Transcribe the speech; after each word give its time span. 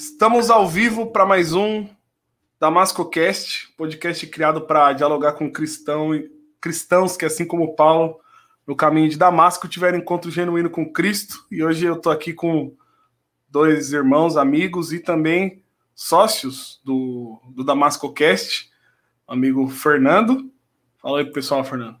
Estamos 0.00 0.48
ao 0.48 0.66
vivo 0.66 1.12
para 1.12 1.26
mais 1.26 1.52
um 1.52 1.86
Damasco 2.58 3.04
Cast, 3.10 3.70
podcast 3.76 4.26
criado 4.28 4.62
para 4.62 4.94
dialogar 4.94 5.34
com 5.34 5.52
cristão, 5.52 6.12
cristãos 6.58 7.18
que, 7.18 7.26
assim 7.26 7.44
como 7.44 7.76
Paulo, 7.76 8.18
no 8.66 8.74
caminho 8.74 9.10
de 9.10 9.18
Damasco, 9.18 9.68
tiveram 9.68 9.98
encontro 9.98 10.30
genuíno 10.30 10.70
com 10.70 10.90
Cristo. 10.90 11.44
E 11.50 11.62
hoje 11.62 11.84
eu 11.84 11.96
estou 11.96 12.10
aqui 12.10 12.32
com 12.32 12.74
dois 13.46 13.92
irmãos, 13.92 14.38
amigos 14.38 14.90
e 14.90 15.00
também 15.00 15.62
sócios 15.94 16.80
do, 16.82 17.38
do 17.54 17.62
Damasco 17.62 18.10
Cast, 18.10 18.70
amigo 19.28 19.68
Fernando. 19.68 20.50
Fala 20.96 21.18
aí 21.18 21.24
pro 21.24 21.34
pessoal, 21.34 21.62
Fernando. 21.62 21.98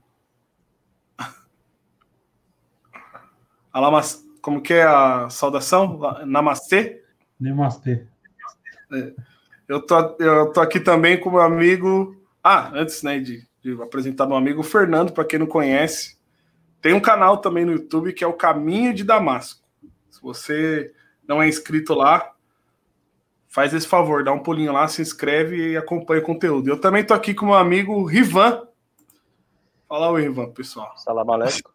Como 4.40 4.62
que 4.62 4.72
é 4.72 4.84
a 4.84 5.28
saudação? 5.28 6.00
Namastê? 6.24 6.99
Namastê. 7.40 8.06
É. 8.92 9.12
Eu 9.68 9.80
tô, 9.80 10.16
eu 10.18 10.52
tô 10.52 10.60
aqui 10.60 10.80
também 10.80 11.18
com 11.18 11.30
meu 11.30 11.40
amigo. 11.40 12.20
Ah, 12.42 12.70
antes 12.74 13.02
né, 13.02 13.18
de, 13.20 13.46
de 13.62 13.80
apresentar 13.80 14.26
meu 14.26 14.36
amigo 14.36 14.62
Fernando, 14.62 15.12
para 15.12 15.24
quem 15.24 15.38
não 15.38 15.46
conhece, 15.46 16.18
tem 16.82 16.92
um 16.92 17.00
canal 17.00 17.38
também 17.38 17.64
no 17.64 17.72
YouTube 17.72 18.12
que 18.12 18.24
é 18.24 18.26
o 18.26 18.32
Caminho 18.32 18.92
de 18.92 19.04
Damasco. 19.04 19.60
Se 20.10 20.20
você 20.20 20.92
não 21.26 21.40
é 21.40 21.48
inscrito 21.48 21.94
lá, 21.94 22.32
faz 23.48 23.72
esse 23.72 23.86
favor, 23.86 24.24
dá 24.24 24.32
um 24.32 24.42
pulinho 24.42 24.72
lá, 24.72 24.88
se 24.88 25.02
inscreve 25.02 25.72
e 25.72 25.76
acompanha 25.76 26.20
o 26.20 26.24
conteúdo. 26.24 26.68
Eu 26.68 26.80
também 26.80 27.04
tô 27.04 27.14
aqui 27.14 27.32
com 27.32 27.46
meu 27.46 27.54
amigo 27.54 28.04
Rivan. 28.04 28.66
Fala 29.88 30.10
oi, 30.10 30.22
Rivan, 30.22 30.50
pessoal. 30.50 30.96
Salam 30.96 31.30
aleikum. 31.30 31.70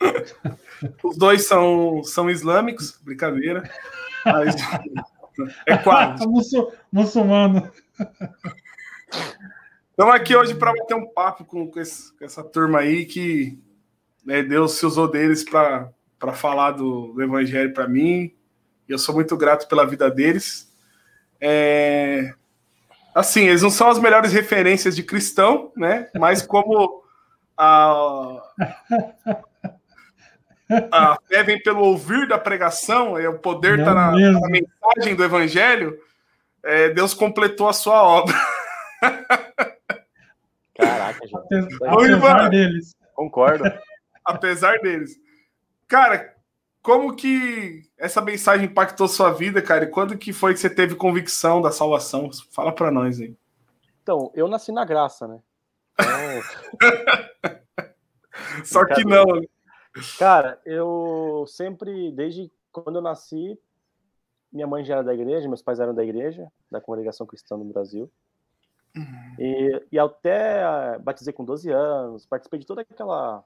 Os 1.02 1.16
dois 1.16 1.46
são, 1.46 2.02
são 2.04 2.30
islâmicos, 2.30 3.00
brincadeira. 3.02 3.68
Mas 4.24 4.54
é 5.66 5.76
quase. 5.76 6.24
Muçulmano. 6.92 7.70
Estamos 9.90 10.14
aqui 10.14 10.36
hoje 10.36 10.54
para 10.54 10.72
bater 10.72 10.94
um 10.94 11.06
papo 11.06 11.44
com, 11.44 11.68
com, 11.70 11.80
esse, 11.80 12.16
com 12.16 12.24
essa 12.24 12.42
turma 12.44 12.80
aí 12.80 13.04
que 13.04 13.58
né, 14.24 14.42
Deus 14.42 14.74
se 14.74 14.86
usou 14.86 15.10
deles 15.10 15.44
para 15.44 15.92
falar 16.34 16.72
do, 16.72 17.12
do 17.12 17.22
Evangelho 17.22 17.72
para 17.72 17.88
mim. 17.88 18.34
E 18.88 18.92
eu 18.92 18.98
sou 18.98 19.14
muito 19.14 19.36
grato 19.36 19.68
pela 19.68 19.86
vida 19.86 20.10
deles. 20.10 20.72
É, 21.40 22.32
assim, 23.14 23.42
eles 23.42 23.62
não 23.62 23.70
são 23.70 23.88
as 23.88 23.98
melhores 23.98 24.32
referências 24.32 24.94
de 24.94 25.02
cristão, 25.02 25.72
né? 25.76 26.08
Mas 26.14 26.42
como 26.42 27.02
a, 27.56 28.40
a 30.92 31.18
fé 31.26 31.42
vem 31.42 31.62
pelo 31.62 31.80
ouvir 31.80 32.28
da 32.28 32.38
pregação, 32.38 33.18
é, 33.18 33.28
o 33.28 33.38
poder 33.38 33.78
está 33.78 33.94
na, 33.94 34.10
na, 34.10 34.48
mensagem 34.48 35.14
do 35.14 35.24
evangelho, 35.24 35.98
é, 36.62 36.90
Deus 36.90 37.14
completou 37.14 37.68
a 37.68 37.72
sua 37.72 38.02
obra. 38.02 38.34
Caraca, 40.76 41.26
gente. 41.26 41.36
Apesar, 41.36 41.92
apesar 41.92 42.48
deles. 42.50 42.94
Concordo. 43.14 43.64
Apesar 44.24 44.78
deles. 44.80 45.18
Cara, 45.88 46.34
como 46.82 47.16
que 47.16 47.82
essa 47.96 48.20
mensagem 48.20 48.66
impactou 48.66 49.08
sua 49.08 49.30
vida, 49.30 49.62
cara? 49.62 49.84
E 49.84 49.88
quando 49.88 50.18
que 50.18 50.32
foi 50.32 50.52
que 50.52 50.60
você 50.60 50.70
teve 50.70 50.94
convicção 50.94 51.62
da 51.62 51.72
salvação? 51.72 52.30
Fala 52.50 52.70
para 52.70 52.90
nós 52.90 53.18
aí. 53.20 53.34
Então, 54.02 54.30
eu 54.34 54.46
nasci 54.46 54.70
na 54.70 54.84
graça, 54.84 55.26
né? 55.26 55.40
Então... 55.98 56.42
Só 58.64 58.84
que 58.84 59.04
não. 59.04 59.24
Cara, 60.18 60.60
eu 60.64 61.44
sempre, 61.46 62.12
desde 62.12 62.50
quando 62.70 62.96
eu 62.96 63.02
nasci, 63.02 63.58
minha 64.52 64.66
mãe 64.66 64.84
já 64.84 64.94
era 64.94 65.04
da 65.04 65.14
igreja, 65.14 65.48
meus 65.48 65.62
pais 65.62 65.80
eram 65.80 65.94
da 65.94 66.04
igreja, 66.04 66.50
da 66.70 66.80
congregação 66.80 67.26
cristã 67.26 67.56
no 67.56 67.64
Brasil. 67.64 68.10
Uhum. 68.96 69.34
E, 69.38 69.86
e 69.92 69.98
até 69.98 70.98
batizei 70.98 71.32
com 71.32 71.44
12 71.44 71.70
anos, 71.70 72.26
participei 72.26 72.58
de 72.58 72.66
toda 72.66 72.82
aquela 72.82 73.44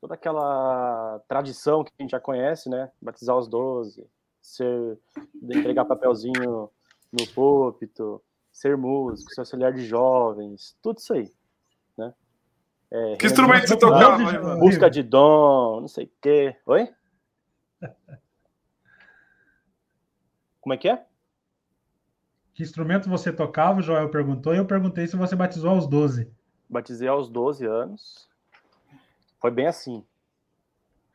toda 0.00 0.14
aquela 0.14 1.20
tradição 1.28 1.82
que 1.82 1.92
a 1.98 2.02
gente 2.02 2.12
já 2.12 2.20
conhece, 2.20 2.68
né? 2.68 2.90
Batizar 3.02 3.34
aos 3.34 3.48
12, 3.48 4.06
ser 4.40 4.98
entregar 5.42 5.84
papelzinho 5.84 6.70
no 7.12 7.26
púlpito, 7.34 8.22
ser 8.52 8.76
músico, 8.76 9.32
ser 9.32 9.40
auxiliar 9.40 9.72
de 9.72 9.84
jovens, 9.84 10.76
tudo 10.82 10.98
isso 10.98 11.12
aí. 11.12 11.32
É, 12.90 13.16
que 13.16 13.26
instrumento 13.26 13.68
você 13.68 13.78
tocava? 13.78 14.56
Busca 14.56 14.88
de 14.88 15.02
dom, 15.02 15.82
não 15.82 15.88
sei 15.88 16.06
o 16.06 16.10
quê. 16.20 16.56
Oi? 16.64 16.88
Como 20.60 20.72
é 20.72 20.76
que 20.76 20.88
é? 20.88 21.04
Que 22.54 22.62
instrumento 22.62 23.08
você 23.08 23.32
tocava? 23.32 23.78
O 23.78 23.82
Joel 23.82 24.10
perguntou, 24.10 24.54
e 24.54 24.58
eu 24.58 24.66
perguntei 24.66 25.06
se 25.06 25.16
você 25.16 25.36
batizou 25.36 25.70
aos 25.70 25.86
12. 25.86 26.30
Batizei 26.68 27.08
aos 27.08 27.28
12 27.28 27.64
anos. 27.64 28.28
Foi 29.40 29.50
bem 29.50 29.66
assim. 29.66 30.04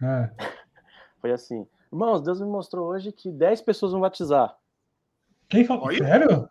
É. 0.01 0.31
Foi 1.19 1.31
assim. 1.31 1.67
Irmãos, 1.91 2.21
Deus 2.21 2.39
me 2.39 2.47
mostrou 2.47 2.87
hoje 2.87 3.11
que 3.11 3.31
10 3.31 3.61
pessoas 3.61 3.91
vão 3.91 4.01
batizar. 4.01 4.57
Quem 5.47 5.65
falou? 5.65 5.93
Sério? 5.93 6.49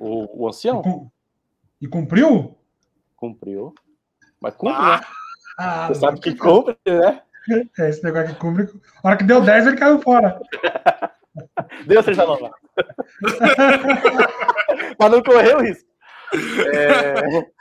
O, 0.00 0.44
o 0.44 0.48
ancião. 0.48 1.10
E 1.80 1.86
cumpriu? 1.86 2.56
Cumpriu. 3.16 3.74
Mas 4.42 4.56
cumpre, 4.56 4.76
ah, 4.76 4.96
né? 4.96 5.00
Ah, 5.58 5.88
Você 5.88 5.94
sabe 6.00 6.20
que 6.20 6.34
cumpre, 6.34 6.76
né? 6.84 7.22
É, 7.78 7.88
esse 7.88 8.02
negócio 8.02 8.34
que 8.34 8.40
cumpre. 8.40 8.68
A 9.02 9.08
hora 9.08 9.16
que 9.16 9.24
deu 9.24 9.40
10, 9.40 9.68
ele 9.68 9.76
caiu 9.76 10.00
fora. 10.00 10.40
Deus 11.86 12.04
seja 12.04 12.24
louvado. 12.24 12.54
Mas 14.98 15.10
não 15.10 15.22
correu 15.22 15.64
isso. 15.64 15.84
É... 16.74 17.52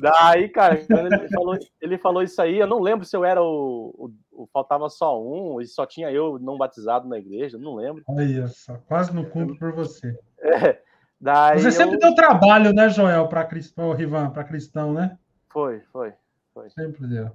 Daí, 0.00 0.48
cara, 0.48 0.74
ele 0.74 1.28
falou, 1.28 1.58
ele 1.80 1.98
falou 1.98 2.22
isso 2.22 2.40
aí, 2.40 2.58
eu 2.58 2.66
não 2.66 2.80
lembro 2.80 3.04
se 3.04 3.14
eu 3.16 3.24
era 3.24 3.42
o, 3.42 3.94
o, 3.94 4.10
o, 4.32 4.48
Faltava 4.52 4.88
só 4.88 5.20
um, 5.22 5.60
e 5.60 5.66
só 5.66 5.84
tinha 5.84 6.10
eu 6.10 6.38
não 6.38 6.56
batizado 6.56 7.06
na 7.08 7.18
igreja, 7.18 7.58
não 7.58 7.74
lembro. 7.74 8.02
Olha 8.08 8.48
só, 8.48 8.78
quase 8.88 9.14
não 9.14 9.24
cumpre 9.24 9.58
por 9.58 9.72
você. 9.72 10.18
É, 10.40 10.80
daí 11.20 11.58
você 11.58 11.68
eu... 11.68 11.72
sempre 11.72 11.98
deu 11.98 12.14
trabalho, 12.14 12.72
né, 12.72 12.88
Joel, 12.88 13.28
para 13.28 13.44
cristão, 13.44 13.92
Rivan, 13.92 14.30
para 14.30 14.44
cristão, 14.44 14.92
né? 14.94 15.18
Foi, 15.56 15.80
foi, 15.90 16.12
foi. 16.52 16.68
Sempre 16.68 17.06
deu. 17.06 17.30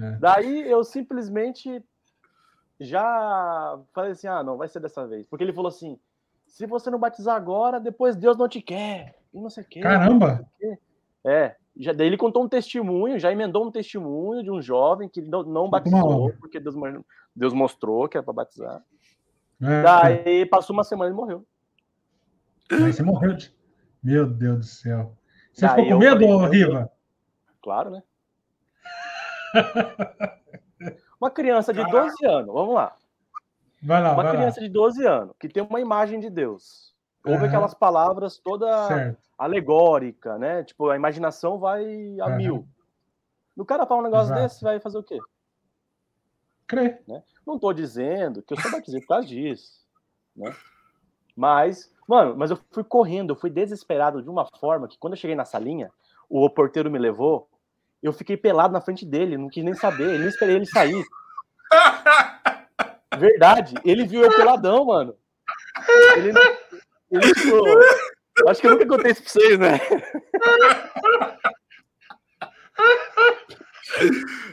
É. 0.00 0.12
Daí 0.20 0.70
eu 0.70 0.84
simplesmente 0.84 1.84
já 2.78 3.76
falei 3.92 4.12
assim: 4.12 4.28
ah, 4.28 4.44
não, 4.44 4.56
vai 4.56 4.68
ser 4.68 4.78
dessa 4.78 5.04
vez. 5.08 5.26
Porque 5.26 5.42
ele 5.42 5.52
falou 5.52 5.70
assim: 5.70 5.98
se 6.46 6.66
você 6.66 6.88
não 6.88 7.00
batizar 7.00 7.34
agora, 7.34 7.80
depois 7.80 8.14
Deus 8.14 8.36
não 8.36 8.48
te 8.48 8.62
quer. 8.62 9.18
E 9.34 9.40
não 9.40 9.50
sei 9.50 9.64
o 9.64 9.66
quê. 9.66 9.80
Caramba! 9.80 10.48
É, 11.24 11.56
já, 11.76 11.92
daí 11.92 12.06
ele 12.06 12.16
contou 12.16 12.44
um 12.44 12.48
testemunho, 12.48 13.18
já 13.18 13.32
emendou 13.32 13.66
um 13.66 13.72
testemunho 13.72 14.44
de 14.44 14.52
um 14.52 14.62
jovem 14.62 15.08
que 15.08 15.20
não, 15.20 15.42
não 15.42 15.68
batizou, 15.68 16.32
porque 16.38 16.60
Deus, 16.60 16.76
Deus 17.34 17.52
mostrou 17.52 18.08
que 18.08 18.16
era 18.16 18.22
para 18.22 18.34
batizar. 18.34 18.84
É, 19.60 19.82
daí 19.82 20.46
passou 20.46 20.74
uma 20.74 20.84
semana 20.84 21.10
e 21.10 21.14
morreu. 21.14 21.44
Aí 22.70 22.92
você 22.92 23.02
morreu. 23.02 23.36
Meu 24.00 24.28
Deus 24.28 24.58
do 24.58 24.64
céu. 24.64 25.18
Você 25.52 25.66
daí 25.66 25.82
ficou 25.82 25.98
com 25.98 25.98
medo, 25.98 26.38
falei, 26.38 26.60
Riva? 26.60 26.93
Claro, 27.64 27.88
né? 27.88 28.02
Uma 31.18 31.30
criança 31.30 31.72
de 31.72 31.82
12 31.82 32.26
anos, 32.26 32.52
vamos 32.52 32.74
lá. 32.74 32.94
Vai 33.82 34.02
lá, 34.02 34.12
uma 34.12 34.22
vai 34.22 34.32
criança 34.36 34.60
lá. 34.60 34.66
de 34.66 34.72
12 34.72 35.06
anos 35.06 35.34
que 35.38 35.48
tem 35.48 35.62
uma 35.62 35.80
imagem 35.80 36.20
de 36.20 36.28
Deus. 36.28 36.94
Ouve 37.24 37.38
uhum. 37.38 37.46
aquelas 37.46 37.72
palavras 37.72 38.36
toda 38.36 38.86
certo. 38.86 39.18
alegórica, 39.38 40.36
né? 40.36 40.62
Tipo, 40.62 40.90
a 40.90 40.96
imaginação 40.96 41.58
vai 41.58 41.84
a 42.20 42.26
uhum. 42.26 42.36
mil. 42.36 42.68
No 43.56 43.64
cara 43.64 43.86
falar 43.86 44.00
um 44.00 44.04
negócio 44.04 44.26
Exato. 44.26 44.42
desse, 44.42 44.62
vai 44.62 44.78
fazer 44.78 44.98
o 44.98 45.02
quê? 45.02 45.18
Crer. 46.66 47.02
Né? 47.08 47.22
Não 47.46 47.58
tô 47.58 47.72
dizendo 47.72 48.42
que 48.42 48.52
eu 48.52 48.60
sou 48.60 48.70
batizei 48.70 49.00
por 49.00 49.08
causa 49.08 49.26
disso, 49.26 49.86
né? 50.36 50.54
Mas, 51.34 51.90
mano, 52.06 52.36
mas 52.36 52.50
eu 52.50 52.58
fui 52.70 52.84
correndo, 52.84 53.30
eu 53.30 53.36
fui 53.36 53.48
desesperado 53.48 54.20
de 54.20 54.28
uma 54.28 54.46
forma 54.58 54.86
que 54.86 54.98
quando 54.98 55.14
eu 55.14 55.18
cheguei 55.18 55.34
na 55.34 55.46
salinha, 55.46 55.90
o 56.28 56.48
porteiro 56.50 56.90
me 56.90 56.98
levou, 56.98 57.48
eu 58.04 58.12
fiquei 58.12 58.36
pelado 58.36 58.72
na 58.72 58.80
frente 58.80 59.06
dele, 59.06 59.38
não 59.38 59.48
quis 59.48 59.64
nem 59.64 59.74
saber, 59.74 60.18
nem 60.18 60.28
esperei 60.28 60.56
ele 60.56 60.66
sair. 60.66 61.04
Verdade, 63.18 63.74
ele 63.84 64.06
viu 64.06 64.22
eu 64.22 64.36
peladão, 64.36 64.84
mano. 64.84 65.16
Ele, 66.16 66.32
ele. 67.10 67.32
Acho 68.48 68.60
que 68.60 68.66
eu 68.66 68.72
nunca 68.72 68.86
contei 68.86 69.12
isso 69.12 69.22
pra 69.22 69.30
vocês, 69.30 69.58
né? 69.58 69.80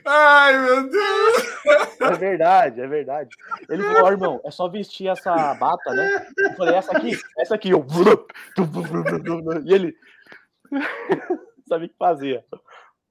Ai, 0.05 0.57
meu 0.59 0.89
Deus! 0.89 1.51
É 1.99 2.11
verdade, 2.13 2.81
é 2.81 2.87
verdade. 2.87 3.35
Ele 3.69 3.83
falou, 3.83 4.03
oh, 4.03 4.11
irmão, 4.11 4.41
é 4.45 4.51
só 4.51 4.67
vestir 4.67 5.07
essa 5.07 5.53
bata, 5.55 5.93
né? 5.93 6.27
Eu 6.37 6.53
falei, 6.53 6.75
essa 6.75 6.95
aqui, 6.95 7.19
essa 7.37 7.55
aqui. 7.55 7.71
Eu... 7.71 7.85
E 9.65 9.73
ele 9.73 9.95
sabia 11.67 11.87
o 11.87 11.89
que 11.89 11.97
fazia. 11.97 12.45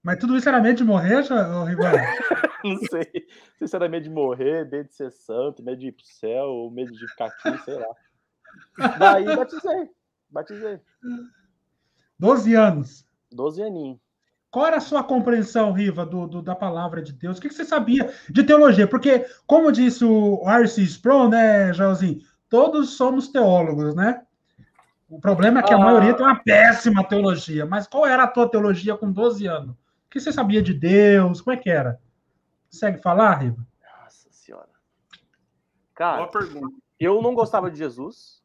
Mas 0.03 0.19
tudo 0.19 0.37
isso 0.37 0.49
era 0.49 0.61
medo 0.61 0.79
de 0.79 0.85
morrer, 0.85 1.23
Rivaldo? 1.23 1.99
não 2.65 2.77
sei. 2.77 3.07
Não 3.15 3.59
sei 3.59 3.69
se 3.69 3.77
era 3.77 3.89
medo 3.89 4.05
de 4.05 4.11
morrer, 4.11 4.71
medo 4.71 4.89
de 4.89 4.95
ser 4.95 5.11
santo, 5.11 5.63
medo 5.63 5.79
de 5.79 5.89
ir 5.89 5.93
pro 5.93 6.05
céu, 6.05 6.47
ou 6.47 6.71
medo 6.71 6.91
de 6.93 7.07
ficar 7.09 7.27
aqui, 7.27 7.65
sei 7.65 7.75
lá. 7.75 8.99
Daí 8.99 9.25
batizei. 9.37 9.91
Batizei. 10.31 10.81
12 12.19 12.55
anos. 12.55 13.07
12 13.33 13.63
aninhos. 13.63 13.99
Qual 14.51 14.67
era 14.67 14.79
a 14.79 14.81
sua 14.81 15.05
compreensão, 15.05 15.71
Riva, 15.73 16.05
do, 16.05 16.27
do, 16.27 16.43
da 16.43 16.57
palavra 16.57 17.01
de 17.01 17.13
Deus? 17.13 17.39
O 17.39 17.41
que, 17.41 17.49
que, 17.49 17.55
você 17.55 17.65
sabia 17.65 18.13
de 18.29 18.43
teologia? 18.43 18.87
Porque, 18.87 19.25
como 19.47 19.71
disse 19.71 20.05
o 20.05 20.43
R.C. 20.45 20.83
Sproul, 20.83 21.29
né, 21.29 21.73
Joãozinho? 21.73 22.21
Todos 22.49 22.97
somos 22.97 23.29
teólogos, 23.29 23.95
né? 23.95 24.23
O 25.09 25.21
problema 25.21 25.61
é 25.61 25.63
que 25.63 25.73
a 25.73 25.77
ah. 25.77 25.81
maioria 25.81 26.15
tem 26.15 26.27
uma 26.27 26.43
péssima 26.43 27.05
teologia. 27.05 27.65
Mas 27.65 27.87
qual 27.87 28.07
era 28.07 28.25
a 28.25 28.29
tua 28.29 28.49
teologia 28.49 28.97
com 28.97 29.13
12 29.13 29.47
anos? 29.47 29.77
O 30.11 30.13
que 30.13 30.19
você 30.19 30.33
sabia 30.33 30.61
de 30.61 30.75
Deus? 30.75 31.41
Como 31.41 31.55
é 31.55 31.57
que 31.57 31.71
era? 31.71 32.01
Consegue 32.69 33.01
falar, 33.01 33.35
Riva? 33.35 33.65
Nossa 34.03 34.29
Senhora. 34.33 34.69
Cara, 35.95 36.17
Boa 36.17 36.31
pergunta. 36.33 36.77
eu 36.99 37.23
não 37.23 37.33
gostava 37.33 37.71
de 37.71 37.79
Jesus. 37.79 38.43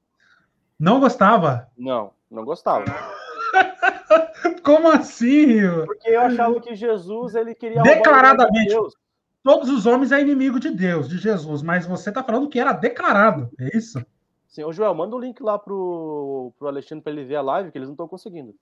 Não 0.79 0.99
gostava? 0.99 1.67
Não, 1.75 2.13
não 2.29 2.45
gostava. 2.45 2.85
Como 4.63 4.91
assim, 4.91 5.45
Rio? 5.47 5.87
Porque 5.87 6.07
eu 6.07 6.21
achava 6.21 6.61
que 6.61 6.75
Jesus 6.75 7.33
ele 7.33 7.55
queria 7.55 7.81
declaradamente. 7.81 8.69
De 8.69 8.95
todos 9.41 9.67
os 9.67 9.87
homens 9.87 10.11
é 10.11 10.21
inimigo 10.21 10.59
de 10.59 10.69
Deus, 10.69 11.09
de 11.09 11.17
Jesus, 11.17 11.63
mas 11.63 11.87
você 11.87 12.09
está 12.09 12.23
falando 12.23 12.47
que 12.47 12.59
era 12.59 12.73
declarado, 12.73 13.49
é 13.59 13.75
isso? 13.75 14.05
Sim, 14.47 14.65
ô 14.65 14.71
Joel, 14.71 14.93
manda 14.93 15.15
o 15.15 15.19
link 15.19 15.41
lá 15.41 15.57
pro, 15.57 16.53
pro 16.59 16.67
Alexandre 16.67 17.03
para 17.03 17.11
ele 17.11 17.25
ver 17.25 17.37
a 17.37 17.41
live, 17.41 17.71
que 17.71 17.77
eles 17.79 17.87
não 17.87 17.95
estão 17.95 18.07
conseguindo. 18.07 18.53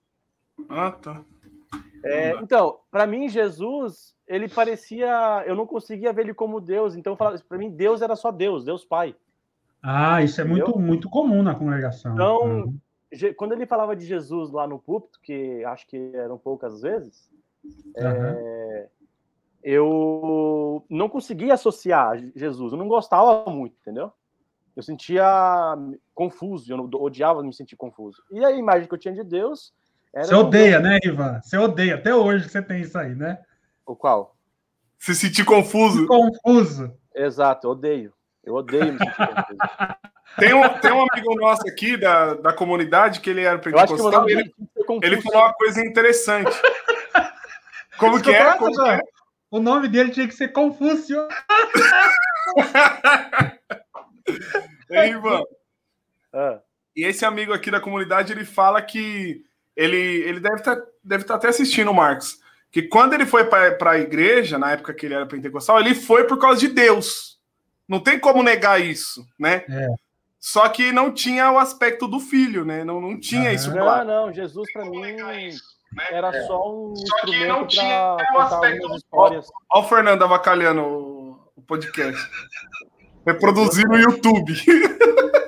Ah, 0.70 0.90
tá. 0.90 1.22
É, 2.04 2.36
então, 2.36 2.78
para 2.90 3.06
mim, 3.06 3.28
Jesus, 3.28 4.14
ele 4.28 4.48
parecia. 4.48 5.42
Eu 5.46 5.56
não 5.56 5.66
conseguia 5.66 6.12
ver 6.12 6.22
ele 6.22 6.34
como 6.34 6.60
Deus, 6.60 6.94
então 6.94 7.16
para 7.16 7.58
mim, 7.58 7.70
Deus 7.70 8.02
era 8.02 8.14
só 8.14 8.30
Deus, 8.30 8.64
Deus 8.64 8.84
Pai. 8.84 9.14
Ah, 9.82 10.22
isso 10.22 10.40
é 10.40 10.44
muito, 10.44 10.78
muito 10.78 11.10
comum 11.10 11.42
na 11.42 11.54
congregação. 11.54 12.14
Então, 12.14 12.42
uhum 12.42 12.78
quando 13.36 13.52
ele 13.52 13.66
falava 13.66 13.94
de 13.94 14.04
Jesus 14.04 14.50
lá 14.50 14.66
no 14.66 14.78
púlpito, 14.78 15.20
que 15.22 15.64
acho 15.64 15.86
que 15.86 15.96
eram 16.14 16.38
poucas 16.38 16.82
vezes, 16.82 17.30
uhum. 17.64 18.02
é, 18.02 18.88
eu 19.62 20.84
não 20.88 21.08
conseguia 21.08 21.54
associar 21.54 22.18
Jesus, 22.34 22.72
eu 22.72 22.78
não 22.78 22.88
gostava 22.88 23.48
muito, 23.50 23.76
entendeu? 23.80 24.12
Eu 24.76 24.82
sentia 24.82 25.24
confuso, 26.14 26.72
eu 26.72 26.90
odiava 27.00 27.42
me 27.42 27.54
sentir 27.54 27.76
confuso. 27.76 28.22
E 28.32 28.44
a 28.44 28.50
imagem 28.50 28.88
que 28.88 28.94
eu 28.94 28.98
tinha 28.98 29.14
de 29.14 29.22
Deus 29.22 29.72
era. 30.14 30.24
Você 30.24 30.34
odeia, 30.34 30.78
né, 30.78 30.98
Ivan? 31.02 31.40
Você 31.42 31.58
odeia, 31.58 31.96
até 31.96 32.14
hoje 32.14 32.48
você 32.48 32.62
tem 32.62 32.82
isso 32.82 32.96
aí, 32.96 33.14
né? 33.14 33.38
O 33.84 33.96
qual? 33.96 34.36
Se 34.98 35.14
sentir 35.14 35.44
confuso. 35.44 36.06
Confuso. 36.06 36.96
Exato, 37.14 37.66
eu 37.66 37.72
odeio. 37.72 38.12
Eu 38.44 38.54
odeio 38.54 38.92
me 38.92 38.98
sentir 38.98 39.16
confuso. 39.16 39.58
Tem 40.38 40.54
um, 40.54 40.68
tem 40.80 40.92
um 40.92 41.06
amigo 41.10 41.34
nosso 41.34 41.68
aqui 41.68 41.96
da, 41.96 42.34
da 42.34 42.52
comunidade 42.52 43.20
que 43.20 43.30
ele 43.30 43.42
era 43.42 43.58
pentecostal 43.58 44.28
ele, 44.28 44.52
ele 45.02 45.22
falou 45.22 45.42
uma 45.42 45.54
coisa 45.54 45.84
interessante. 45.84 46.50
Como 47.98 48.20
que 48.20 48.32
é? 48.32 48.56
Como 48.56 48.72
que 48.72 48.88
é? 48.88 49.00
O 49.50 49.60
nome 49.60 49.88
dele 49.88 50.10
tinha 50.10 50.26
que 50.26 50.34
ser 50.34 50.48
Confúcio. 50.48 51.28
Ei, 54.90 55.10
Ivan. 55.10 55.42
Ah. 56.32 56.58
E 56.96 57.04
esse 57.04 57.24
amigo 57.24 57.52
aqui 57.52 57.70
da 57.70 57.80
comunidade, 57.80 58.32
ele 58.32 58.44
fala 58.44 58.82
que 58.82 59.44
ele, 59.76 59.96
ele 59.96 60.40
deve 60.40 60.56
estar 60.56 60.76
tá, 60.76 60.86
deve 61.02 61.22
estar 61.22 61.34
tá 61.34 61.38
até 61.38 61.48
assistindo 61.48 61.90
o 61.90 61.94
Marcos. 61.94 62.38
Que 62.70 62.82
quando 62.82 63.14
ele 63.14 63.24
foi 63.24 63.44
para 63.44 63.90
a 63.90 63.98
igreja, 63.98 64.58
na 64.58 64.72
época 64.72 64.92
que 64.92 65.06
ele 65.06 65.14
era 65.14 65.26
pentecostal, 65.26 65.78
ele 65.78 65.94
foi 65.94 66.24
por 66.24 66.38
causa 66.38 66.60
de 66.60 66.68
Deus. 66.68 67.38
Não 67.88 68.00
tem 68.00 68.18
como 68.18 68.42
negar 68.42 68.80
isso, 68.80 69.24
né? 69.38 69.64
É. 69.68 69.86
Só 70.40 70.68
que 70.68 70.92
não 70.92 71.12
tinha 71.12 71.50
o 71.50 71.58
aspecto 71.58 72.08
do 72.08 72.18
filho, 72.18 72.64
né? 72.64 72.84
Não, 72.84 73.00
não 73.00 73.18
tinha 73.18 73.52
isso 73.52 73.70
claro. 73.70 74.06
Não, 74.06 74.26
não, 74.26 74.32
Jesus 74.32 74.70
para 74.72 74.84
mim 74.84 75.00
isso, 75.48 75.62
né? 75.92 76.04
era 76.10 76.28
é. 76.28 76.46
só 76.46 76.60
um 76.68 76.94
só 76.96 77.02
instrumento 77.02 77.76
para 77.76 78.26
contar 78.32 78.72
algumas 78.72 78.96
histórias. 78.98 79.46
Olha 79.72 79.84
o 79.84 79.88
Fernando 79.88 80.22
avacalhando 80.22 80.82
o, 80.82 81.38
o 81.56 81.62
podcast. 81.62 82.28
Reproduzir 83.26 83.88
no 83.88 83.96
YouTube. 83.96 84.52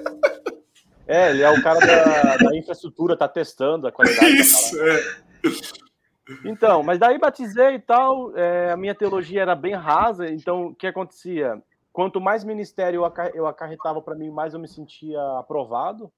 É, 1.07 1.31
ele 1.31 1.43
é 1.43 1.51
o 1.51 1.63
cara 1.63 1.79
da, 1.79 2.37
da 2.37 2.57
infraestrutura, 2.57 3.17
tá 3.17 3.29
testando 3.29 3.87
a 3.87 3.93
qualidade. 3.93 4.35
Isso, 4.35 4.77
é. 4.83 5.01
Então, 6.45 6.83
mas 6.83 6.99
daí 6.99 7.19
batizei 7.19 7.75
e 7.75 7.79
tal, 7.79 8.37
é, 8.37 8.73
a 8.73 8.77
minha 8.77 8.95
teologia 8.95 9.43
era 9.43 9.55
bem 9.55 9.75
rasa, 9.75 10.29
então 10.29 10.67
o 10.67 10.75
que 10.75 10.87
acontecia? 10.87 11.63
quanto 11.97 12.21
mais 12.21 12.45
ministério 12.45 13.05
eu 13.33 13.47
acarretava 13.47 14.03
para 14.03 14.15
mim, 14.15 14.29
mais 14.29 14.53
eu 14.53 14.61
me 14.61 14.69
sentia 14.69 15.19
aprovado. 15.39 16.13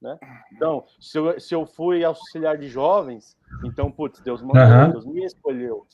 Né? 0.00 0.16
Então, 0.52 0.84
se 1.00 1.18
eu, 1.18 1.40
se 1.40 1.52
eu 1.52 1.66
fui 1.66 2.04
auxiliar 2.04 2.56
de 2.56 2.68
jovens, 2.68 3.36
então, 3.64 3.90
putz, 3.90 4.20
Deus 4.20 4.40
mandou, 4.40 4.62
uhum. 4.62 4.92
Deus 4.92 5.04
me 5.04 5.24
escolheu. 5.24 5.84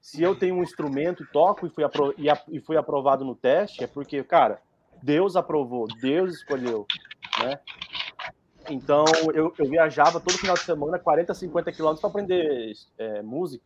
Se 0.00 0.22
eu 0.22 0.38
tenho 0.38 0.54
um 0.54 0.62
instrumento, 0.62 1.26
toco 1.32 1.66
e 1.66 1.70
fui, 1.70 1.82
apro 1.82 2.14
e, 2.16 2.28
e 2.48 2.60
fui 2.60 2.76
aprovado 2.76 3.24
no 3.24 3.34
teste, 3.34 3.82
é 3.82 3.88
porque, 3.88 4.22
cara, 4.22 4.62
Deus 5.02 5.34
aprovou, 5.34 5.88
Deus 6.00 6.34
escolheu, 6.34 6.86
né? 7.42 7.60
Então, 8.68 9.04
eu, 9.34 9.52
eu 9.58 9.68
viajava 9.68 10.20
todo 10.20 10.38
final 10.38 10.54
de 10.54 10.62
semana 10.62 10.98
40, 10.98 11.34
50 11.34 11.72
quilômetros 11.72 12.00
para 12.00 12.10
aprender 12.10 12.72
é, 12.98 13.22
música. 13.22 13.64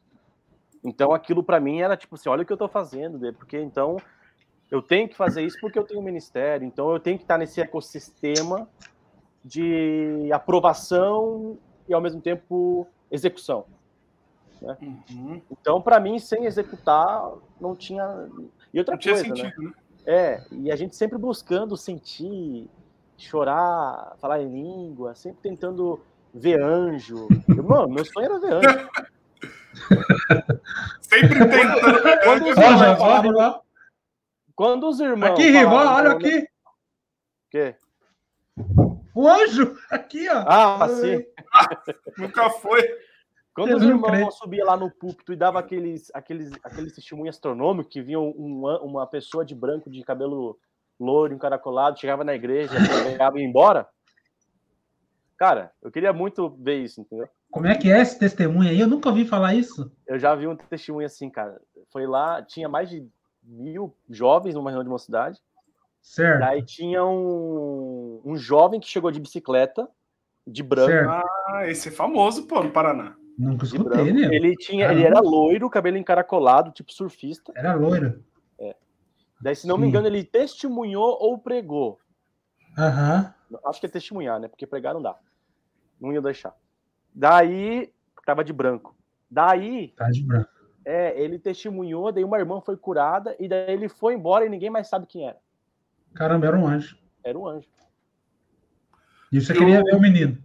Então, 0.82 1.12
aquilo 1.12 1.42
para 1.42 1.60
mim 1.60 1.80
era 1.80 1.96
tipo 1.96 2.14
assim: 2.14 2.28
olha 2.28 2.42
o 2.42 2.46
que 2.46 2.52
eu 2.52 2.56
estou 2.56 2.68
fazendo, 2.68 3.18
né? 3.18 3.32
porque 3.32 3.58
então 3.58 3.96
eu 4.70 4.82
tenho 4.82 5.08
que 5.08 5.16
fazer 5.16 5.42
isso 5.42 5.58
porque 5.60 5.78
eu 5.78 5.84
tenho 5.84 6.00
um 6.00 6.04
ministério, 6.04 6.66
então 6.66 6.92
eu 6.92 7.00
tenho 7.00 7.18
que 7.18 7.24
estar 7.24 7.38
nesse 7.38 7.60
ecossistema 7.60 8.68
de 9.44 10.30
aprovação 10.32 11.58
e 11.88 11.94
ao 11.94 12.00
mesmo 12.00 12.20
tempo 12.20 12.86
execução. 13.10 13.66
Né? 14.60 14.76
Uhum. 15.10 15.42
Então, 15.50 15.80
para 15.80 16.00
mim, 16.00 16.18
sem 16.18 16.46
executar, 16.46 17.30
não 17.60 17.76
tinha. 17.76 18.28
E 18.72 18.78
outra 18.78 18.96
não 18.96 19.02
coisa, 19.02 19.22
né? 19.22 19.36
sentido, 19.36 19.62
né? 19.62 19.72
É, 20.06 20.44
e 20.52 20.70
a 20.70 20.76
gente 20.76 20.96
sempre 20.96 21.18
buscando 21.18 21.76
sentir, 21.76 22.68
chorar, 23.16 24.16
falar 24.20 24.42
em 24.42 24.50
língua, 24.50 25.14
sempre 25.14 25.42
tentando 25.42 26.00
ver 26.32 26.60
anjo. 26.60 27.28
Eu, 27.48 27.62
mano, 27.62 27.88
meu 27.88 28.04
sonho 28.04 28.26
era 28.26 28.38
ver 28.38 28.52
anjo. 28.52 28.90
sempre 31.00 31.38
tentando. 31.38 32.02
Quando, 32.22 32.54
quando, 32.96 33.62
quando 34.54 34.88
os 34.88 35.00
irmãos. 35.00 35.32
Aqui, 35.32 35.50
Rival, 35.50 35.94
olha 35.94 36.12
aqui. 36.12 36.38
O 36.38 37.50
quê? 37.50 37.76
O 39.14 39.28
anjo! 39.28 39.76
Aqui, 39.90 40.28
ó. 40.28 40.44
Ah, 40.46 40.88
sim. 40.88 41.24
Nunca 42.18 42.50
foi. 42.50 42.82
Quando 43.54 43.76
os 43.76 43.82
irmãos 43.84 44.36
subiam 44.36 44.66
lá 44.66 44.76
no 44.76 44.90
púlpito 44.90 45.32
e 45.32 45.36
dava 45.36 45.60
aqueles, 45.60 46.10
aqueles, 46.12 46.52
aqueles 46.64 46.92
testemunhos 46.92 47.36
astronômicos 47.36 47.92
que 47.92 48.02
vinham 48.02 48.30
uma, 48.30 48.80
uma 48.80 49.06
pessoa 49.06 49.44
de 49.44 49.54
branco, 49.54 49.88
de 49.88 50.02
cabelo 50.02 50.58
loiro, 50.98 51.34
encaracolado, 51.34 51.98
chegava 51.98 52.24
na 52.24 52.34
igreja, 52.34 52.74
pegava 53.04 53.38
e 53.38 53.42
ia 53.42 53.48
embora. 53.48 53.86
Cara, 55.36 55.72
eu 55.82 55.90
queria 55.90 56.12
muito 56.12 56.50
ver 56.60 56.82
isso, 56.82 57.00
entendeu? 57.00 57.28
Como 57.50 57.66
é 57.66 57.74
que 57.76 57.90
é 57.90 58.00
esse 58.00 58.18
testemunho 58.18 58.70
aí? 58.70 58.80
Eu 58.80 58.88
nunca 58.88 59.08
ouvi 59.08 59.24
falar 59.24 59.54
isso. 59.54 59.90
Eu 60.06 60.18
já 60.18 60.34
vi 60.34 60.46
um 60.46 60.56
testemunho 60.56 61.06
assim, 61.06 61.30
cara. 61.30 61.60
Foi 61.90 62.06
lá, 62.06 62.42
tinha 62.42 62.68
mais 62.68 62.88
de 62.88 63.06
mil 63.42 63.94
jovens 64.08 64.54
numa 64.54 64.70
reunião 64.70 64.84
de 64.84 64.90
mocidade. 64.90 65.40
Certo. 66.02 66.40
Daí 66.40 66.62
tinha 66.62 67.04
um, 67.04 68.20
um 68.24 68.36
jovem 68.36 68.80
que 68.80 68.88
chegou 68.88 69.10
de 69.10 69.20
bicicleta, 69.20 69.88
de 70.46 70.62
branco. 70.62 70.90
Certo. 70.90 71.10
Ah, 71.10 71.62
esse 71.66 71.88
é 71.88 71.92
famoso, 71.92 72.46
pô, 72.46 72.62
no 72.62 72.70
Paraná. 72.70 73.16
Nunca 73.38 73.64
escutei, 73.64 74.12
né? 74.12 74.34
Ele, 74.34 74.54
tinha, 74.56 74.90
ele 74.90 75.02
era 75.02 75.20
loiro, 75.20 75.68
cabelo 75.70 75.96
encaracolado, 75.96 76.70
tipo 76.70 76.92
surfista. 76.92 77.52
Era 77.56 77.74
loiro. 77.74 78.22
Daí, 79.44 79.54
se 79.54 79.66
não 79.66 79.74
Sim. 79.74 79.82
me 79.82 79.88
engano, 79.88 80.06
ele 80.06 80.24
testemunhou 80.24 81.18
ou 81.20 81.36
pregou. 81.36 82.00
Aham. 82.78 83.34
Uhum. 83.50 83.58
Acho 83.66 83.78
que 83.78 83.84
é 83.84 83.90
testemunhar, 83.90 84.40
né? 84.40 84.48
Porque 84.48 84.66
pregar 84.66 84.94
não 84.94 85.02
dá. 85.02 85.18
Não 86.00 86.14
ia 86.14 86.22
deixar. 86.22 86.56
Daí, 87.14 87.92
tava 88.24 88.42
de 88.42 88.54
branco. 88.54 88.96
Daí. 89.30 89.88
Tá 89.98 90.10
de 90.10 90.22
branco. 90.22 90.48
É, 90.82 91.20
ele 91.20 91.38
testemunhou, 91.38 92.10
daí 92.10 92.24
uma 92.24 92.38
irmã 92.38 92.62
foi 92.62 92.74
curada, 92.74 93.36
e 93.38 93.46
daí 93.46 93.70
ele 93.70 93.86
foi 93.86 94.14
embora 94.14 94.46
e 94.46 94.48
ninguém 94.48 94.70
mais 94.70 94.88
sabe 94.88 95.06
quem 95.06 95.28
era. 95.28 95.36
Caramba, 96.14 96.46
era 96.46 96.58
um 96.58 96.66
anjo. 96.66 96.96
Era 97.22 97.38
um 97.38 97.46
anjo. 97.46 97.68
E 99.30 99.42
você 99.42 99.52
eu... 99.52 99.58
queria 99.58 99.82
ver 99.84 99.94
o 99.94 100.00
menino. 100.00 100.42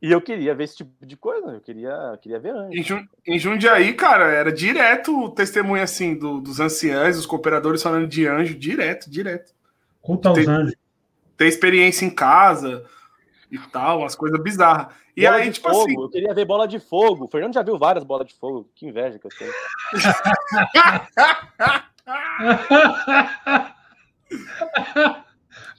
E 0.00 0.12
eu 0.12 0.20
queria 0.20 0.54
ver 0.54 0.64
esse 0.64 0.76
tipo 0.76 1.04
de 1.04 1.16
coisa, 1.16 1.48
eu 1.48 1.60
queria, 1.60 1.90
eu 1.90 2.18
queria 2.18 2.38
ver 2.38 2.50
anjo. 2.50 2.72
Em, 2.72 2.82
Jun... 2.82 3.04
em 3.26 3.38
Jundiaí, 3.38 3.92
cara, 3.94 4.26
era 4.26 4.52
direto 4.52 5.24
o 5.24 5.30
testemunho 5.30 5.82
assim 5.82 6.16
do, 6.16 6.40
dos 6.40 6.60
anciães, 6.60 7.16
os 7.16 7.26
cooperadores 7.26 7.82
falando 7.82 8.06
de 8.06 8.26
anjo, 8.26 8.54
direto, 8.54 9.10
direto. 9.10 9.52
Aos 10.02 10.20
ter, 10.20 10.48
anjos. 10.48 10.74
Ter 11.36 11.46
experiência 11.46 12.06
em 12.06 12.10
casa 12.10 12.84
e 13.50 13.58
tal, 13.58 14.00
umas 14.00 14.14
coisas 14.14 14.40
bizarras. 14.40 14.94
E 15.16 15.22
bola 15.22 15.36
aí, 15.36 15.50
tipo 15.50 15.68
fogo. 15.68 15.82
assim. 15.82 16.00
Eu 16.00 16.08
queria 16.08 16.32
ver 16.32 16.44
bola 16.44 16.68
de 16.68 16.78
fogo. 16.78 17.24
O 17.24 17.28
Fernando 17.28 17.54
já 17.54 17.62
viu 17.62 17.76
várias 17.76 18.04
bolas 18.04 18.28
de 18.28 18.34
fogo. 18.34 18.70
Que 18.76 18.86
inveja 18.86 19.18
que 19.18 19.26
eu 19.26 19.30
tenho. 19.36 19.52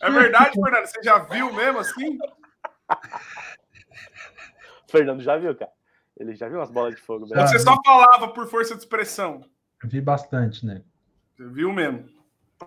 É 0.01 0.09
verdade, 0.09 0.53
Fernando? 0.53 0.85
Você 0.85 1.03
já 1.03 1.19
viu 1.19 1.53
mesmo 1.53 1.79
assim? 1.79 2.17
Fernando 4.89 5.22
já 5.22 5.38
viu, 5.38 5.55
cara. 5.55 5.72
Ele 6.17 6.36
já 6.36 6.48
viu 6.48 6.58
umas 6.58 6.72
bolas 6.72 6.96
de 6.96 7.01
fogo. 7.01 7.27
Você 7.27 7.60
só 7.60 7.77
falava 7.84 8.27
por 8.29 8.48
força 8.48 8.75
de 8.75 8.81
expressão. 8.81 9.43
Eu 9.81 9.89
vi 9.89 10.01
bastante, 10.01 10.65
né? 10.65 10.84
Você 11.36 11.48
viu 11.48 11.72
mesmo. 11.72 12.05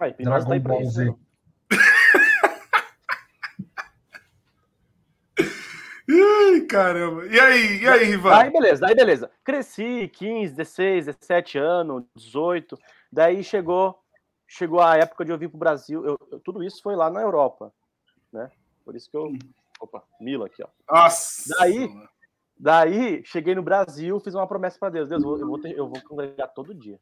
Ai, 0.01 0.15
Dragon 0.19 0.49
tá 0.49 0.59
Ball 0.59 0.85
Z. 0.87 1.05
Né? 1.05 1.17
Ai, 6.11 6.61
caramba. 6.63 7.27
E 7.27 7.39
aí, 7.39 7.83
e 7.83 7.89
aí, 7.89 8.05
Rival? 8.05 8.35
Aí, 8.35 8.51
beleza, 8.51 8.87
aí, 8.87 8.95
beleza. 8.95 9.31
Cresci, 9.45 10.09
15, 10.09 10.55
16, 10.55 11.07
17 11.07 11.59
anos, 11.59 12.05
18. 12.17 12.79
Daí 13.11 13.45
chegou 13.45 14.03
chegou 14.53 14.81
a 14.81 14.97
época 14.97 15.25
de 15.25 15.33
eu 15.33 15.39
vir 15.39 15.49
para 15.49 15.57
o 15.57 15.61
Brasil. 15.61 16.05
Eu, 16.05 16.19
eu, 16.31 16.41
tudo 16.41 16.63
isso 16.63 16.83
foi 16.83 16.95
lá 16.95 17.09
na 17.09 17.21
Europa, 17.21 17.73
né? 18.31 18.51
Por 18.85 18.95
isso 18.95 19.11
que 19.11 19.17
eu. 19.17 19.33
Opa, 19.81 20.03
Mila 20.21 20.47
aqui, 20.47 20.63
ó. 20.63 20.69
Nossa! 20.91 21.55
Daí, 21.59 21.89
daí 22.63 23.23
cheguei 23.25 23.55
no 23.55 23.63
Brasil, 23.63 24.21
fiz 24.21 24.35
uma 24.35 24.47
promessa 24.47 24.79
para 24.79 24.91
Deus. 24.91 25.09
Deus, 25.09 25.23
eu 25.23 25.49
vou, 25.49 25.61
ter, 25.61 25.77
eu 25.77 25.89
vou 25.89 26.01
congregar 26.03 26.49
todo 26.55 26.73
dia. 26.73 26.99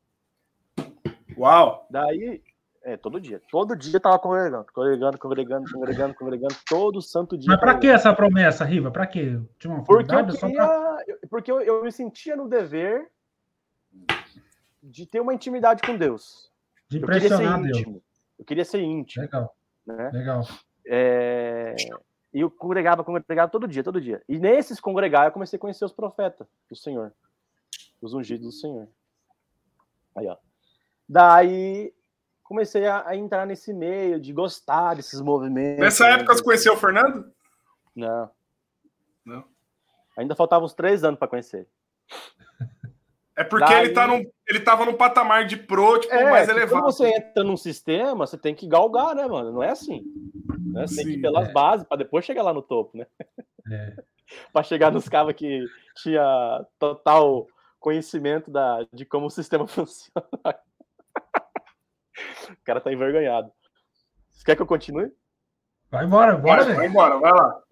Uau! 1.37 1.87
Daí, 1.91 2.43
é, 2.83 2.97
todo 2.97 3.21
dia. 3.21 3.43
Todo 3.51 3.77
dia 3.77 3.97
eu 3.97 4.01
tava 4.01 4.19
congregando, 4.19 4.67
congregando, 4.73 5.19
congregando, 5.19 5.71
congregando, 5.71 6.15
congregando, 6.15 6.55
todo 6.67 7.03
santo 7.03 7.37
dia. 7.37 7.51
Mas 7.51 7.61
para 7.61 7.79
que 7.79 7.87
essa 7.87 8.15
promessa, 8.15 8.65
Riva? 8.65 8.91
Para 8.91 9.07
quê? 9.07 9.39
Tinha 9.59 9.75
uma 9.75 9.85
porque 9.85 10.15
eu, 10.15 10.27
queria, 10.27 10.57
pra... 10.57 10.97
porque 11.29 11.53
eu, 11.53 11.61
eu 11.61 11.85
me 11.85 11.93
sentia 11.93 12.35
no 12.35 12.49
dever 12.49 13.11
de 14.83 15.05
ter 15.05 15.21
uma 15.21 15.35
intimidade 15.35 15.83
com 15.83 15.97
Deus. 15.97 16.51
De 16.89 16.99
impressionar 16.99 17.59
eu 17.59 17.65
Deus. 17.65 17.79
Íntimo. 17.79 18.03
Eu 18.39 18.45
queria 18.47 18.65
ser 18.65 18.81
íntimo. 18.81 19.23
Legal. 19.23 19.55
Né? 19.87 20.11
Legal. 20.13 20.49
É... 20.87 21.77
E 22.33 22.41
eu 22.41 22.51
congregava, 22.51 23.03
congregava 23.03 23.51
todo 23.51 23.67
dia, 23.67 23.83
todo 23.83 24.01
dia. 24.01 24.23
E 24.29 24.39
nesses 24.39 24.81
congregar, 24.81 25.27
eu 25.27 25.33
comecei 25.33 25.57
a 25.57 25.61
conhecer 25.61 25.85
os 25.85 25.93
profetas 25.93 26.47
do 26.69 26.77
Senhor. 26.77 27.13
Os 28.01 28.15
ungidos 28.15 28.47
do 28.47 28.53
Senhor. 28.53 28.89
Aí, 30.17 30.27
ó. 30.27 30.37
Daí 31.09 31.93
comecei 32.45 32.87
a, 32.87 33.07
a 33.07 33.17
entrar 33.17 33.47
nesse 33.47 33.73
meio, 33.73 34.21
de 34.21 34.33
gostar 34.33 34.95
desses 34.95 35.21
movimentos. 35.21 35.81
Nessa 35.81 36.05
né? 36.05 36.15
época 36.15 36.35
você 36.35 36.43
conheceu 36.43 36.75
o 36.75 36.77
Fernando? 36.77 37.33
Não. 37.95 38.31
Não. 39.25 39.45
Ainda 40.17 40.35
faltavam 40.35 40.67
uns 40.67 40.75
três 40.75 41.05
anos 41.05 41.19
para 41.19 41.29
conhecer. 41.29 41.69
É 43.37 43.45
porque 43.45 43.65
Daí... 43.65 43.87
ele, 43.87 43.95
tá 43.95 44.07
num, 44.07 44.29
ele 44.47 44.61
tava 44.61 44.85
num 44.85 44.95
patamar 44.95 45.47
de 45.47 45.57
pro, 45.57 45.99
tipo, 45.99 46.13
é, 46.13 46.31
mais 46.31 46.49
elevado. 46.49 46.83
Quando 46.83 46.93
você 46.93 47.09
entra 47.09 47.43
num 47.43 47.57
sistema, 47.57 48.27
você 48.27 48.37
tem 48.37 48.55
que 48.55 48.67
galgar, 48.67 49.15
né, 49.15 49.27
mano? 49.27 49.51
Não 49.51 49.63
é 49.63 49.71
assim. 49.71 50.05
Né? 50.71 50.87
Você 50.87 50.95
Sim, 50.95 51.03
tem 51.03 51.13
que 51.13 51.19
ir 51.19 51.23
pelas 51.23 51.49
é. 51.49 51.53
bases 51.53 51.87
para 51.87 51.99
depois 51.99 52.25
chegar 52.25 52.43
lá 52.43 52.53
no 52.53 52.63
topo, 52.63 52.97
né? 52.97 53.07
É. 53.71 53.97
para 54.53 54.63
chegar 54.63 54.93
nos 54.93 55.09
cabos 55.09 55.35
que 55.35 55.65
tinha 55.97 56.67
total 56.79 57.47
conhecimento 57.79 58.51
da, 58.51 58.87
de 58.93 59.05
como 59.05 59.27
o 59.27 59.31
sistema 59.31 59.67
funciona. 59.69 60.27
o 62.51 62.65
cara 62.65 62.81
tá 62.81 62.93
envergonhado. 62.93 63.51
Você 64.29 64.45
quer 64.45 64.57
que 64.57 64.63
eu 64.63 64.67
continue? 64.67 65.13
Vai 65.91 66.05
embora, 66.05 66.37
bora, 66.37 66.65
vai, 66.65 66.75
vai 66.77 66.87
embora, 66.87 67.19
vai 67.19 67.33
lá. 67.33 67.63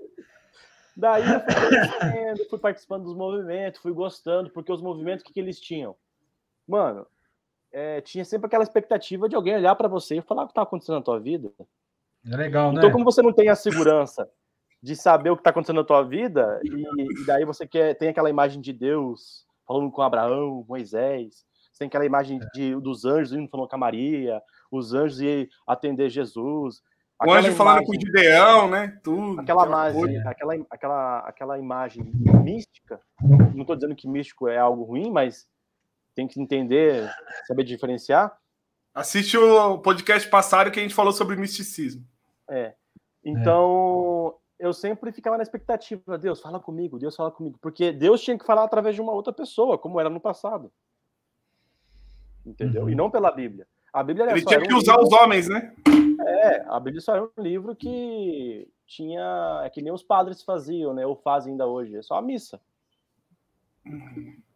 Daí 0.96 1.32
eu 1.32 1.40
fui 1.40 1.54
conhecendo, 1.54 2.48
fui 2.50 2.58
participando 2.58 3.04
dos 3.04 3.14
movimentos, 3.14 3.80
fui 3.80 3.92
gostando, 3.92 4.50
porque 4.50 4.72
os 4.72 4.82
movimentos, 4.82 5.22
o 5.22 5.26
que, 5.26 5.32
que 5.32 5.38
eles 5.38 5.60
tinham? 5.60 5.94
Mano, 6.66 7.06
é, 7.70 8.00
tinha 8.00 8.24
sempre 8.24 8.48
aquela 8.48 8.64
expectativa 8.64 9.28
de 9.28 9.36
alguém 9.36 9.54
olhar 9.54 9.76
para 9.76 9.86
você 9.86 10.16
e 10.16 10.22
falar 10.22 10.42
o 10.42 10.48
que 10.48 10.54
tá 10.54 10.62
acontecendo 10.62 10.96
na 10.96 11.02
tua 11.02 11.20
vida. 11.20 11.52
É 12.26 12.36
legal, 12.36 12.72
né? 12.72 12.78
Então, 12.78 12.90
como 12.90 13.04
você 13.04 13.22
não 13.22 13.32
tem 13.32 13.48
a 13.48 13.56
segurança 13.56 14.28
de 14.82 14.94
saber 14.94 15.30
o 15.30 15.36
que 15.36 15.42
tá 15.42 15.50
acontecendo 15.50 15.76
na 15.76 15.84
tua 15.84 16.02
vida, 16.02 16.60
e, 16.62 17.22
e 17.22 17.26
daí 17.26 17.44
você 17.44 17.66
quer, 17.66 17.94
tem 17.94 18.08
aquela 18.08 18.30
imagem 18.30 18.60
de 18.60 18.72
Deus 18.72 19.46
falando 19.66 19.90
com 19.90 20.02
Abraão, 20.02 20.64
Moisés, 20.68 21.44
você 21.72 21.80
tem 21.80 21.88
aquela 21.88 22.06
imagem 22.06 22.38
é. 22.40 22.46
de, 22.54 22.74
dos 22.76 23.04
anjos 23.04 23.32
indo 23.32 23.48
falando 23.48 23.68
com 23.68 23.76
a 23.76 23.78
Maria, 23.78 24.40
os 24.70 24.94
anjos 24.94 25.20
iam 25.20 25.46
atender 25.66 26.08
Jesus, 26.08 26.80
o 27.26 27.32
anjo 27.32 27.52
falando 27.52 27.84
com 27.84 27.90
o 27.90 28.00
Gideão, 28.00 28.70
né? 28.70 28.96
Tudo. 29.02 29.40
Aquela, 29.40 29.66
imagem, 29.66 30.18
aquela, 30.24 30.54
aquela, 30.70 31.18
aquela 31.20 31.58
imagem 31.58 32.12
mística. 32.44 33.00
Não 33.20 33.62
estou 33.62 33.74
dizendo 33.74 33.96
que 33.96 34.06
místico 34.06 34.46
é 34.46 34.56
algo 34.56 34.84
ruim, 34.84 35.10
mas 35.10 35.48
tem 36.14 36.28
que 36.28 36.40
entender, 36.40 37.10
saber 37.46 37.64
diferenciar. 37.64 38.32
Assiste 38.98 39.38
o 39.38 39.78
podcast 39.78 40.28
passado 40.28 40.72
que 40.72 40.80
a 40.80 40.82
gente 40.82 40.94
falou 40.94 41.12
sobre 41.12 41.36
misticismo. 41.36 42.04
É. 42.50 42.74
Então, 43.24 44.34
é. 44.58 44.66
eu 44.66 44.72
sempre 44.72 45.12
ficava 45.12 45.36
na 45.36 45.42
expectativa, 45.44 46.18
Deus, 46.18 46.40
fala 46.40 46.58
comigo, 46.58 46.98
Deus 46.98 47.14
fala 47.14 47.30
comigo, 47.30 47.56
porque 47.62 47.92
Deus 47.92 48.20
tinha 48.20 48.36
que 48.36 48.44
falar 48.44 48.64
através 48.64 48.96
de 48.96 49.00
uma 49.00 49.12
outra 49.12 49.32
pessoa, 49.32 49.78
como 49.78 50.00
era 50.00 50.10
no 50.10 50.18
passado. 50.18 50.72
Entendeu? 52.44 52.82
Uhum. 52.82 52.90
E 52.90 52.96
não 52.96 53.08
pela 53.08 53.30
Bíblia. 53.30 53.68
A 53.92 54.02
Bíblia 54.02 54.32
Ele 54.32 54.44
tinha 54.44 54.60
que 54.60 54.74
usar 54.74 54.96
livro... 54.96 55.06
os 55.06 55.12
homens, 55.12 55.48
né? 55.48 55.72
É, 56.26 56.64
a 56.66 56.80
Bíblia 56.80 57.00
só 57.00 57.14
é 57.14 57.22
um 57.22 57.30
livro 57.40 57.76
que 57.76 58.68
tinha. 58.84 59.62
É 59.64 59.70
que 59.70 59.80
nem 59.80 59.92
os 59.92 60.02
padres 60.02 60.42
faziam, 60.42 60.92
né? 60.92 61.06
Ou 61.06 61.14
fazem 61.14 61.52
ainda 61.52 61.68
hoje. 61.68 61.96
É 61.96 62.02
só 62.02 62.16
a 62.16 62.22
missa. 62.22 62.60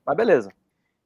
Mas 0.04 0.16
beleza. 0.16 0.52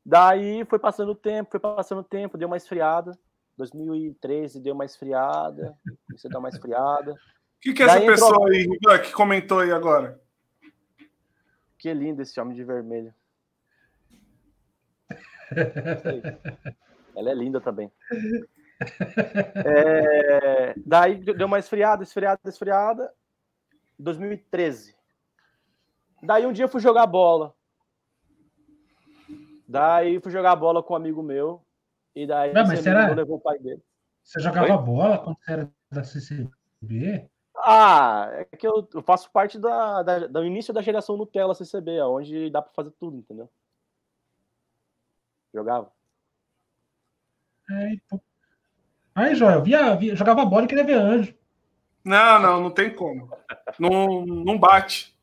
Daí 0.06 0.64
foi 0.64 0.78
passando 0.78 1.10
o 1.10 1.14
tempo, 1.14 1.50
foi 1.50 1.60
passando 1.60 1.98
o 1.98 2.04
tempo, 2.04 2.38
deu 2.38 2.48
uma 2.48 2.56
esfriada. 2.56 3.12
2013 3.56 4.60
deu 4.60 4.74
uma 4.74 4.84
esfriada. 4.84 5.76
Você 6.10 6.28
deu 6.28 6.38
uma 6.38 6.48
esfriada. 6.48 7.12
O 7.12 7.16
que, 7.60 7.72
que 7.72 7.82
é 7.82 7.86
essa 7.86 8.00
pessoa 8.00 8.48
aí 8.48 8.68
que 9.02 9.12
comentou 9.12 9.60
aí 9.60 9.72
agora? 9.72 10.20
Que 11.78 11.92
lindo 11.92 12.22
esse 12.22 12.38
homem 12.40 12.54
de 12.54 12.64
vermelho. 12.64 13.12
Ela 17.16 17.30
é 17.30 17.34
linda 17.34 17.60
também. 17.60 17.90
É, 19.64 20.74
daí 20.84 21.16
deu 21.16 21.46
uma 21.46 21.58
esfriada, 21.58 22.02
esfriada, 22.02 22.40
esfriada. 22.46 23.12
2013. 23.98 24.94
Daí 26.22 26.44
um 26.44 26.52
dia 26.52 26.64
eu 26.64 26.68
fui 26.68 26.80
jogar 26.80 27.06
bola. 27.06 27.54
Daí 29.66 30.20
fui 30.20 30.30
jogar 30.30 30.54
bola 30.56 30.82
com 30.82 30.92
um 30.92 30.96
amigo 30.96 31.22
meu. 31.22 31.64
E 32.16 32.26
daí 32.26 32.50
Não, 32.54 32.66
mas 32.66 32.80
será... 32.80 33.12
levou 33.12 33.36
o 33.36 33.40
pai 33.40 33.58
dele. 33.58 33.82
Você 34.24 34.40
jogava 34.40 34.74
Oi? 34.74 34.82
bola 34.82 35.18
quando 35.18 35.36
você 35.38 35.52
era 35.52 35.70
da 35.92 36.02
CCB? 36.02 37.28
Ah, 37.58 38.28
é 38.32 38.56
que 38.56 38.66
eu, 38.66 38.88
eu 38.94 39.02
faço 39.02 39.30
parte 39.30 39.58
da, 39.58 40.02
da, 40.02 40.26
do 40.26 40.44
início 40.44 40.72
da 40.72 40.80
geração 40.80 41.16
Nutella 41.16 41.54
CCB, 41.54 42.00
onde 42.00 42.50
dá 42.50 42.62
para 42.62 42.72
fazer 42.72 42.90
tudo, 42.98 43.18
entendeu? 43.18 43.50
Jogava. 45.52 45.92
É, 47.70 47.96
Aí, 49.14 49.34
Joel, 49.34 49.62
via, 49.62 49.94
via, 49.94 50.16
jogava 50.16 50.44
bola 50.44 50.64
e 50.64 50.68
queria 50.68 50.84
ver 50.84 50.94
anjo. 50.94 51.34
Não, 52.04 52.38
não, 52.38 52.60
não 52.62 52.70
tem 52.70 52.94
como. 52.94 53.30
Não, 53.78 54.24
não 54.24 54.58
bate. 54.58 55.14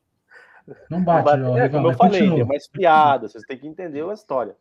Não 0.88 1.02
bate, 1.02 1.38
não 1.38 1.52
bate. 1.52 1.60
É, 1.60 1.68
como 1.68 1.88
eu 1.90 1.96
falei, 1.96 2.20
continua. 2.20 2.36
deu 2.36 2.44
uma 2.44 2.56
esfriada. 2.56 3.28
Vocês 3.28 3.44
têm 3.44 3.58
que 3.58 3.66
entender 3.66 4.08
a 4.08 4.12
história. 4.12 4.56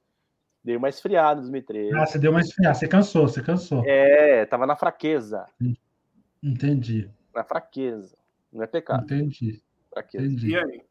Deu 0.63 0.77
uma 0.77 0.89
esfriada 0.89 1.39
em 1.39 1.43
2013. 1.43 1.98
Ah, 1.98 2.05
você 2.05 2.17
deu 2.17 2.32
uma 2.32 2.39
esfriada. 2.39 2.75
Você 2.75 2.88
cansou, 2.88 3.27
você 3.27 3.41
cansou. 3.41 3.84
É, 3.86 4.46
tava 4.46 4.65
na 4.65 4.75
fraqueza. 4.75 5.46
Entendi. 6.41 7.10
Na 7.34 7.43
fraqueza. 7.43 8.17
Não 8.51 8.63
é 8.63 8.67
pecado. 8.67 9.03
Entendi. 9.03 9.62
Fraqueza. 9.91 10.25
Entendi. 10.25 10.51
E 10.51 10.58
aí? 10.58 10.82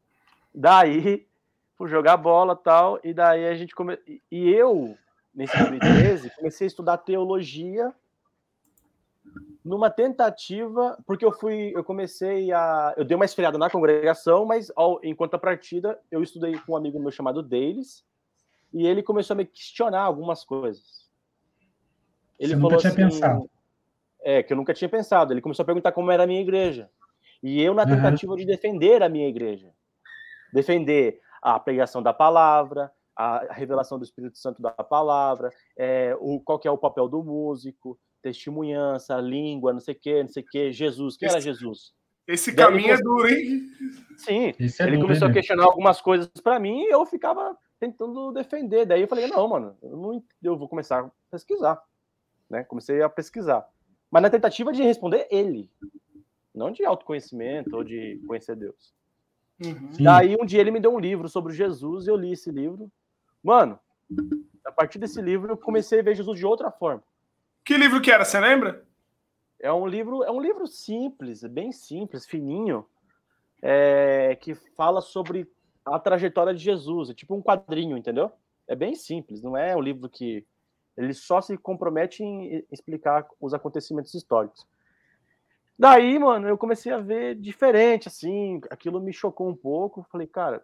Daí, 0.53 1.27
fui 1.75 1.89
jogar 1.89 2.17
bola 2.17 2.55
tal, 2.55 2.99
e 3.03 3.13
daí 3.13 3.47
a 3.47 3.55
gente 3.55 3.73
come... 3.73 3.97
E 4.31 4.49
eu, 4.49 4.95
nesse 5.33 5.57
2013, 5.57 6.29
comecei 6.35 6.65
a 6.65 6.67
estudar 6.67 6.97
teologia 6.97 7.91
numa 9.65 9.89
tentativa, 9.89 10.97
porque 11.07 11.25
eu 11.25 11.31
fui, 11.31 11.71
eu 11.73 11.83
comecei 11.83 12.51
a, 12.51 12.93
eu 12.97 13.05
dei 13.05 13.15
uma 13.15 13.25
esfriada 13.25 13.57
na 13.57 13.69
congregação, 13.69 14.45
mas 14.45 14.71
ao, 14.75 14.99
em 15.03 15.15
contrapartida, 15.15 15.99
eu 16.11 16.21
estudei 16.21 16.59
com 16.59 16.73
um 16.73 16.75
amigo 16.75 16.99
meu 16.99 17.11
chamado 17.11 17.41
Davis, 17.41 18.03
e 18.73 18.87
ele 18.87 19.03
começou 19.03 19.35
a 19.35 19.37
me 19.37 19.45
questionar 19.45 20.01
algumas 20.01 20.43
coisas. 20.43 21.09
Ele 22.39 22.55
Você 22.55 22.61
falou 22.61 22.71
nunca 22.71 22.81
tinha 22.81 22.91
assim, 22.91 23.15
pensado. 23.15 23.49
É, 24.21 24.43
que 24.43 24.53
eu 24.53 24.57
nunca 24.57 24.73
tinha 24.73 24.89
pensado. 24.89 25.33
Ele 25.33 25.41
começou 25.41 25.63
a 25.63 25.65
perguntar 25.65 25.91
como 25.91 26.11
era 26.11 26.23
a 26.23 26.27
minha 26.27 26.41
igreja. 26.41 26.89
E 27.41 27.61
eu 27.61 27.73
na 27.73 27.85
tentativa 27.85 28.31
uhum. 28.31 28.37
de 28.37 28.45
defender 28.45 29.03
a 29.03 29.09
minha 29.09 29.27
igreja. 29.27 29.71
Defender 30.51 31.19
a 31.41 31.59
pregação 31.59 32.01
da 32.01 32.13
palavra, 32.13 32.91
a 33.15 33.53
revelação 33.53 33.99
do 33.99 34.05
Espírito 34.05 34.37
Santo 34.37 34.61
da 34.61 34.71
palavra, 34.71 35.51
é, 35.77 36.15
o, 36.19 36.39
qual 36.39 36.57
que 36.57 36.67
é 36.67 36.71
o 36.71 36.77
papel 36.77 37.07
do 37.07 37.21
músico, 37.21 37.99
testemunhança, 38.21 39.17
língua, 39.17 39.73
não 39.73 39.79
sei 39.79 39.93
o 39.93 39.99
que, 39.99 40.23
não 40.23 40.29
sei 40.29 40.41
o 40.41 40.45
que, 40.49 40.71
Jesus. 40.71 41.17
Quem 41.17 41.27
esse, 41.27 41.35
era 41.35 41.41
Jesus? 41.43 41.93
Esse 42.27 42.51
Daí 42.53 42.65
caminho 42.65 42.93
é 42.93 42.97
duro, 42.97 43.27
hein? 43.27 43.61
Sim, 44.17 44.47
é 44.47 44.83
ele 44.83 44.91
duro, 44.95 45.01
começou 45.01 45.27
a 45.27 45.33
questionar 45.33 45.65
algumas 45.65 46.01
coisas 46.01 46.29
para 46.41 46.59
mim 46.59 46.83
e 46.83 46.91
eu 46.93 47.05
ficava 47.05 47.57
tentando 47.83 48.31
defender. 48.31 48.85
Daí 48.85 49.01
eu 49.01 49.07
falei, 49.07 49.27
não, 49.27 49.47
mano, 49.47 49.75
eu, 49.81 49.97
não, 49.97 50.23
eu 50.41 50.57
vou 50.57 50.69
começar 50.69 51.01
a 51.01 51.11
pesquisar. 51.29 51.81
né? 52.49 52.63
Comecei 52.63 53.01
a 53.01 53.09
pesquisar. 53.09 53.67
Mas 54.09 54.23
na 54.23 54.29
tentativa 54.29 54.71
de 54.71 54.81
responder 54.83 55.27
ele, 55.29 55.69
não 56.55 56.71
de 56.71 56.85
autoconhecimento 56.85 57.75
ou 57.75 57.83
de 57.83 58.21
conhecer 58.25 58.55
Deus. 58.55 58.93
Uhum. 59.63 59.91
Daí 59.99 60.37
um 60.39 60.45
dia 60.45 60.61
ele 60.61 60.71
me 60.71 60.79
deu 60.79 60.93
um 60.93 60.99
livro 60.99 61.27
sobre 61.27 61.53
Jesus 61.53 62.07
e 62.07 62.09
eu 62.09 62.15
li 62.15 62.31
esse 62.31 62.51
livro. 62.51 62.89
Mano, 63.43 63.77
a 64.65 64.71
partir 64.71 64.99
desse 64.99 65.21
livro 65.21 65.51
eu 65.51 65.57
comecei 65.57 65.99
a 65.99 66.03
ver 66.03 66.15
Jesus 66.15 66.39
de 66.39 66.45
outra 66.45 66.71
forma. 66.71 67.03
Que 67.65 67.77
livro 67.77 68.01
que 68.01 68.11
era, 68.11 68.23
você 68.23 68.39
lembra? 68.39 68.85
É 69.59 69.71
um 69.71 69.87
livro, 69.87 70.23
é 70.23 70.31
um 70.31 70.41
livro 70.41 70.67
simples, 70.67 71.43
bem 71.43 71.71
simples, 71.71 72.25
fininho, 72.25 72.85
é, 73.61 74.35
que 74.35 74.53
fala 74.53 75.01
sobre 75.01 75.49
a 75.85 75.99
trajetória 75.99 76.53
de 76.53 76.63
Jesus, 76.63 77.09
é 77.09 77.13
tipo 77.13 77.35
um 77.35 77.41
quadrinho, 77.41 77.97
entendeu? 77.97 78.31
É 78.67 78.75
bem 78.75 78.95
simples, 78.95 79.41
não 79.41 79.57
é 79.57 79.75
um 79.75 79.81
livro 79.81 80.09
que 80.09 80.45
ele 80.95 81.13
só 81.13 81.41
se 81.41 81.57
compromete 81.57 82.23
em 82.23 82.65
explicar 82.71 83.27
os 83.39 83.53
acontecimentos 83.53 84.13
históricos. 84.13 84.65
Daí, 85.77 86.19
mano, 86.19 86.47
eu 86.47 86.57
comecei 86.57 86.91
a 86.91 86.99
ver 86.99 87.35
diferente, 87.35 88.07
assim, 88.07 88.61
aquilo 88.69 89.01
me 89.01 89.11
chocou 89.11 89.49
um 89.49 89.55
pouco. 89.55 90.05
Falei, 90.11 90.27
cara, 90.27 90.63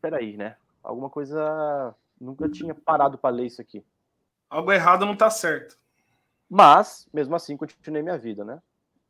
peraí, 0.00 0.36
né? 0.36 0.56
Alguma 0.82 1.08
coisa. 1.08 1.94
Nunca 2.20 2.48
tinha 2.48 2.74
parado 2.74 3.18
para 3.18 3.34
ler 3.34 3.46
isso 3.46 3.60
aqui. 3.60 3.84
Algo 4.48 4.70
errado 4.70 5.04
não 5.06 5.16
tá 5.16 5.28
certo. 5.30 5.76
Mas, 6.48 7.08
mesmo 7.12 7.34
assim, 7.34 7.56
continuei 7.56 8.02
minha 8.02 8.18
vida, 8.18 8.44
né? 8.44 8.62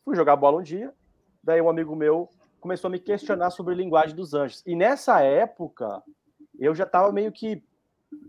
Fui 0.05 0.17
jogar 0.17 0.37
bola 0.37 0.59
um 0.59 0.63
dia, 0.63 0.95
daí 1.43 1.61
um 1.61 1.69
amigo 1.69 1.95
meu 1.95 2.31
começou 2.63 2.89
a 2.89 2.93
me 2.93 3.01
questionar 3.01 3.51
sobre 3.51 3.75
a 3.75 3.77
linguagem 3.77 4.15
dos 4.15 4.33
anjos. 4.33 4.63
E 4.65 4.77
nessa 4.77 5.21
época, 5.21 6.03
eu 6.59 6.75
já 6.75 6.85
estava 6.85 7.11
meio 7.13 7.33
que 7.33 7.63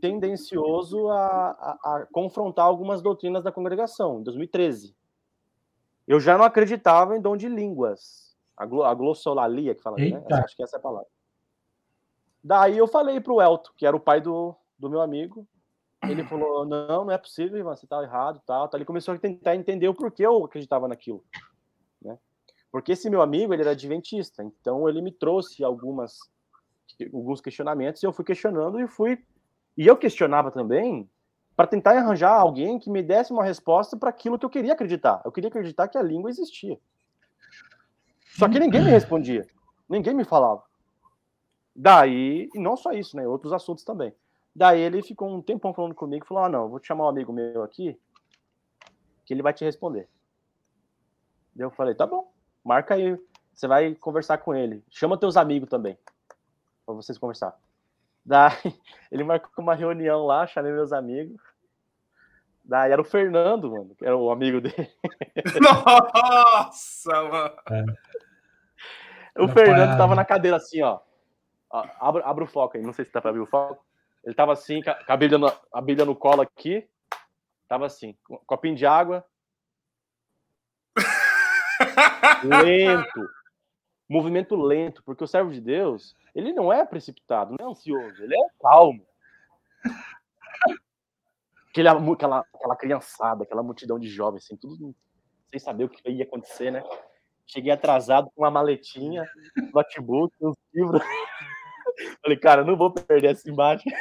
tendencioso 0.02 1.08
a, 1.10 1.52
a, 1.52 1.72
a, 1.84 2.08
confrontar 2.12 2.66
algumas 2.66 3.02
doutrinas 3.02 3.44
da 3.44 3.52
congregação, 3.52 4.20
em 4.20 4.24
2013. 4.24 4.96
Eu 6.08 6.20
já 6.20 6.38
não 6.38 6.44
acreditava 6.44 7.16
em 7.16 7.22
dom 7.22 7.38
de 7.38 7.48
línguas, 7.48 8.36
a, 8.58 8.63
a 8.63 8.94
glossolalia 8.94 9.75
que 9.75 9.84
fala, 9.84 9.98
né? 9.98 10.24
Acho 10.32 10.56
que 10.56 10.63
essa 10.63 10.78
é 10.78 10.80
a 10.80 10.82
palavra. 10.82 11.08
Daí 12.44 12.78
eu 12.78 12.88
falei 12.88 13.22
para 13.22 13.34
o 13.34 13.42
Elton, 13.42 13.72
que 13.78 13.86
era 13.86 13.96
o 13.96 14.00
pai 14.00 14.20
do, 14.20 14.56
do 14.78 14.90
meu 14.90 15.00
amigo, 15.00 15.48
ele 16.10 16.24
falou: 16.24 16.66
Não, 16.66 17.06
não 17.06 17.12
é 17.12 17.18
possível, 17.18 17.58
Ivan, 17.58 17.75
você 17.75 17.88
tá 17.88 18.02
errado. 18.02 18.42
Tal, 18.46 18.68
tal. 18.68 18.78
Ele 18.78 18.86
começou 18.86 19.13
a 19.13 19.18
tentar 19.18 19.56
entender 19.56 19.88
o 19.88 19.94
porquê 19.94 20.25
eu 20.25 20.44
acreditava 20.44 20.88
naquilo. 20.88 21.24
Porque 22.74 22.94
esse 22.94 23.08
meu 23.08 23.22
amigo 23.22 23.53
ele 23.53 23.62
era 23.62 23.72
adventista, 23.72 24.44
então 24.44 24.89
ele 24.89 25.00
me 25.00 25.12
trouxe 25.12 25.63
algumas, 25.63 26.18
alguns 27.13 27.39
questionamentos 27.39 28.01
e 28.01 28.08
eu 28.08 28.12
fui 28.12 28.25
questionando 28.25 28.80
e 28.82 28.88
fui 28.88 29.24
e 29.77 29.86
eu 29.86 29.96
questionava 29.96 30.50
também 30.50 31.08
para 31.56 31.68
tentar 31.68 31.96
arranjar 31.96 32.32
alguém 32.32 32.80
que 32.80 32.89
me 32.89 33.03
desse 33.03 33.32
uma 33.32 33.44
resposta 33.44 33.96
para 33.96 34.10
aquilo 34.10 34.39
que 34.39 34.46
eu 34.46 34.50
queria 34.50 34.74
acreditar. 34.74 35.22
Eu 35.24 35.32
queria 35.32 35.50
acreditar 35.50 35.88
que 35.88 36.00
a 36.00 36.01
língua 36.01 36.32
existia. 36.32 36.80
Só 38.39 38.50
que 38.50 38.60
ninguém 38.60 38.84
me 38.84 38.89
respondia. 38.89 39.46
Ninguém 39.88 40.15
me 40.15 40.24
falava. 40.24 40.63
Daí, 41.75 42.50
e 42.56 42.60
não 42.60 42.75
só 42.75 42.92
isso, 42.92 43.15
né? 43.15 43.27
Outros 43.27 43.53
assuntos 43.53 43.84
também. 43.84 44.12
Daí 44.56 44.82
ele 44.82 45.03
ficou 45.03 45.30
um 45.30 45.44
tempão 45.44 45.75
falando 45.75 45.94
comigo 45.94 46.25
falou: 46.25 46.44
Ah, 46.44 46.50
não, 46.50 46.70
vou 46.70 46.80
te 46.80 46.88
chamar 46.88 47.06
um 47.06 47.10
amigo 47.10 47.32
meu 47.32 47.62
aqui, 47.62 48.00
que 49.25 49.32
ele 49.32 49.44
vai 49.44 49.53
te 49.53 49.63
responder. 49.63 50.10
Daí 51.56 51.68
eu 51.68 51.72
falei: 51.72 51.94
Tá 51.94 52.08
bom, 52.08 52.33
marca 52.63 52.96
aí. 52.96 53.17
Você 53.53 53.67
vai 53.67 53.93
conversar 53.96 54.39
com 54.39 54.55
ele. 54.55 54.84
Chama 54.89 55.17
teus 55.17 55.38
amigos 55.38 55.70
também, 55.70 55.98
para 56.86 56.96
vocês 56.96 57.17
conversar. 57.17 57.55
Daí 58.25 58.51
ele 59.12 59.24
marcou 59.24 59.63
uma 59.63 59.75
reunião 59.75 60.25
lá, 60.25 60.48
chamei 60.48 60.72
meus 60.72 60.91
amigos. 60.91 61.39
Daí 62.63 62.91
era 62.91 63.01
o 63.01 63.05
Fernando, 63.05 63.72
mano, 63.72 63.93
que 63.96 64.05
era 64.05 64.15
o 64.15 64.32
amigo 64.32 64.62
dele. 64.62 64.89
Nossa, 65.62 67.24
mano. 67.24 67.55
É. 67.70 69.43
O 69.43 69.47
Fernando 69.47 69.97
tava 69.97 70.15
na 70.15 70.23
cadeira 70.23 70.58
assim, 70.58 70.82
ó. 70.82 70.99
Abre, 71.99 72.21
abre 72.23 72.43
o 72.43 72.47
foco 72.47 72.78
aí, 72.78 72.84
não 72.84 72.93
sei 72.93 73.04
se 73.04 73.12
dá 73.12 73.19
pra 73.19 73.32
abrir 73.32 73.41
o 73.41 73.47
foco. 73.47 73.84
Ele 74.23 74.34
tava 74.34 74.54
assim, 74.54 74.82
com 74.82 74.91
a 75.12 75.17
Bíblia 75.17 75.38
no, 75.38 75.52
a 75.73 75.82
Bíblia 75.82 76.06
no 76.06 76.15
colo 76.15 76.41
aqui. 76.41 76.88
Tava 77.67 77.86
assim, 77.86 78.15
copinho 78.45 78.76
de 78.76 78.86
água. 78.86 79.26
Lento. 82.44 83.30
Movimento 84.10 84.56
lento, 84.56 85.02
porque 85.04 85.24
o 85.24 85.28
servo 85.28 85.52
de 85.52 85.62
Deus, 85.62 86.16
ele 86.36 86.54
não 86.54 86.72
é 86.72 86.86
precipitado, 86.86 87.56
não 87.58 87.68
é 87.68 87.72
ansioso, 87.72 88.24
ele 88.24 88.36
é 88.36 88.48
calmo. 88.62 89.06
Aquele, 91.70 91.88
aquela, 91.88 92.46
aquela 92.54 92.76
criançada, 92.76 93.44
aquela 93.44 93.64
multidão 93.64 93.98
de 93.98 94.08
jovens, 94.08 94.44
assim, 94.44 94.56
tudo 94.56 94.96
sem 95.50 95.60
saber 95.60 95.84
o 95.84 95.90
que 95.90 96.10
ia 96.10 96.24
acontecer, 96.24 96.72
né? 96.72 96.84
Cheguei 97.46 97.72
atrasado 97.72 98.32
com 98.34 98.42
uma 98.42 98.50
maletinha, 98.50 99.24
notebook, 99.74 100.34
uns 100.42 100.56
livros. 100.74 101.02
Falei, 102.22 102.38
cara, 102.38 102.64
não 102.64 102.76
vou 102.76 102.92
perder 102.92 103.32
essa 103.32 103.48
imagem. 103.48 103.92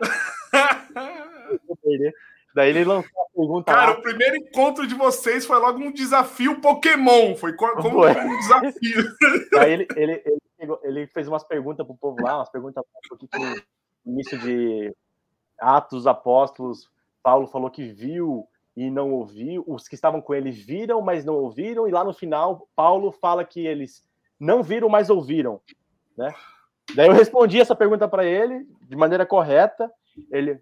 vou 1.66 1.76
perder. 1.76 2.14
Daí 2.54 2.70
ele 2.70 2.84
lançou 2.84 3.22
a 3.22 3.36
pergunta. 3.36 3.72
Cara, 3.72 3.92
lá. 3.92 3.98
o 3.98 4.02
primeiro 4.02 4.36
encontro 4.36 4.86
de 4.86 4.94
vocês 4.94 5.44
foi 5.44 5.58
logo 5.58 5.78
um 5.78 5.92
desafio 5.92 6.60
Pokémon. 6.60 7.34
Foi 7.34 7.54
como 7.54 7.82
foi. 7.82 8.10
um 8.12 8.38
desafio. 8.38 9.04
Daí 9.52 9.72
ele, 9.72 9.88
ele, 9.96 10.22
ele 10.24 10.38
ele 10.82 11.06
fez 11.06 11.28
umas 11.28 11.44
perguntas 11.44 11.86
pro 11.86 11.96
povo 11.96 12.22
lá, 12.22 12.36
umas 12.36 12.50
perguntas 12.50 12.82
no 14.04 14.12
início 14.12 14.38
de 14.38 14.94
Atos 15.58 15.98
dos 15.98 16.06
Apóstolos, 16.06 16.90
Paulo 17.22 17.46
falou 17.46 17.70
que 17.70 17.88
viu 17.88 18.46
e 18.76 18.90
não 18.90 19.12
ouviu, 19.12 19.64
os 19.66 19.86
que 19.86 19.94
estavam 19.94 20.20
com 20.20 20.34
ele 20.34 20.50
viram, 20.50 21.00
mas 21.00 21.24
não 21.24 21.34
ouviram, 21.34 21.86
e 21.86 21.90
lá 21.90 22.04
no 22.04 22.12
final, 22.12 22.68
Paulo 22.74 23.12
fala 23.12 23.44
que 23.44 23.66
eles 23.66 24.04
não 24.38 24.62
viram, 24.62 24.88
mas 24.88 25.10
ouviram, 25.10 25.60
né? 26.16 26.34
Daí 26.94 27.06
eu 27.06 27.14
respondi 27.14 27.60
essa 27.60 27.74
pergunta 27.74 28.06
para 28.08 28.24
ele 28.24 28.66
de 28.82 28.96
maneira 28.96 29.24
correta. 29.24 29.90
Ele, 30.30 30.60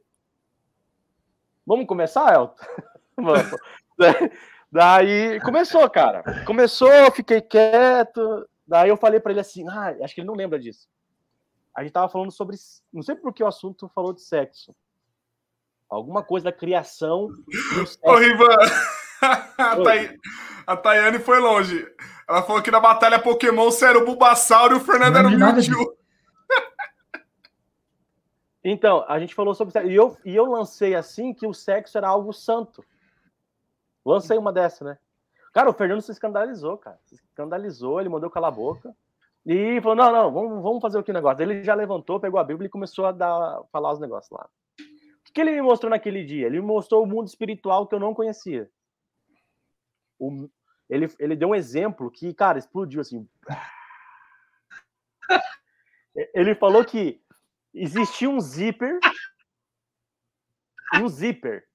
vamos 1.67 1.87
começar, 1.87 2.35
Elton? 2.35 2.65
vamos. 3.17 3.57
Daí 4.71 5.41
começou, 5.41 5.89
cara. 5.91 6.45
Começou, 6.47 7.11
fiquei 7.13 7.41
quieto. 7.41 8.49
Daí 8.67 8.89
eu 8.89 8.97
falei 8.97 9.21
para 9.21 9.33
ele 9.33 9.41
assim, 9.41 9.69
ah, 9.69 9.95
acho 10.03 10.15
que 10.15 10.21
ele 10.21 10.29
não 10.29 10.35
lembra 10.35 10.59
disso. 10.59 10.89
A 11.77 11.83
gente 11.83 11.93
tava 11.93 12.09
falando 12.09 12.31
sobre, 12.31 12.57
não 12.93 13.03
sei 13.03 13.15
por 13.15 13.33
que 13.33 13.43
o 13.43 13.47
assunto 13.47 13.91
falou 13.95 14.13
de 14.13 14.23
sexo. 14.23 14.75
Alguma 15.91 16.23
coisa 16.23 16.45
da 16.45 16.53
criação. 16.53 17.29
Ô, 18.03 18.15
Rivan, 18.15 18.57
a, 20.67 20.77
Tayane 20.77 21.19
foi 21.19 21.39
longe. 21.39 21.87
Ela 22.27 22.43
falou 22.43 22.63
que 22.63 22.71
na 22.71 22.81
batalha 22.81 23.19
Pokémon 23.19 23.65
você 23.65 23.87
era 23.87 23.99
o 23.99 24.05
Bulbasaur 24.07 24.73
e 24.73 24.77
o 24.77 24.81
Fernando 24.81 25.19
era 25.19 25.29
o 25.29 25.31
Mewtwo. 25.31 25.97
Então, 28.65 29.05
a 29.09 29.19
gente 29.19 29.35
falou 29.35 29.55
sobre 29.55 29.73
sexo. 29.73 29.91
E 29.91 29.95
eu, 29.95 30.17
e 30.25 30.37
eu 30.37 30.45
lancei 30.45 30.95
assim 30.95 31.35
que 31.35 31.47
o 31.47 31.55
sexo 31.55 31.99
era 31.99 32.09
algo 32.09 32.33
santo. 32.33 32.85
Lancei 34.05 34.39
uma 34.39 34.53
dessa, 34.53 34.85
né? 34.85 34.99
Cara, 35.53 35.69
o 35.69 35.73
Fernando 35.73 36.01
se 36.01 36.13
escandalizou, 36.13 36.79
cara. 36.79 36.99
Se 37.05 37.17
escandalizou, 37.17 38.01
ele 38.01 38.09
mandou 38.09 38.31
calar 38.31 38.53
a 38.53 38.55
boca. 38.55 38.95
E 39.45 39.81
falou: 39.81 39.97
não, 39.97 40.13
não, 40.13 40.33
vamos, 40.33 40.63
vamos 40.63 40.81
fazer 40.81 40.99
o 40.99 41.03
que 41.03 41.13
negócio. 41.13 41.43
Ele 41.43 41.63
já 41.63 41.75
levantou, 41.75 42.21
pegou 42.21 42.39
a 42.39 42.45
Bíblia 42.45 42.67
e 42.67 42.71
começou 42.71 43.07
a 43.07 43.13
dar, 43.13 43.63
falar 43.73 43.93
os 43.93 44.01
negócios 44.01 44.31
lá. 44.31 44.49
O 45.29 45.33
que 45.33 45.41
ele 45.41 45.53
me 45.53 45.63
mostrou 45.63 45.91
naquele 45.91 46.25
dia? 46.25 46.47
Ele 46.47 46.61
me 46.61 46.67
mostrou 46.67 47.03
o 47.03 47.07
mundo 47.07 47.27
espiritual 47.27 47.87
que 47.87 47.95
eu 47.95 48.01
não 48.01 48.15
conhecia. 48.15 48.71
O, 50.19 50.49
ele, 50.89 51.11
ele 51.19 51.35
deu 51.35 51.49
um 51.49 51.55
exemplo 51.55 52.11
que, 52.11 52.33
cara, 52.35 52.59
explodiu 52.59 53.01
assim. 53.01 53.27
Ele 56.35 56.55
falou 56.55 56.85
que 56.85 57.22
existia 57.75 58.29
um 58.29 58.41
zíper. 58.41 58.99
Um 60.95 61.09
zíper. 61.09 61.67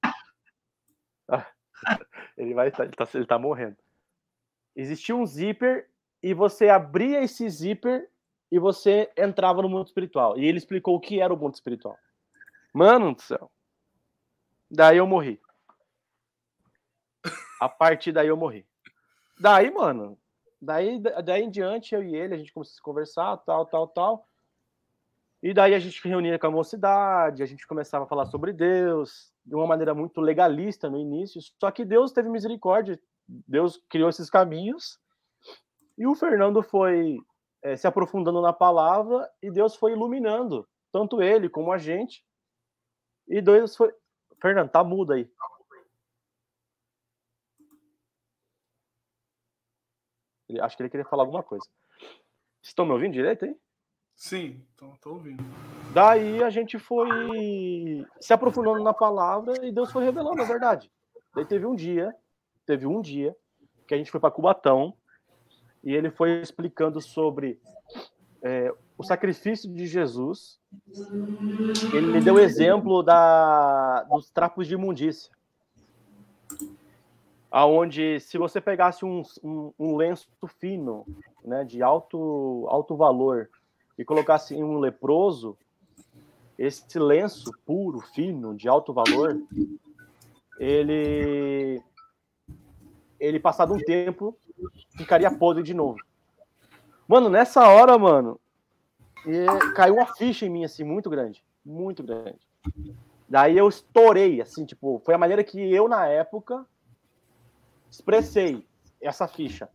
Ele 2.36 2.54
vai 2.54 2.68
ele 2.68 2.90
tá, 2.90 3.08
ele 3.14 3.26
tá 3.26 3.38
morrendo. 3.38 3.76
Existia 4.74 5.14
um 5.14 5.26
zíper 5.26 5.88
e 6.22 6.32
você 6.34 6.68
abria 6.68 7.22
esse 7.22 7.48
zíper 7.48 8.08
e 8.50 8.58
você 8.58 9.10
entrava 9.16 9.62
no 9.62 9.68
mundo 9.68 9.86
espiritual. 9.86 10.38
E 10.38 10.44
ele 10.44 10.58
explicou 10.58 10.96
o 10.96 11.00
que 11.00 11.20
era 11.20 11.32
o 11.32 11.36
mundo 11.36 11.54
espiritual. 11.54 11.98
Mano 12.72 13.14
do 13.14 13.22
céu. 13.22 13.50
Daí 14.70 14.98
eu 14.98 15.06
morri. 15.06 15.40
A 17.60 17.68
partir 17.68 18.12
daí 18.12 18.28
eu 18.28 18.36
morri. 18.36 18.66
Daí, 19.40 19.70
mano, 19.70 20.18
daí, 20.60 21.00
daí 21.00 21.42
em 21.42 21.50
diante, 21.50 21.94
eu 21.94 22.02
e 22.02 22.14
ele, 22.14 22.34
a 22.34 22.38
gente 22.38 22.52
começou 22.52 22.80
a 22.80 22.84
conversar, 22.84 23.36
tal, 23.38 23.66
tal, 23.66 23.88
tal. 23.88 24.28
E 25.42 25.54
daí 25.54 25.74
a 25.74 25.78
gente 25.78 26.06
reunia 26.06 26.38
com 26.38 26.48
a 26.48 26.50
mocidade, 26.50 27.42
a 27.42 27.46
gente 27.46 27.66
começava 27.66 28.04
a 28.04 28.08
falar 28.08 28.26
sobre 28.26 28.52
Deus, 28.52 29.32
de 29.44 29.54
uma 29.54 29.66
maneira 29.66 29.94
muito 29.94 30.20
legalista 30.20 30.90
no 30.90 30.98
início, 30.98 31.40
só 31.60 31.70
que 31.70 31.84
Deus 31.84 32.10
teve 32.10 32.28
misericórdia, 32.28 33.00
Deus 33.26 33.80
criou 33.88 34.08
esses 34.08 34.28
caminhos, 34.28 34.98
e 35.96 36.06
o 36.06 36.14
Fernando 36.14 36.60
foi 36.62 37.18
é, 37.62 37.76
se 37.76 37.86
aprofundando 37.86 38.42
na 38.42 38.52
palavra, 38.52 39.30
e 39.40 39.50
Deus 39.50 39.76
foi 39.76 39.92
iluminando, 39.92 40.68
tanto 40.90 41.22
ele 41.22 41.48
como 41.48 41.72
a 41.72 41.78
gente, 41.78 42.24
e 43.28 43.40
Deus 43.40 43.76
foi, 43.76 43.94
Fernando, 44.42 44.70
tá 44.70 44.82
mudo 44.82 45.12
aí. 45.12 45.30
Acho 50.60 50.76
que 50.76 50.82
ele 50.82 50.90
queria 50.90 51.04
falar 51.04 51.24
alguma 51.24 51.42
coisa. 51.42 51.64
Estão 52.62 52.86
me 52.86 52.92
ouvindo 52.92 53.12
direito 53.12 53.44
aí? 53.44 53.54
Sim, 54.18 54.60
estou 54.72 55.14
ouvindo. 55.14 55.44
Daí 55.94 56.42
a 56.42 56.50
gente 56.50 56.76
foi 56.76 58.04
se 58.20 58.32
aprofundando 58.32 58.82
na 58.82 58.92
palavra 58.92 59.64
e 59.64 59.70
Deus 59.70 59.92
foi 59.92 60.04
revelando 60.04 60.42
a 60.42 60.44
verdade. 60.44 60.90
Daí 61.32 61.44
teve 61.44 61.64
um 61.64 61.76
dia, 61.76 62.12
teve 62.66 62.84
um 62.84 63.00
dia 63.00 63.34
que 63.86 63.94
a 63.94 63.96
gente 63.96 64.10
foi 64.10 64.18
para 64.18 64.32
Cubatão 64.32 64.92
e 65.84 65.94
ele 65.94 66.10
foi 66.10 66.42
explicando 66.42 67.00
sobre 67.00 67.60
é, 68.42 68.74
o 68.98 69.04
sacrifício 69.04 69.72
de 69.72 69.86
Jesus. 69.86 70.58
Ele 71.94 72.08
me 72.08 72.20
deu 72.20 72.40
exemplo 72.40 73.04
da, 73.04 74.02
dos 74.02 74.30
trapos 74.30 74.66
de 74.66 74.74
imundícia. 74.74 75.32
Aonde, 77.48 78.18
se 78.18 78.36
você 78.36 78.60
pegasse 78.60 79.04
um, 79.04 79.22
um, 79.44 79.72
um 79.78 79.96
lenço 79.96 80.28
fino, 80.58 81.06
né, 81.44 81.64
de 81.64 81.84
alto, 81.84 82.66
alto 82.68 82.96
valor, 82.96 83.48
e 83.98 84.04
colocasse 84.04 84.54
em 84.54 84.62
um 84.62 84.78
leproso, 84.78 85.58
esse 86.56 86.98
lenço 86.98 87.50
puro, 87.66 88.00
fino, 88.00 88.54
de 88.54 88.68
alto 88.68 88.92
valor, 88.92 89.40
ele, 90.58 91.82
ele 93.18 93.40
passado 93.40 93.74
um 93.74 93.78
tempo, 93.78 94.36
ficaria 94.96 95.30
podre 95.30 95.62
de 95.62 95.74
novo. 95.74 95.98
Mano, 97.06 97.28
nessa 97.28 97.68
hora, 97.68 97.98
mano, 97.98 98.40
caiu 99.74 99.94
uma 99.94 100.14
ficha 100.14 100.46
em 100.46 100.50
mim, 100.50 100.64
assim, 100.64 100.84
muito 100.84 101.10
grande. 101.10 101.42
Muito 101.64 102.02
grande. 102.02 102.38
Daí 103.28 103.58
eu 103.58 103.68
estourei, 103.68 104.40
assim, 104.40 104.64
tipo, 104.64 105.02
foi 105.04 105.14
a 105.14 105.18
maneira 105.18 105.44
que 105.44 105.58
eu, 105.58 105.88
na 105.88 106.06
época, 106.06 106.64
expressei 107.90 108.64
essa 109.00 109.26
ficha 109.26 109.68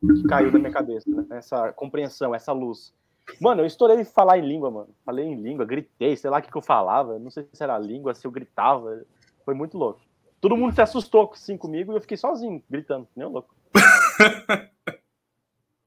que 0.00 0.22
caiu 0.24 0.50
da 0.50 0.58
minha 0.58 0.72
cabeça, 0.72 1.08
né? 1.10 1.26
essa 1.30 1.72
compreensão, 1.72 2.34
essa 2.34 2.52
luz. 2.52 2.94
Mano, 3.40 3.62
eu 3.62 3.66
estourei 3.66 4.04
falar 4.04 4.38
em 4.38 4.46
língua, 4.46 4.70
mano. 4.70 4.94
Falei 5.04 5.26
em 5.26 5.40
língua, 5.40 5.64
gritei, 5.64 6.16
sei 6.16 6.30
lá 6.30 6.38
o 6.38 6.42
que, 6.42 6.50
que 6.50 6.56
eu 6.56 6.62
falava. 6.62 7.18
Não 7.18 7.30
sei 7.30 7.48
se 7.52 7.62
era 7.62 7.78
língua, 7.78 8.14
se 8.14 8.26
eu 8.26 8.30
gritava. 8.30 9.04
Foi 9.44 9.54
muito 9.54 9.78
louco. 9.78 10.00
Todo 10.40 10.56
mundo 10.56 10.74
se 10.74 10.80
assustou 10.80 11.30
assim 11.32 11.56
comigo 11.56 11.92
e 11.92 11.96
eu 11.96 12.00
fiquei 12.00 12.16
sozinho, 12.16 12.62
gritando, 12.68 13.06
nem 13.14 13.26
um 13.26 13.30
louco. 13.30 13.54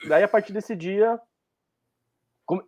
Daí, 0.07 0.23
a 0.23 0.27
partir 0.27 0.53
desse 0.53 0.75
dia, 0.75 1.19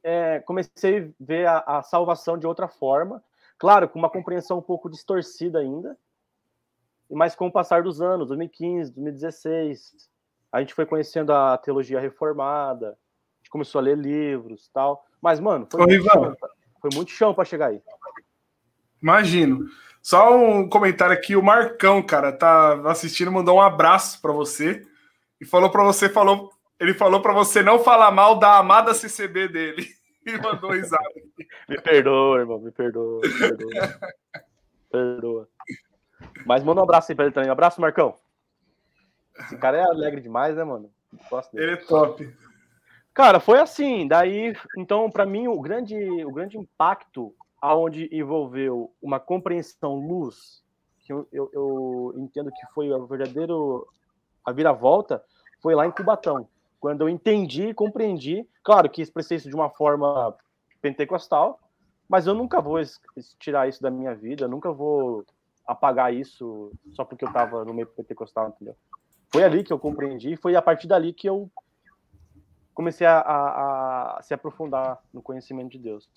é, 0.04 0.40
comecei 0.40 1.00
a 1.00 1.10
ver 1.20 1.48
a, 1.48 1.60
a, 1.60 1.84
salvação 1.84 2.38
de 2.38 2.48
outra 2.48 2.68
forma. 2.68 3.24
Claro, 3.58 3.88
com 3.88 4.00
uma 4.00 4.10
compreensão 4.10 4.58
um 4.58 4.64
pouco 4.64 4.90
distorcida 4.90 5.60
ainda. 5.60 5.98
Mas 7.10 7.36
com 7.36 7.48
o 7.48 7.52
passar 7.52 7.84
dos 7.84 8.02
anos, 8.02 8.28
2015, 8.30 8.92
2016, 8.94 10.10
a 10.52 10.60
gente 10.60 10.74
foi 10.74 10.86
conhecendo 10.86 11.32
a 11.32 11.58
teologia 11.58 12.00
reformada, 12.00 12.98
gente 13.46 13.50
começou 13.50 13.80
a 13.80 13.84
ler 13.84 13.98
livros 13.98 14.70
tal. 14.74 15.06
Mas, 15.22 15.40
mano, 15.40 15.68
foi, 15.72 15.82
Ô, 15.82 15.88
muito, 15.88 16.04
chão, 16.04 16.38
foi 16.82 16.90
muito 16.94 17.12
chão 17.12 17.34
para 17.34 17.46
chegar 17.46 17.68
aí. 17.68 17.82
Imagino. 19.02 19.68
Só 20.02 20.36
um 20.36 20.68
comentário 20.68 21.14
aqui, 21.14 21.36
o 21.36 21.44
Marcão, 21.44 22.02
cara, 22.02 22.32
tá 22.32 22.74
assistindo, 22.90 23.32
mandou 23.32 23.58
um 23.58 23.62
abraço 23.62 24.22
para 24.22 24.32
você 24.32 24.86
e 25.40 25.46
falou 25.46 25.70
para 25.70 25.84
você, 25.84 26.10
falou, 26.10 26.52
ele 26.80 26.94
falou 26.94 27.22
para 27.22 27.34
você 27.34 27.64
não 27.64 27.80
falar 27.80 28.12
mal 28.12 28.38
da 28.38 28.58
amada 28.58 28.94
CCB 28.94 29.48
dele 29.48 29.88
e 30.26 30.38
mandou 30.38 30.72
risada. 30.72 31.04
me 31.68 31.82
perdoa, 31.82 32.40
irmão, 32.40 32.60
me 32.60 32.72
perdoa, 32.72 33.22
me 33.22 33.34
perdoa. 33.34 34.00
perdoa. 34.92 35.50
Mas 36.46 36.64
manda 36.64 36.82
um 36.82 36.84
abraço 36.84 37.12
aí 37.12 37.16
pra 37.16 37.26
ele 37.26 37.34
também. 37.34 37.50
Um 37.50 37.54
abraço, 37.54 37.82
Marcão. 37.82 38.16
Esse 39.40 39.58
cara 39.58 39.78
é 39.78 39.84
alegre 39.84 40.22
demais, 40.22 40.56
né, 40.56 40.64
mano? 40.64 40.90
Ele 41.54 41.72
é 41.72 41.76
top. 41.78 42.32
Cara, 43.16 43.40
foi 43.40 43.60
assim. 43.60 44.06
Daí, 44.10 44.54
então, 44.78 45.10
para 45.10 45.26
mim, 45.26 45.48
o 45.48 45.60
grande, 45.62 45.96
o 46.26 46.32
grande 46.32 46.58
impacto 46.58 47.34
aonde 47.62 48.10
envolveu 48.12 48.92
uma 49.02 49.22
compreensão 49.22 49.96
luz, 49.96 50.62
que 51.00 51.14
eu, 51.14 51.26
eu, 51.32 51.50
eu 51.54 52.14
entendo 52.18 52.52
que 52.52 52.68
foi 52.74 52.92
o 52.92 53.08
verdadeiro 53.08 53.88
a 54.44 54.52
vira-volta, 54.52 55.24
foi 55.62 55.74
lá 55.74 55.88
em 55.88 55.92
Cubatão. 55.92 56.48
Quando 56.78 57.02
eu 57.02 57.10
entendi, 57.10 57.74
compreendi, 57.74 58.46
claro 58.62 58.90
que 58.90 59.02
expressei 59.02 59.38
isso 59.38 59.50
de 59.50 59.56
uma 59.56 59.70
forma 59.70 60.36
pentecostal, 60.82 61.60
mas 62.10 62.28
eu 62.28 62.34
nunca 62.36 62.62
vou 62.62 62.80
tirar 63.40 63.68
isso 63.68 63.82
da 63.82 63.90
minha 63.90 64.14
vida, 64.14 64.46
nunca 64.46 64.72
vou 64.74 65.26
apagar 65.66 66.14
isso 66.14 66.72
só 66.94 67.06
porque 67.06 67.24
eu 67.24 67.30
estava 67.30 67.64
no 67.64 67.74
meio 67.74 67.88
pentecostal, 67.88 68.50
entendeu? 68.50 68.76
Foi 69.32 69.44
ali 69.44 69.64
que 69.64 69.72
eu 69.72 69.80
compreendi, 69.80 70.36
foi 70.36 70.56
a 70.56 70.62
partir 70.62 70.86
dali 70.86 71.14
que 71.14 71.28
eu 71.28 71.50
comecei 72.76 73.08
a, 73.08 73.20
a, 73.20 74.18
a 74.18 74.22
se 74.22 74.34
aprofundar 74.34 75.02
no 75.12 75.22
conhecimento 75.22 75.72
de 75.72 75.80
Deus. 75.80 76.08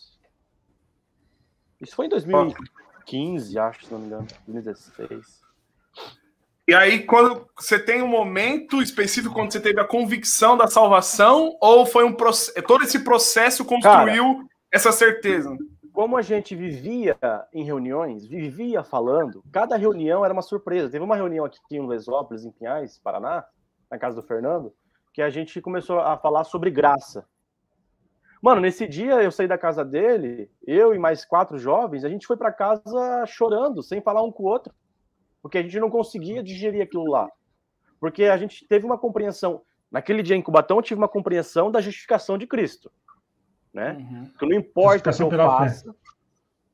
Isso 1.81 1.95
foi 1.95 2.07
em 2.07 2.09
2015, 2.09 3.59
acho, 3.59 3.87
se 3.87 3.93
não 3.93 4.01
me 4.01 4.07
engano, 4.07 4.27
2016. 4.47 5.41
E 6.67 6.75
aí, 6.75 7.05
quando 7.05 7.49
você 7.57 7.79
tem 7.79 8.03
um 8.03 8.09
momento 8.09 8.83
específico 8.83 9.33
quando 9.33 9.53
você 9.53 9.61
teve 9.61 9.81
a 9.81 9.87
convicção 9.87 10.55
da 10.55 10.67
salvação, 10.67 11.57
ou 11.63 11.87
foi 11.87 12.05
um 12.05 12.13
processo, 12.13 12.61
todo 12.65 12.85
esse 12.85 12.99
processo 12.99 13.65
construiu 13.65 14.35
Cara, 14.35 14.49
essa 14.71 14.93
certeza? 14.93 15.57
Como 15.93 16.17
a 16.17 16.23
gente 16.23 16.55
vivia 16.55 17.17
em 17.55 17.65
reuniões, 17.65 18.27
vivia 18.27 18.85
falando, 18.85 19.43
cada 19.51 19.77
reunião 19.77 20.25
era 20.25 20.35
uma 20.35 20.43
surpresa. 20.43 20.91
Teve 20.91 21.05
uma 21.05 21.17
reunião 21.17 21.45
aqui 21.45 21.59
em 21.71 21.87
Lesópolis, 21.87 22.45
em 22.45 22.51
Pinhais, 22.51 22.99
Paraná, 22.99 23.45
na 23.91 23.99
casa 23.99 24.21
do 24.21 24.27
Fernando, 24.27 24.73
que 25.19 25.23
a 25.23 25.31
gente 25.31 25.61
começou 25.61 25.99
a 25.99 26.17
falar 26.17 26.45
sobre 26.45 26.71
graça. 26.71 27.27
Mano, 28.41 28.61
nesse 28.61 28.87
dia 28.87 29.21
eu 29.21 29.33
saí 29.33 29.49
da 29.49 29.59
casa 29.59 29.85
dele, 29.85 30.49
eu 30.65 30.95
e 30.95 30.99
mais 30.99 31.25
quatro 31.25 31.59
jovens, 31.59 32.05
a 32.05 32.09
gente 32.09 32.25
foi 32.25 32.37
para 32.37 32.53
casa 32.53 33.27
chorando, 33.27 33.83
sem 33.83 34.01
falar 34.01 34.23
um 34.23 34.31
com 34.31 34.45
o 34.45 34.47
outro, 34.47 34.73
porque 35.43 35.59
a 35.59 35.63
gente 35.63 35.81
não 35.81 35.91
conseguia 35.91 36.41
digerir 36.41 36.81
aquilo 36.81 37.11
lá. 37.11 37.29
Porque 37.99 38.27
a 38.27 38.37
gente 38.37 38.65
teve 38.69 38.87
uma 38.87 38.97
compreensão, 38.97 39.63
naquele 39.91 40.23
dia 40.23 40.37
em 40.37 40.41
Cubatão, 40.41 40.77
eu 40.77 40.83
tive 40.85 41.01
uma 41.01 41.09
compreensão 41.09 41.69
da 41.69 41.81
justificação 41.81 42.39
de 42.39 42.47
Cristo, 42.47 42.89
né? 43.75 43.95
Uhum. 43.95 44.33
Que 44.39 44.47
não 44.47 44.57
importa 44.57 45.11
o 45.11 45.13
que 45.13 45.21
eu 45.25 45.31
faça, 45.31 45.97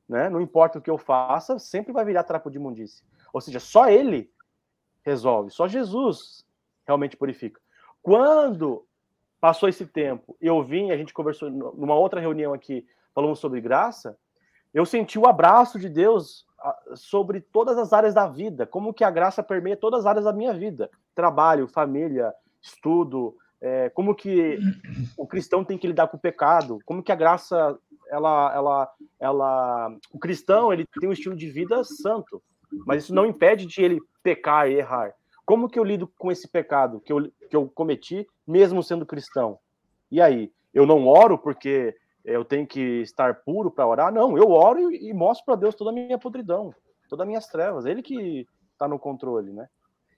né? 0.07 0.29
Não 0.29 0.39
importa 0.39 0.77
o 0.77 0.81
que 0.83 0.91
eu 0.91 0.99
faça, 0.99 1.57
sempre 1.57 1.91
vai 1.91 2.05
virar 2.05 2.23
trapo 2.23 2.51
de 2.51 2.57
imundície. 2.57 3.03
Ou 3.33 3.41
seja, 3.41 3.59
só 3.59 3.89
ele 3.89 4.31
resolve, 5.03 5.49
só 5.49 5.67
Jesus 5.67 6.45
realmente 6.85 7.17
purifica. 7.17 7.64
Quando 8.05 8.85
Passou 9.45 9.69
esse 9.69 9.85
tempo, 9.85 10.35
eu 10.41 10.63
vim, 10.63 10.89
a 10.89 10.97
gente 10.97 11.13
conversou 11.13 11.51
numa 11.51 11.93
outra 11.93 12.19
reunião 12.19 12.51
aqui, 12.51 12.83
falando 13.13 13.35
sobre 13.35 13.61
graça, 13.61 14.17
eu 14.73 14.83
senti 14.87 15.19
o 15.19 15.27
abraço 15.27 15.77
de 15.77 15.87
Deus 15.87 16.47
sobre 16.95 17.41
todas 17.41 17.77
as 17.77 17.93
áreas 17.93 18.11
da 18.11 18.25
vida, 18.25 18.65
como 18.65 18.91
que 18.91 19.03
a 19.03 19.11
graça 19.11 19.43
permeia 19.43 19.77
todas 19.77 19.99
as 19.99 20.05
áreas 20.07 20.25
da 20.25 20.33
minha 20.33 20.51
vida, 20.51 20.89
trabalho, 21.13 21.67
família, 21.67 22.33
estudo, 22.59 23.37
é, 23.61 23.89
como 23.89 24.15
que 24.15 24.57
o 25.15 25.27
cristão 25.27 25.63
tem 25.63 25.77
que 25.77 25.85
lidar 25.85 26.07
com 26.07 26.17
o 26.17 26.19
pecado, 26.19 26.79
como 26.83 27.03
que 27.03 27.11
a 27.11 27.15
graça, 27.15 27.77
ela, 28.09 28.51
ela, 28.51 28.93
ela, 29.19 29.95
o 30.11 30.17
cristão 30.17 30.73
ele 30.73 30.87
tem 30.99 31.07
um 31.07 31.13
estilo 31.13 31.35
de 31.35 31.51
vida 31.51 31.83
santo, 31.83 32.41
mas 32.83 33.03
isso 33.03 33.13
não 33.13 33.27
impede 33.27 33.67
de 33.67 33.79
ele 33.83 34.01
pecar 34.23 34.67
e 34.67 34.73
errar. 34.73 35.13
Como 35.45 35.69
que 35.69 35.77
eu 35.77 35.83
lido 35.83 36.07
com 36.17 36.31
esse 36.31 36.47
pecado 36.47 36.99
que 36.99 37.13
eu, 37.13 37.31
que 37.49 37.55
eu 37.55 37.69
cometi, 37.69 38.27
mesmo 38.47 38.81
sendo 38.81 39.05
cristão? 39.05 39.59
E 40.11 40.19
aí? 40.21 40.51
Eu 40.73 40.85
não 40.85 41.07
oro 41.07 41.37
porque 41.37 41.95
eu 42.23 42.43
tenho 42.43 42.65
que 42.65 43.01
estar 43.01 43.35
puro 43.43 43.69
para 43.69 43.87
orar? 43.87 44.11
Não, 44.11 44.37
eu 44.37 44.49
oro 44.49 44.91
e, 44.91 45.09
e 45.09 45.13
mostro 45.13 45.45
para 45.45 45.55
Deus 45.55 45.75
toda 45.75 45.91
a 45.91 45.93
minha 45.93 46.17
podridão, 46.17 46.73
todas 47.07 47.23
as 47.23 47.27
minhas 47.27 47.47
trevas. 47.47 47.85
Ele 47.85 48.01
que 48.01 48.47
está 48.73 48.87
no 48.87 48.99
controle, 48.99 49.53
né? 49.53 49.69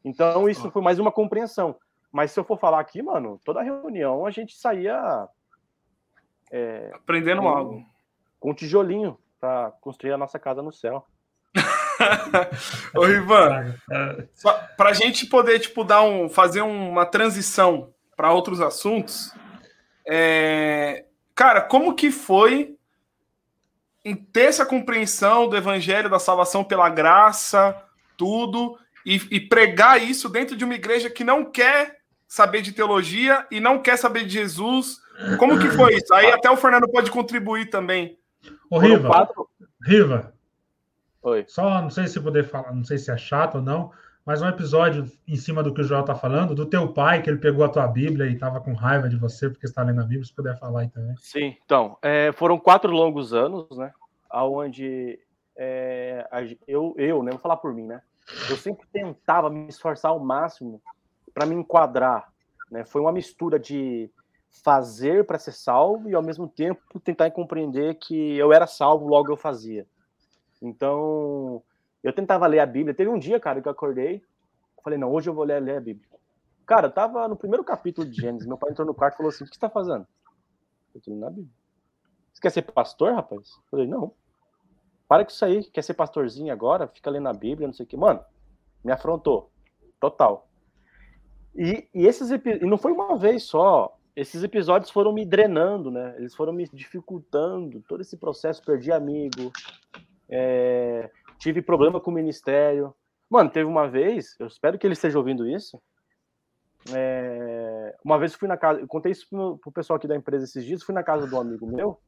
Então, 0.03 0.47
isso 0.47 0.71
foi 0.71 0.81
mais 0.81 0.99
uma 0.99 1.11
compreensão. 1.11 1.75
Mas 2.11 2.31
se 2.31 2.39
eu 2.39 2.43
for 2.43 2.57
falar 2.57 2.79
aqui, 2.79 3.01
mano, 3.01 3.39
toda 3.43 3.61
reunião 3.61 4.25
a 4.25 4.31
gente 4.31 4.55
saía. 4.55 5.27
É, 6.49 6.89
Aprendendo 6.93 7.41
com, 7.41 7.47
algo. 7.49 7.85
Com 8.39 8.51
um 8.51 8.53
tijolinho 8.53 9.17
para 9.39 9.71
construir 9.81 10.13
a 10.13 10.17
nossa 10.17 10.39
casa 10.39 10.61
no 10.61 10.71
céu. 10.71 11.05
Ô, 12.95 13.07
Ivan, 13.07 13.75
para 14.75 14.89
a 14.89 14.93
gente 14.93 15.25
poder 15.25 15.59
tipo, 15.59 15.83
dar 15.83 16.01
um, 16.01 16.29
fazer 16.29 16.61
uma 16.61 17.05
transição 17.05 17.91
para 18.15 18.31
outros 18.31 18.61
assuntos, 18.61 19.31
é... 20.07 21.05
cara, 21.35 21.61
como 21.61 21.95
que 21.95 22.11
foi 22.11 22.75
em 24.03 24.15
ter 24.15 24.43
essa 24.43 24.65
compreensão 24.65 25.49
do 25.49 25.57
evangelho 25.57 26.09
da 26.09 26.19
salvação 26.19 26.63
pela 26.63 26.89
graça, 26.89 27.75
tudo, 28.15 28.77
e, 29.05 29.21
e 29.29 29.39
pregar 29.39 30.01
isso 30.01 30.29
dentro 30.29 30.55
de 30.55 30.63
uma 30.63 30.75
igreja 30.75 31.09
que 31.09 31.23
não 31.23 31.43
quer 31.43 31.97
saber 32.27 32.61
de 32.61 32.71
teologia 32.71 33.45
e 33.51 33.59
não 33.59 33.79
quer 33.79 33.97
saber 33.97 34.25
de 34.25 34.31
Jesus? 34.31 34.97
Como 35.37 35.59
que 35.59 35.69
foi 35.69 35.95
isso? 35.95 36.13
Aí 36.13 36.31
até 36.31 36.49
o 36.49 36.57
Fernando 36.57 36.87
pode 36.89 37.09
contribuir 37.11 37.69
também. 37.69 38.17
Ô, 38.69 38.77
Riva, 38.77 39.07
quatro... 39.07 39.49
Riva, 39.83 40.33
Oi. 41.23 41.45
Só 41.47 41.81
não 41.81 41.89
sei 41.89 42.07
se 42.07 42.19
poder 42.19 42.43
falar, 42.43 42.73
não 42.73 42.83
sei 42.83 42.97
se 42.97 43.11
é 43.11 43.17
chato 43.17 43.55
ou 43.55 43.61
não, 43.61 43.91
mas 44.25 44.41
um 44.41 44.47
episódio 44.47 45.09
em 45.27 45.35
cima 45.37 45.63
do 45.63 45.73
que 45.73 45.81
o 45.81 45.83
Joel 45.83 46.03
tá 46.03 46.13
falando, 46.13 46.53
do 46.53 46.65
teu 46.65 46.91
pai, 46.91 47.21
que 47.21 47.29
ele 47.29 47.39
pegou 47.39 47.63
a 47.63 47.69
tua 47.69 47.87
Bíblia 47.87 48.27
e 48.27 48.37
tava 48.37 48.59
com 48.59 48.73
raiva 48.73 49.07
de 49.07 49.15
você 49.15 49.49
porque 49.49 49.65
está 49.65 49.81
lendo 49.83 50.01
a 50.01 50.03
Bíblia, 50.03 50.25
se 50.25 50.33
puder 50.33 50.59
falar 50.59 50.81
aí 50.81 50.89
também. 50.89 51.15
Sim, 51.17 51.55
então, 51.63 51.97
é, 52.01 52.31
foram 52.33 52.59
quatro 52.59 52.91
longos 52.91 53.33
anos, 53.33 53.65
né? 53.77 53.93
Onde 54.33 55.17
é, 55.57 56.27
eu, 56.67 56.93
eu, 56.97 57.23
né? 57.23 57.31
Vou 57.31 57.39
falar 57.39 57.57
por 57.57 57.73
mim, 57.73 57.87
né? 57.87 58.01
Eu 58.49 58.57
sempre 58.57 58.85
tentava 58.91 59.49
me 59.49 59.69
esforçar 59.69 60.11
ao 60.11 60.19
máximo 60.19 60.81
para 61.33 61.45
me 61.45 61.55
enquadrar, 61.55 62.27
né? 62.69 62.83
Foi 62.83 62.99
uma 62.99 63.13
mistura 63.13 63.57
de 63.57 64.11
fazer 64.63 65.25
para 65.25 65.39
ser 65.39 65.53
salvo 65.53 66.09
e 66.09 66.15
ao 66.15 66.21
mesmo 66.21 66.47
tempo 66.47 66.99
tentar 66.99 67.31
compreender 67.31 67.95
que 67.95 68.35
eu 68.35 68.51
era 68.51 68.67
salvo, 68.67 69.07
logo 69.07 69.31
eu 69.31 69.37
fazia. 69.37 69.87
Então, 70.61 71.61
eu 72.03 72.13
tentava 72.13 72.47
ler 72.47 72.59
a 72.59 72.65
Bíblia. 72.65 72.93
Teve 72.93 73.09
um 73.09 73.19
dia, 73.19 73.39
cara, 73.39 73.61
que 73.61 73.67
eu 73.67 73.71
acordei, 73.71 74.23
falei, 74.83 74.97
não, 74.97 75.11
hoje 75.11 75.29
eu 75.29 75.33
vou 75.33 75.43
ler, 75.43 75.61
ler 75.61 75.77
a 75.77 75.81
Bíblia. 75.81 76.07
Cara, 76.65 76.87
eu 76.87 76.91
tava 76.91 77.27
no 77.27 77.35
primeiro 77.35 77.63
capítulo 77.63 78.07
de 78.09 78.19
Gênesis, 78.19 78.47
meu 78.47 78.57
pai 78.57 78.71
entrou 78.71 78.87
no 78.87 78.93
quarto 78.93 79.15
e 79.15 79.17
falou 79.17 79.29
assim, 79.29 79.43
o 79.43 79.47
que 79.47 79.53
você 79.53 79.59
tá 79.59 79.69
fazendo? 79.69 80.05
Eu 80.95 81.01
tô 81.01 81.11
lendo 81.11 81.25
a 81.25 81.29
Bíblia. 81.29 81.53
Você 82.33 82.41
quer 82.41 82.49
ser 82.51 82.61
pastor, 82.61 83.13
rapaz? 83.13 83.49
Eu 83.49 83.63
falei, 83.69 83.87
não. 83.87 84.13
Para 85.07 85.23
com 85.23 85.31
isso 85.31 85.43
aí, 85.43 85.63
quer 85.63 85.81
ser 85.81 85.93
pastorzinho 85.93 86.51
agora? 86.51 86.87
Fica 86.87 87.09
lendo 87.09 87.27
a 87.27 87.33
Bíblia, 87.33 87.67
não 87.67 87.73
sei 87.73 87.85
o 87.85 87.87
que. 87.87 87.97
Mano, 87.97 88.23
me 88.83 88.91
afrontou. 88.91 89.49
Total. 89.99 90.47
E, 91.55 91.87
e 91.93 92.05
esses 92.05 92.29
e 92.29 92.65
não 92.65 92.77
foi 92.77 92.91
uma 92.91 93.17
vez 93.17 93.43
só 93.43 93.97
esses 94.15 94.43
episódios 94.43 94.89
foram 94.89 95.13
me 95.13 95.23
drenando, 95.23 95.91
né? 95.91 96.15
Eles 96.17 96.33
foram 96.33 96.51
me 96.51 96.67
dificultando 96.73 97.83
todo 97.87 98.01
esse 98.01 98.17
processo. 98.17 98.63
Perdi 98.63 98.91
amigo, 98.91 99.51
é, 100.29 101.09
tive 101.39 101.61
problema 101.61 101.99
com 101.99 102.11
o 102.11 102.13
ministério. 102.13 102.93
Mano, 103.29 103.49
teve 103.49 103.65
uma 103.69 103.87
vez, 103.87 104.35
eu 104.39 104.47
espero 104.47 104.77
que 104.77 104.87
ele 104.87 104.93
esteja 104.93 105.17
ouvindo 105.17 105.47
isso. 105.47 105.81
É, 106.93 107.95
uma 108.03 108.17
vez 108.17 108.33
fui 108.33 108.47
na 108.47 108.55
casa, 108.55 108.79
eu 108.79 108.87
contei 108.87 109.11
isso 109.11 109.27
pro, 109.29 109.57
pro 109.57 109.71
pessoal 109.71 109.97
aqui 109.97 110.07
da 110.07 110.15
empresa 110.15 110.45
esses 110.45 110.63
dias. 110.63 110.83
Fui 110.83 110.95
na 110.95 111.03
casa 111.03 111.33
um 111.33 111.39
amigo 111.39 111.67
meu, 111.67 111.99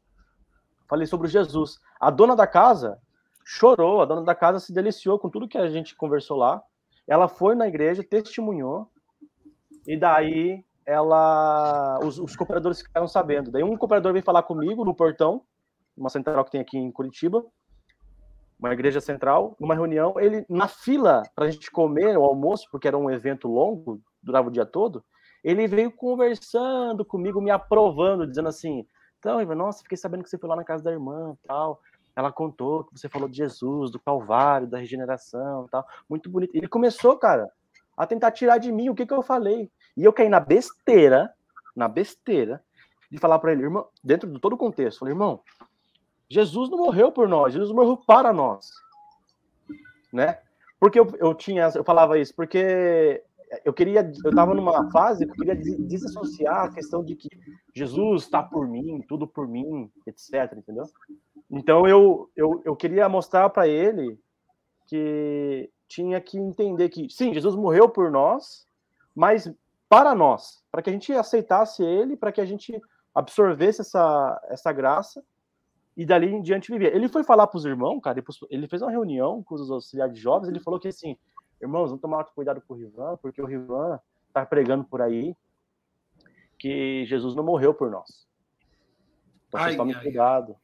falei 0.88 1.06
sobre 1.06 1.28
Jesus. 1.28 1.80
A 2.00 2.10
dona 2.10 2.36
da 2.36 2.48
casa 2.48 2.98
chorou, 3.46 4.02
a 4.02 4.06
dona 4.06 4.24
da 4.24 4.36
casa 4.36 4.60
se 4.60 4.72
deliciou 4.72 5.20
com 5.20 5.30
tudo 5.30 5.48
que 5.48 5.58
a 5.58 5.70
gente 5.70 5.96
conversou 5.96 6.38
lá. 6.38 6.62
Ela 7.08 7.28
foi 7.28 7.56
na 7.56 7.68
igreja, 7.68 8.04
testemunhou, 8.04 8.90
e 9.88 9.98
daí 9.98 10.64
ela, 10.86 12.00
os, 12.04 12.20
os 12.20 12.36
cooperadores 12.36 12.82
ficaram 12.82 13.08
sabendo. 13.08 13.52
Daí 13.52 13.64
um 13.64 13.78
cooperador 13.78 14.14
veio 14.14 14.24
falar 14.24 14.44
comigo 14.44 14.86
no 14.86 14.94
portão, 14.94 15.44
uma 15.98 16.10
central 16.10 16.46
que 16.46 16.52
tem 16.52 16.62
aqui 16.62 16.78
em 16.78 16.92
Curitiba, 16.92 17.44
uma 18.60 18.74
igreja 18.74 19.00
central, 19.00 19.56
numa 19.60 19.74
reunião, 19.74 20.20
ele 20.20 20.46
na 20.50 20.68
fila 20.68 21.24
para 21.34 21.46
a 21.46 21.50
gente 21.50 21.72
comer 21.72 22.18
o 22.18 22.24
almoço, 22.26 22.68
porque 22.70 22.88
era 22.88 22.98
um 22.98 23.10
evento 23.10 23.48
longo, 23.48 24.02
durava 24.22 24.50
o 24.50 24.52
dia 24.52 24.66
todo, 24.66 25.04
ele 25.44 25.66
veio 25.66 25.92
conversando 25.92 27.06
comigo, 27.06 27.42
me 27.42 27.50
aprovando, 27.50 28.28
dizendo 28.28 28.50
assim: 28.50 28.86
"Então, 29.18 29.42
Ivan, 29.42 29.56
nossa, 29.56 29.82
fiquei 29.82 29.98
sabendo 29.98 30.24
que 30.24 30.30
você 30.30 30.38
foi 30.38 30.50
lá 30.50 30.56
na 30.58 30.66
casa 30.66 30.84
da 30.84 30.92
irmã, 30.92 31.36
tal. 31.48 31.80
Ela 32.16 32.32
contou 32.32 32.84
que 32.84 33.00
você 33.00 33.08
falou 33.08 33.30
de 33.30 33.38
Jesus, 33.38 33.92
do 33.92 34.00
Calvário, 34.00 34.68
da 34.68 34.78
regeneração, 34.78 35.68
tal. 35.72 35.88
Muito 36.10 36.30
bonito". 36.30 36.54
Ele 36.54 36.68
começou, 36.68 37.18
cara, 37.18 37.50
a 37.96 38.06
tentar 38.06 38.32
tirar 38.32 38.58
de 38.58 38.72
mim 38.72 38.90
o 38.90 38.96
que 38.96 39.06
que 39.06 39.14
eu 39.14 39.22
falei. 39.24 39.72
E 39.96 40.04
eu 40.04 40.12
caí 40.12 40.28
na 40.28 40.40
besteira, 40.40 41.34
na 41.74 41.88
besteira, 41.88 42.62
de 43.10 43.18
falar 43.18 43.40
para 43.40 43.54
ele, 43.54 43.64
irmão, 43.64 43.88
dentro 44.04 44.30
de 44.30 44.40
todo 44.40 44.54
o 44.54 44.58
contexto, 44.58 45.00
falei, 45.00 45.14
irmão, 45.14 45.42
Jesus 46.30 46.70
não 46.70 46.78
morreu 46.78 47.12
por 47.12 47.28
nós, 47.28 47.54
Jesus 47.54 47.72
morreu 47.72 47.98
para 47.98 48.32
nós, 48.32 48.70
né? 50.14 50.40
Porque 50.80 51.00
eu, 51.00 51.12
eu 51.18 51.34
tinha, 51.34 51.70
eu 51.76 51.84
falava 51.84 52.20
isso, 52.20 52.34
porque 52.36 53.24
eu 53.66 53.74
queria, 53.74 54.02
eu 54.24 54.30
estava 54.30 54.54
numa 54.54 54.92
fase 54.92 55.26
que 55.26 55.32
eu 55.32 55.36
queria 55.36 55.56
desassociar 55.56 56.66
a 56.66 56.72
questão 56.72 57.04
de 57.04 57.16
que 57.16 57.30
Jesus 57.74 58.24
está 58.24 58.44
por 58.44 58.68
mim, 58.68 59.04
tudo 59.08 59.28
por 59.28 59.48
mim, 59.48 59.92
etc, 60.06 60.56
entendeu? 60.56 60.86
Então 61.50 61.88
eu, 61.88 62.30
eu, 62.36 62.62
eu 62.64 62.76
queria 62.76 63.10
mostrar 63.10 63.50
para 63.50 63.68
ele 63.68 64.20
que 64.86 65.70
tinha 65.88 66.22
que 66.22 66.38
entender 66.38 66.90
que, 66.90 67.10
sim, 67.10 67.34
Jesus 67.34 67.56
morreu 67.56 67.90
por 67.90 68.12
nós, 68.12 68.68
mas 69.16 69.52
para 69.90 70.14
nós, 70.14 70.64
para 70.72 70.84
que 70.84 70.90
a 70.92 70.94
gente 70.94 71.12
aceitasse 71.12 71.84
ele, 71.84 72.16
para 72.16 72.32
que 72.32 72.40
a 72.40 72.46
gente 72.46 72.80
absorvesse 73.16 73.82
essa, 73.82 74.40
essa 74.50 74.72
graça 74.72 75.24
e 76.00 76.06
dali 76.06 76.34
em 76.34 76.42
diante 76.42 76.72
viver. 76.72 76.96
Ele 76.96 77.10
foi 77.10 77.26
falar 77.26 77.46
para 77.46 77.58
os 77.58 77.66
irmãos, 77.66 78.00
cara, 78.00 78.24
ele 78.50 78.70
fez 78.70 78.82
uma 78.82 78.90
reunião 78.90 79.44
com 79.44 79.56
os 79.56 79.70
auxiliares 79.70 80.16
de 80.16 80.22
jovens, 80.22 80.48
ele 80.48 80.62
falou 80.62 80.80
que 80.80 80.88
assim, 80.88 81.18
irmãos, 81.62 81.88
vamos 81.88 82.00
tomar 82.00 82.24
cuidado 82.24 82.62
com 82.62 82.74
o 82.74 82.78
Rivan, 82.78 83.18
porque 83.22 83.42
o 83.42 83.46
Rivan 83.46 84.00
está 84.30 84.46
pregando 84.46 84.86
por 84.86 85.02
aí 85.02 85.36
que 86.58 87.04
Jesus 87.06 87.36
não 87.36 87.44
morreu 87.44 87.74
por 87.74 87.92
nós. 87.92 88.26
Então 89.50 89.60
vocês 89.60 89.76
tomem 89.76 90.00
cuidado. 90.00 90.56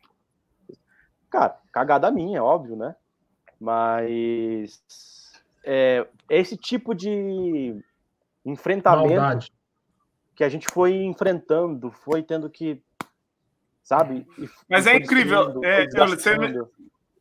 Cara, 1.30 1.60
cagada 1.70 2.10
minha, 2.10 2.42
óbvio, 2.42 2.78
né? 2.78 2.96
Mas 3.60 5.34
é, 5.66 6.08
esse 6.30 6.56
tipo 6.56 6.96
de 6.96 7.78
enfrentamento 8.46 9.16
Maldade. 9.16 9.52
que 10.34 10.46
a 10.46 10.50
gente 10.50 10.68
foi 10.72 11.04
enfrentando, 11.04 11.92
foi 11.92 12.24
tendo 12.24 12.50
que, 12.50 12.82
sabe? 13.86 14.26
Mas 14.68 14.86
é 14.88 14.98
incrível. 14.98 15.62
É, 15.64 15.86
eu, 15.86 16.72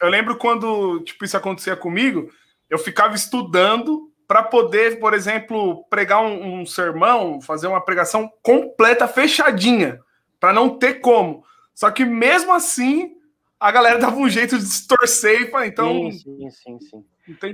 eu 0.01 0.09
lembro 0.09 0.37
quando 0.37 1.01
tipo, 1.01 1.25
isso 1.25 1.37
acontecia 1.37 1.77
comigo, 1.77 2.31
eu 2.69 2.79
ficava 2.79 3.15
estudando 3.15 4.11
para 4.27 4.43
poder, 4.43 4.99
por 4.99 5.13
exemplo, 5.13 5.85
pregar 5.91 6.23
um, 6.23 6.61
um, 6.61 6.67
sermão, 6.67 7.41
fazer 7.43 7.67
uma 7.67 7.85
pregação 7.85 8.33
completa, 8.43 9.07
fechadinha, 9.07 10.01
para 10.41 10.53
não 10.53 10.79
ter 10.79 10.95
como. 10.95 11.45
Só 11.75 11.91
que 11.91 12.07
mesmo 12.07 12.53
assim, 12.53 13.15
a 13.61 13.71
galera 13.71 13.99
dava 14.01 14.17
um 14.17 14.29
jeito 14.29 14.57
de 14.59 14.65
distorcer 14.65 15.43
e 15.43 15.51
falar, 15.51 15.67
então. 15.67 16.11
Sim, 16.11 16.51
sim, 16.51 16.51
sim, 16.51 16.81
sim. 16.81 17.05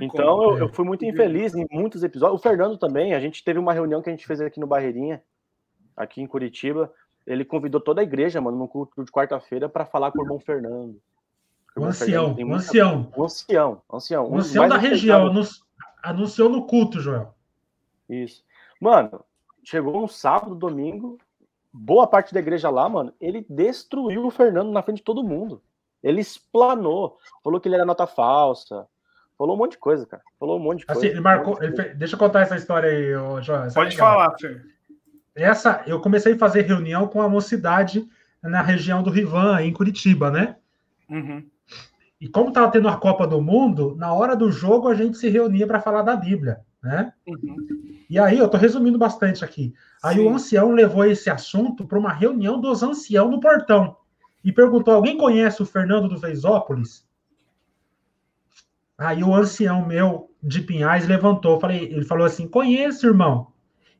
Então 0.01 0.43
eu, 0.43 0.57
eu, 0.59 0.69
fui 0.69 0.85
muito 0.85 1.05
infeliz 1.05 1.53
em 1.55 1.65
muitos 1.71 2.03
episódios. 2.03 2.39
O 2.39 2.43
Fernando 2.43 2.77
também, 2.77 3.13
a 3.13 3.19
gente 3.19 3.43
teve 3.43 3.59
uma 3.59 3.73
reunião 3.73 4.01
que 4.01 4.09
a 4.09 4.13
gente 4.13 4.27
fez 4.27 4.41
aqui 4.41 4.59
no 4.59 4.67
Barreirinha, 4.67 5.21
aqui 5.95 6.21
em 6.21 6.27
Curitiba. 6.27 6.93
Ele 7.25 7.45
convidou 7.45 7.79
toda 7.79 8.01
a 8.01 8.03
igreja, 8.03 8.41
mano, 8.41 8.57
no 8.57 8.67
culto 8.67 9.03
de 9.03 9.11
quarta-feira 9.11 9.69
para 9.69 9.85
falar 9.85 10.11
com 10.11 10.19
o 10.19 10.23
irmão 10.23 10.39
Fernando. 10.39 10.99
O, 11.75 11.85
ancião, 11.85 12.35
o 12.35 12.53
ancião. 12.53 13.11
O 13.15 13.23
ancião, 13.23 13.81
ancião. 13.91 14.29
O 14.29 14.37
ancião 14.37 14.67
da 14.67 14.77
região, 14.77 15.31
anunciou 16.03 16.49
no 16.49 16.65
culto, 16.65 16.99
Joel. 16.99 17.33
Isso. 18.09 18.43
Mano, 18.79 19.23
chegou 19.63 20.03
um 20.03 20.07
sábado, 20.07 20.55
domingo, 20.55 21.17
boa 21.71 22.07
parte 22.07 22.33
da 22.33 22.39
igreja 22.39 22.69
lá, 22.69 22.89
mano, 22.89 23.13
ele 23.21 23.45
destruiu 23.49 24.25
o 24.25 24.31
Fernando 24.31 24.71
na 24.71 24.81
frente 24.81 24.97
de 24.97 25.03
todo 25.03 25.23
mundo. 25.23 25.61
Ele 26.03 26.19
explanou, 26.19 27.17
falou 27.43 27.61
que 27.61 27.67
ele 27.67 27.75
era 27.75 27.85
nota 27.85 28.07
falsa, 28.07 28.87
Falou 29.41 29.55
um 29.55 29.57
monte 29.57 29.71
de 29.71 29.79
coisa, 29.79 30.05
cara. 30.05 30.21
Falou 30.39 30.59
um 30.59 30.61
monte 30.61 30.81
de 30.81 30.85
assim, 30.87 30.99
coisa. 30.99 31.13
Ele 31.15 31.19
marcou, 31.19 31.57
ele 31.63 31.75
fez, 31.75 31.97
deixa 31.97 32.13
eu 32.13 32.19
contar 32.19 32.41
essa 32.41 32.55
história 32.55 32.91
aí, 32.91 33.11
João. 33.41 33.67
Pode 33.73 33.95
é 33.95 33.97
falar, 33.97 34.35
Fê. 34.39 34.61
Essa, 35.35 35.83
eu 35.87 35.99
comecei 35.99 36.33
a 36.33 36.37
fazer 36.37 36.63
reunião 36.63 37.07
com 37.07 37.21
a 37.21 37.29
mocidade 37.29 38.07
na 38.43 38.61
região 38.61 39.01
do 39.01 39.09
Rivan, 39.09 39.61
em 39.61 39.71
Curitiba, 39.71 40.29
né? 40.29 40.55
Uhum. 41.09 41.45
E 42.19 42.27
como 42.27 42.49
estava 42.49 42.71
tendo 42.71 42.87
a 42.87 42.97
Copa 42.97 43.25
do 43.25 43.41
Mundo, 43.41 43.95
na 43.97 44.13
hora 44.13 44.35
do 44.35 44.51
jogo 44.51 44.87
a 44.87 44.93
gente 44.93 45.17
se 45.17 45.29
reunia 45.29 45.65
para 45.65 45.79
falar 45.79 46.03
da 46.03 46.15
Bíblia, 46.15 46.59
né? 46.83 47.13
Uhum. 47.27 47.55
E 48.09 48.19
aí, 48.19 48.37
eu 48.37 48.45
estou 48.45 48.59
resumindo 48.59 48.97
bastante 48.97 49.43
aqui. 49.43 49.73
Aí 50.03 50.17
Sim. 50.17 50.25
o 50.25 50.33
ancião 50.33 50.71
levou 50.71 51.05
esse 51.05 51.29
assunto 51.29 51.85
para 51.85 51.97
uma 51.97 52.11
reunião 52.11 52.59
dos 52.59 52.83
anciãos 52.83 53.31
no 53.31 53.39
portão 53.39 53.95
e 54.43 54.51
perguntou: 54.51 54.93
alguém 54.93 55.17
conhece 55.17 55.61
o 55.61 55.65
Fernando 55.65 56.09
do 56.09 56.17
Veisópolis? 56.17 57.07
Aí 58.97 59.23
o 59.23 59.33
ancião 59.33 59.85
meu 59.85 60.29
de 60.43 60.61
Pinhais 60.61 61.07
levantou, 61.07 61.59
falei, 61.59 61.85
ele 61.85 62.05
falou 62.05 62.25
assim: 62.25 62.47
"Conheço, 62.47 63.07
irmão. 63.07 63.50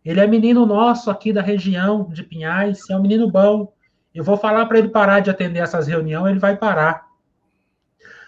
Ele 0.04 0.20
é 0.20 0.28
menino 0.28 0.66
nosso 0.66 1.12
aqui 1.12 1.32
da 1.32 1.42
região 1.42 2.06
de 2.10 2.24
Pinhais, 2.24 2.90
é 2.90 2.98
um 2.98 3.02
menino 3.02 3.30
bom. 3.30 3.72
Eu 4.14 4.24
vou 4.24 4.38
falar 4.38 4.66
para 4.66 4.80
ele 4.80 4.90
parar 4.90 5.20
de 5.20 5.30
atender 5.30 5.60
essas 5.60 5.88
reuniões, 5.88 6.32
ele 6.32 6.40
vai 6.40 6.58
parar." 6.58 7.08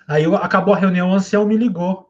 Aí 0.07 0.25
acabou 0.36 0.73
a 0.73 0.77
reunião, 0.77 1.09
o 1.09 1.13
ancião 1.13 1.45
me 1.45 1.55
ligou. 1.55 2.09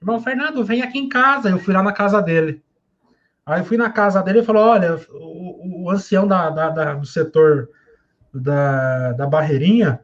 Irmão 0.00 0.20
Fernando, 0.20 0.64
vem 0.64 0.82
aqui 0.82 0.98
em 0.98 1.08
casa. 1.08 1.50
Eu 1.50 1.58
fui 1.58 1.74
lá 1.74 1.82
na 1.82 1.92
casa 1.92 2.20
dele. 2.22 2.62
Aí 3.44 3.64
fui 3.64 3.76
na 3.76 3.90
casa 3.90 4.22
dele 4.22 4.40
e 4.40 4.44
falou: 4.44 4.62
olha, 4.64 4.98
o, 5.10 5.84
o 5.84 5.90
ancião 5.90 6.26
da, 6.26 6.50
da, 6.50 6.70
da, 6.70 6.94
do 6.94 7.06
setor 7.06 7.68
da, 8.34 9.12
da 9.12 9.26
Barreirinha 9.26 10.00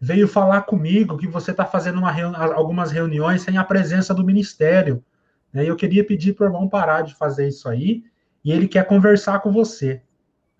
veio 0.00 0.28
falar 0.28 0.62
comigo 0.62 1.16
que 1.16 1.26
você 1.26 1.50
está 1.50 1.64
fazendo 1.64 2.00
algumas 2.54 2.90
reuniões 2.90 3.42
sem 3.42 3.56
a 3.56 3.64
presença 3.64 4.14
do 4.14 4.24
ministério. 4.24 5.02
Né? 5.54 5.64
Eu 5.64 5.76
queria 5.76 6.04
pedir 6.04 6.34
para 6.34 6.44
o 6.44 6.48
irmão 6.48 6.68
parar 6.68 7.02
de 7.02 7.14
fazer 7.14 7.48
isso 7.48 7.68
aí, 7.68 8.04
e 8.44 8.52
ele 8.52 8.68
quer 8.68 8.84
conversar 8.86 9.40
com 9.40 9.52
você. 9.52 10.02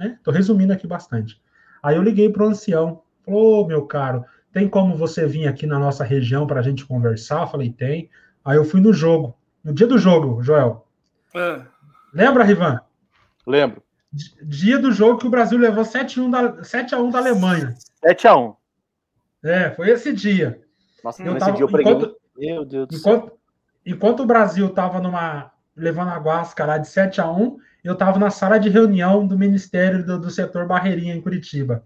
Estou 0.01 0.33
né? 0.33 0.39
resumindo 0.39 0.73
aqui 0.73 0.87
bastante. 0.87 1.43
Aí 1.83 1.97
eu 1.97 2.03
liguei 2.03 2.31
para 2.31 2.45
o 2.45 2.49
ancião, 2.49 3.03
falou, 3.25 3.65
oh, 3.65 3.67
meu 3.67 3.85
caro, 3.85 4.25
tem 4.53 4.69
como 4.69 4.97
você 4.97 5.27
vir 5.27 5.49
aqui 5.49 5.67
na 5.67 5.79
nossa 5.79 6.05
região 6.05 6.47
para 6.47 6.61
a 6.61 6.63
gente 6.63 6.87
conversar? 6.87 7.43
Eu 7.43 7.47
falei, 7.49 7.71
tem. 7.71 8.09
Aí 8.45 8.57
eu 8.57 8.65
fui 8.65 8.81
no 8.81 8.93
jogo, 8.93 9.37
no 9.63 9.75
dia 9.75 9.87
do 9.87 9.99
jogo, 9.99 10.43
Joel. 10.43 10.87
É. 11.35 11.61
Lembra, 12.13 12.45
Rivan? 12.45 12.81
Lembro. 13.47 13.83
Dia 14.43 14.79
do 14.79 14.93
jogo 14.93 15.19
que 15.19 15.27
o 15.27 15.31
Brasil 15.31 15.59
levou 15.59 15.83
7x1 15.83 16.31
da, 16.31 16.63
7 16.63 16.95
a 16.95 16.99
1 16.99 17.11
da 17.11 17.19
Alemanha. 17.19 17.75
7x1. 18.07 18.57
É, 19.43 19.71
foi 19.73 19.91
esse 19.91 20.13
dia. 20.13 20.63
Nossa, 21.03 21.23
eu 21.23 21.35
nesse 21.35 21.45
tava, 21.45 21.57
dia 21.57 21.65
eu 21.65 21.69
preguei. 21.69 21.93
Enquanto, 21.93 22.17
Meu 22.37 22.65
Deus 22.65 22.89
do 22.89 22.97
enquanto, 22.97 23.27
céu. 23.27 23.39
Enquanto 23.85 24.21
o 24.21 24.27
Brasil 24.27 24.67
estava 24.67 25.01
numa. 25.01 25.53
levando 25.77 26.09
a 26.11 26.19
guasca 26.19 26.65
lá 26.65 26.79
de 26.79 26.89
7 26.89 27.21
a 27.21 27.31
1 27.31 27.59
eu 27.85 27.93
estava 27.93 28.19
na 28.19 28.31
sala 28.31 28.59
de 28.59 28.71
reunião 28.71 29.27
do 29.27 29.39
Ministério 29.39 30.05
do, 30.05 30.19
do 30.19 30.31
Setor 30.31 30.67
Barreirinha, 30.67 31.15
em 31.15 31.21
Curitiba. 31.21 31.85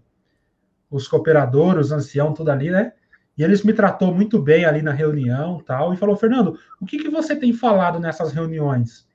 Os 0.89 1.09
cooperadores, 1.09 1.87
os 1.87 1.91
anciãos, 1.91 2.35
tudo 2.35 2.49
ali, 2.49 2.71
né? 2.71 2.93
E 3.37 3.43
eles 3.43 3.63
me 3.63 3.73
tratou 3.73 4.13
muito 4.13 4.41
bem 4.41 4.63
ali 4.63 4.81
na 4.81 4.93
reunião 4.93 5.61
tal, 5.65 5.93
e 5.93 5.97
falou, 5.97 6.15
Fernando, 6.15 6.57
o 6.79 6.85
que, 6.85 6.99
que 6.99 7.09
você 7.09 7.35
tem 7.35 7.51
falado 7.51 7.99
nessas 7.99 8.31
reuniões? 8.31 9.05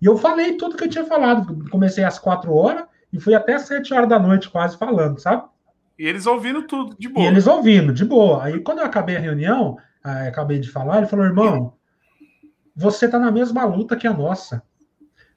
E 0.00 0.06
eu 0.06 0.16
falei 0.16 0.56
tudo 0.56 0.76
que 0.76 0.84
eu 0.84 0.88
tinha 0.88 1.04
falado. 1.04 1.68
Comecei 1.70 2.04
às 2.04 2.18
quatro 2.18 2.54
horas 2.54 2.84
e 3.12 3.20
fui 3.20 3.34
até 3.34 3.54
às 3.54 3.62
sete 3.62 3.92
horas 3.92 4.08
da 4.08 4.18
noite 4.18 4.48
quase 4.48 4.78
falando, 4.78 5.18
sabe? 5.18 5.44
E 5.98 6.06
eles 6.06 6.26
ouvindo 6.26 6.62
tudo, 6.62 6.96
de 6.98 7.08
boa. 7.08 7.24
E 7.24 7.28
eles 7.28 7.46
ouvindo, 7.46 7.92
de 7.92 8.04
boa. 8.04 8.44
Aí 8.44 8.60
quando 8.60 8.78
eu 8.78 8.86
acabei 8.86 9.16
a 9.16 9.20
reunião, 9.20 9.76
acabei 10.02 10.58
de 10.58 10.70
falar, 10.70 10.98
ele 10.98 11.06
falou, 11.06 11.26
irmão, 11.26 11.74
você 12.80 13.04
está 13.04 13.18
na 13.18 13.30
mesma 13.30 13.62
luta 13.64 13.94
que 13.94 14.06
a 14.06 14.12
nossa. 14.12 14.62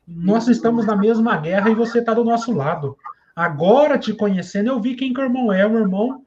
Nós 0.07 0.47
estamos 0.47 0.85
na 0.85 0.95
mesma 0.95 1.35
guerra 1.35 1.69
e 1.69 1.75
você 1.75 1.99
está 1.99 2.13
do 2.13 2.23
nosso 2.23 2.53
lado. 2.53 2.97
Agora, 3.35 3.97
te 3.97 4.13
conhecendo, 4.13 4.69
eu 4.69 4.79
vi 4.79 4.95
quem 4.95 5.13
que 5.13 5.19
o 5.19 5.23
irmão 5.23 5.51
é. 5.51 5.67
O 5.67 5.77
irmão 5.77 6.23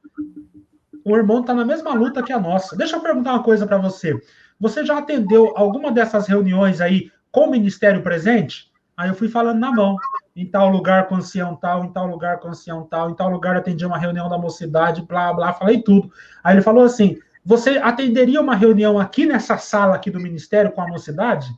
o 1.02 1.16
irmão 1.16 1.40
está 1.40 1.54
na 1.54 1.64
mesma 1.64 1.94
luta 1.94 2.22
que 2.22 2.34
a 2.34 2.38
nossa. 2.38 2.76
Deixa 2.76 2.96
eu 2.96 3.00
perguntar 3.00 3.32
uma 3.32 3.42
coisa 3.42 3.66
para 3.66 3.78
você. 3.78 4.20
Você 4.60 4.84
já 4.84 4.98
atendeu 4.98 5.56
alguma 5.56 5.90
dessas 5.90 6.26
reuniões 6.26 6.82
aí 6.82 7.10
com 7.32 7.46
o 7.46 7.50
ministério 7.50 8.02
presente? 8.02 8.70
Aí 8.94 9.08
eu 9.08 9.14
fui 9.14 9.28
falando 9.28 9.58
na 9.58 9.72
mão. 9.72 9.96
Em 10.34 10.44
tal 10.44 10.68
lugar 10.68 11.08
com 11.08 11.14
ancião 11.14 11.56
tal, 11.56 11.84
em 11.84 11.92
tal 11.92 12.06
lugar 12.06 12.40
com 12.40 12.48
ancião 12.48 12.84
tal, 12.84 13.08
em 13.08 13.14
tal 13.14 13.30
lugar 13.30 13.56
atendi 13.56 13.86
uma 13.86 13.96
reunião 13.96 14.28
da 14.28 14.36
mocidade, 14.36 15.00
blá, 15.00 15.32
blá, 15.32 15.54
falei 15.54 15.80
tudo. 15.80 16.12
Aí 16.44 16.56
ele 16.56 16.62
falou 16.62 16.84
assim: 16.84 17.16
você 17.46 17.78
atenderia 17.78 18.40
uma 18.40 18.56
reunião 18.56 18.98
aqui 18.98 19.24
nessa 19.24 19.56
sala 19.56 19.94
aqui 19.94 20.10
do 20.10 20.18
ministério 20.18 20.72
com 20.72 20.80
a 20.80 20.88
mocidade? 20.88 21.48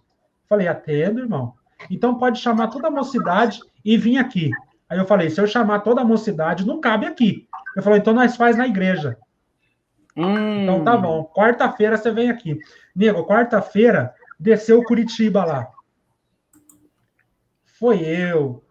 Falei, 0.47 0.69
atendo, 0.69 1.19
irmão. 1.19 1.55
Então 1.91 2.19
pode 2.19 2.39
chamar 2.41 2.69
toda 2.69 2.89
a 2.89 2.91
mocidade 2.91 3.59
e 3.83 3.97
vir 3.97 4.19
aqui. 4.19 4.51
Aí 4.87 4.99
eu 4.99 5.07
falei, 5.07 5.31
se 5.31 5.41
eu 5.41 5.47
chamar 5.47 5.79
toda 5.79 6.03
a 6.03 6.05
mocidade, 6.05 6.67
não 6.67 6.79
cabe 6.79 7.07
aqui. 7.07 7.49
Eu 7.75 7.83
falei, 7.83 8.01
então 8.01 8.13
nós 8.13 8.37
faz 8.37 8.55
na 8.55 8.67
igreja. 8.67 9.17
Hum. 10.15 10.65
Então 10.65 10.85
tá 10.85 10.95
bom. 10.95 11.25
Quarta-feira 11.35 11.97
você 11.97 12.11
vem 12.11 12.29
aqui. 12.29 12.59
Nego, 12.95 13.25
quarta-feira 13.25 14.15
desceu 14.39 14.85
Curitiba 14.85 15.43
lá. 15.43 15.69
Foi 17.79 18.01
eu. 18.01 18.63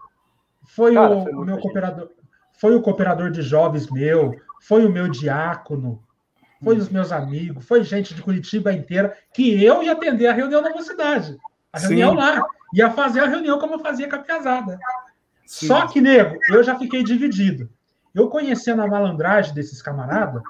Foi 0.67 0.93
Cara, 0.93 1.15
o, 1.15 1.41
o 1.41 1.45
meu 1.45 1.57
cooperador. 1.57 2.11
Foi 2.59 2.75
o 2.75 2.81
cooperador 2.81 3.31
de 3.31 3.41
jovens 3.41 3.89
meu. 3.89 4.35
Foi 4.61 4.85
o 4.85 4.91
meu 4.91 5.09
diácono 5.09 6.05
foi 6.63 6.77
os 6.77 6.89
meus 6.89 7.11
amigos, 7.11 7.65
foi 7.65 7.83
gente 7.83 8.13
de 8.13 8.21
Curitiba 8.21 8.73
inteira, 8.73 9.15
que 9.33 9.63
eu 9.63 9.83
ia 9.83 9.91
atender 9.91 10.27
a 10.27 10.33
reunião 10.33 10.61
da 10.61 10.69
mocidade. 10.69 11.37
A 11.71 11.79
reunião 11.79 12.11
Sim. 12.11 12.17
lá. 12.17 12.45
Ia 12.73 12.91
fazer 12.91 13.21
a 13.21 13.27
reunião 13.27 13.59
como 13.59 13.75
eu 13.75 13.79
fazia 13.79 14.09
com 14.09 14.15
a 14.15 14.19
piazada. 14.19 14.77
Só 15.45 15.87
que, 15.87 16.01
nego, 16.01 16.37
eu 16.49 16.61
já 16.63 16.77
fiquei 16.77 17.03
dividido. 17.03 17.69
Eu 18.13 18.27
conhecendo 18.29 18.81
a 18.81 18.87
malandragem 18.87 19.53
desses 19.53 19.81
camaradas, 19.81 20.41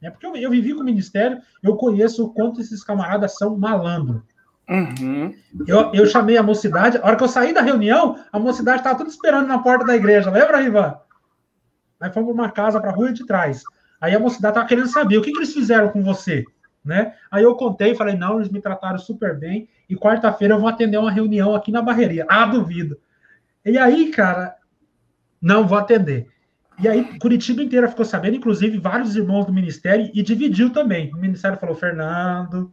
né, 0.00 0.10
porque 0.10 0.26
eu, 0.26 0.34
eu 0.36 0.50
vivi 0.50 0.72
com 0.72 0.80
o 0.80 0.84
ministério, 0.84 1.38
eu 1.62 1.76
conheço 1.76 2.24
o 2.24 2.32
quanto 2.32 2.60
esses 2.60 2.82
camaradas 2.82 3.36
são 3.36 3.58
malandro. 3.58 4.24
Uhum. 4.68 5.34
Eu, 5.66 5.92
eu 5.92 6.06
chamei 6.06 6.36
a 6.36 6.42
mocidade, 6.42 6.98
a 6.98 7.06
hora 7.06 7.16
que 7.16 7.22
eu 7.22 7.28
saí 7.28 7.52
da 7.52 7.60
reunião, 7.60 8.18
a 8.32 8.38
mocidade 8.38 8.78
estava 8.78 8.98
tudo 8.98 9.10
esperando 9.10 9.46
na 9.46 9.58
porta 9.58 9.84
da 9.84 9.94
igreja. 9.94 10.30
Lembra, 10.30 10.62
Ivan? 10.62 10.98
Aí 12.00 12.12
fomos 12.12 12.34
para 12.34 12.42
uma 12.42 12.50
casa 12.50 12.80
para 12.80 12.90
a 12.90 12.94
rua 12.94 13.12
de 13.12 13.26
trás. 13.26 13.62
Aí 14.06 14.14
a 14.14 14.20
mocidade 14.20 14.52
estava 14.52 14.68
querendo 14.68 14.86
saber 14.86 15.18
o 15.18 15.22
que, 15.22 15.32
que 15.32 15.38
eles 15.38 15.52
fizeram 15.52 15.88
com 15.88 16.00
você, 16.00 16.44
né? 16.84 17.14
Aí 17.28 17.42
eu 17.42 17.56
contei, 17.56 17.92
falei, 17.96 18.14
não, 18.16 18.36
eles 18.36 18.48
me 18.48 18.60
trataram 18.60 18.98
super 18.98 19.36
bem 19.36 19.68
e 19.90 19.96
quarta-feira 19.96 20.54
eu 20.54 20.60
vou 20.60 20.68
atender 20.68 20.96
uma 20.96 21.10
reunião 21.10 21.56
aqui 21.56 21.72
na 21.72 21.82
barreirinha. 21.82 22.24
Ah, 22.28 22.46
duvido. 22.46 22.96
E 23.64 23.76
aí, 23.76 24.12
cara, 24.12 24.54
não 25.42 25.66
vou 25.66 25.76
atender. 25.76 26.28
E 26.78 26.86
aí, 26.86 27.18
Curitiba 27.18 27.64
inteira 27.64 27.88
ficou 27.88 28.04
sabendo, 28.04 28.36
inclusive 28.36 28.78
vários 28.78 29.16
irmãos 29.16 29.44
do 29.44 29.52
ministério, 29.52 30.08
e 30.14 30.22
dividiu 30.22 30.70
também. 30.70 31.12
O 31.12 31.16
ministério 31.16 31.58
falou, 31.58 31.74
Fernando. 31.74 32.72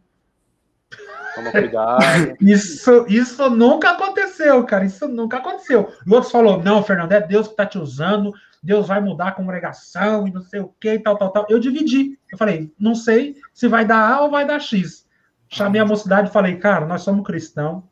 Toma 1.34 1.50
cuidado. 1.50 2.36
isso, 2.40 3.06
isso 3.08 3.50
nunca 3.50 3.90
aconteceu, 3.90 4.62
cara. 4.64 4.84
Isso 4.84 5.08
nunca 5.08 5.38
aconteceu. 5.38 5.92
E 6.06 6.14
outros 6.14 6.30
falou, 6.30 6.62
não, 6.62 6.80
Fernando, 6.84 7.10
é 7.10 7.20
Deus 7.20 7.48
que 7.48 7.54
está 7.54 7.66
te 7.66 7.76
usando. 7.76 8.32
Deus 8.64 8.88
vai 8.88 8.98
mudar 8.98 9.28
a 9.28 9.32
congregação 9.32 10.26
e 10.26 10.32
não 10.32 10.40
sei 10.40 10.60
o 10.60 10.74
que, 10.80 10.98
tal, 10.98 11.18
tal, 11.18 11.30
tal. 11.30 11.46
Eu 11.50 11.60
dividi. 11.60 12.18
Eu 12.32 12.38
falei, 12.38 12.72
não 12.80 12.94
sei 12.94 13.36
se 13.52 13.68
vai 13.68 13.84
dar 13.84 14.10
A 14.10 14.22
ou 14.22 14.30
vai 14.30 14.46
dar 14.46 14.58
X. 14.58 15.06
Chamei 15.48 15.78
a 15.78 15.84
mocidade 15.84 16.30
e 16.30 16.32
falei, 16.32 16.56
cara, 16.56 16.86
nós 16.86 17.02
somos 17.02 17.26
cristãos. 17.26 17.84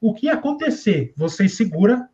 O 0.00 0.14
que 0.14 0.28
acontecer, 0.28 1.12
vocês 1.16 1.56
segura, 1.56 2.08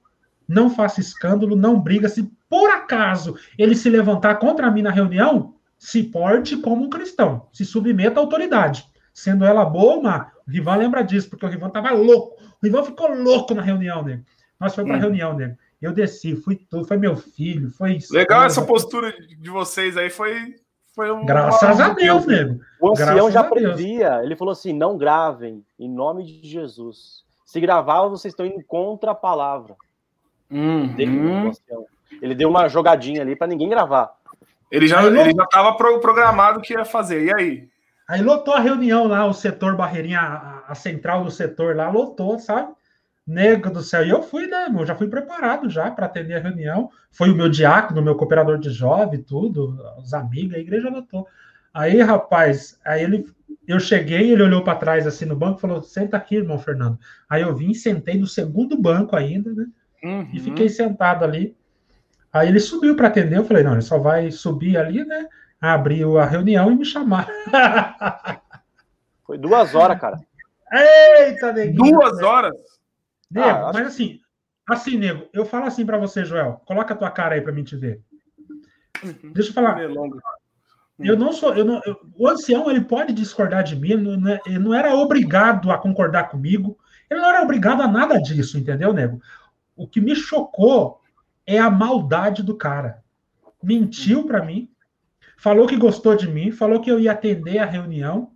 não 0.48 0.70
faça 0.70 1.00
escândalo, 1.00 1.54
não 1.54 1.78
briga. 1.78 2.08
Se 2.08 2.22
por 2.48 2.70
acaso 2.70 3.36
ele 3.58 3.76
se 3.76 3.90
levantar 3.90 4.36
contra 4.36 4.70
mim 4.70 4.80
na 4.80 4.90
reunião, 4.90 5.54
se 5.78 6.02
porte 6.02 6.56
como 6.56 6.86
um 6.86 6.90
cristão, 6.90 7.46
se 7.52 7.62
submeta 7.62 8.18
à 8.18 8.22
autoridade, 8.22 8.86
sendo 9.12 9.44
ela 9.44 9.66
boa 9.66 9.96
ou 9.96 10.02
má. 10.02 10.32
O 10.46 10.50
Rivan 10.50 10.76
lembra 10.76 11.02
disso, 11.02 11.28
porque 11.28 11.44
o 11.44 11.48
Rivan 11.48 11.68
tava 11.68 11.90
louco. 11.90 12.42
O 12.42 12.66
Rivan 12.66 12.82
ficou 12.84 13.14
louco 13.14 13.54
na 13.54 13.60
reunião, 13.60 14.02
né? 14.02 14.22
Nós 14.58 14.74
fomos 14.74 14.88
para 14.88 14.96
a 14.96 14.98
hum. 14.98 15.02
reunião, 15.02 15.36
né? 15.36 15.56
Eu 15.80 15.92
desci, 15.92 16.34
fui 16.34 16.56
tudo, 16.56 16.86
foi 16.86 16.96
meu 16.96 17.16
filho, 17.16 17.70
foi. 17.70 17.98
Legal 18.10 18.44
essa 18.44 18.62
postura 18.62 19.12
de 19.12 19.48
vocês 19.48 19.96
aí, 19.96 20.10
foi. 20.10 20.56
foi 20.94 21.12
um, 21.12 21.24
Graças 21.24 21.80
a 21.80 21.90
Deus, 21.90 22.26
nego. 22.26 22.60
O 22.80 22.90
ancião 22.90 23.30
já 23.30 23.44
previa, 23.44 24.20
ele 24.24 24.34
falou 24.34 24.52
assim: 24.52 24.72
não 24.72 24.98
gravem, 24.98 25.64
em 25.78 25.88
nome 25.88 26.24
de 26.24 26.48
Jesus. 26.48 27.22
Se 27.46 27.60
gravar, 27.60 28.06
vocês 28.08 28.32
estão 28.32 28.44
indo 28.44 28.62
contra 28.66 29.12
a 29.12 29.14
palavra. 29.14 29.76
Uhum. 30.50 31.52
Ele 32.20 32.34
deu 32.34 32.48
uma 32.48 32.68
jogadinha 32.68 33.22
ali 33.22 33.36
para 33.36 33.46
ninguém 33.46 33.68
gravar. 33.68 34.12
Ele 34.70 34.86
já 34.86 35.02
ele 35.04 35.32
já 35.32 35.44
estava 35.44 35.74
programado 35.76 36.58
o 36.58 36.62
que 36.62 36.74
ia 36.74 36.84
fazer. 36.84 37.24
E 37.24 37.34
aí? 37.34 37.68
Aí 38.08 38.22
lotou 38.22 38.54
a 38.54 38.60
reunião 38.60 39.06
lá, 39.06 39.26
o 39.26 39.34
setor 39.34 39.76
Barreirinha, 39.76 40.20
a, 40.20 40.64
a 40.68 40.74
central 40.74 41.24
do 41.24 41.30
setor 41.30 41.76
lá, 41.76 41.90
lotou, 41.90 42.38
sabe? 42.38 42.72
Nego 43.28 43.68
do 43.68 43.82
céu. 43.82 44.06
E 44.06 44.08
eu 44.08 44.22
fui, 44.22 44.46
né, 44.46 44.68
Eu 44.74 44.86
já 44.86 44.94
fui 44.94 45.06
preparado 45.06 45.68
já 45.68 45.90
para 45.90 46.06
atender 46.06 46.36
a 46.36 46.40
reunião. 46.40 46.90
Foi 47.10 47.30
o 47.30 47.36
meu 47.36 47.50
diácono, 47.50 48.00
meu 48.00 48.14
cooperador 48.14 48.58
de 48.58 48.70
jovem, 48.70 49.22
tudo, 49.22 49.78
os 49.98 50.14
amigos, 50.14 50.54
a 50.54 50.58
igreja 50.58 50.88
lotou. 50.88 51.28
Aí, 51.74 52.00
rapaz, 52.00 52.80
aí 52.82 53.04
ele, 53.04 53.26
eu 53.66 53.78
cheguei, 53.78 54.32
ele 54.32 54.42
olhou 54.42 54.64
para 54.64 54.78
trás 54.78 55.06
assim 55.06 55.26
no 55.26 55.36
banco 55.36 55.58
e 55.58 55.60
falou: 55.60 55.82
Senta 55.82 56.16
aqui, 56.16 56.36
irmão 56.36 56.58
Fernando. 56.58 56.98
Aí 57.28 57.42
eu 57.42 57.54
vim, 57.54 57.74
sentei 57.74 58.18
no 58.18 58.26
segundo 58.26 58.80
banco 58.80 59.14
ainda, 59.14 59.52
né? 59.52 59.66
Uhum. 60.02 60.30
E 60.32 60.40
fiquei 60.40 60.70
sentado 60.70 61.22
ali. 61.22 61.54
Aí 62.32 62.48
ele 62.48 62.60
subiu 62.60 62.96
para 62.96 63.08
atender. 63.08 63.36
Eu 63.36 63.44
falei: 63.44 63.62
Não, 63.62 63.72
ele 63.72 63.82
só 63.82 63.98
vai 63.98 64.30
subir 64.30 64.78
ali, 64.78 65.04
né? 65.04 65.26
Abriu 65.60 66.16
a 66.16 66.24
reunião 66.24 66.72
e 66.72 66.76
me 66.76 66.84
chamar. 66.84 67.28
Foi 69.26 69.36
duas 69.36 69.74
horas, 69.74 70.00
cara. 70.00 70.18
Eita, 70.72 71.52
neguinho. 71.52 71.98
Duas 71.98 72.22
horas? 72.22 72.77
Nego, 73.30 73.46
ah, 73.46 73.70
mas 73.74 73.86
assim, 73.86 74.20
assim, 74.68 74.96
nego, 74.96 75.28
eu 75.32 75.44
falo 75.44 75.66
assim 75.66 75.84
para 75.84 75.98
você, 75.98 76.24
Joel. 76.24 76.62
Coloca 76.64 76.94
a 76.94 76.96
tua 76.96 77.10
cara 77.10 77.34
aí 77.34 77.40
para 77.40 77.52
mim 77.52 77.64
te 77.64 77.76
ver. 77.76 78.00
Uhum. 79.02 79.32
Deixa 79.32 79.50
eu 79.50 79.54
falar. 79.54 79.78
Eu 80.98 81.16
não 81.16 81.32
sou. 81.32 81.54
Eu 81.54 81.64
não, 81.64 81.80
eu, 81.84 81.96
o 82.16 82.28
ancião 82.28 82.68
ele 82.68 82.80
pode 82.80 83.12
discordar 83.12 83.62
de 83.62 83.76
mim, 83.76 83.92
ele 83.92 84.16
não, 84.16 84.28
é, 84.28 84.40
ele 84.46 84.58
não 84.58 84.74
era 84.74 84.94
obrigado 84.94 85.70
a 85.70 85.78
concordar 85.78 86.28
comigo. 86.28 86.78
Ele 87.08 87.20
não 87.20 87.28
era 87.28 87.42
obrigado 87.42 87.82
a 87.82 87.88
nada 87.88 88.20
disso, 88.20 88.58
entendeu, 88.58 88.92
nego? 88.92 89.20
O 89.76 89.86
que 89.86 90.00
me 90.00 90.14
chocou 90.14 91.00
é 91.46 91.58
a 91.58 91.70
maldade 91.70 92.42
do 92.42 92.56
cara. 92.56 93.02
Mentiu 93.62 94.24
para 94.24 94.44
mim, 94.44 94.70
falou 95.36 95.66
que 95.66 95.76
gostou 95.76 96.16
de 96.16 96.28
mim, 96.28 96.50
falou 96.50 96.80
que 96.80 96.90
eu 96.90 97.00
ia 97.00 97.12
atender 97.12 97.58
a 97.58 97.64
reunião, 97.64 98.32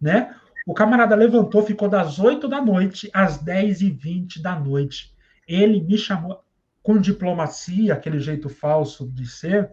né? 0.00 0.34
O 0.66 0.74
camarada 0.74 1.14
levantou, 1.14 1.62
ficou 1.62 1.88
das 1.88 2.18
8 2.18 2.48
da 2.48 2.60
noite 2.60 3.08
às 3.14 3.38
10 3.38 3.82
e 3.82 3.90
20 3.90 4.42
da 4.42 4.58
noite. 4.58 5.14
Ele 5.46 5.80
me 5.80 5.96
chamou 5.96 6.42
com 6.82 6.98
diplomacia, 6.98 7.94
aquele 7.94 8.18
jeito 8.18 8.48
falso 8.48 9.08
de 9.08 9.28
ser, 9.28 9.70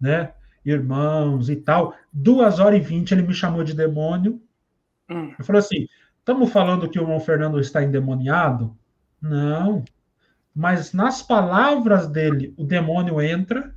né? 0.00 0.32
Irmãos 0.64 1.50
e 1.50 1.56
tal. 1.56 1.92
Duas 2.12 2.60
horas 2.60 2.78
e 2.78 2.82
vinte 2.82 3.12
ele 3.12 3.22
me 3.22 3.34
chamou 3.34 3.64
de 3.64 3.74
demônio. 3.74 4.40
Hum. 5.10 5.34
Eu 5.36 5.44
falei 5.44 5.58
assim: 5.58 5.88
estamos 6.20 6.52
falando 6.52 6.88
que 6.88 7.00
o 7.00 7.02
irmão 7.02 7.18
Fernando 7.18 7.58
está 7.58 7.82
endemoniado? 7.82 8.76
Não. 9.20 9.84
Mas 10.54 10.92
nas 10.92 11.20
palavras 11.20 12.06
dele, 12.06 12.54
o 12.56 12.64
demônio 12.64 13.20
entra 13.20 13.74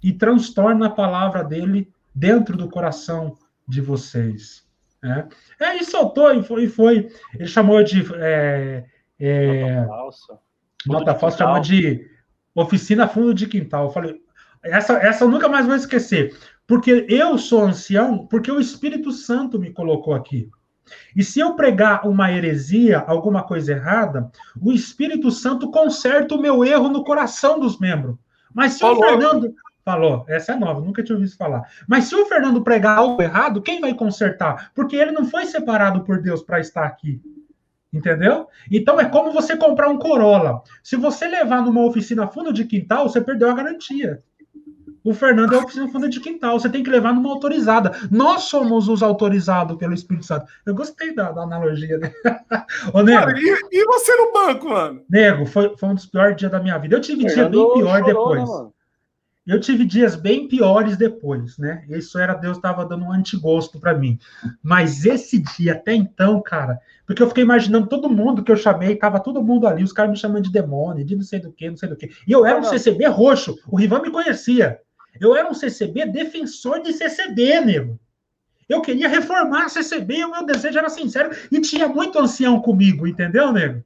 e 0.00 0.12
transtorna 0.12 0.86
a 0.86 0.90
palavra 0.90 1.42
dele 1.42 1.92
dentro 2.14 2.56
do 2.56 2.68
coração 2.68 3.36
de 3.66 3.80
vocês. 3.80 4.63
Né? 5.04 5.28
É, 5.60 5.76
e 5.76 5.84
soltou, 5.84 6.32
e 6.32 6.42
foi, 6.42 6.64
e 6.64 6.68
foi. 6.68 7.08
Ele 7.34 7.46
chamou 7.46 7.84
de. 7.84 8.02
É, 8.16 8.84
é, 9.20 9.74
nota 9.74 9.86
falsa. 9.86 10.38
Nota 10.86 11.14
falsa, 11.14 11.38
chamou 11.38 11.60
de 11.60 12.10
oficina 12.54 13.06
fundo 13.06 13.34
de 13.34 13.46
quintal. 13.46 13.84
Eu 13.84 13.90
falei, 13.90 14.16
essa, 14.62 14.94
essa 14.94 15.24
eu 15.24 15.28
nunca 15.28 15.46
mais 15.46 15.66
vou 15.66 15.74
esquecer. 15.74 16.34
Porque 16.66 17.04
eu 17.10 17.36
sou 17.36 17.62
ancião, 17.62 18.26
porque 18.26 18.50
o 18.50 18.58
Espírito 18.58 19.12
Santo 19.12 19.58
me 19.58 19.70
colocou 19.70 20.14
aqui. 20.14 20.48
E 21.14 21.22
se 21.22 21.38
eu 21.38 21.54
pregar 21.54 22.08
uma 22.08 22.32
heresia, 22.32 23.00
alguma 23.00 23.42
coisa 23.42 23.72
errada, 23.72 24.30
o 24.58 24.72
Espírito 24.72 25.30
Santo 25.30 25.70
conserta 25.70 26.34
o 26.34 26.40
meu 26.40 26.64
erro 26.64 26.88
no 26.88 27.04
coração 27.04 27.60
dos 27.60 27.78
membros. 27.78 28.16
Mas 28.54 28.74
se 28.74 28.80
Falou. 28.80 29.04
o 29.04 29.06
Fernando. 29.06 29.54
Falou, 29.84 30.24
essa 30.28 30.52
é 30.52 30.56
nova, 30.56 30.80
nunca 30.80 31.02
tinha 31.02 31.14
ouvido 31.14 31.36
falar. 31.36 31.68
Mas 31.86 32.04
se 32.04 32.14
o 32.14 32.24
Fernando 32.24 32.62
pregar 32.62 32.98
algo 32.98 33.20
errado, 33.20 33.60
quem 33.60 33.82
vai 33.82 33.92
consertar? 33.92 34.70
Porque 34.74 34.96
ele 34.96 35.12
não 35.12 35.26
foi 35.26 35.44
separado 35.44 36.02
por 36.04 36.22
Deus 36.22 36.42
para 36.42 36.58
estar 36.58 36.84
aqui. 36.84 37.20
Entendeu? 37.92 38.48
Então 38.70 38.98
é 38.98 39.04
como 39.04 39.30
você 39.30 39.56
comprar 39.56 39.88
um 39.88 39.98
Corolla. 39.98 40.62
Se 40.82 40.96
você 40.96 41.28
levar 41.28 41.60
numa 41.62 41.84
oficina 41.84 42.26
fundo 42.26 42.52
de 42.52 42.64
quintal, 42.64 43.08
você 43.08 43.20
perdeu 43.20 43.50
a 43.50 43.54
garantia. 43.54 44.20
O 45.04 45.12
Fernando 45.12 45.52
é 45.52 45.58
a 45.58 45.60
oficina 45.60 45.86
fundo 45.88 46.08
de 46.08 46.18
quintal. 46.18 46.58
Você 46.58 46.70
tem 46.70 46.82
que 46.82 46.88
levar 46.88 47.12
numa 47.12 47.30
autorizada. 47.30 47.92
Nós 48.10 48.44
somos 48.44 48.88
os 48.88 49.02
autorizados 49.02 49.76
pelo 49.76 49.92
Espírito 49.92 50.24
Santo. 50.24 50.46
Eu 50.64 50.74
gostei 50.74 51.14
da, 51.14 51.30
da 51.30 51.42
analogia, 51.42 51.98
né? 51.98 52.10
Ô, 52.90 53.02
Nego, 53.02 53.32
e, 53.36 53.58
e, 53.70 53.84
você 53.84 54.16
no 54.16 54.32
banco, 54.32 54.70
mano? 54.70 55.02
Nego, 55.08 55.44
foi, 55.44 55.76
foi 55.76 55.90
um 55.90 55.94
dos 55.94 56.06
piores 56.06 56.36
dias 56.36 56.50
da 56.50 56.58
minha 56.58 56.78
vida. 56.78 56.96
Eu 56.96 57.02
tive 57.02 57.28
Fernando 57.28 57.52
dia 57.52 57.60
bem 57.60 57.74
pior 57.74 57.98
chorou, 57.98 58.06
depois. 58.06 58.64
Né, 58.64 58.70
eu 59.46 59.60
tive 59.60 59.84
dias 59.84 60.16
bem 60.16 60.48
piores 60.48 60.96
depois, 60.96 61.58
né? 61.58 61.84
Isso 61.88 62.18
era 62.18 62.34
Deus 62.34 62.56
estava 62.56 62.84
dando 62.86 63.04
um 63.04 63.12
antigosto 63.12 63.78
para 63.78 63.94
mim. 63.94 64.18
Mas 64.62 65.04
esse 65.04 65.38
dia 65.38 65.72
até 65.72 65.94
então, 65.94 66.40
cara, 66.40 66.80
porque 67.06 67.22
eu 67.22 67.28
fiquei 67.28 67.44
imaginando 67.44 67.86
todo 67.86 68.08
mundo 68.08 68.42
que 68.42 68.50
eu 68.50 68.56
chamei, 68.56 68.96
tava 68.96 69.20
todo 69.20 69.42
mundo 69.42 69.66
ali, 69.66 69.82
os 69.82 69.92
caras 69.92 70.10
me 70.10 70.16
chamando 70.16 70.44
de 70.44 70.52
demônio, 70.52 71.04
de 71.04 71.14
não 71.14 71.22
sei 71.22 71.40
do 71.40 71.52
que, 71.52 71.68
não 71.68 71.76
sei 71.76 71.88
do 71.88 71.96
que. 71.96 72.10
E 72.26 72.32
eu 72.32 72.46
era 72.46 72.58
um 72.58 72.64
CCB 72.64 73.06
roxo, 73.06 73.58
o 73.68 73.76
Rivan 73.76 74.00
me 74.00 74.10
conhecia. 74.10 74.80
Eu 75.20 75.36
era 75.36 75.48
um 75.48 75.54
CCB 75.54 76.06
defensor 76.06 76.82
de 76.82 76.92
CCB, 76.92 77.60
nego. 77.60 78.00
Eu 78.68 78.80
queria 78.80 79.08
reformar 79.08 79.66
a 79.66 79.68
CCB 79.68 80.16
e 80.16 80.24
o 80.24 80.30
meu 80.30 80.46
desejo 80.46 80.78
era 80.78 80.88
sincero. 80.88 81.36
E 81.52 81.60
tinha 81.60 81.86
muito 81.86 82.18
ancião 82.18 82.60
comigo, 82.60 83.06
entendeu, 83.06 83.52
nego? 83.52 83.84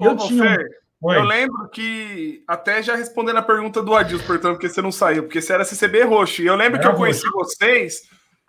Eu 0.00 0.12
Ô, 0.12 0.16
tinha. 0.16 0.42
Fer, 0.42 0.68
eu 1.12 1.22
lembro 1.22 1.68
que, 1.68 2.42
até 2.46 2.82
já 2.82 2.94
respondendo 2.94 3.36
a 3.36 3.42
pergunta 3.42 3.82
do 3.82 3.94
Adilson, 3.94 4.26
portanto, 4.26 4.54
porque 4.54 4.68
você 4.68 4.80
não 4.80 4.92
saiu, 4.92 5.24
porque 5.24 5.40
você 5.40 5.52
era 5.52 5.64
CCB 5.64 6.02
roxo. 6.04 6.42
E 6.42 6.46
eu 6.46 6.56
lembro 6.56 6.78
era 6.78 6.88
que 6.88 6.94
eu 6.94 6.96
conheci 6.96 7.26
roxo. 7.28 7.56
vocês 7.56 8.02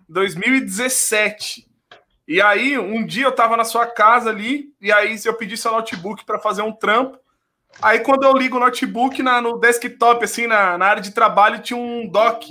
em 0.10 0.14
2017. 0.14 1.68
E 2.28 2.42
aí, 2.42 2.78
um 2.78 3.06
dia 3.06 3.26
eu 3.26 3.32
tava 3.32 3.56
na 3.56 3.64
sua 3.64 3.86
casa 3.86 4.30
ali, 4.30 4.74
e 4.82 4.92
aí 4.92 5.18
eu 5.24 5.34
pedi 5.34 5.56
seu 5.58 5.72
notebook 5.72 6.26
para 6.26 6.40
fazer 6.40 6.62
um 6.62 6.72
trampo. 6.72 7.18
Aí 7.82 8.00
quando 8.00 8.24
eu 8.24 8.34
ligo 8.34 8.58
o 8.58 8.60
notebook 8.60 9.22
na, 9.22 9.42
no 9.42 9.58
desktop, 9.58 10.24
assim, 10.24 10.48
na, 10.48 10.78
na 10.78 10.86
área 10.86 11.02
de 11.02 11.12
trabalho, 11.12 11.62
tinha 11.62 11.78
um 11.78 12.08
doc 12.08 12.44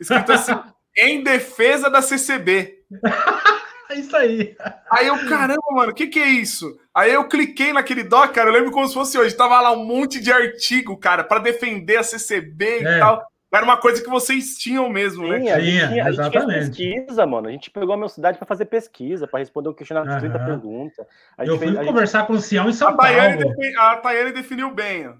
escrito 0.00 0.32
assim, 0.32 0.52
em 0.96 1.22
defesa 1.22 1.88
da 1.88 2.02
CCB. 2.02 2.82
isso 3.94 4.16
aí. 4.16 4.56
Aí 4.90 5.06
eu, 5.06 5.16
caramba, 5.28 5.62
mano, 5.70 5.92
o 5.92 5.94
que 5.94 6.06
que 6.06 6.20
é 6.20 6.28
isso? 6.28 6.78
Aí 6.98 7.14
eu 7.14 7.28
cliquei 7.28 7.72
naquele 7.72 8.02
doc, 8.02 8.32
cara, 8.32 8.48
eu 8.48 8.52
lembro 8.52 8.72
como 8.72 8.88
se 8.88 8.94
fosse 8.94 9.16
hoje. 9.16 9.32
Tava 9.32 9.60
lá 9.60 9.70
um 9.70 9.84
monte 9.84 10.20
de 10.20 10.32
artigo, 10.32 10.96
cara, 10.96 11.22
para 11.22 11.38
defender 11.38 11.96
a 11.96 12.02
CCB 12.02 12.64
é. 12.64 12.80
e 12.80 12.98
tal. 12.98 13.24
Era 13.54 13.64
uma 13.64 13.76
coisa 13.76 14.02
que 14.02 14.10
vocês 14.10 14.58
tinham 14.58 14.90
mesmo, 14.90 15.22
Sim, 15.22 15.30
né? 15.30 15.52
A 15.52 15.60
gente, 15.60 15.86
Sim, 15.86 16.00
a 16.00 16.10
gente 16.10 16.30
fez 16.32 16.44
pesquisa, 16.44 17.24
mano. 17.24 17.46
A 17.46 17.52
gente 17.52 17.70
pegou 17.70 17.94
a 17.94 17.96
minha 17.96 18.08
cidade 18.08 18.36
para 18.36 18.48
fazer 18.48 18.64
pesquisa, 18.64 19.28
para 19.28 19.38
responder 19.38 19.68
o 19.68 19.74
questionário 19.74 20.12
de 20.12 20.18
30 20.18 20.44
perguntas. 20.44 21.06
eu 21.38 21.56
fui 21.56 21.72
fez, 21.72 21.86
conversar 21.86 22.18
gente... 22.18 22.26
com 22.26 22.32
o 22.32 22.40
Cião 22.40 22.68
em 22.68 22.72
São 22.72 22.88
a 22.88 22.96
Paulo. 22.96 23.14
Defini... 23.14 23.76
A 23.76 23.96
Tayane 23.98 24.32
definiu 24.32 24.74
bem. 24.74 25.14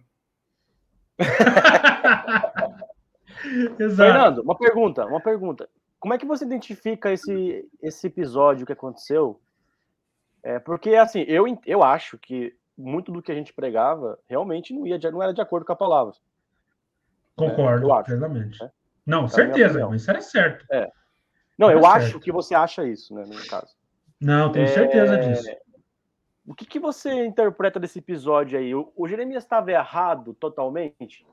Fernando, 3.97 4.43
uma 4.43 4.59
pergunta, 4.59 5.07
uma 5.07 5.21
pergunta. 5.21 5.69
Como 6.01 6.13
é 6.13 6.19
que 6.19 6.27
você 6.27 6.45
identifica 6.45 7.13
esse, 7.13 7.65
esse 7.81 8.09
episódio 8.09 8.67
que 8.67 8.73
aconteceu? 8.73 9.41
É, 10.43 10.59
porque, 10.59 10.95
assim, 10.95 11.21
eu, 11.27 11.45
eu 11.67 11.83
acho 11.83 12.19
que 12.19 12.55
muito 12.77 13.11
do 13.11 13.21
que 13.21 13.33
a 13.33 13.35
gente 13.35 13.53
pregava 13.53 14.19
realmente 14.29 14.73
não, 14.73 14.87
ia, 14.87 14.99
não 15.11 15.23
era 15.23 15.35
de 15.35 15.41
acordo 15.41 15.67
com 15.67 15.73
a 15.73 15.77
palavra. 15.77 16.15
Concordo, 17.35 17.93
é, 17.93 18.03
plenamente. 18.05 18.63
Né? 18.63 18.71
Não, 19.05 19.29
certeza, 19.29 19.87
mas 19.89 20.03
isso 20.03 20.11
era 20.11 20.21
certo. 20.21 20.65
É. 20.71 20.91
Não, 21.57 21.71
eu 21.71 21.83
certo. 21.83 21.97
acho 21.97 22.21
que 22.21 22.31
você 22.31 22.55
acha 22.55 22.85
isso, 22.85 23.15
né, 23.15 23.25
no 23.27 23.47
caso. 23.49 23.77
Não, 24.21 24.53
tenho 24.53 24.69
certeza 24.69 25.15
é... 25.15 25.19
disso. 25.19 25.49
O 26.47 26.55
que, 26.55 26.65
que 26.65 26.79
você 26.79 27.27
interpreta 27.27 27.79
desse 27.79 27.99
episódio 27.99 28.59
aí? 28.59 28.75
O, 28.75 28.91
o 28.97 29.07
Jeremias 29.07 29.45
estava 29.45 29.71
errado 29.71 30.33
totalmente? 30.35 31.27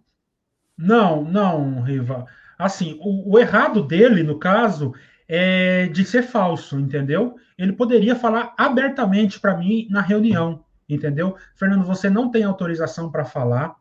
Não, 0.78 1.24
não, 1.24 1.82
Riva. 1.82 2.26
Assim, 2.58 3.00
o, 3.02 3.34
o, 3.34 3.40
errado 3.40 3.82
dele, 3.82 4.24
no 4.24 4.38
caso, 4.38 4.94
é 5.28 5.88
de 5.88 6.06
ser 6.06 6.24
falso, 6.24 6.80
entendeu? 6.80 7.36
Ele 7.58 7.74
poderia 7.74 8.16
falar 8.16 8.54
abertamente 8.58 9.40
para 9.40 9.58
mim 9.58 9.88
na 9.90 10.02
reunião, 10.02 10.64
entendeu? 10.88 11.36
Fernando, 11.56 11.86
você 11.86 12.10
não 12.10 12.30
tem 12.30 12.44
autorização 12.44 13.12
para 13.12 13.26
falar. 13.26 13.76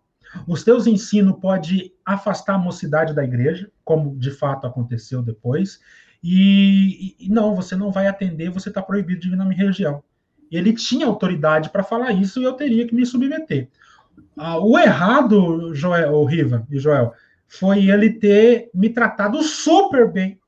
Os 0.46 0.64
teus 0.64 0.86
ensinos 0.86 1.38
pode 1.40 1.92
afastar 2.04 2.54
a 2.54 2.58
mocidade 2.58 3.14
da 3.14 3.24
igreja, 3.24 3.70
como 3.84 4.16
de 4.16 4.30
fato 4.30 4.66
aconteceu 4.66 5.22
depois. 5.22 5.80
E, 6.22 7.16
e 7.20 7.28
não, 7.28 7.54
você 7.54 7.76
não 7.76 7.92
vai 7.92 8.06
atender, 8.06 8.50
você 8.50 8.70
está 8.70 8.82
proibido 8.82 9.20
de 9.20 9.30
vir 9.30 9.36
na 9.36 9.44
minha 9.44 9.66
região. 9.66 10.02
Ele 10.50 10.72
tinha 10.72 11.06
autoridade 11.06 11.68
para 11.68 11.82
falar 11.82 12.12
isso 12.12 12.40
e 12.40 12.44
eu 12.44 12.54
teria 12.54 12.86
que 12.86 12.94
me 12.94 13.04
submeter. 13.04 13.68
Ah, 14.36 14.58
o 14.58 14.78
errado, 14.78 15.74
Joel, 15.74 16.12
o 16.12 16.24
Riva 16.24 16.66
e 16.70 16.78
Joel, 16.78 17.12
foi 17.46 17.90
ele 17.90 18.10
ter 18.10 18.70
me 18.74 18.88
tratado 18.88 19.42
super 19.42 20.10
bem, 20.10 20.38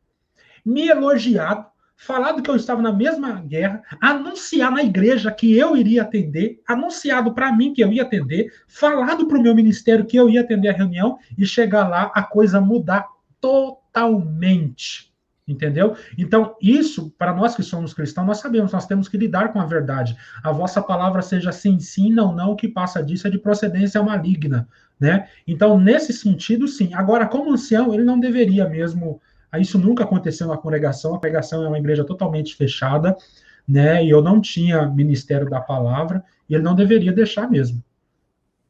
me 0.66 0.88
elogiado, 0.88 1.64
falado 1.96 2.42
que 2.42 2.50
eu 2.50 2.56
estava 2.56 2.82
na 2.82 2.92
mesma 2.92 3.40
guerra, 3.40 3.82
anunciar 4.00 4.72
na 4.72 4.82
igreja 4.82 5.30
que 5.30 5.56
eu 5.56 5.76
iria 5.76 6.02
atender, 6.02 6.60
anunciado 6.66 7.32
para 7.32 7.52
mim 7.52 7.72
que 7.72 7.82
eu 7.82 7.92
ia 7.92 8.02
atender, 8.02 8.52
falado 8.66 9.28
para 9.28 9.38
o 9.38 9.42
meu 9.42 9.54
ministério 9.54 10.04
que 10.04 10.16
eu 10.16 10.28
ia 10.28 10.40
atender 10.40 10.68
a 10.68 10.76
reunião 10.76 11.18
e 11.38 11.46
chegar 11.46 11.88
lá 11.88 12.10
a 12.12 12.22
coisa 12.22 12.60
mudar 12.60 13.06
totalmente. 13.40 15.14
Entendeu? 15.48 15.96
Então, 16.18 16.56
isso, 16.60 17.14
para 17.16 17.32
nós 17.32 17.54
que 17.54 17.62
somos 17.62 17.94
cristãos, 17.94 18.26
nós 18.26 18.38
sabemos, 18.38 18.72
nós 18.72 18.84
temos 18.84 19.08
que 19.08 19.16
lidar 19.16 19.52
com 19.52 19.60
a 19.60 19.64
verdade. 19.64 20.16
A 20.42 20.50
vossa 20.50 20.82
palavra 20.82 21.22
seja 21.22 21.52
sim, 21.52 21.78
sim, 21.78 22.12
não, 22.12 22.34
não, 22.34 22.50
o 22.50 22.56
que 22.56 22.66
passa 22.66 23.00
disso 23.00 23.28
é 23.28 23.30
de 23.30 23.38
procedência 23.38 24.02
maligna, 24.02 24.68
né? 24.98 25.28
Então, 25.46 25.78
nesse 25.78 26.12
sentido, 26.12 26.66
sim. 26.66 26.92
Agora, 26.94 27.28
como 27.28 27.52
ancião, 27.52 27.94
ele 27.94 28.02
não 28.02 28.18
deveria 28.18 28.68
mesmo 28.68 29.20
isso 29.54 29.78
nunca 29.78 30.04
aconteceu 30.04 30.46
na 30.46 30.56
congregação. 30.56 31.12
A 31.12 31.16
congregação 31.16 31.64
é 31.64 31.68
uma 31.68 31.78
igreja 31.78 32.04
totalmente 32.04 32.54
fechada, 32.54 33.16
né? 33.66 34.04
E 34.04 34.10
eu 34.10 34.22
não 34.22 34.40
tinha 34.40 34.86
ministério 34.86 35.48
da 35.48 35.60
palavra, 35.60 36.24
e 36.48 36.54
ele 36.54 36.62
não 36.62 36.74
deveria 36.74 37.12
deixar 37.12 37.48
mesmo. 37.48 37.82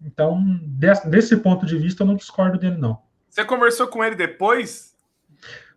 Então, 0.01 0.43
desse, 0.63 1.09
desse 1.09 1.37
ponto 1.39 1.67
de 1.67 1.77
vista, 1.77 2.03
eu 2.03 2.07
não 2.07 2.15
discordo 2.15 2.59
dele, 2.59 2.77
não. 2.77 3.03
Você 3.29 3.45
conversou 3.45 3.89
com 3.89 4.05
ele 4.05 4.15
depois? 4.15 4.95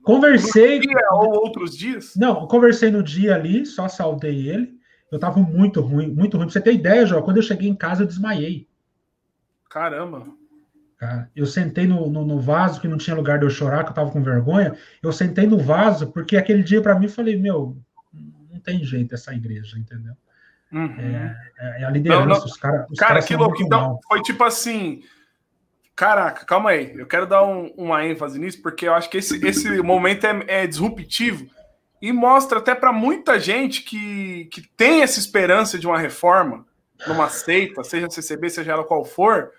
Conversei. 0.04 0.80
dia 0.80 1.08
ou 1.12 1.34
outros 1.44 1.78
dias? 1.78 2.16
Não, 2.16 2.48
conversei 2.48 2.92
no 2.92 3.04
dia 3.04 3.36
ali, 3.36 3.66
só 3.66 3.88
saudei 3.88 4.50
ele. 4.50 4.80
Eu 5.12 5.20
tava 5.20 5.40
muito 5.40 5.82
ruim, 5.82 6.08
muito 6.08 6.38
ruim. 6.38 6.46
Pra 6.46 6.54
você 6.54 6.62
ter 6.62 6.74
ideia, 6.74 7.06
João, 7.06 7.22
quando 7.22 7.38
eu 7.38 7.44
cheguei 7.44 7.68
em 7.68 7.76
casa, 7.76 8.04
eu 8.04 8.08
desmaiei. 8.08 8.68
Caramba. 9.70 10.39
Cara, 11.00 11.32
eu 11.34 11.46
sentei 11.46 11.88
no, 11.88 12.10
no, 12.10 12.26
no, 12.26 12.42
vaso, 12.42 12.82
que 12.82 12.88
não 12.88 12.98
tinha 12.98 13.16
lugar 13.16 13.40
de 13.40 13.46
eu 13.46 13.50
chorar, 13.50 13.86
que 13.86 13.92
eu 13.92 13.96
tava 13.96 14.12
com 14.12 14.22
vergonha. 14.22 14.76
Eu 15.02 15.14
sentei 15.14 15.48
no 15.48 15.58
vaso, 15.58 16.12
porque 16.12 16.36
aquele 16.36 16.62
dia 16.62 16.82
para 16.82 16.94
mim 17.00 17.06
eu 17.06 17.12
falei, 17.12 17.38
meu, 17.38 17.78
não 18.52 18.60
tem 18.60 18.84
jeito 18.84 19.16
essa 19.16 19.34
igreja, 19.34 19.80
entendeu? 19.80 20.14
Uhum. 20.70 21.00
É, 21.00 21.82
é, 21.82 21.86
a 21.86 21.90
liderança, 21.90 22.26
não, 22.26 22.36
não. 22.36 22.46
os 22.46 22.58
caras. 22.58 22.86
Cara, 22.98 23.14
cara 23.14 23.24
que 23.24 23.34
louco. 23.34 23.64
Então, 23.64 23.98
foi 24.08 24.22
tipo 24.22 24.44
assim. 24.44 25.02
Caraca, 25.96 26.46
calma 26.46 26.72
aí. 26.72 26.94
Eu 26.98 27.08
quero 27.08 27.26
dar 27.26 27.44
um, 27.46 27.68
uma 27.78 28.06
ênfase 28.06 28.38
nisso, 28.38 28.62
porque 28.62 28.86
eu 28.86 28.94
acho 28.94 29.10
que 29.10 29.18
esse, 29.18 29.44
esse 29.46 29.82
momento 29.82 30.26
é, 30.26 30.44
é 30.48 30.68
disruptivo 30.68 31.50
e 32.02 32.12
mostra 32.12 32.60
até 32.60 32.76
para 32.76 32.92
muita 32.92 33.40
gente 33.40 33.84
que, 33.84 34.50
que 34.52 34.62
tem 34.76 35.02
essa 35.02 35.20
esperança 35.20 35.80
de 35.80 35.88
uma 35.88 35.98
reforma 35.98 36.66
numa 37.08 37.30
seita, 37.30 37.84
seja 37.84 38.10
CCB, 38.10 38.50
seja 38.50 38.74
ela 38.74 38.84
qual 38.84 39.06
for, 39.06 39.52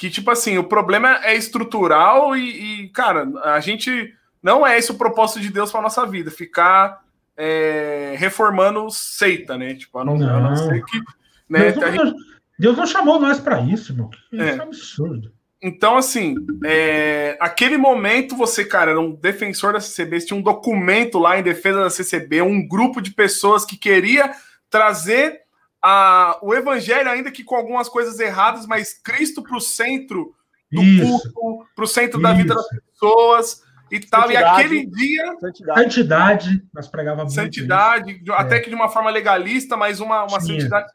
que, 0.00 0.08
tipo 0.08 0.30
assim, 0.30 0.56
o 0.56 0.64
problema 0.64 1.20
é 1.22 1.36
estrutural 1.36 2.34
e, 2.34 2.84
e, 2.84 2.88
cara, 2.88 3.30
a 3.44 3.60
gente 3.60 4.14
não 4.42 4.66
é 4.66 4.78
esse 4.78 4.90
o 4.90 4.94
propósito 4.94 5.40
de 5.40 5.50
Deus 5.50 5.70
para 5.70 5.82
nossa 5.82 6.06
vida, 6.06 6.30
ficar 6.30 7.04
é, 7.36 8.14
reformando 8.16 8.90
seita, 8.90 9.58
né? 9.58 9.74
Tipo, 9.74 9.98
a 9.98 10.04
não, 10.06 10.16
não. 10.16 10.36
A 10.36 10.40
não 10.40 10.56
ser 10.56 10.82
que. 10.86 10.98
Né, 11.46 11.72
Deus, 11.72 11.76
não, 11.76 12.06
gente... 12.06 12.16
Deus 12.58 12.76
não 12.78 12.86
chamou 12.86 13.20
nós 13.20 13.40
para 13.40 13.60
isso, 13.60 13.92
irmão. 13.92 14.08
Isso 14.32 14.42
é. 14.42 14.48
é 14.48 14.56
um 14.56 14.62
absurdo. 14.62 15.32
então, 15.60 15.98
assim, 15.98 16.34
é, 16.64 17.36
aquele 17.38 17.76
momento 17.76 18.34
você, 18.34 18.64
cara, 18.64 18.92
era 18.92 19.00
um 19.00 19.14
defensor 19.14 19.74
da 19.74 19.80
CCB, 19.80 20.20
tinha 20.20 20.40
um 20.40 20.42
documento 20.42 21.18
lá 21.18 21.38
em 21.38 21.42
defesa 21.42 21.80
da 21.80 21.90
CCB, 21.90 22.40
um 22.40 22.66
grupo 22.66 23.02
de 23.02 23.10
pessoas 23.10 23.66
que 23.66 23.76
queria 23.76 24.32
trazer 24.70 25.39
a, 25.82 26.38
o 26.42 26.54
evangelho, 26.54 27.08
ainda 27.08 27.30
que 27.30 27.44
com 27.44 27.56
algumas 27.56 27.88
coisas 27.88 28.18
erradas, 28.18 28.66
mas 28.66 28.92
Cristo 28.92 29.42
para 29.42 29.56
o 29.56 29.60
centro 29.60 30.34
do 30.70 30.82
Isso. 30.82 31.32
culto, 31.32 31.66
para 31.74 31.84
o 31.84 31.88
centro 31.88 32.18
Isso. 32.18 32.22
da 32.22 32.32
vida 32.32 32.54
das 32.54 32.68
pessoas 32.68 33.62
e 33.90 34.00
tal. 34.00 34.22
Santidade, 34.22 34.44
e 34.44 34.60
aquele 34.60 34.86
dia. 34.86 35.26
Santidade, 35.40 35.82
santidade 35.82 36.62
nós 36.72 36.88
pregávamos 36.88 37.34
Santidade, 37.34 38.20
isso. 38.22 38.32
até 38.32 38.56
é. 38.56 38.60
que 38.60 38.68
de 38.68 38.74
uma 38.74 38.88
forma 38.88 39.10
legalista, 39.10 39.76
mas 39.76 40.00
uma, 40.00 40.24
uma 40.24 40.40
santidade. 40.40 40.88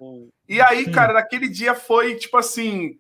E 0.48 0.62
aí, 0.62 0.86
Sim. 0.86 0.92
cara, 0.92 1.14
naquele 1.14 1.50
dia 1.50 1.76
foi 1.76 2.16
tipo 2.16 2.38
assim 2.38 2.98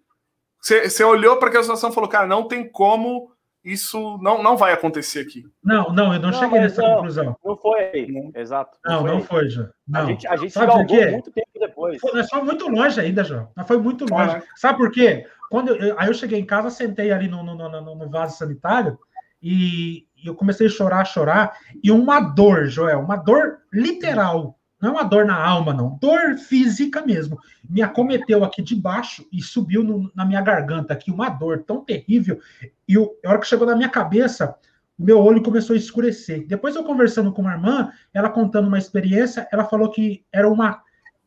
você 0.65 1.03
olhou 1.03 1.37
para 1.37 1.49
aquela 1.49 1.63
situação 1.63 1.91
e 1.91 1.93
falou, 1.93 2.09
cara, 2.09 2.25
não 2.25 2.47
tem 2.47 2.67
como 2.67 3.31
isso 3.65 4.19
não, 4.21 4.43
não 4.43 4.55
vai 4.55 4.71
acontecer 4.71 5.21
aqui. 5.21 5.43
Não, 5.63 5.91
não, 5.91 6.13
eu 6.13 6.19
não, 6.19 6.29
não 6.29 6.39
cheguei 6.39 6.59
nessa 6.59 6.83
não, 6.83 6.95
conclusão. 6.97 7.35
Não 7.43 7.57
foi 7.57 7.79
aí, 7.79 8.31
exato. 8.35 8.77
Não, 8.85 9.01
não 9.01 9.01
foi, 9.01 9.11
não 9.11 9.21
foi 9.23 9.49
já. 9.49 9.69
Não. 9.87 10.01
A 10.01 10.05
gente, 10.05 10.27
a 10.27 10.35
gente 10.35 10.53
Sabe 10.53 10.71
muito 11.11 11.31
tempo 11.31 11.49
depois. 11.59 11.99
Foi, 11.99 12.13
nós 12.13 12.29
fomos 12.29 12.45
muito 12.45 12.67
longe 12.69 13.01
ainda, 13.01 13.23
João. 13.23 13.49
Nós 13.57 13.67
foi 13.67 13.79
muito 13.79 14.05
longe. 14.05 14.35
Ah, 14.35 14.43
Sabe 14.55 14.77
por 14.77 14.91
quê? 14.91 15.25
Quando 15.49 15.75
eu, 15.75 15.99
aí 15.99 16.07
eu 16.07 16.13
cheguei 16.13 16.39
em 16.39 16.45
casa, 16.45 16.69
sentei 16.69 17.11
ali 17.11 17.27
no, 17.27 17.41
no, 17.41 17.55
no, 17.55 17.95
no 17.95 18.09
vaso 18.09 18.37
sanitário 18.37 18.99
e, 19.41 20.05
e 20.15 20.27
eu 20.27 20.35
comecei 20.35 20.67
a 20.67 20.69
chorar, 20.69 21.03
chorar, 21.05 21.57
e 21.83 21.91
uma 21.91 22.19
dor, 22.19 22.67
Joel, 22.67 22.99
uma 22.99 23.15
dor 23.15 23.61
literal 23.73 24.59
não 24.81 24.89
é 24.89 24.93
uma 24.93 25.03
dor 25.03 25.25
na 25.25 25.35
alma, 25.35 25.73
não. 25.73 25.97
Dor 25.99 26.37
física 26.37 27.05
mesmo. 27.05 27.39
Me 27.67 27.81
acometeu 27.81 28.43
aqui 28.43 28.61
de 28.61 28.75
baixo 28.75 29.25
e 29.31 29.41
subiu 29.41 29.83
no, 29.83 30.11
na 30.13 30.25
minha 30.25 30.41
garganta 30.41 30.93
aqui, 30.93 31.11
uma 31.11 31.29
dor 31.29 31.63
tão 31.63 31.83
terrível. 31.83 32.39
E 32.87 32.97
a 32.97 33.29
hora 33.29 33.39
que 33.39 33.47
chegou 33.47 33.65
na 33.65 33.75
minha 33.75 33.89
cabeça, 33.89 34.55
o 34.97 35.03
meu 35.03 35.19
olho 35.19 35.41
começou 35.41 35.73
a 35.73 35.77
escurecer. 35.77 36.45
Depois 36.47 36.75
eu 36.75 36.83
conversando 36.83 37.31
com 37.31 37.41
uma 37.41 37.53
irmã, 37.53 37.91
ela 38.13 38.29
contando 38.29 38.67
uma 38.67 38.77
experiência, 38.77 39.47
ela 39.51 39.65
falou 39.65 39.89
que 39.89 40.23
era 40.31 40.49
uma. 40.49 40.81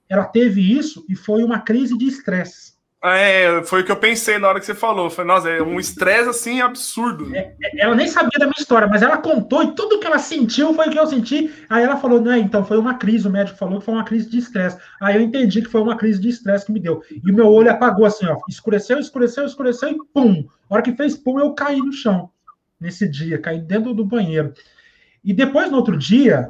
Ela 0.09 0.24
teve 0.24 0.61
isso 0.76 1.05
e 1.09 1.14
foi 1.14 1.42
uma 1.42 1.61
crise 1.61 1.96
de 1.96 2.07
estresse. 2.07 2.78
É, 3.03 3.62
foi 3.62 3.82
o 3.82 3.84
que 3.84 3.92
eu 3.92 3.96
pensei 3.96 4.38
na 4.38 4.49
hora 4.49 4.59
que 4.59 4.66
você 4.66 4.74
falou. 4.74 5.09
Foi, 5.09 5.24
nossa, 5.24 5.49
é 5.49 5.62
um 5.62 5.78
estresse 5.78 6.28
assim 6.28 6.61
absurdo. 6.61 7.32
É, 7.34 7.55
é, 7.62 7.84
ela 7.84 7.94
nem 7.94 8.09
sabia 8.09 8.38
da 8.38 8.46
minha 8.46 8.59
história, 8.59 8.88
mas 8.88 9.03
ela 9.03 9.16
contou 9.18 9.62
e 9.62 9.72
tudo 9.72 10.01
que 10.01 10.07
ela 10.07 10.18
sentiu 10.18 10.74
foi 10.74 10.88
o 10.88 10.90
que 10.90 10.99
eu 10.99 11.07
senti. 11.07 11.55
Aí 11.70 11.84
ela 11.84 11.96
falou, 11.96 12.20
não 12.20 12.32
é, 12.32 12.38
então 12.38 12.64
foi 12.64 12.76
uma 12.76 12.94
crise. 12.94 13.28
O 13.28 13.30
médico 13.30 13.57
falou 13.57 13.78
que 13.78 13.84
foi 13.84 13.94
uma 13.94 14.05
crise 14.05 14.28
de 14.28 14.38
estresse. 14.38 14.78
Aí 15.01 15.14
eu 15.14 15.20
entendi 15.20 15.62
que 15.62 15.68
foi 15.68 15.80
uma 15.80 15.96
crise 15.96 16.20
de 16.20 16.28
estresse 16.28 16.66
que 16.66 16.72
me 16.72 16.80
deu. 16.80 17.01
E 17.11 17.30
o 17.30 17.34
meu 17.34 17.46
olho 17.46 17.70
apagou 17.70 18.05
assim, 18.05 18.26
ó. 18.26 18.36
Escureceu, 18.49 18.99
escureceu, 18.99 19.44
escureceu 19.44 19.90
e 19.90 19.99
pum. 20.12 20.44
A 20.68 20.74
hora 20.74 20.82
que 20.82 20.96
fez 20.96 21.16
pum, 21.16 21.38
eu 21.38 21.55
caí 21.55 21.78
no 21.78 21.92
chão. 21.92 22.30
Nesse 22.80 23.09
dia, 23.09 23.38
caí 23.38 23.61
dentro 23.61 23.94
do 23.94 24.05
banheiro. 24.05 24.53
E 25.24 25.32
depois, 25.32 25.70
no 25.70 25.76
outro 25.76 25.96
dia, 25.96 26.49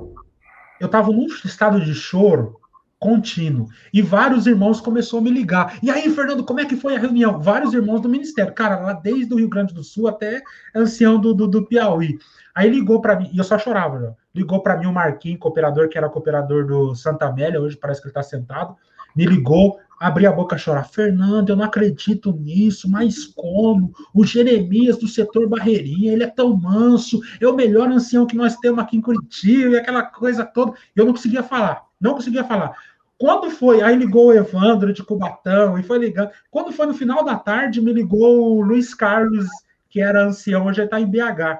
eu 0.80 0.88
tava 0.88 1.12
num 1.12 1.26
estado 1.26 1.78
de 1.80 1.94
choro 1.94 2.57
contínuo. 2.98 3.68
E 3.92 4.02
vários 4.02 4.46
irmãos 4.46 4.80
começaram 4.80 5.18
a 5.18 5.22
me 5.22 5.30
ligar. 5.30 5.78
E 5.82 5.90
aí, 5.90 6.10
Fernando, 6.10 6.44
como 6.44 6.60
é 6.60 6.64
que 6.64 6.76
foi 6.76 6.96
a 6.96 6.98
reunião? 6.98 7.40
Vários 7.40 7.72
irmãos 7.72 8.00
do 8.00 8.08
ministério. 8.08 8.52
Cara, 8.52 8.80
lá 8.80 8.92
desde 8.92 9.32
o 9.32 9.36
Rio 9.36 9.48
Grande 9.48 9.72
do 9.72 9.84
Sul 9.84 10.08
até 10.08 10.42
ancião 10.74 11.20
do, 11.20 11.32
do, 11.32 11.46
do 11.46 11.66
Piauí. 11.66 12.18
Aí 12.58 12.68
ligou 12.68 13.00
para 13.00 13.14
mim, 13.14 13.30
e 13.32 13.38
eu 13.38 13.44
só 13.44 13.56
chorava, 13.56 14.00
já. 14.00 14.12
ligou 14.34 14.60
para 14.60 14.76
mim 14.76 14.86
o 14.86 14.92
Marquinhos, 14.92 15.38
cooperador, 15.38 15.88
que 15.88 15.96
era 15.96 16.08
cooperador 16.08 16.66
do 16.66 16.92
Santa 16.92 17.26
Amélia, 17.26 17.60
hoje 17.60 17.76
parece 17.76 18.00
que 18.00 18.08
ele 18.08 18.10
está 18.10 18.20
sentado, 18.20 18.74
me 19.14 19.24
ligou, 19.24 19.78
abri 20.00 20.26
a 20.26 20.32
boca 20.32 20.56
a 20.56 20.58
chorar. 20.58 20.82
Fernando, 20.82 21.50
eu 21.50 21.56
não 21.56 21.64
acredito 21.64 22.32
nisso, 22.32 22.90
mas 22.90 23.26
como? 23.26 23.92
O 24.12 24.24
Jeremias 24.24 24.98
do 24.98 25.06
setor 25.06 25.48
Barreirinha, 25.48 26.12
ele 26.12 26.24
é 26.24 26.26
tão 26.26 26.56
manso, 26.56 27.20
é 27.40 27.46
o 27.46 27.54
melhor 27.54 27.88
ancião 27.90 28.26
que 28.26 28.36
nós 28.36 28.56
temos 28.56 28.80
aqui 28.80 28.96
em 28.96 29.00
Curitiba, 29.00 29.70
e 29.70 29.78
aquela 29.78 30.02
coisa 30.02 30.44
toda. 30.44 30.72
Eu 30.96 31.06
não 31.06 31.12
conseguia 31.12 31.44
falar, 31.44 31.84
não 32.00 32.14
conseguia 32.14 32.42
falar. 32.42 32.76
Quando 33.18 33.50
foi, 33.50 33.82
aí 33.82 33.96
ligou 33.96 34.28
o 34.28 34.32
Evandro 34.32 34.92
de 34.92 35.02
Cubatão 35.02 35.76
e 35.76 35.82
foi 35.82 35.98
ligando. 35.98 36.30
Quando 36.50 36.72
foi 36.72 36.86
no 36.86 36.94
final 36.94 37.24
da 37.24 37.36
tarde, 37.36 37.80
me 37.80 37.92
ligou 37.92 38.56
o 38.56 38.60
Luiz 38.60 38.94
Carlos, 38.94 39.46
que 39.90 40.00
era 40.00 40.26
ancião, 40.26 40.66
hoje 40.66 40.80
ele 40.80 40.86
está 40.86 41.00
em 41.00 41.10
BH, 41.10 41.58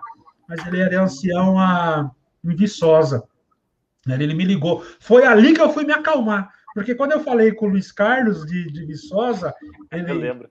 mas 0.49 0.65
ele 0.67 0.81
era 0.81 1.03
ancião 1.03 1.59
a, 1.59 2.11
em 2.45 2.55
Viçosa. 2.55 3.25
Ele 4.07 4.35
me 4.35 4.45
ligou. 4.45 4.85
Foi 5.01 5.27
ali 5.27 5.53
que 5.53 5.61
eu 5.61 5.71
fui 5.71 5.85
me 5.85 5.93
acalmar. 5.93 6.51
Porque 6.75 6.95
quando 6.95 7.13
eu 7.13 7.21
falei 7.21 7.53
com 7.53 7.67
o 7.67 7.71
Luiz 7.71 7.91
Carlos 7.91 8.47
de, 8.47 8.71
de 8.71 8.87
Viçosa. 8.87 9.53
Ele... 9.91 10.11
Eu 10.13 10.17
lembro. 10.17 10.49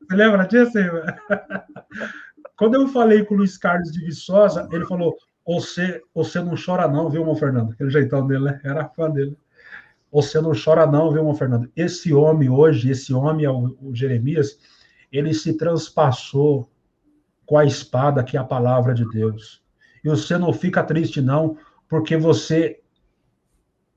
Você 0.00 0.16
lembra 0.16 0.44
disso? 0.46 0.72
quando 2.56 2.74
eu 2.74 2.88
falei 2.88 3.24
com 3.24 3.34
o 3.34 3.38
Luiz 3.38 3.58
Carlos 3.58 3.92
de 3.92 4.02
Viçosa, 4.04 4.66
ele 4.72 4.86
falou: 4.86 5.16
Você, 5.46 6.02
você 6.14 6.40
não 6.40 6.54
chora, 6.56 6.88
não, 6.88 7.10
viu, 7.10 7.24
meu 7.24 7.34
Fernando? 7.34 7.72
Aquele 7.72 7.90
jeitão 7.90 8.26
dele, 8.26 8.44
né? 8.44 8.60
Era 8.64 8.88
fã 8.88 9.10
dele. 9.10 9.36
Você 10.12 10.40
não 10.40 10.52
chora, 10.52 10.86
não, 10.86 11.12
viu, 11.12 11.32
Fernando? 11.34 11.70
Esse 11.76 12.12
homem 12.12 12.48
hoje, 12.48 12.90
esse 12.90 13.12
homem, 13.12 13.44
é 13.44 13.50
o, 13.50 13.76
o 13.80 13.94
Jeremias, 13.94 14.58
ele 15.12 15.34
se 15.34 15.54
transpassou 15.54 16.70
com 17.44 17.58
a 17.58 17.64
espada 17.64 18.24
que 18.24 18.36
é 18.36 18.40
a 18.40 18.44
palavra 18.44 18.94
de 18.94 19.08
Deus. 19.08 19.62
E 20.04 20.08
você 20.08 20.38
não 20.38 20.52
fica 20.52 20.82
triste, 20.82 21.20
não, 21.20 21.56
porque 21.88 22.16
você 22.16 22.80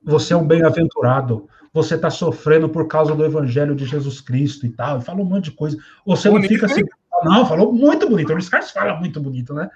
você 0.02 0.32
é 0.32 0.36
um 0.36 0.46
bem-aventurado. 0.46 1.48
Você 1.72 1.94
está 1.94 2.10
sofrendo 2.10 2.68
por 2.68 2.88
causa 2.88 3.14
do 3.14 3.24
evangelho 3.24 3.74
de 3.74 3.84
Jesus 3.84 4.20
Cristo 4.20 4.66
e 4.66 4.70
tal. 4.70 4.98
E 4.98 5.02
fala 5.02 5.20
um 5.20 5.24
monte 5.24 5.44
de 5.44 5.52
coisa. 5.52 5.76
Você 6.06 6.28
não 6.30 6.42
fica 6.42 6.66
assim. 6.66 6.82
Não, 7.22 7.46
falou 7.46 7.72
muito 7.72 8.08
bonito. 8.08 8.30
O 8.30 8.32
Luiz 8.32 8.48
Carlos 8.48 8.70
fala 8.70 8.98
muito 8.98 9.20
bonito, 9.20 9.52
né? 9.52 9.68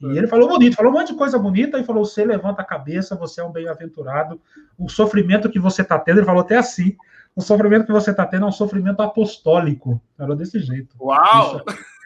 E 0.00 0.16
ele 0.16 0.26
falou 0.26 0.48
bonito, 0.48 0.76
falou 0.76 0.92
um 0.92 0.94
monte 0.94 1.08
de 1.08 1.18
coisa 1.18 1.38
bonita 1.38 1.78
e 1.78 1.84
falou: 1.84 2.04
você 2.04 2.24
levanta 2.24 2.62
a 2.62 2.64
cabeça, 2.64 3.16
você 3.16 3.40
é 3.40 3.44
um 3.44 3.52
bem-aventurado. 3.52 4.40
O 4.78 4.88
sofrimento 4.88 5.50
que 5.50 5.58
você 5.58 5.82
está 5.82 5.98
tendo, 5.98 6.18
ele 6.18 6.26
falou 6.26 6.40
até 6.40 6.56
assim: 6.56 6.96
o 7.36 7.42
sofrimento 7.42 7.86
que 7.86 7.92
você 7.92 8.10
está 8.10 8.24
tendo 8.26 8.46
é 8.46 8.48
um 8.48 8.52
sofrimento 8.52 9.00
apostólico. 9.02 10.00
Falou 10.16 10.34
desse 10.34 10.58
jeito. 10.58 10.96
Uau! 11.00 11.62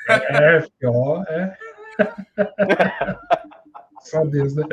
É, 0.09 0.59
é, 0.83 0.89
ó, 0.89 1.23
é. 1.23 1.57
Só 4.01 4.25
Deus, 4.25 4.55
né? 4.55 4.65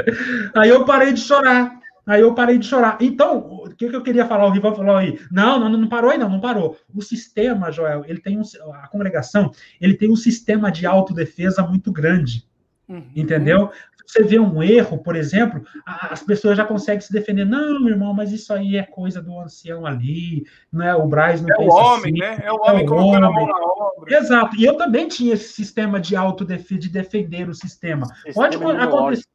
Aí 0.56 0.70
eu 0.70 0.84
parei 0.84 1.14
de 1.14 1.22
chorar. 1.22 1.80
Aí 2.06 2.22
eu 2.22 2.34
parei 2.34 2.58
de 2.58 2.66
chorar. 2.66 2.98
Então, 3.00 3.38
o 3.38 3.70
que, 3.70 3.88
que 3.88 3.96
eu 3.96 4.04
queria 4.04 4.26
falar? 4.26 4.48
O 4.48 4.52
Rival 4.52 4.76
falou 4.76 4.96
aí, 4.96 5.20
não, 5.32 5.60
não, 5.60 5.70
não 5.70 5.88
parou 5.88 6.12
aí, 6.12 6.18
não, 6.18 6.28
não 6.28 6.42
parou. 6.42 6.78
O 6.94 7.02
sistema, 7.02 7.72
Joel, 7.72 8.04
ele 8.08 8.20
tem 8.20 8.38
um, 8.38 8.42
a 8.74 8.88
congregação, 8.88 9.52
ele 9.80 9.94
tem 9.94 10.12
um 10.12 10.16
sistema 10.16 10.72
de 10.72 10.86
autodefesa 10.86 11.64
muito 11.64 11.92
grande. 11.92 12.46
Uhum. 12.92 13.10
Entendeu? 13.16 13.72
Você 14.06 14.24
vê 14.24 14.38
um 14.38 14.62
erro, 14.62 14.98
por 14.98 15.16
exemplo, 15.16 15.64
as 15.86 16.22
pessoas 16.22 16.58
já 16.58 16.66
conseguem 16.66 17.00
se 17.00 17.14
defender. 17.14 17.46
Não, 17.46 17.80
meu 17.80 17.94
irmão, 17.94 18.14
mas 18.14 18.34
isso 18.34 18.52
aí 18.52 18.76
é 18.76 18.84
coisa 18.84 19.22
do 19.22 19.40
ancião 19.40 19.86
ali, 19.86 20.46
não 20.70 20.86
é? 20.86 20.94
O 20.94 21.08
Braz 21.08 21.42
não 21.42 21.50
é 21.50 21.58
o 21.58 21.70
homem, 21.70 21.98
assim, 21.98 22.20
né? 22.20 22.44
É 22.44 22.52
o 22.52 22.58
homem 22.58 22.84
é 22.84 22.88
colocando 22.88 23.26
a 23.26 23.32
mão 23.32 23.48
na 23.48 23.58
obra. 23.58 24.18
Exato. 24.18 24.56
E 24.58 24.66
eu 24.66 24.76
também 24.76 25.08
tinha 25.08 25.34
esse 25.34 25.54
sistema 25.54 25.98
de 25.98 26.18
autodefesa, 26.18 26.82
de 26.82 26.90
defender 26.90 27.48
o 27.48 27.54
sistema. 27.54 28.06
Pode 28.34 28.58
acontecer. 28.58 29.26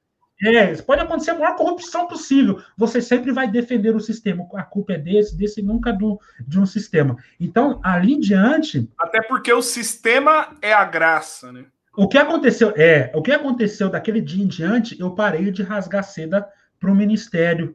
É, 0.45 0.75
pode 0.83 1.01
acontecer 1.01 1.31
a 1.31 1.39
maior 1.39 1.57
corrupção 1.57 2.07
possível. 2.07 2.61
Você 2.77 3.01
sempre 3.01 3.33
vai 3.33 3.49
defender 3.51 3.97
o 3.97 4.01
sistema. 4.01 4.47
A 4.55 4.63
culpa 4.63 4.93
é 4.93 4.99
desse, 4.99 5.35
desse 5.35 5.63
nunca 5.63 5.91
do, 5.91 6.21
de 6.47 6.61
um 6.61 6.67
sistema. 6.67 7.17
Então, 7.41 7.81
ali 7.83 8.13
em 8.13 8.21
diante. 8.21 8.87
Até 8.99 9.23
porque 9.23 9.51
o 9.51 9.63
sistema 9.63 10.55
é 10.61 10.75
a 10.75 10.85
graça, 10.85 11.51
né? 11.51 11.65
O 11.97 12.09
que 12.09 12.19
aconteceu 12.19 12.75
é, 12.77 13.11
o 13.15 13.23
que 13.23 13.33
aconteceu 13.33 13.89
daquele 13.89 14.21
dia 14.21 14.45
em 14.45 14.47
diante, 14.47 14.99
eu 15.01 15.15
parei 15.15 15.51
de 15.51 15.63
rasgar 15.63 16.05
seda 16.05 16.47
para 16.79 16.91
o 16.91 16.95
ministério, 16.95 17.75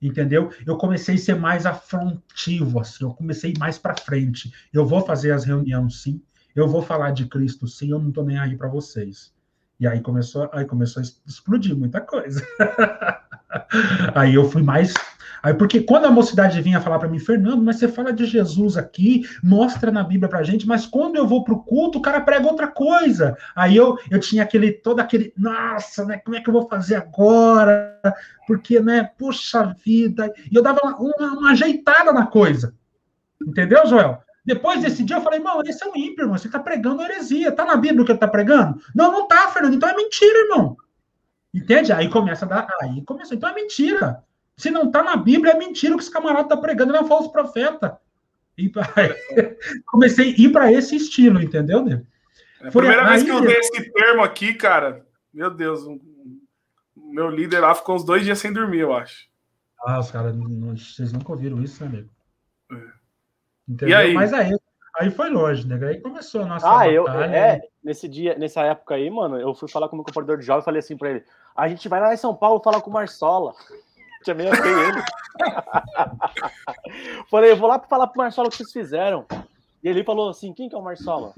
entendeu? 0.00 0.50
Eu 0.66 0.76
comecei 0.78 1.16
a 1.16 1.18
ser 1.18 1.34
mais 1.34 1.66
afrontivo, 1.66 2.80
assim, 2.80 3.04
eu 3.04 3.10
comecei 3.10 3.52
mais 3.58 3.78
para 3.78 3.96
frente. 3.96 4.52
Eu 4.72 4.86
vou 4.86 5.04
fazer 5.04 5.32
as 5.32 5.44
reuniões, 5.44 6.02
sim. 6.02 6.22
Eu 6.56 6.66
vou 6.66 6.82
falar 6.82 7.10
de 7.10 7.26
Cristo, 7.26 7.68
sim. 7.68 7.90
Eu 7.90 7.98
não 7.98 8.08
estou 8.08 8.24
nem 8.24 8.38
aí 8.38 8.56
para 8.56 8.68
vocês. 8.68 9.32
E 9.78 9.86
aí 9.86 10.00
começou, 10.00 10.48
aí 10.52 10.64
começou 10.64 11.02
a 11.02 11.06
explodir 11.26 11.76
muita 11.76 12.00
coisa. 12.00 12.44
aí 14.14 14.34
eu 14.34 14.48
fui 14.48 14.62
mais 14.62 14.94
Aí, 15.42 15.54
porque 15.54 15.80
quando 15.80 16.06
a 16.06 16.10
mocidade 16.10 16.60
vinha 16.60 16.80
falar 16.80 16.98
para 16.98 17.08
mim, 17.08 17.18
Fernando, 17.18 17.62
mas 17.62 17.76
você 17.76 17.88
fala 17.88 18.12
de 18.12 18.24
Jesus 18.26 18.76
aqui, 18.76 19.22
mostra 19.42 19.90
na 19.90 20.02
Bíblia 20.02 20.28
pra 20.28 20.42
gente, 20.42 20.66
mas 20.66 20.86
quando 20.86 21.16
eu 21.16 21.26
vou 21.26 21.44
pro 21.44 21.62
culto, 21.62 21.98
o 21.98 22.02
cara 22.02 22.20
prega 22.20 22.46
outra 22.46 22.66
coisa. 22.66 23.36
Aí 23.54 23.76
eu, 23.76 23.98
eu 24.10 24.18
tinha 24.18 24.42
aquele, 24.42 24.72
todo 24.72 25.00
aquele, 25.00 25.32
nossa, 25.36 26.04
né, 26.04 26.18
como 26.18 26.36
é 26.36 26.40
que 26.40 26.48
eu 26.48 26.52
vou 26.52 26.68
fazer 26.68 26.96
agora? 26.96 27.98
Porque, 28.46 28.80
né, 28.80 29.10
puxa 29.16 29.74
vida. 29.84 30.32
E 30.50 30.56
eu 30.56 30.62
dava 30.62 30.80
uma, 30.82 30.96
uma, 30.96 31.50
ajeitada 31.52 32.12
na 32.12 32.26
coisa. 32.26 32.74
Entendeu, 33.40 33.86
Joel? 33.86 34.22
Depois 34.44 34.80
desse 34.80 35.04
dia, 35.04 35.16
eu 35.16 35.20
falei, 35.20 35.38
irmão, 35.38 35.60
esse 35.64 35.84
é 35.84 35.86
um 35.86 35.96
ímpio, 35.96 36.22
irmão. 36.22 36.38
Você 36.38 36.46
está 36.46 36.58
pregando 36.58 37.02
heresia. 37.02 37.50
Está 37.50 37.64
na 37.64 37.76
Bíblia 37.76 38.04
que 38.04 38.12
ele 38.12 38.16
está 38.16 38.26
pregando? 38.26 38.80
Não, 38.94 39.12
não 39.12 39.22
está, 39.24 39.48
Fernando. 39.48 39.74
Então 39.74 39.88
é 39.88 39.94
mentira, 39.94 40.38
irmão. 40.38 40.76
Entende? 41.52 41.92
Aí 41.92 42.08
começa 42.08 42.46
a 42.46 42.48
dar. 42.48 42.68
Aí 42.80 43.02
começa. 43.04 43.34
Então 43.34 43.50
é 43.50 43.54
mentira. 43.54 44.24
Se 44.58 44.72
não 44.72 44.88
está 44.88 45.04
na 45.04 45.16
Bíblia, 45.16 45.52
é 45.52 45.58
mentira 45.58 45.94
o 45.94 45.96
que 45.96 46.02
esse 46.02 46.12
camarada 46.12 46.42
está 46.42 46.56
pregando, 46.56 46.90
ele 46.90 46.98
é 46.98 47.02
um 47.02 47.06
falso 47.06 47.30
profeta. 47.30 47.98
E 48.58 48.68
comecei 49.86 50.32
a 50.32 50.36
ir 50.36 50.50
para 50.50 50.72
esse 50.72 50.96
estilo, 50.96 51.40
entendeu, 51.40 51.84
né? 51.84 52.02
É 52.60 52.66
a 52.66 52.70
primeira 52.72 53.08
vez 53.08 53.22
que 53.22 53.30
eu 53.30 53.36
usei 53.36 53.56
esse 53.56 53.92
termo 53.92 54.20
aqui, 54.20 54.52
cara, 54.52 55.06
meu 55.32 55.48
Deus, 55.48 55.86
um, 55.86 56.00
meu 56.96 57.30
líder 57.30 57.60
lá 57.60 57.72
ficou 57.72 57.94
uns 57.94 58.04
dois 58.04 58.24
dias 58.24 58.40
sem 58.40 58.52
dormir, 58.52 58.80
eu 58.80 58.92
acho. 58.92 59.28
Ah, 59.86 60.00
os 60.00 60.10
caras, 60.10 60.34
vocês 60.36 61.12
nunca 61.12 61.30
ouviram 61.30 61.62
isso, 61.62 61.80
né, 61.84 61.88
amigo? 61.88 62.10
É. 62.72 63.86
E 63.86 63.94
aí? 63.94 64.12
Mas 64.12 64.32
aí, 64.32 64.56
aí 64.98 65.08
foi 65.12 65.30
longe, 65.30 65.68
né? 65.68 65.78
Aí 65.86 66.00
começou 66.00 66.42
a 66.42 66.46
nossa 66.46 66.66
ah, 66.66 66.70
batalha. 66.70 66.90
Eu, 66.90 67.08
é, 67.08 67.60
nesse 67.84 68.08
dia, 68.08 68.36
nessa 68.36 68.62
época 68.62 68.96
aí, 68.96 69.08
mano, 69.08 69.38
eu 69.38 69.54
fui 69.54 69.68
falar 69.68 69.88
com 69.88 69.94
o 69.94 69.98
meu 69.98 70.04
comportador 70.04 70.36
de 70.36 70.44
jovem 70.44 70.62
e 70.62 70.64
falei 70.64 70.80
assim 70.80 70.96
pra 70.96 71.10
ele, 71.10 71.24
a 71.54 71.68
gente 71.68 71.88
vai 71.88 72.00
lá 72.00 72.12
em 72.12 72.16
São 72.16 72.34
Paulo 72.34 72.60
falar 72.60 72.80
com 72.80 72.90
o 72.90 72.92
Marsola. 72.92 73.54
Chamei 74.24 74.48
até 74.48 74.68
ele. 74.68 75.02
falei, 77.30 77.52
eu 77.52 77.56
vou 77.56 77.68
lá 77.68 77.78
falar 77.78 78.06
pro 78.08 78.18
Marsola 78.18 78.48
o 78.48 78.50
que 78.50 78.56
vocês 78.58 78.72
fizeram. 78.72 79.26
E 79.82 79.88
ele 79.88 80.04
falou 80.04 80.30
assim, 80.30 80.52
quem 80.52 80.68
que 80.68 80.74
é 80.74 80.78
o 80.78 80.82
Marsola? 80.82 81.32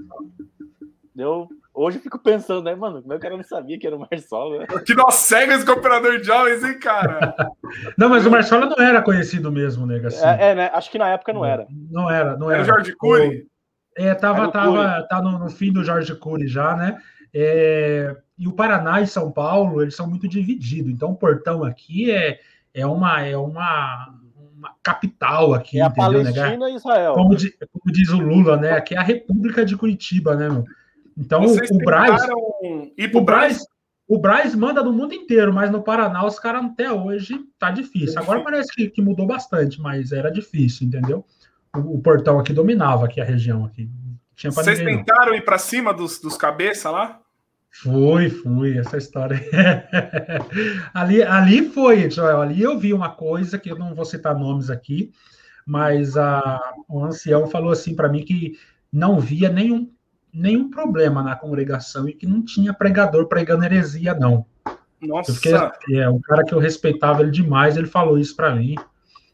Eu, 1.16 1.48
hoje 1.74 1.98
eu 1.98 2.02
fico 2.02 2.18
pensando, 2.18 2.62
né, 2.62 2.74
mano, 2.74 3.02
como 3.02 3.12
é 3.12 3.18
que 3.18 3.26
eu 3.26 3.36
não 3.36 3.42
sabia 3.44 3.78
que 3.78 3.86
era 3.86 3.96
o 3.96 3.98
Marcelo, 3.98 4.58
né? 4.58 4.66
Que 4.86 4.94
nós 4.94 5.14
cega 5.14 5.54
esse 5.54 5.70
operador 5.70 6.18
de 6.18 6.24
jovens, 6.24 6.64
hein, 6.64 6.78
cara? 6.78 7.34
não, 7.98 8.08
mas 8.08 8.24
o 8.24 8.30
Marcelo 8.30 8.66
não 8.66 8.82
era 8.84 9.02
conhecido 9.02 9.52
mesmo, 9.52 9.84
nega. 9.86 10.08
Assim. 10.08 10.24
É, 10.24 10.50
é, 10.50 10.54
né? 10.54 10.70
Acho 10.72 10.90
que 10.90 10.98
na 10.98 11.08
época 11.08 11.32
não 11.32 11.44
era. 11.44 11.66
Não 11.90 12.10
era, 12.10 12.36
não 12.36 12.50
era. 12.50 12.62
Era 12.62 12.72
o 12.72 12.74
Jorge 12.74 12.94
Cury? 12.96 13.46
É, 13.96 14.14
tava, 14.14 14.50
tava 14.50 15.02
tá 15.08 15.20
no, 15.20 15.38
no, 15.38 15.50
fim 15.50 15.72
do 15.72 15.84
Jorge 15.84 16.14
Cury 16.14 16.46
já, 16.46 16.74
né? 16.76 16.98
É, 17.34 18.16
e 18.38 18.48
o 18.48 18.52
Paraná 18.52 19.00
e 19.00 19.06
São 19.06 19.30
Paulo, 19.30 19.82
eles 19.82 19.94
são 19.94 20.08
muito 20.08 20.26
divididos. 20.26 20.90
Então, 20.90 21.10
o 21.10 21.16
portão 21.16 21.64
aqui 21.64 22.10
é, 22.10 22.40
é 22.74 22.86
uma 22.86 23.20
é 23.22 23.36
uma, 23.36 24.14
uma 24.56 24.74
capital 24.82 25.54
aqui, 25.54 25.80
é 25.80 25.84
entendeu, 25.84 26.04
a 26.04 26.06
Palestina 26.06 26.66
né? 26.66 26.70
e 26.72 26.74
Israel. 26.74 27.14
Como, 27.14 27.30
como, 27.36 27.92
diz 27.92 28.08
o 28.10 28.18
Lula, 28.18 28.56
né? 28.56 28.72
Aqui 28.72 28.94
é 28.94 28.98
a 28.98 29.02
República 29.02 29.64
de 29.64 29.76
Curitiba, 29.76 30.36
né, 30.36 30.48
meu? 30.48 30.64
Então, 31.16 31.42
Vocês 31.42 31.70
o 31.70 31.78
Braz. 31.78 32.22
O 33.14 33.20
Braz, 33.20 33.66
o 34.08 34.18
Braz 34.18 34.54
manda 34.54 34.82
no 34.82 34.92
mundo 34.92 35.14
inteiro, 35.14 35.52
mas 35.52 35.70
no 35.70 35.82
Paraná 35.82 36.24
os 36.24 36.38
caras 36.38 36.64
até 36.64 36.90
hoje 36.90 37.38
tá 37.58 37.70
difícil. 37.70 38.18
Agora 38.18 38.42
parece 38.42 38.72
que, 38.72 38.88
que, 38.88 39.02
mudou 39.02 39.26
bastante, 39.26 39.80
mas 39.80 40.12
era 40.12 40.30
difícil, 40.30 40.86
entendeu? 40.86 41.24
O, 41.76 41.96
o 41.96 42.02
portão 42.02 42.38
aqui 42.38 42.52
dominava 42.52 43.04
aqui 43.04 43.20
a 43.20 43.24
região 43.24 43.64
aqui. 43.64 43.88
Tinha 44.34 44.50
Vocês 44.50 44.78
ninguém, 44.78 44.98
tentaram 44.98 45.32
não. 45.32 45.34
ir 45.34 45.44
para 45.44 45.58
cima 45.58 45.92
dos, 45.92 46.18
dos 46.18 46.36
cabeça 46.36 46.90
lá? 46.90 47.20
Fui, 47.70 48.28
fui, 48.28 48.76
essa 48.78 48.96
história. 48.96 49.40
ali, 50.92 51.22
ali 51.22 51.68
foi, 51.68 52.10
Joel. 52.10 52.40
Ali 52.40 52.60
eu 52.60 52.78
vi 52.78 52.92
uma 52.92 53.10
coisa 53.10 53.58
que 53.58 53.70
eu 53.70 53.78
não 53.78 53.94
vou 53.94 54.04
citar 54.04 54.36
nomes 54.36 54.70
aqui, 54.70 55.12
mas 55.64 56.16
a, 56.16 56.60
o 56.88 57.04
ancião 57.04 57.46
falou 57.46 57.70
assim 57.70 57.94
para 57.94 58.08
mim 58.08 58.24
que 58.24 58.58
não 58.92 59.20
via 59.20 59.48
nenhum 59.48 59.90
nenhum 60.32 60.70
problema 60.70 61.22
na 61.22 61.34
congregação 61.34 62.08
e 62.08 62.12
que 62.12 62.26
não 62.26 62.44
tinha 62.44 62.72
pregador 62.72 63.26
pregando 63.26 63.64
heresia, 63.64 64.14
não. 64.14 64.46
Nossa! 65.00 65.34
Fiquei, 65.34 65.54
é, 65.98 66.08
um 66.08 66.20
cara 66.20 66.44
que 66.44 66.54
eu 66.54 66.58
respeitava 66.58 67.22
ele 67.22 67.30
demais, 67.30 67.76
ele 67.76 67.86
falou 67.86 68.18
isso 68.18 68.36
para 68.36 68.54
mim. 68.54 68.76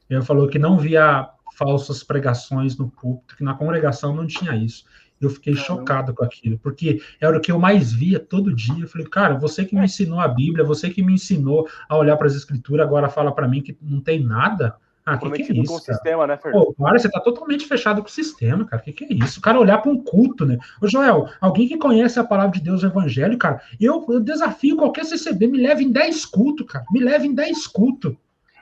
Ele 0.08 0.22
falou 0.22 0.48
que 0.48 0.58
não 0.58 0.78
via 0.78 1.28
falsas 1.56 2.02
pregações 2.02 2.76
no 2.76 2.90
púlpito, 2.90 3.36
que 3.36 3.44
na 3.44 3.54
congregação 3.54 4.14
não 4.14 4.26
tinha 4.26 4.54
isso. 4.54 4.84
Eu 5.20 5.30
fiquei 5.30 5.54
Caramba. 5.54 5.66
chocado 5.66 6.14
com 6.14 6.24
aquilo, 6.24 6.58
porque 6.58 7.00
era 7.20 7.36
o 7.36 7.40
que 7.40 7.50
eu 7.50 7.58
mais 7.58 7.92
via 7.92 8.20
todo 8.20 8.54
dia. 8.54 8.84
Eu 8.84 8.88
falei, 8.88 9.06
cara, 9.06 9.34
você 9.34 9.64
que 9.64 9.74
me 9.74 9.84
ensinou 9.84 10.20
a 10.20 10.28
Bíblia, 10.28 10.64
você 10.64 10.90
que 10.90 11.02
me 11.02 11.14
ensinou 11.14 11.68
a 11.88 11.96
olhar 11.96 12.16
para 12.16 12.26
as 12.26 12.34
Escrituras, 12.34 12.86
agora 12.86 13.08
fala 13.08 13.34
para 13.34 13.48
mim 13.48 13.62
que 13.62 13.76
não 13.80 14.00
tem 14.00 14.22
nada. 14.22 14.76
Ah, 15.06 15.16
que, 15.16 15.30
que 15.30 15.52
é 15.52 15.54
isso? 15.54 15.72
Com 15.72 15.78
o 15.78 15.80
sistema, 15.80 16.26
né, 16.26 16.36
Fernando? 16.36 16.64
Pô, 16.64 16.74
cara, 16.74 16.98
você 16.98 17.08
tá 17.08 17.20
totalmente 17.20 17.64
fechado 17.64 18.02
com 18.02 18.08
o 18.08 18.10
sistema, 18.10 18.64
cara. 18.64 18.82
Que 18.82 18.92
que 18.92 19.04
é 19.04 19.24
isso? 19.24 19.38
O 19.38 19.42
cara 19.42 19.60
olhar 19.60 19.78
para 19.78 19.92
um 19.92 20.02
culto, 20.02 20.44
né? 20.44 20.58
Ô, 20.82 20.88
Joel, 20.88 21.28
alguém 21.40 21.68
que 21.68 21.78
conhece 21.78 22.18
a 22.18 22.24
palavra 22.24 22.58
de 22.58 22.60
Deus, 22.60 22.82
o 22.82 22.86
evangelho, 22.86 23.38
cara, 23.38 23.62
eu, 23.80 24.04
eu 24.08 24.18
desafio 24.18 24.76
qualquer 24.76 25.04
CCB, 25.04 25.46
me 25.46 25.58
leve 25.58 25.84
em 25.84 25.92
10 25.92 26.26
cultos, 26.26 26.66
cara. 26.66 26.84
Me 26.90 26.98
leve 26.98 27.28
em 27.28 27.34
10 27.34 27.68
cultos. 27.68 28.16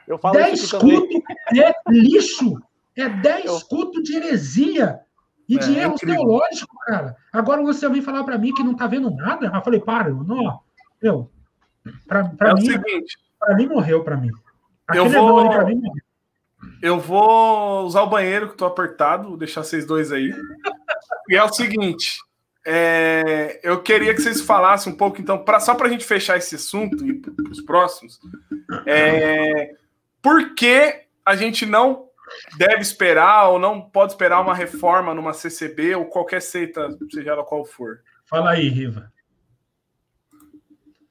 Eu 0.07 0.19
falo 0.19 0.35
10 0.35 0.73
cultos 0.73 1.23
é 1.57 1.73
lixo. 1.89 2.61
É 2.95 3.09
10 3.09 3.47
eu... 3.47 3.61
cultos 3.63 4.03
de 4.03 4.15
heresia 4.15 5.01
e 5.49 5.57
é, 5.57 5.59
de 5.59 5.79
erros 5.79 6.03
é 6.03 6.07
teológicos, 6.07 6.79
cara. 6.87 7.17
Agora 7.33 7.63
você 7.63 7.89
vem 7.89 8.03
falar 8.03 8.25
para 8.25 8.39
mim 8.39 8.53
que 8.55 8.63
não 8.63 8.75
tá 8.75 8.87
vendo 8.87 9.11
nada? 9.11 9.47
Eu 9.47 9.63
falei, 9.63 9.81
para, 9.81 10.11
não, 10.11 10.61
meu, 11.03 11.31
pra, 12.07 12.25
pra 12.25 12.51
é 12.51 12.55
mim, 12.55 12.69
para 13.39 13.55
mim 13.55 13.67
morreu 13.67 14.03
para 14.03 14.17
mim. 14.17 14.31
Aquele 14.87 15.07
eu 15.07 15.11
vou... 15.11 15.39
ali 15.39 15.49
pra 15.49 15.65
mim 15.65 15.75
morreu. 15.77 16.05
Eu 16.81 16.99
vou 16.99 17.85
usar 17.85 18.03
o 18.03 18.09
banheiro, 18.09 18.49
que 18.49 18.57
tô 18.57 18.65
apertado, 18.65 19.29
vou 19.29 19.37
deixar 19.37 19.63
vocês 19.63 19.87
dois 19.87 20.13
aí. 20.13 20.33
E 21.27 21.37
é 21.37 21.43
o 21.43 21.53
seguinte: 21.53 22.19
é, 22.67 23.61
eu 23.63 23.83
queria 23.83 24.15
que 24.15 24.21
vocês 24.21 24.41
falassem 24.41 24.93
um 24.93 24.97
pouco, 24.97 25.21
então, 25.21 25.43
pra, 25.43 25.61
só 25.61 25.75
para 25.75 25.87
a 25.87 25.91
gente 25.91 26.05
fechar 26.05 26.37
esse 26.37 26.55
assunto 26.55 27.05
e 27.05 27.21
os 27.51 27.61
próximos, 27.61 28.19
é, 28.87 29.75
por 30.23 30.55
que 30.55 31.03
a 31.25 31.37
gente 31.37 31.65
não 31.67 32.04
deve 32.57 32.81
esperar 32.81 33.49
ou 33.49 33.59
não 33.59 33.81
pode 33.81 34.13
esperar 34.13 34.41
uma 34.41 34.55
reforma 34.55 35.15
numa 35.15 35.33
CCB 35.33 35.95
ou 35.95 36.07
qualquer 36.07 36.41
seita, 36.41 36.89
seja 37.11 37.33
ela 37.33 37.45
qual 37.45 37.65
for? 37.65 38.03
Fala 38.27 38.53
aí, 38.53 38.69
Riva. 38.69 39.13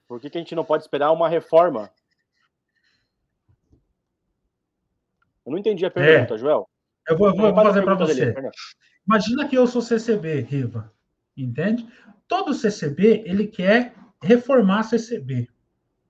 Por 0.07 0.19
que, 0.19 0.29
que 0.29 0.37
a 0.37 0.41
gente 0.41 0.55
não 0.55 0.65
pode 0.65 0.83
esperar 0.83 1.11
uma 1.11 1.29
reforma? 1.29 1.89
Eu 5.45 5.51
não 5.51 5.57
entendi 5.57 5.85
a 5.85 5.91
pergunta, 5.91 6.35
é. 6.35 6.37
Joel. 6.37 6.69
Eu 7.07 7.17
vou, 7.17 7.27
eu 7.29 7.35
vou, 7.35 7.53
fazer 7.53 7.83
para 7.83 7.95
você. 7.95 8.31
Dele, 8.31 8.49
Imagina 9.05 9.47
que 9.47 9.57
eu 9.57 9.67
sou 9.67 9.81
CCB, 9.81 10.41
Riva. 10.41 10.93
Entende? 11.35 11.87
Todo 12.27 12.53
CCB, 12.53 13.23
ele 13.25 13.47
quer 13.47 13.93
reformar 14.21 14.79
a 14.79 14.83
CCB. 14.83 15.49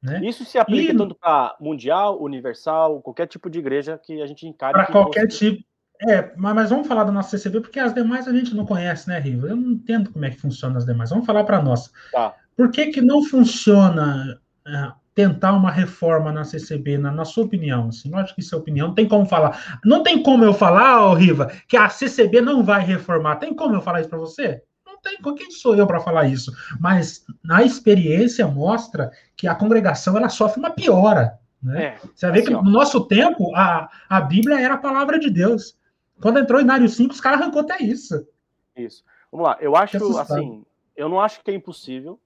Né? 0.04 0.20
Isso 0.24 0.44
se 0.44 0.58
aplica 0.58 0.92
e... 0.92 0.98
tanto 0.98 1.16
para 1.16 1.56
mundial, 1.62 2.22
universal, 2.22 3.02
qualquer 3.02 3.26
tipo 3.26 3.50
de 3.50 3.60
igreja 3.60 3.98
que 3.98 4.22
a 4.22 4.28
gente 4.28 4.46
encare. 4.46 4.74
Para 4.74 4.88
qualquer 4.88 5.28
tipo. 5.28 5.64
É, 6.10 6.34
mas, 6.36 6.70
vamos 6.70 6.88
falar 6.88 7.06
da 7.06 7.12
nossa 7.14 7.38
CCB, 7.38 7.62
porque 7.62 7.80
as 7.80 7.94
demais 7.94 8.28
a 8.28 8.34
gente 8.34 8.54
não 8.54 8.66
conhece, 8.66 9.08
né, 9.08 9.18
Riva? 9.20 9.48
Eu 9.48 9.56
não 9.56 9.72
entendo 9.72 10.12
como 10.12 10.26
é 10.26 10.30
que 10.30 10.42
funciona 10.42 10.78
as 10.78 10.86
demais. 10.86 11.12
Vamos 11.12 11.26
falar 11.26 11.46
para 11.46 11.62
nossa. 11.62 11.90
Tá. 12.12 12.36
Por 12.58 12.70
que, 12.72 12.88
que 12.88 13.00
não 13.00 13.24
funciona 13.24 14.38
é, 14.68 14.92
tentar 15.16 15.54
uma 15.54 15.72
reforma 15.72 16.30
na 16.34 16.44
CCB, 16.44 16.98
na, 16.98 17.10
na 17.10 17.24
sua 17.24 17.46
opinião? 17.46 17.88
Assim, 17.88 18.10
lógico 18.10 18.36
que 18.36 18.42
isso 18.42 18.54
é 18.54 18.58
opinião, 18.58 18.90
não 18.90 18.96
tem 18.96 19.08
como 19.08 19.26
falar. 19.26 19.80
Não 19.86 20.04
tem 20.04 20.22
como 20.22 20.44
eu 20.44 20.54
falar, 20.54 21.14
Riva, 21.14 21.50
que 21.70 21.78
a 21.78 21.88
CCB 21.88 22.42
não 22.42 22.64
vai 22.64 22.84
reformar. 22.84 23.38
Tem 23.38 23.56
como 23.56 23.76
eu 23.76 23.82
falar 23.82 24.02
isso 24.02 24.10
para 24.10 24.20
você? 24.20 24.62
Tem. 25.04 25.18
Quem 25.36 25.52
sou 25.52 25.76
eu 25.76 25.86
para 25.86 26.00
falar 26.00 26.28
isso? 26.28 26.52
Mas 26.80 27.26
na 27.44 27.64
experiência 27.64 28.48
mostra 28.48 29.12
que 29.36 29.48
a 29.48 29.56
congregação 29.56 30.18
ela 30.18 30.30
sofre 30.30 30.60
uma 30.60 30.72
piora. 30.72 31.40
Né? 31.62 31.84
É, 31.84 32.00
você 32.14 32.32
vê 32.32 32.40
assim, 32.40 32.48
que 32.48 32.54
no 32.54 32.64
nosso 32.64 33.06
tempo 33.06 33.56
a, 33.56 33.90
a 34.10 34.22
Bíblia 34.22 34.60
era 34.60 34.76
a 34.76 34.78
palavra 34.78 35.20
de 35.20 35.30
Deus. 35.30 35.78
Quando 36.22 36.40
entrou 36.40 36.62
em 36.62 36.66
Nário 36.66 36.88
5, 36.88 37.14
os 37.14 37.22
caras 37.22 37.42
arrancou 37.42 37.62
até 37.62 37.82
isso. 37.82 38.28
Isso. 38.76 39.04
Vamos 39.32 39.48
lá. 39.48 39.58
Eu 39.60 39.76
acho 39.76 39.98
assim, 40.20 40.66
eu 40.96 41.10
não 41.10 41.20
acho 41.20 41.44
que 41.44 41.52
é 41.52 41.54
impossível, 41.54 42.20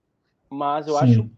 mas 0.50 0.88
eu 0.88 0.98
Sim. 0.98 1.04
acho 1.04 1.30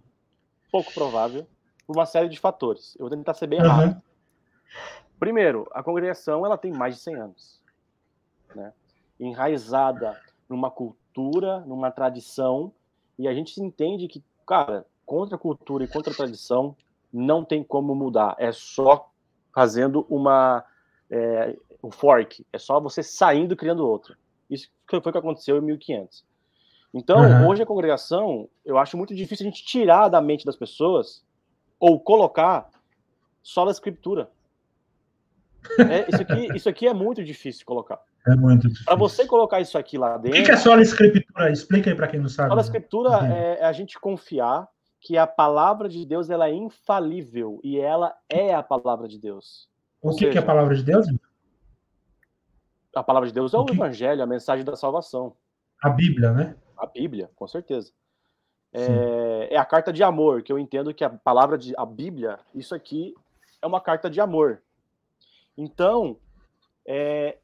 pouco 0.72 0.94
provável 0.94 1.48
por 1.86 1.96
uma 1.96 2.06
série 2.06 2.30
de 2.30 2.40
fatores. 2.40 2.96
Eu 2.96 3.08
vou 3.08 3.18
tentar 3.18 3.34
ser 3.34 3.48
bem 3.48 3.62
uhum. 3.62 3.68
rápido. 3.68 4.02
Primeiro, 5.20 5.68
a 5.74 5.84
congregação 5.84 6.46
ela 6.46 6.58
tem 6.58 6.72
mais 6.72 6.96
de 6.96 7.02
100 7.02 7.16
anos, 7.16 7.62
né? 8.56 8.72
enraizada 9.20 10.20
numa 10.48 10.72
cultura, 10.72 10.99
numa 11.66 11.92
tradição, 11.92 12.72
e 13.18 13.28
a 13.28 13.34
gente 13.34 13.62
entende 13.62 14.08
que, 14.08 14.24
cara, 14.48 14.86
contra 15.06 15.36
a 15.36 15.40
cultura 15.40 15.84
e 15.84 15.88
contra 15.88 16.14
a 16.14 16.16
tradição 16.16 16.76
não 17.12 17.44
tem 17.44 17.64
como 17.64 17.94
mudar. 17.94 18.36
É 18.38 18.52
só 18.52 19.12
fazendo 19.54 20.06
uma 20.10 20.64
é, 21.10 21.56
um 21.84 21.92
fork. 21.92 22.46
É 22.54 22.58
só 22.58 22.80
você 22.80 23.02
saindo 23.02 23.54
e 23.54 23.58
criando 23.58 23.86
outra. 23.86 24.16
Isso 24.50 24.70
foi 24.90 25.00
o 25.00 25.02
que 25.02 25.18
aconteceu 25.18 25.58
em 25.58 25.62
1500. 25.62 26.24
Então, 26.94 27.20
uhum. 27.20 27.48
hoje 27.48 27.62
a 27.62 27.66
congregação, 27.66 28.50
eu 28.66 28.78
acho 28.78 28.98
muito 28.98 29.14
difícil 29.14 29.46
a 29.46 29.50
gente 29.50 29.64
tirar 29.64 30.10
da 30.10 30.22
mente 30.22 30.46
das 30.46 30.56
pessoas 30.56 31.24
ou 31.80 32.00
colocar 32.00 32.70
só 33.44 33.68
a 33.68 33.72
escritura. 33.72 34.30
É, 35.78 36.10
isso, 36.10 36.22
aqui, 36.22 36.56
isso 36.56 36.70
aqui 36.70 36.88
é 36.88 36.94
muito 36.94 37.24
difícil 37.24 37.66
colocar. 37.66 38.02
É 38.28 38.36
muito 38.36 38.64
difícil. 38.68 38.86
Para 38.86 38.96
você 38.96 39.26
colocar 39.26 39.60
isso 39.62 39.78
aqui 39.78 39.98
lá 39.98 40.18
dentro. 40.18 40.42
O 40.42 40.44
que 40.44 40.52
é 40.52 40.58
só 40.58 40.76
a 40.76 40.82
escritura? 40.82 41.52
Explica 41.52 41.90
aí 41.90 41.96
para 41.96 42.08
quem 42.08 42.20
não 42.20 42.30
sabe. 42.30 42.50
Só 42.50 42.58
a 42.58 42.62
escritura 42.62 43.10
é, 43.28 43.60
é 43.62 43.66
a 43.66 43.72
gente 43.72 44.00
confiar 44.00 44.68
que 45.00 45.18
a 45.18 45.26
palavra 45.26 45.88
de 45.88 46.06
Deus 46.06 46.30
ela 46.30 46.50
é 46.50 46.54
infalível 46.54 47.60
e 47.64 47.80
ela 47.80 48.14
é 48.28 48.54
a 48.54 48.62
palavra 48.62 49.08
de 49.08 49.18
Deus. 49.18 49.70
O 50.02 50.10
que, 50.12 50.20
seja, 50.20 50.32
que 50.32 50.38
é 50.38 50.42
a 50.42 50.46
palavra 50.46 50.76
de 50.76 50.84
Deus? 50.84 51.08
A 52.96 53.04
palavra 53.04 53.28
de 53.28 53.34
Deus 53.34 53.54
é 53.54 53.58
o, 53.58 53.64
o 53.64 53.70
evangelho, 53.70 54.22
a 54.22 54.28
mensagem 54.28 54.66
da 54.66 54.76
salvação. 54.76 55.36
A 55.82 55.90
Bíblia, 55.90 56.32
né? 56.32 56.56
A 56.78 56.86
Bíblia, 56.86 57.30
com 57.36 57.48
certeza. 57.48 57.92
É, 58.72 59.50
é, 59.52 59.58
a 59.58 59.66
carta 59.66 59.92
de 59.92 60.04
amor, 60.04 60.44
que 60.44 60.52
eu 60.52 60.60
entendo 60.60 60.94
que 60.94 61.04
a 61.04 61.10
palavra 61.10 61.58
de 61.58 61.74
a 61.78 61.86
Bíblia, 61.86 62.40
isso 62.54 62.76
aqui 62.76 63.16
é 63.62 63.68
uma 63.68 63.82
carta 63.82 64.10
de 64.10 64.22
amor. 64.22 64.62
Então, 65.58 66.18
é, 66.86 67.38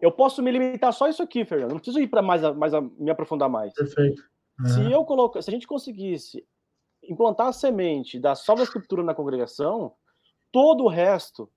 Eu 0.00 0.12
posso 0.12 0.42
me 0.42 0.50
limitar 0.50 0.92
só 0.92 1.08
isso 1.08 1.22
aqui, 1.22 1.44
Fernando. 1.44 1.70
Não 1.70 1.78
preciso 1.78 2.00
ir 2.00 2.08
para 2.08 2.20
mais, 2.22 2.42
mais 2.56 2.72
me 2.98 3.10
aprofundar 3.10 3.48
mais. 3.48 3.72
Perfeito. 3.72 4.22
Uhum. 4.60 4.66
Se 4.66 4.92
eu 4.92 5.04
colocar, 5.04 5.40
se 5.42 5.50
a 5.50 5.52
gente 5.52 5.66
conseguisse 5.66 6.46
implantar 7.02 7.48
a 7.48 7.52
semente 7.52 8.18
da 8.18 8.34
salva 8.34 8.62
escritura 8.62 9.02
na 9.02 9.14
congregação, 9.14 9.92
todo 10.50 10.84
o 10.84 10.88
resto 10.88 11.50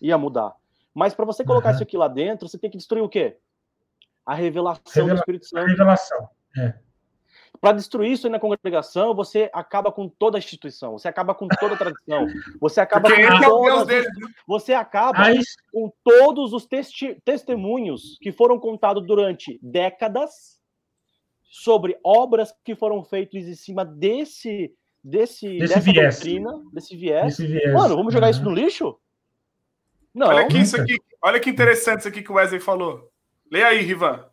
ia 0.00 0.18
mudar. 0.18 0.54
Mas 0.94 1.14
para 1.14 1.24
você 1.24 1.44
colocar 1.44 1.70
uhum. 1.70 1.74
isso 1.74 1.82
aqui 1.82 1.96
lá 1.96 2.08
dentro, 2.08 2.48
você 2.48 2.58
tem 2.58 2.70
que 2.70 2.76
destruir 2.76 3.02
o 3.02 3.08
quê? 3.08 3.38
A 4.24 4.34
revelação 4.34 4.82
Revela 4.86 5.14
do 5.14 5.18
Espírito 5.18 5.46
Santo. 5.46 5.64
A 5.64 5.68
revelação. 5.68 6.28
É. 6.56 6.78
Para 7.60 7.76
destruir 7.76 8.12
isso 8.12 8.28
na 8.28 8.40
congregação, 8.40 9.14
você 9.14 9.48
acaba 9.52 9.92
com 9.92 10.08
toda 10.08 10.36
a 10.36 10.40
instituição, 10.40 10.92
você 10.92 11.06
acaba 11.06 11.34
com 11.34 11.46
toda 11.46 11.74
a 11.74 11.78
tradição, 11.78 12.26
você 12.60 12.80
acaba 12.80 13.08
Porque 13.08 13.26
com 13.26 13.40
todas, 13.40 13.88
é 13.88 14.10
você 14.46 14.72
acaba 14.72 15.24
com 15.72 15.92
todos 16.02 16.52
os 16.52 16.66
testi 16.66 17.16
testemunhos 17.24 18.18
que 18.20 18.32
foram 18.32 18.58
contados 18.58 19.06
durante 19.06 19.60
décadas 19.62 20.60
sobre 21.42 21.98
obras 22.02 22.52
que 22.64 22.74
foram 22.74 23.04
feitas 23.04 23.44
em 23.44 23.54
cima 23.54 23.84
desse 23.84 24.74
desse 25.04 25.58
desse 25.58 25.80
viés. 25.80 26.16
doutrina, 26.16 26.62
desse 26.72 26.96
viés. 26.96 27.38
viés. 27.38 27.74
Mano, 27.74 27.96
vamos 27.96 28.12
jogar 28.12 28.26
uhum. 28.26 28.30
isso 28.30 28.44
no 28.44 28.54
lixo? 28.54 28.98
Não. 30.14 30.28
Olha 30.28 30.42
aqui, 30.42 30.58
isso 30.58 30.80
aqui, 30.80 30.98
olha 31.22 31.38
que 31.38 31.50
interessante 31.50 32.00
isso 32.00 32.08
aqui 32.08 32.22
que 32.22 32.32
o 32.32 32.34
Wesley 32.34 32.60
falou. 32.60 33.10
Lê 33.50 33.62
aí, 33.62 33.82
Rivan. 33.82 34.24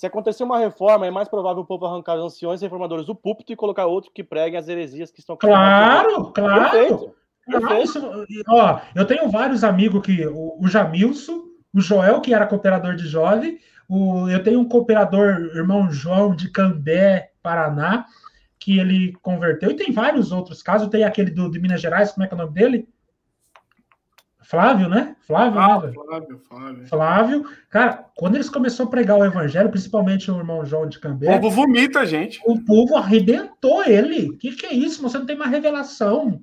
Se 0.00 0.06
acontecer 0.06 0.44
uma 0.44 0.58
reforma, 0.58 1.06
é 1.06 1.10
mais 1.10 1.28
provável 1.28 1.62
o 1.62 1.66
povo 1.66 1.84
arrancar 1.84 2.16
os 2.16 2.24
anciões 2.24 2.62
reformadores 2.62 3.04
do 3.04 3.14
púlpito 3.14 3.52
e 3.52 3.56
colocar 3.56 3.84
outro 3.84 4.10
que 4.10 4.24
pregue 4.24 4.56
as 4.56 4.66
heresias 4.66 5.10
que 5.10 5.20
estão 5.20 5.36
Claro, 5.36 6.32
claro. 6.32 6.70
Perfeito. 6.70 7.14
Perfeito. 7.46 8.26
Ó, 8.48 8.80
eu 8.94 9.04
tenho 9.04 9.28
vários 9.28 9.62
amigos 9.62 10.00
que 10.00 10.26
o, 10.26 10.56
o 10.58 10.66
Jamilson, 10.66 11.42
o 11.74 11.82
Joel, 11.82 12.22
que 12.22 12.32
era 12.32 12.46
cooperador 12.46 12.96
de 12.96 13.06
jovem, 13.06 13.58
o, 13.86 14.26
eu 14.30 14.42
tenho 14.42 14.60
um 14.60 14.66
cooperador, 14.66 15.50
irmão 15.54 15.90
João, 15.90 16.34
de 16.34 16.50
Cambé, 16.50 17.32
Paraná, 17.42 18.06
que 18.58 18.78
ele 18.78 19.12
converteu, 19.20 19.70
e 19.70 19.76
tem 19.76 19.92
vários 19.92 20.32
outros 20.32 20.62
casos. 20.62 20.88
Tem 20.88 21.04
aquele 21.04 21.30
do, 21.30 21.50
de 21.50 21.60
Minas 21.60 21.82
Gerais, 21.82 22.10
como 22.10 22.24
é 22.24 22.26
que 22.26 22.32
é 22.32 22.36
o 22.36 22.40
nome 22.40 22.54
dele? 22.54 22.88
Flávio, 24.42 24.88
né? 24.88 25.14
Flávio, 25.26 25.60
ah, 25.60 25.80
né, 25.80 25.92
Flávio, 25.92 26.40
Flávio. 26.48 26.86
Flávio. 26.86 27.44
Cara, 27.68 28.04
quando 28.16 28.34
eles 28.34 28.48
começaram 28.48 28.88
a 28.88 28.90
pregar 28.90 29.18
o 29.18 29.24
evangelho, 29.24 29.70
principalmente 29.70 30.30
o 30.30 30.38
irmão 30.38 30.64
João 30.64 30.88
de 30.88 30.98
Cambé. 30.98 31.36
O 31.36 31.40
povo 31.40 31.62
vomita, 31.62 32.04
gente. 32.06 32.40
O 32.44 32.58
povo 32.64 32.96
arrebentou 32.96 33.84
ele. 33.84 34.30
O 34.30 34.36
que, 34.36 34.52
que 34.52 34.66
é 34.66 34.74
isso? 34.74 35.02
Você 35.02 35.18
não 35.18 35.26
tem 35.26 35.36
uma 35.36 35.46
revelação. 35.46 36.42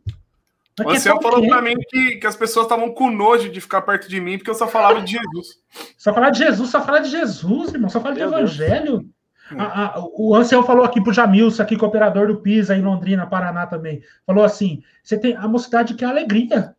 O 0.85 0.89
Anselmo 0.89 1.21
falou 1.21 1.47
para 1.47 1.61
mim 1.61 1.73
que, 1.89 2.17
que 2.17 2.27
as 2.27 2.35
pessoas 2.35 2.65
estavam 2.65 2.91
com 2.91 3.09
nojo 3.09 3.49
de 3.49 3.59
ficar 3.59 3.81
perto 3.81 4.07
de 4.07 4.21
mim 4.21 4.37
porque 4.37 4.51
eu 4.51 4.55
só 4.55 4.67
falava 4.67 5.01
de 5.01 5.13
Jesus. 5.13 5.59
Só 5.97 6.13
falar 6.13 6.29
de 6.29 6.37
Jesus, 6.37 6.69
só 6.69 6.81
falar 6.83 6.99
de 6.99 7.09
Jesus, 7.09 7.73
irmão, 7.73 7.89
só 7.89 7.99
falar 7.99 8.13
de 8.13 8.21
evangelho. 8.21 9.09
A, 9.57 9.97
a, 9.97 10.05
o 10.13 10.35
Anselmo 10.35 10.67
falou 10.67 10.83
aqui 10.83 11.01
pro 11.01 11.13
Jamilson, 11.13 11.63
aqui, 11.63 11.77
cooperador 11.77 12.27
do 12.27 12.41
PISA 12.41 12.75
em 12.75 12.81
Londrina, 12.81 13.25
Paraná 13.25 13.65
também. 13.65 14.01
Falou 14.25 14.43
assim: 14.43 14.83
você 15.03 15.17
tem 15.17 15.35
a 15.35 15.47
mocidade 15.47 15.93
que 15.93 16.03
é 16.03 16.07
alegria. 16.07 16.75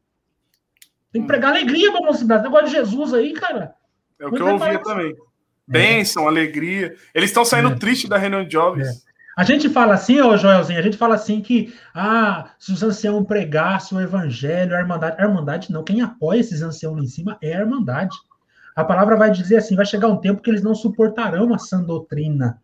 Tem 1.12 1.22
que 1.22 1.28
pregar 1.28 1.50
alegria 1.50 1.90
pra 1.90 2.00
mocidade. 2.00 2.42
Negócio 2.42 2.66
de 2.66 2.72
Jesus 2.72 3.14
aí, 3.14 3.32
cara. 3.32 3.74
É 4.18 4.26
o 4.26 4.32
que 4.32 4.42
eu 4.42 4.48
ouvia 4.48 4.78
também. 4.78 5.14
Bênção, 5.66 6.24
é. 6.24 6.26
alegria. 6.26 6.94
Eles 7.14 7.30
estão 7.30 7.44
saindo 7.44 7.70
é. 7.70 7.74
tristes 7.74 8.09
da 8.09 8.18
reunião 8.18 8.44
de 8.44 8.52
jovens. 8.52 8.88
É. 8.88 9.09
A 9.36 9.44
gente 9.44 9.68
fala 9.68 9.94
assim, 9.94 10.20
ô 10.20 10.36
Joelzinho, 10.36 10.80
a 10.80 10.82
gente 10.82 10.96
fala 10.96 11.14
assim 11.14 11.40
que 11.40 11.72
ah, 11.94 12.50
se 12.59 12.72
os 12.72 12.82
anciãos 12.82 13.24
pregassem 13.24 13.96
o 13.96 14.00
evangelho, 14.00 14.74
a 14.74 14.80
irmandade. 14.80 15.16
A 15.18 15.24
irmandade 15.24 15.70
não, 15.70 15.84
quem 15.84 16.00
apoia 16.00 16.40
esses 16.40 16.61
anciãos 16.61 16.96
lá 16.96 17.04
em 17.04 17.06
cima 17.06 17.38
é 17.40 17.54
a 17.54 17.61
irmandade. 17.61 18.16
A 18.74 18.82
palavra 18.82 19.16
vai 19.16 19.30
dizer 19.30 19.59
assim: 19.59 19.76
vai 19.76 19.86
chegar 19.86 20.09
um 20.09 20.16
tempo 20.16 20.42
que 20.42 20.50
eles 20.50 20.62
não 20.62 20.74
suportarão 20.74 21.54
a 21.54 21.59
sã 21.59 21.82
doutrina. 21.82 22.61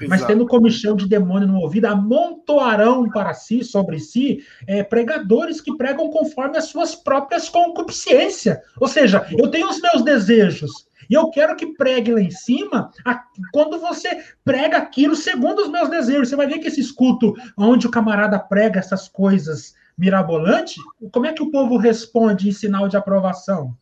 Exato. 0.00 0.10
Mas 0.10 0.24
tendo 0.24 0.46
comichão 0.46 0.94
de 0.94 1.08
demônio 1.08 1.48
no 1.48 1.60
ouvido, 1.60 1.86
amontoarão 1.86 3.08
para 3.08 3.32
si, 3.32 3.64
sobre 3.64 3.98
si, 3.98 4.44
é, 4.66 4.82
pregadores 4.82 5.60
que 5.60 5.76
pregam 5.76 6.10
conforme 6.10 6.58
as 6.58 6.66
suas 6.66 6.94
próprias 6.94 7.48
concupiscências. 7.48 8.58
Ou 8.78 8.88
seja, 8.88 9.26
eu 9.38 9.48
tenho 9.50 9.68
os 9.68 9.80
meus 9.80 10.02
desejos, 10.02 10.86
e 11.08 11.14
eu 11.14 11.30
quero 11.30 11.56
que 11.56 11.74
pregue 11.74 12.12
lá 12.12 12.20
em 12.20 12.30
cima, 12.30 12.90
a, 13.04 13.22
quando 13.52 13.78
você 13.78 14.24
prega 14.44 14.76
aquilo 14.76 15.14
segundo 15.14 15.62
os 15.62 15.68
meus 15.68 15.88
desejos. 15.88 16.28
Você 16.28 16.36
vai 16.36 16.46
ver 16.46 16.58
que 16.58 16.68
esse 16.68 16.80
escuto, 16.80 17.34
onde 17.56 17.86
o 17.86 17.90
camarada 17.90 18.38
prega 18.38 18.80
essas 18.80 19.08
coisas 19.08 19.74
mirabolantes, 19.96 20.76
como 21.10 21.26
é 21.26 21.32
que 21.32 21.42
o 21.42 21.50
povo 21.50 21.76
responde 21.76 22.48
em 22.48 22.52
sinal 22.52 22.88
de 22.88 22.96
aprovação? 22.96 23.76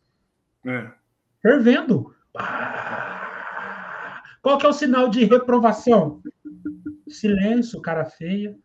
É. 0.65 0.87
Fervendo. 1.41 2.15
Ah! 2.37 3.04
Qual 4.45 4.59
que 4.59 4.65
é 4.67 4.69
o 4.69 4.73
sinal 4.73 5.09
de 5.09 5.25
reprovação? 5.25 6.21
Silêncio, 7.07 7.81
cara 7.81 8.05
feia. 8.05 8.55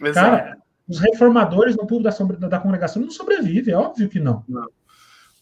Exato. 0.00 0.14
Cara, 0.14 0.58
os 0.88 0.98
reformadores 0.98 1.76
no 1.76 1.86
público 1.86 2.40
da, 2.40 2.48
da 2.48 2.58
congregação 2.58 3.02
não 3.02 3.10
sobrevivem, 3.10 3.74
é 3.74 3.76
óbvio 3.76 4.08
que 4.08 4.18
não. 4.18 4.42
não. 4.48 4.66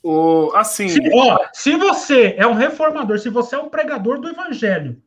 O, 0.03 0.51
assim. 0.57 0.89
Se, 0.89 1.01
ó, 1.15 1.39
se 1.53 1.77
você 1.77 2.35
é 2.37 2.45
um 2.45 2.55
reformador, 2.55 3.21
se 3.21 3.29
você 3.29 3.55
é 3.55 3.59
um 3.61 3.69
pregador 3.69 4.21
do 4.21 4.29
evangelho, 4.29 5.01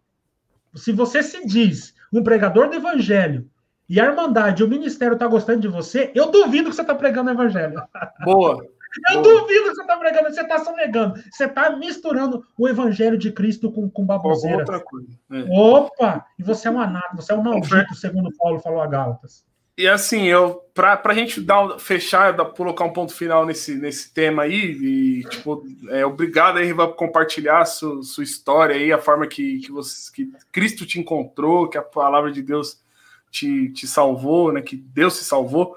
se 0.73 0.93
você 0.93 1.21
se 1.21 1.45
diz 1.45 1.93
um 2.13 2.23
pregador 2.23 2.69
do 2.69 2.77
evangelho 2.77 3.45
e 3.89 3.99
a 3.99 4.05
Irmandade, 4.05 4.63
o 4.63 4.69
ministério 4.69 5.15
está 5.15 5.27
gostando 5.27 5.59
de 5.59 5.67
você, 5.67 6.13
eu 6.15 6.31
duvido 6.31 6.69
que 6.69 6.77
você 6.77 6.81
está 6.81 6.95
pregando 6.95 7.29
o 7.29 7.33
evangelho. 7.33 7.83
Boa. 8.23 8.65
Eu 9.11 9.21
duvido 9.21 9.69
que 9.69 9.75
você 9.75 9.81
está 9.81 9.97
pregando, 9.97 10.33
você 10.33 10.41
está 10.41 10.59
sonegando. 10.59 11.23
Você 11.31 11.45
está 11.45 11.69
misturando 11.75 12.45
o 12.57 12.67
evangelho 12.67 13.17
de 13.17 13.31
Cristo 13.31 13.71
com, 13.71 13.89
com 13.89 14.05
baboseira. 14.05 14.59
outra 14.59 14.79
coisa. 14.79 15.07
É. 15.31 15.45
Opa! 15.49 16.25
E 16.37 16.43
você 16.43 16.67
é 16.67 16.71
um 16.71 16.79
anato, 16.79 17.15
você 17.15 17.33
é 17.33 17.35
um 17.35 17.43
maldito, 17.43 17.95
segundo 17.95 18.35
Paulo 18.37 18.59
falou 18.59 18.81
a 18.81 18.87
Gálatas. 18.87 19.45
E 19.77 19.87
assim, 19.87 20.23
eu 20.23 20.63
para 20.73 20.99
a 21.05 21.13
gente 21.13 21.39
dar 21.39 21.77
fechar, 21.77 22.33
dar, 22.33 22.45
colocar 22.45 22.83
um 22.83 22.93
ponto 22.93 23.13
final 23.13 23.45
nesse, 23.45 23.75
nesse 23.75 24.11
tema 24.11 24.43
aí, 24.43 24.71
e 24.71 25.23
tipo, 25.29 25.63
é, 25.89 26.03
obrigado 26.03 26.57
aí 26.57 26.73
por 26.73 26.95
compartilhar 26.95 27.63
sua, 27.65 28.01
sua 28.01 28.23
história 28.23 28.75
aí, 28.75 28.91
a 28.91 28.97
forma 28.97 29.27
que, 29.27 29.59
que, 29.59 29.71
você, 29.71 30.11
que 30.11 30.31
Cristo 30.51 30.83
te 30.83 30.99
encontrou, 30.99 31.69
que 31.69 31.77
a 31.77 31.83
palavra 31.83 32.31
de 32.31 32.41
Deus 32.41 32.81
te, 33.29 33.69
te 33.69 33.85
salvou, 33.85 34.51
né? 34.51 34.61
Que 34.61 34.75
Deus 34.75 35.15
se 35.15 35.23
salvou. 35.23 35.75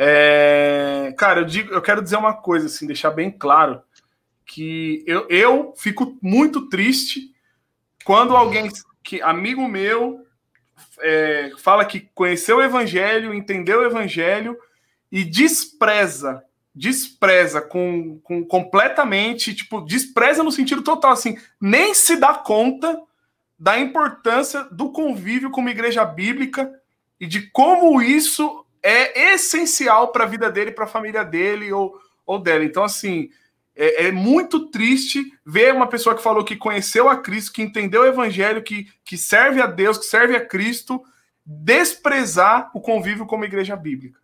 É, 0.00 1.12
cara, 1.18 1.40
eu, 1.40 1.44
digo, 1.44 1.74
eu 1.74 1.82
quero 1.82 2.00
dizer 2.00 2.16
uma 2.16 2.32
coisa, 2.32 2.66
assim, 2.66 2.86
deixar 2.86 3.10
bem 3.10 3.32
claro 3.32 3.82
que 4.46 5.02
eu, 5.08 5.26
eu 5.28 5.74
fico 5.76 6.16
muito 6.22 6.68
triste 6.68 7.34
quando 8.04 8.36
alguém, 8.36 8.70
que 9.02 9.20
amigo 9.20 9.66
meu, 9.66 10.24
é, 11.00 11.50
fala 11.58 11.84
que 11.84 12.08
conheceu 12.14 12.58
o 12.58 12.62
evangelho, 12.62 13.34
entendeu 13.34 13.80
o 13.80 13.84
evangelho 13.84 14.56
e 15.10 15.24
despreza, 15.24 16.44
despreza 16.72 17.60
com, 17.60 18.20
com 18.20 18.44
completamente, 18.44 19.52
tipo, 19.52 19.80
despreza 19.80 20.44
no 20.44 20.52
sentido 20.52 20.82
total, 20.82 21.10
assim, 21.10 21.36
nem 21.60 21.92
se 21.92 22.14
dá 22.14 22.34
conta 22.34 23.02
da 23.58 23.76
importância 23.80 24.62
do 24.70 24.92
convívio 24.92 25.50
com 25.50 25.60
uma 25.60 25.72
igreja 25.72 26.04
bíblica 26.04 26.72
e 27.18 27.26
de 27.26 27.50
como 27.50 28.00
isso 28.00 28.64
é 28.88 29.34
essencial 29.34 30.08
para 30.08 30.24
a 30.24 30.26
vida 30.26 30.50
dele, 30.50 30.72
para 30.72 30.84
a 30.84 30.88
família 30.88 31.24
dele 31.24 31.72
ou, 31.72 31.98
ou 32.24 32.38
dela. 32.38 32.64
Então, 32.64 32.84
assim, 32.84 33.30
é, 33.76 34.06
é, 34.06 34.12
muito 34.12 34.70
triste 34.70 35.32
ver 35.44 35.74
uma 35.74 35.86
pessoa 35.86 36.14
que 36.16 36.22
falou 36.22 36.44
que 36.44 36.56
conheceu 36.56 37.08
a 37.08 37.16
Cristo, 37.16 37.52
que 37.52 37.62
entendeu 37.62 38.02
o 38.02 38.06
Evangelho, 38.06 38.62
que, 38.62 38.88
que 39.04 39.16
serve 39.16 39.60
a 39.60 39.66
Deus, 39.66 39.98
que 39.98 40.06
serve 40.06 40.34
a 40.34 40.44
Cristo, 40.44 41.02
desprezar 41.44 42.70
o 42.74 42.80
convívio 42.80 43.26
como 43.26 43.44
igreja 43.44 43.76
bíblica. 43.76 44.18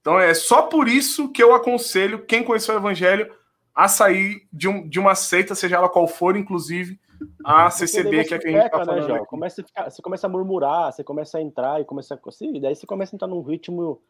Então, 0.00 0.18
é 0.18 0.34
só 0.34 0.62
por 0.62 0.88
isso 0.88 1.30
que 1.30 1.42
eu 1.42 1.54
aconselho 1.54 2.24
quem 2.26 2.42
conheceu 2.42 2.74
o 2.74 2.78
Evangelho 2.78 3.32
a 3.74 3.88
sair 3.88 4.46
de, 4.52 4.68
um, 4.68 4.86
de 4.86 5.00
uma 5.00 5.14
seita, 5.14 5.54
seja 5.54 5.76
ela 5.76 5.88
qual 5.88 6.06
for, 6.06 6.36
inclusive 6.36 7.00
a 7.44 7.70
CCB, 7.70 8.24
que 8.24 8.34
é 8.34 8.38
que 8.38 8.48
a 8.48 8.50
gente 8.50 8.64
está 8.64 8.78
né, 8.78 8.84
falando. 8.84 9.08
Né, 9.08 9.24
começa 9.26 9.60
a 9.60 9.64
ficar, 9.64 9.90
você 9.90 10.02
começa 10.02 10.26
a 10.26 10.30
murmurar, 10.30 10.92
você 10.92 11.04
começa 11.04 11.38
a 11.38 11.42
entrar 11.42 11.80
e 11.80 11.84
começa 11.84 12.14
a. 12.14 12.28
Assim, 12.28 12.60
daí 12.60 12.74
você 12.74 12.86
começa 12.86 13.14
a 13.14 13.16
entrar 13.16 13.28
num 13.28 13.42
ritmo 13.42 14.00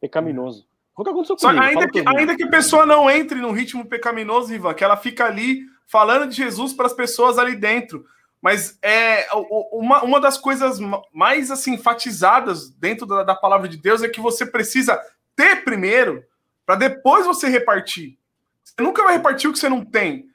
pecaminoso. 0.00 0.66
O 0.96 1.04
que 1.04 1.10
aconteceu 1.10 1.36
comigo? 1.36 1.62
ainda, 1.62 1.88
que, 1.88 2.02
ainda 2.06 2.36
que 2.36 2.44
a 2.44 2.50
pessoa 2.50 2.84
não 2.84 3.10
entre 3.10 3.40
num 3.40 3.52
ritmo 3.52 3.86
pecaminoso, 3.86 4.52
Ivan, 4.52 4.74
que 4.74 4.84
ela 4.84 4.96
fica 4.96 5.24
ali 5.24 5.60
falando 5.86 6.28
de 6.28 6.36
Jesus 6.36 6.72
para 6.72 6.86
as 6.86 6.92
pessoas 6.92 7.38
ali 7.38 7.56
dentro. 7.56 8.04
Mas 8.40 8.78
é 8.82 9.26
uma, 9.72 10.02
uma 10.02 10.20
das 10.20 10.38
coisas 10.38 10.78
mais 11.12 11.50
assim 11.50 11.74
enfatizadas 11.74 12.70
dentro 12.70 13.06
da, 13.06 13.22
da 13.22 13.34
palavra 13.34 13.68
de 13.68 13.76
Deus 13.76 14.02
é 14.02 14.08
que 14.08 14.20
você 14.20 14.46
precisa 14.46 14.98
ter 15.36 15.64
primeiro 15.64 16.24
para 16.64 16.76
depois 16.76 17.26
você 17.26 17.48
repartir. 17.48 18.18
Você 18.64 18.82
nunca 18.82 19.02
vai 19.02 19.14
repartir 19.14 19.50
o 19.50 19.52
que 19.52 19.58
você 19.58 19.68
não 19.68 19.84
tem. 19.84 20.29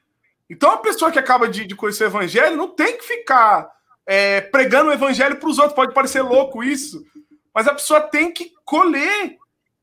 Então 0.48 0.70
a 0.70 0.78
pessoa 0.78 1.10
que 1.10 1.18
acaba 1.18 1.48
de, 1.48 1.66
de 1.66 1.74
conhecer 1.74 2.04
o 2.04 2.06
evangelho 2.06 2.56
não 2.56 2.68
tem 2.68 2.96
que 2.96 3.04
ficar 3.04 3.68
é, 4.06 4.40
pregando 4.40 4.90
o 4.90 4.92
evangelho 4.92 5.36
para 5.36 5.48
os 5.48 5.58
outros. 5.58 5.74
Pode 5.74 5.92
parecer 5.92 6.22
louco 6.22 6.62
isso, 6.62 7.04
mas 7.52 7.66
a 7.66 7.74
pessoa 7.74 8.00
tem 8.00 8.32
que 8.32 8.52
colher. 8.64 9.36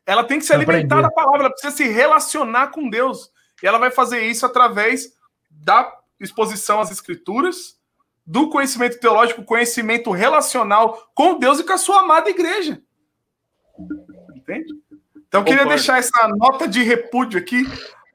Ela 0.06 0.24
tem 0.24 0.40
que 0.40 0.46
se 0.46 0.54
alimentar 0.54 1.02
da 1.02 1.12
palavra, 1.12 1.42
ela 1.42 1.50
precisa 1.50 1.76
se 1.76 1.88
relacionar 1.88 2.68
com 2.68 2.90
Deus. 2.90 3.32
E 3.62 3.68
ela 3.68 3.78
vai 3.78 3.92
fazer 3.92 4.22
isso 4.24 4.46
através 4.46 5.14
da 5.50 5.92
exposição 6.20 6.80
às 6.80 6.92
escrituras, 6.92 7.78
do 8.26 8.50
conhecimento 8.50 9.00
teológico, 9.00 9.44
conhecimento 9.44 10.12
relacional 10.12 11.10
com 11.14 11.38
Deus 11.38 11.60
e 11.60 11.64
com 11.64 11.74
a 11.74 11.78
sua 11.78 12.00
amada 12.00 12.30
igreja. 12.30 12.82
Entende? 14.36 14.74
Então, 15.28 15.42
eu 15.42 15.46
queria 15.46 15.66
deixar 15.66 15.98
essa 15.98 16.28
nota 16.28 16.68
de 16.68 16.84
repúdio 16.84 17.40
aqui 17.40 17.66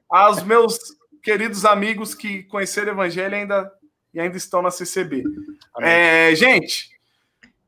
aos 0.09 0.41
meus 0.43 0.77
queridos 1.21 1.65
amigos 1.65 2.13
que 2.13 2.43
conheceram 2.43 2.89
o 2.89 2.95
Evangelho 2.95 3.33
e 3.33 3.37
ainda, 3.39 3.71
e 4.13 4.19
ainda 4.19 4.37
estão 4.37 4.61
na 4.61 4.71
CCB. 4.71 5.23
É, 5.79 6.33
gente, 6.35 6.89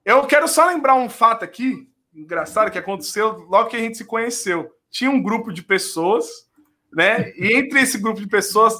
eu 0.05 0.25
quero 0.25 0.47
só 0.47 0.67
lembrar 0.67 0.95
um 0.95 1.09
fato 1.09 1.43
aqui, 1.43 1.87
engraçado, 2.13 2.71
que 2.71 2.77
aconteceu 2.77 3.45
logo 3.49 3.69
que 3.69 3.77
a 3.77 3.79
gente 3.79 3.97
se 3.97 4.05
conheceu. 4.05 4.71
Tinha 4.89 5.09
um 5.09 5.21
grupo 5.21 5.51
de 5.51 5.63
pessoas, 5.63 6.27
né? 6.93 7.31
E 7.37 7.53
entre 7.53 7.81
esse 7.81 7.97
grupo 7.97 8.19
de 8.19 8.27
pessoas, 8.27 8.73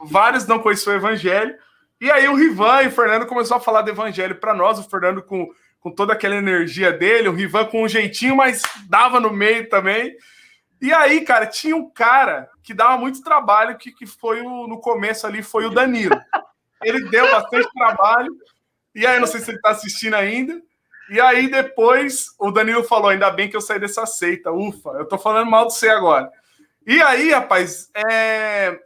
vários 0.00 0.46
não 0.46 0.58
conheciam 0.58 0.94
o 0.94 0.96
Evangelho. 0.96 1.54
E 2.00 2.10
aí 2.10 2.28
o 2.28 2.34
Rivan 2.34 2.82
e 2.82 2.88
o 2.88 2.92
Fernando 2.92 3.26
começou 3.26 3.56
a 3.56 3.60
falar 3.60 3.82
do 3.82 3.90
Evangelho 3.90 4.36
para 4.36 4.54
nós, 4.54 4.78
o 4.78 4.88
Fernando 4.88 5.22
com 5.22 5.48
com 5.86 5.92
toda 5.92 6.14
aquela 6.14 6.34
energia 6.34 6.90
dele, 6.92 7.28
o 7.28 7.32
Rivan 7.32 7.66
com 7.66 7.84
um 7.84 7.88
jeitinho, 7.88 8.34
mas 8.34 8.60
dava 8.88 9.20
no 9.20 9.32
meio 9.32 9.68
também. 9.68 10.16
E 10.80 10.92
aí, 10.92 11.22
cara, 11.22 11.46
tinha 11.46 11.74
um 11.74 11.88
cara 11.88 12.50
que 12.62 12.74
dava 12.74 12.98
muito 12.98 13.22
trabalho, 13.22 13.78
que, 13.78 13.92
que 13.92 14.06
foi 14.06 14.42
o, 14.42 14.66
no 14.66 14.80
começo 14.80 15.26
ali, 15.26 15.42
foi 15.42 15.64
o 15.64 15.70
Danilo. 15.70 16.20
Ele 16.82 17.08
deu 17.08 17.30
bastante 17.30 17.68
trabalho, 17.72 18.36
e 18.94 19.06
aí, 19.06 19.20
não 19.20 19.26
sei 19.26 19.40
se 19.40 19.50
ele 19.50 19.60
tá 19.60 19.70
assistindo 19.70 20.14
ainda. 20.14 20.60
E 21.10 21.20
aí, 21.20 21.50
depois, 21.50 22.34
o 22.38 22.50
Danilo 22.50 22.82
falou: 22.82 23.10
ainda 23.10 23.30
bem 23.30 23.48
que 23.48 23.56
eu 23.56 23.60
saí 23.60 23.78
dessa 23.78 24.06
seita, 24.06 24.50
ufa, 24.50 24.90
eu 24.90 25.06
tô 25.06 25.18
falando 25.18 25.50
mal 25.50 25.66
de 25.66 25.74
você 25.74 25.88
agora. 25.88 26.30
E 26.86 27.00
aí, 27.02 27.30
rapaz, 27.30 27.90
é... 27.94 28.80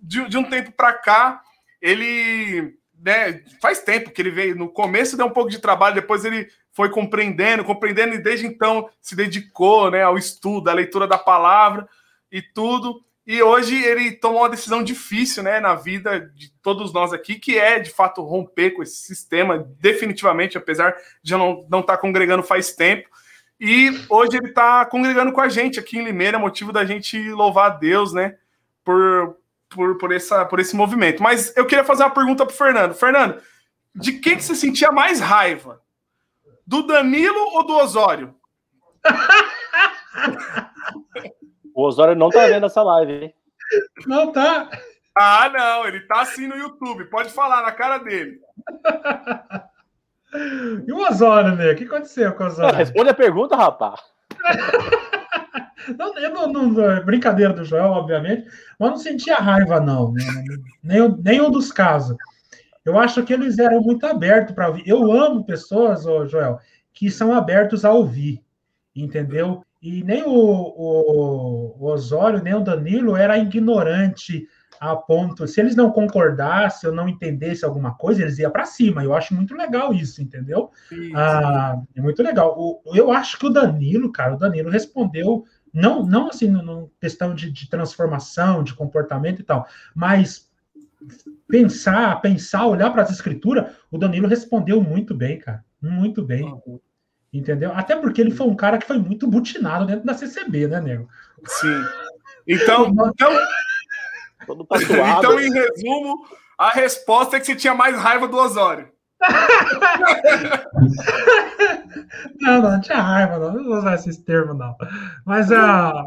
de, 0.00 0.28
de 0.28 0.38
um 0.38 0.44
tempo 0.44 0.70
para 0.72 0.92
cá, 0.92 1.42
ele 1.80 2.78
né, 3.02 3.42
faz 3.60 3.80
tempo 3.80 4.10
que 4.10 4.22
ele 4.22 4.30
veio. 4.30 4.56
No 4.56 4.68
começo 4.68 5.16
deu 5.16 5.26
um 5.26 5.32
pouco 5.32 5.50
de 5.50 5.58
trabalho, 5.58 5.96
depois 5.96 6.24
ele 6.24 6.48
foi 6.72 6.88
compreendendo, 6.88 7.64
compreendendo, 7.64 8.14
e 8.14 8.22
desde 8.22 8.46
então 8.46 8.88
se 9.00 9.14
dedicou 9.14 9.90
né, 9.90 10.02
ao 10.02 10.16
estudo, 10.16 10.68
à 10.68 10.72
leitura 10.72 11.06
da 11.06 11.18
palavra 11.18 11.88
e 12.30 12.40
tudo. 12.40 13.04
E 13.24 13.40
hoje 13.40 13.80
ele 13.84 14.12
tomou 14.12 14.40
uma 14.40 14.48
decisão 14.48 14.82
difícil 14.82 15.42
né, 15.42 15.60
na 15.60 15.74
vida 15.74 16.32
de 16.34 16.50
todos 16.60 16.92
nós 16.92 17.12
aqui, 17.12 17.36
que 17.36 17.56
é 17.56 17.78
de 17.78 17.90
fato 17.90 18.22
romper 18.22 18.72
com 18.72 18.82
esse 18.82 18.96
sistema, 18.96 19.58
definitivamente, 19.78 20.58
apesar 20.58 20.96
de 21.22 21.30
já 21.30 21.38
não 21.38 21.52
estar 21.52 21.66
não 21.70 21.82
tá 21.82 21.96
congregando 21.96 22.42
faz 22.42 22.72
tempo. 22.72 23.08
E 23.60 23.90
hoje 24.08 24.36
ele 24.36 24.48
está 24.48 24.84
congregando 24.86 25.30
com 25.30 25.40
a 25.40 25.48
gente 25.48 25.78
aqui 25.78 25.98
em 25.98 26.04
Limeira, 26.04 26.38
motivo 26.38 26.72
da 26.72 26.84
gente 26.84 27.30
louvar 27.30 27.66
a 27.66 27.74
Deus, 27.74 28.12
né? 28.12 28.36
Por, 28.84 29.36
por, 29.68 29.98
por, 29.98 30.10
essa, 30.10 30.44
por 30.44 30.58
esse 30.58 30.74
movimento. 30.74 31.22
Mas 31.22 31.56
eu 31.56 31.64
queria 31.64 31.84
fazer 31.84 32.02
uma 32.02 32.10
pergunta 32.10 32.44
para 32.44 32.56
Fernando. 32.56 32.94
Fernando, 32.94 33.40
de 33.94 34.14
quem 34.14 34.36
que 34.36 34.42
você 34.42 34.56
sentia 34.56 34.90
mais 34.90 35.20
raiva? 35.20 35.81
Do 36.72 36.86
Danilo 36.86 37.38
ou 37.52 37.66
do 37.66 37.76
Osório? 37.76 38.34
o 41.74 41.86
Osório 41.86 42.16
não 42.16 42.30
tá 42.30 42.46
vendo 42.46 42.64
essa 42.64 42.82
live, 42.82 43.12
hein? 43.12 43.34
Não 44.06 44.32
tá. 44.32 44.70
Ah, 45.14 45.50
não, 45.50 45.86
ele 45.86 46.00
tá 46.06 46.22
assim 46.22 46.46
no 46.46 46.56
YouTube. 46.56 47.10
Pode 47.10 47.28
falar 47.28 47.60
na 47.60 47.72
cara 47.72 47.98
dele. 47.98 48.40
E 50.34 50.90
o 50.90 51.06
Osório, 51.06 51.54
né? 51.56 51.72
O 51.72 51.76
que 51.76 51.84
aconteceu 51.84 52.32
com 52.32 52.44
o 52.44 52.46
Osório? 52.46 52.74
Responde 52.74 53.10
a 53.10 53.14
pergunta, 53.14 53.54
rapaz. 53.54 54.00
Não, 55.98 56.16
eu 56.16 56.30
não, 56.30 56.46
não, 56.46 56.90
é 56.90 57.02
brincadeira 57.02 57.52
do 57.52 57.64
Joel, 57.64 57.90
obviamente, 57.90 58.48
mas 58.78 58.90
não 58.90 58.96
sentia 58.96 59.34
raiva, 59.34 59.80
não. 59.80 60.12
Né? 60.12 60.22
Nem, 60.80 61.08
nenhum 61.18 61.50
dos 61.50 61.72
casos. 61.72 62.16
Eu 62.84 62.98
acho 62.98 63.22
que 63.24 63.32
eles 63.32 63.58
eram 63.58 63.80
muito 63.80 64.04
abertos 64.06 64.54
para 64.54 64.68
ouvir. 64.68 64.82
Eu 64.86 65.12
amo 65.12 65.44
pessoas, 65.44 66.04
oh, 66.06 66.26
Joel, 66.26 66.58
que 66.92 67.10
são 67.10 67.34
abertos 67.34 67.84
a 67.84 67.92
ouvir, 67.92 68.42
entendeu? 68.94 69.64
E 69.80 70.02
nem 70.04 70.22
o, 70.24 70.30
o, 70.30 71.76
o 71.78 71.86
Osório, 71.86 72.42
nem 72.42 72.54
o 72.54 72.60
Danilo 72.60 73.16
era 73.16 73.38
ignorante 73.38 74.46
a 74.80 74.96
ponto. 74.96 75.46
Se 75.46 75.60
eles 75.60 75.76
não 75.76 75.92
concordassem 75.92 76.90
ou 76.90 76.94
não 76.94 77.08
entendessem 77.08 77.68
alguma 77.68 77.94
coisa, 77.94 78.22
eles 78.22 78.38
iam 78.38 78.50
para 78.50 78.64
cima. 78.64 79.04
Eu 79.04 79.14
acho 79.14 79.32
muito 79.32 79.54
legal 79.54 79.94
isso, 79.94 80.20
entendeu? 80.20 80.70
Ah, 81.14 81.80
é 81.94 82.00
muito 82.00 82.20
legal. 82.22 82.54
O, 82.58 82.82
eu 82.94 83.12
acho 83.12 83.38
que 83.38 83.46
o 83.46 83.50
Danilo, 83.50 84.10
cara, 84.10 84.34
o 84.34 84.38
Danilo 84.38 84.70
respondeu 84.70 85.44
não, 85.72 86.04
não 86.04 86.28
assim, 86.28 86.48
no, 86.48 86.90
questão 87.00 87.34
de, 87.34 87.50
de 87.50 87.68
transformação, 87.70 88.62
de 88.62 88.74
comportamento 88.74 89.40
e 89.40 89.44
tal, 89.44 89.66
mas 89.94 90.50
pensar, 91.52 92.18
pensar, 92.22 92.66
olhar 92.66 92.90
para 92.90 93.02
as 93.02 93.10
escrituras, 93.10 93.70
o 93.90 93.98
Danilo 93.98 94.26
respondeu 94.26 94.82
muito 94.82 95.14
bem, 95.14 95.38
cara. 95.38 95.62
Muito 95.82 96.22
bem. 96.22 96.44
Uhum. 96.44 96.80
Entendeu? 97.30 97.70
Até 97.74 97.94
porque 97.94 98.22
ele 98.22 98.30
foi 98.30 98.46
um 98.46 98.56
cara 98.56 98.78
que 98.78 98.86
foi 98.86 98.96
muito 98.96 99.26
butinado 99.26 99.84
dentro 99.84 100.06
da 100.06 100.14
CCB, 100.14 100.66
né, 100.66 100.80
Nego? 100.80 101.06
Sim. 101.44 101.84
Então, 102.48 102.86
então, 103.12 103.30
então, 104.48 105.38
em 105.38 105.52
resumo, 105.52 106.26
a 106.56 106.70
resposta 106.70 107.36
é 107.36 107.40
que 107.40 107.44
você 107.44 107.54
tinha 107.54 107.74
mais 107.74 107.98
raiva 107.98 108.26
do 108.26 108.38
Osório. 108.38 108.90
não, 112.40 112.62
não, 112.62 112.70
não 112.72 112.80
tinha 112.80 112.98
raiva, 112.98 113.38
não. 113.38 113.52
Não 113.52 113.62
vou 113.62 113.76
usar 113.76 113.96
esses 113.96 114.16
termos, 114.16 114.56
não. 114.56 114.74
Mas 115.26 115.52
a. 115.52 116.02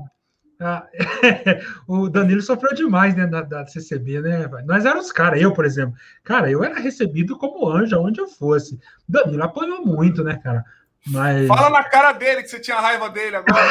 o 1.87 2.09
Danilo 2.09 2.41
sofreu 2.41 2.73
demais 2.73 3.15
né, 3.15 3.27
da, 3.27 3.41
da 3.41 3.65
CCB, 3.65 4.21
né? 4.21 4.49
Nós 4.65 4.85
éramos 4.85 5.11
caras, 5.11 5.41
eu, 5.41 5.53
por 5.53 5.65
exemplo. 5.65 5.95
Cara, 6.23 6.49
eu 6.49 6.63
era 6.63 6.79
recebido 6.79 7.37
como 7.37 7.69
anjo 7.69 7.99
onde 7.99 8.21
eu 8.21 8.27
fosse. 8.27 8.79
Danilo 9.07 9.43
apanhou 9.43 9.85
muito, 9.85 10.23
né, 10.23 10.39
cara? 10.41 10.63
Mas... 11.07 11.47
Fala 11.47 11.69
na 11.69 11.83
cara 11.83 12.13
dele 12.13 12.41
que 12.41 12.49
você 12.49 12.59
tinha 12.59 12.79
raiva 12.79 13.09
dele 13.09 13.35
agora. 13.35 13.61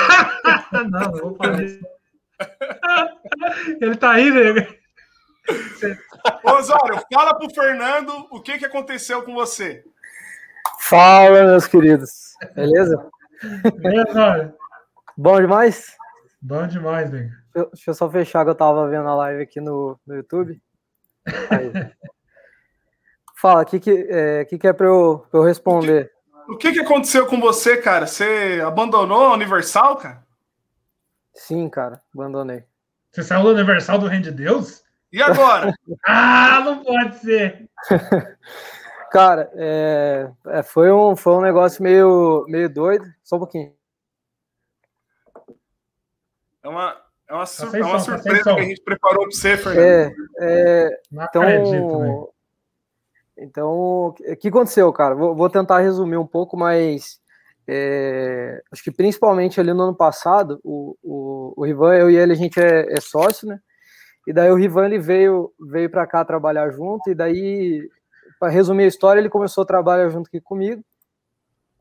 não, 0.73 0.89
não 0.89 1.13
vou 1.13 1.37
falar 1.37 1.63
isso. 1.63 1.81
Ele 3.81 3.97
tá 3.97 4.13
aí, 4.13 4.31
né? 4.31 4.67
Osório, 6.43 7.03
fala 7.13 7.35
pro 7.35 7.53
Fernando 7.53 8.27
o 8.31 8.41
que, 8.41 8.59
que 8.59 8.67
aconteceu 8.67 9.23
com 9.23 9.35
você. 9.35 9.85
Fala, 10.81 11.45
meus 11.45 11.67
queridos. 11.67 12.35
Beleza? 12.55 13.11
Beleza, 13.77 14.55
Bom 15.17 15.41
demais? 15.41 15.97
Bom 16.47 16.67
demais, 16.67 17.11
velho. 17.11 17.33
Deixa 17.55 17.91
eu 17.91 17.95
só 17.95 18.11
fechar 18.11 18.45
que 18.45 18.51
eu 18.51 18.55
tava 18.55 18.87
vendo 18.87 19.09
a 19.09 19.15
live 19.15 19.43
aqui 19.43 19.63
no, 19.63 19.99
no 20.07 20.17
YouTube. 20.17 20.61
Fala, 23.41 23.63
o 23.63 23.65
que, 23.65 23.81
que, 23.81 24.07
é, 24.11 24.45
que, 24.45 24.59
que 24.59 24.69
é 24.69 24.73
para 24.75 24.87
eu, 24.87 25.27
eu 25.33 25.43
responder? 25.43 26.13
O 26.47 26.49
que, 26.49 26.53
o 26.53 26.59
que, 26.59 26.73
que 26.73 26.81
aconteceu 26.81 27.27
com 27.27 27.41
você, 27.41 27.79
cara? 27.79 28.07
Você 28.07 28.63
abandonou 28.63 29.25
a 29.25 29.33
Universal, 29.33 29.97
cara? 29.97 30.23
Sim, 31.33 31.67
cara, 31.71 32.03
abandonei. 32.15 32.63
Você 33.11 33.23
saiu 33.23 33.45
do 33.45 33.49
Universal 33.49 33.99
do 33.99 34.07
Reino 34.07 34.25
de 34.25 34.33
Deus? 34.33 34.85
E 35.11 35.23
agora? 35.23 35.73
ah, 36.07 36.61
não 36.63 36.85
pode 36.85 37.21
ser! 37.21 37.71
Cara, 39.11 39.49
é, 39.55 40.29
é, 40.49 40.63
foi, 40.65 40.91
um, 40.91 41.15
foi 41.15 41.35
um 41.35 41.41
negócio 41.41 41.81
meio, 41.81 42.45
meio 42.49 42.69
doido. 42.69 43.07
Só 43.23 43.37
um 43.37 43.39
pouquinho. 43.39 43.73
É 46.65 46.69
uma, 46.69 46.97
é 47.29 47.35
uma, 47.35 47.47
sur 47.47 47.77
é 47.77 47.85
uma 47.85 48.01
surpresa 48.01 48.43
que 48.43 48.61
a 48.61 48.63
gente 48.63 48.83
preparou 48.83 49.25
para 49.25 49.31
você, 49.31 49.57
Fernando. 49.59 49.85
É, 49.85 50.15
é, 50.41 51.01
então, 51.13 52.33
então, 53.37 53.71
o 53.71 54.15
que 54.41 54.49
aconteceu, 54.49 54.91
cara? 54.91 55.15
Vou, 55.15 55.35
vou 55.35 55.51
tentar 55.51 55.81
resumir 55.81 56.17
um 56.17 56.27
pouco, 56.27 56.57
mas 56.57 57.21
é, 57.69 58.63
acho 58.73 58.83
que 58.83 58.91
principalmente 58.91 59.61
ali 59.61 59.75
no 59.75 59.83
ano 59.83 59.95
passado, 59.95 60.59
o, 60.65 60.97
o, 61.03 61.53
o 61.55 61.65
Rivan, 61.67 61.95
eu 61.97 62.11
e 62.11 62.17
ele, 62.17 62.33
a 62.33 62.37
gente 62.37 62.59
é, 62.59 62.87
é 62.91 63.01
sócio, 63.01 63.47
né? 63.47 63.61
E 64.27 64.33
daí 64.33 64.51
o 64.51 64.57
Rivan 64.57 64.87
ele 64.87 64.99
veio, 64.99 65.53
veio 65.61 65.91
para 65.91 66.07
cá 66.07 66.25
trabalhar 66.25 66.71
junto, 66.71 67.11
e 67.11 67.15
daí, 67.15 67.87
para 68.41 68.51
resumir 68.51 68.85
a 68.85 68.89
história, 68.89 69.21
ele 69.21 69.29
começou 69.29 69.63
a 69.63 69.67
trabalhar 69.67 70.09
junto 70.09 70.29
aqui 70.29 70.41
comigo. 70.41 70.83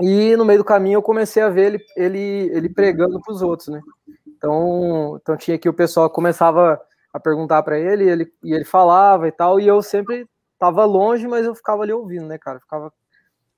E 0.02 0.36
no 0.36 0.44
meio 0.44 0.60
do 0.60 0.66
caminho 0.66 0.98
eu 0.98 1.02
comecei 1.02 1.42
a 1.42 1.50
ver 1.50 1.68
ele, 1.68 1.86
ele, 1.96 2.52
ele 2.54 2.70
pregando 2.70 3.22
para 3.22 3.34
os 3.34 3.42
outros, 3.42 3.70
né? 3.70 3.82
Então, 4.44 5.18
então 5.22 5.38
tinha 5.38 5.58
que 5.58 5.70
o 5.70 5.74
pessoal 5.74 6.10
começava 6.10 6.78
a 7.14 7.20
perguntar 7.20 7.64
para 7.64 7.80
ele, 7.80 8.10
ele, 8.10 8.34
e 8.44 8.54
ele 8.54 8.66
falava 8.66 9.26
e 9.26 9.32
tal, 9.32 9.58
e 9.58 9.66
eu 9.66 9.82
sempre 9.82 10.28
tava 10.60 10.84
longe, 10.84 11.26
mas 11.30 11.46
eu 11.46 11.56
ficava 11.56 11.84
ali 11.84 11.94
ouvindo, 11.94 12.26
né, 12.26 12.38
cara? 12.38 12.60
Ficava 12.60 12.92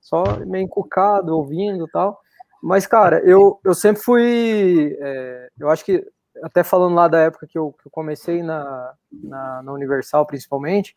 só 0.00 0.22
meio 0.46 0.64
encucado, 0.64 1.36
ouvindo 1.36 1.86
e 1.86 1.90
tal. 1.90 2.20
Mas, 2.62 2.86
cara, 2.86 3.20
eu, 3.24 3.58
eu 3.64 3.74
sempre 3.74 4.00
fui. 4.00 4.96
É, 5.00 5.48
eu 5.58 5.68
acho 5.68 5.84
que 5.84 6.06
até 6.40 6.62
falando 6.62 6.94
lá 6.94 7.08
da 7.08 7.18
época 7.18 7.48
que 7.48 7.58
eu, 7.58 7.72
que 7.72 7.88
eu 7.88 7.90
comecei 7.90 8.40
na, 8.42 8.92
na, 9.10 9.62
na, 9.64 9.72
Universal, 9.72 10.24
principalmente, 10.24 10.94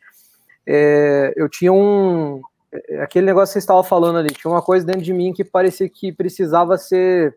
é, 0.68 1.34
eu 1.36 1.50
tinha 1.50 1.74
um. 1.74 2.42
É, 2.72 3.02
aquele 3.02 3.26
negócio 3.26 3.54
que 3.54 3.54
você 3.54 3.60
estava 3.60 3.84
falando 3.84 4.20
ali, 4.20 4.30
tinha 4.30 4.52
uma 4.52 4.62
coisa 4.62 4.86
dentro 4.86 5.02
de 5.02 5.14
mim 5.14 5.34
que 5.34 5.44
parecia 5.44 5.90
que 5.90 6.12
precisava 6.12 6.78
ser 6.78 7.36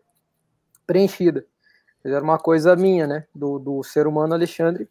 preenchida. 0.85 1.43
Era 2.03 2.23
uma 2.23 2.37
coisa 2.37 2.75
minha, 2.75 3.07
né? 3.07 3.25
Do, 3.33 3.59
do 3.59 3.83
ser 3.83 4.07
humano 4.07 4.33
Alexandre. 4.33 4.87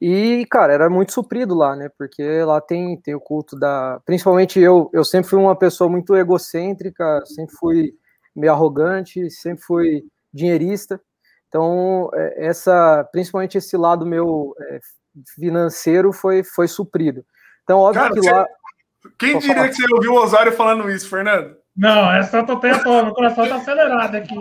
E, 0.00 0.46
cara, 0.50 0.72
era 0.72 0.88
muito 0.88 1.12
suprido 1.12 1.54
lá, 1.54 1.76
né? 1.76 1.90
Porque 1.98 2.42
lá 2.42 2.60
tem, 2.60 2.96
tem 2.96 3.14
o 3.14 3.20
culto 3.20 3.58
da. 3.58 4.00
Principalmente 4.06 4.58
eu, 4.58 4.90
eu 4.92 5.04
sempre 5.04 5.28
fui 5.28 5.38
uma 5.38 5.56
pessoa 5.56 5.90
muito 5.90 6.16
egocêntrica, 6.16 7.22
sempre 7.26 7.54
fui 7.56 7.94
meio 8.34 8.52
arrogante, 8.52 9.30
sempre 9.30 9.62
fui 9.62 10.04
dinheirista. 10.32 11.00
Então, 11.48 12.08
é, 12.14 12.46
essa, 12.46 13.06
principalmente 13.12 13.58
esse 13.58 13.76
lado 13.76 14.06
meu 14.06 14.54
é, 14.60 14.80
financeiro 15.34 16.12
foi, 16.12 16.42
foi 16.42 16.68
suprido. 16.68 17.24
Então, 17.64 17.78
óbvio 17.78 18.02
Cara, 18.02 18.14
que 18.14 18.30
lá. 18.30 18.46
Quem 19.18 19.38
diria 19.38 19.68
que 19.68 19.74
você 19.74 19.94
ouviu 19.94 20.12
o 20.12 20.22
Osório 20.22 20.52
falando 20.52 20.90
isso, 20.90 21.08
Fernando? 21.08 21.56
Não, 21.76 22.12
essa 22.12 22.38
eu 22.38 22.46
tô 22.46 22.58
tentando, 22.58 23.06
meu 23.06 23.14
coração 23.14 23.48
tá 23.48 23.56
acelerado 23.56 24.14
aqui. 24.14 24.34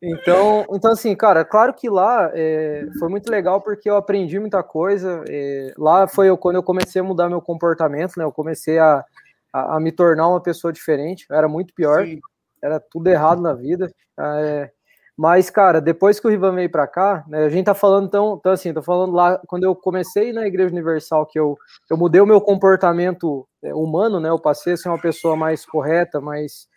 Então, 0.00 0.64
então, 0.70 0.92
assim, 0.92 1.14
cara, 1.16 1.44
claro 1.44 1.74
que 1.74 1.88
lá 1.90 2.30
é, 2.32 2.86
foi 2.98 3.08
muito 3.08 3.28
legal 3.30 3.60
porque 3.60 3.90
eu 3.90 3.96
aprendi 3.96 4.38
muita 4.38 4.62
coisa. 4.62 5.24
É, 5.28 5.72
lá 5.76 6.06
foi 6.06 6.28
eu, 6.28 6.38
quando 6.38 6.56
eu 6.56 6.62
comecei 6.62 7.00
a 7.00 7.04
mudar 7.04 7.28
meu 7.28 7.42
comportamento, 7.42 8.12
né? 8.16 8.24
Eu 8.24 8.32
comecei 8.32 8.78
a, 8.78 9.04
a, 9.52 9.76
a 9.76 9.80
me 9.80 9.90
tornar 9.90 10.28
uma 10.28 10.40
pessoa 10.40 10.72
diferente. 10.72 11.26
Eu 11.28 11.36
era 11.36 11.48
muito 11.48 11.74
pior, 11.74 12.06
Sim. 12.06 12.20
era 12.62 12.78
tudo 12.78 13.08
errado 13.08 13.42
na 13.42 13.54
vida. 13.54 13.90
É, 14.20 14.70
mas, 15.16 15.50
cara, 15.50 15.80
depois 15.80 16.20
que 16.20 16.28
o 16.28 16.30
Rivan 16.30 16.54
veio 16.54 16.70
para 16.70 16.86
cá, 16.86 17.24
né, 17.26 17.44
a 17.44 17.48
gente 17.48 17.64
tá 17.64 17.74
falando, 17.74 18.06
então, 18.06 18.36
então, 18.38 18.52
assim, 18.52 18.72
tô 18.72 18.82
falando 18.82 19.12
lá, 19.12 19.36
quando 19.48 19.64
eu 19.64 19.74
comecei 19.74 20.32
na 20.32 20.46
Igreja 20.46 20.72
Universal, 20.72 21.26
que 21.26 21.40
eu, 21.40 21.58
eu 21.90 21.96
mudei 21.96 22.20
o 22.20 22.26
meu 22.26 22.40
comportamento 22.40 23.44
é, 23.60 23.74
humano, 23.74 24.20
né? 24.20 24.28
Eu 24.28 24.38
passei 24.38 24.74
a 24.74 24.76
ser 24.76 24.88
uma 24.88 25.00
pessoa 25.00 25.34
mais 25.36 25.66
correta, 25.66 26.20
mais 26.20 26.68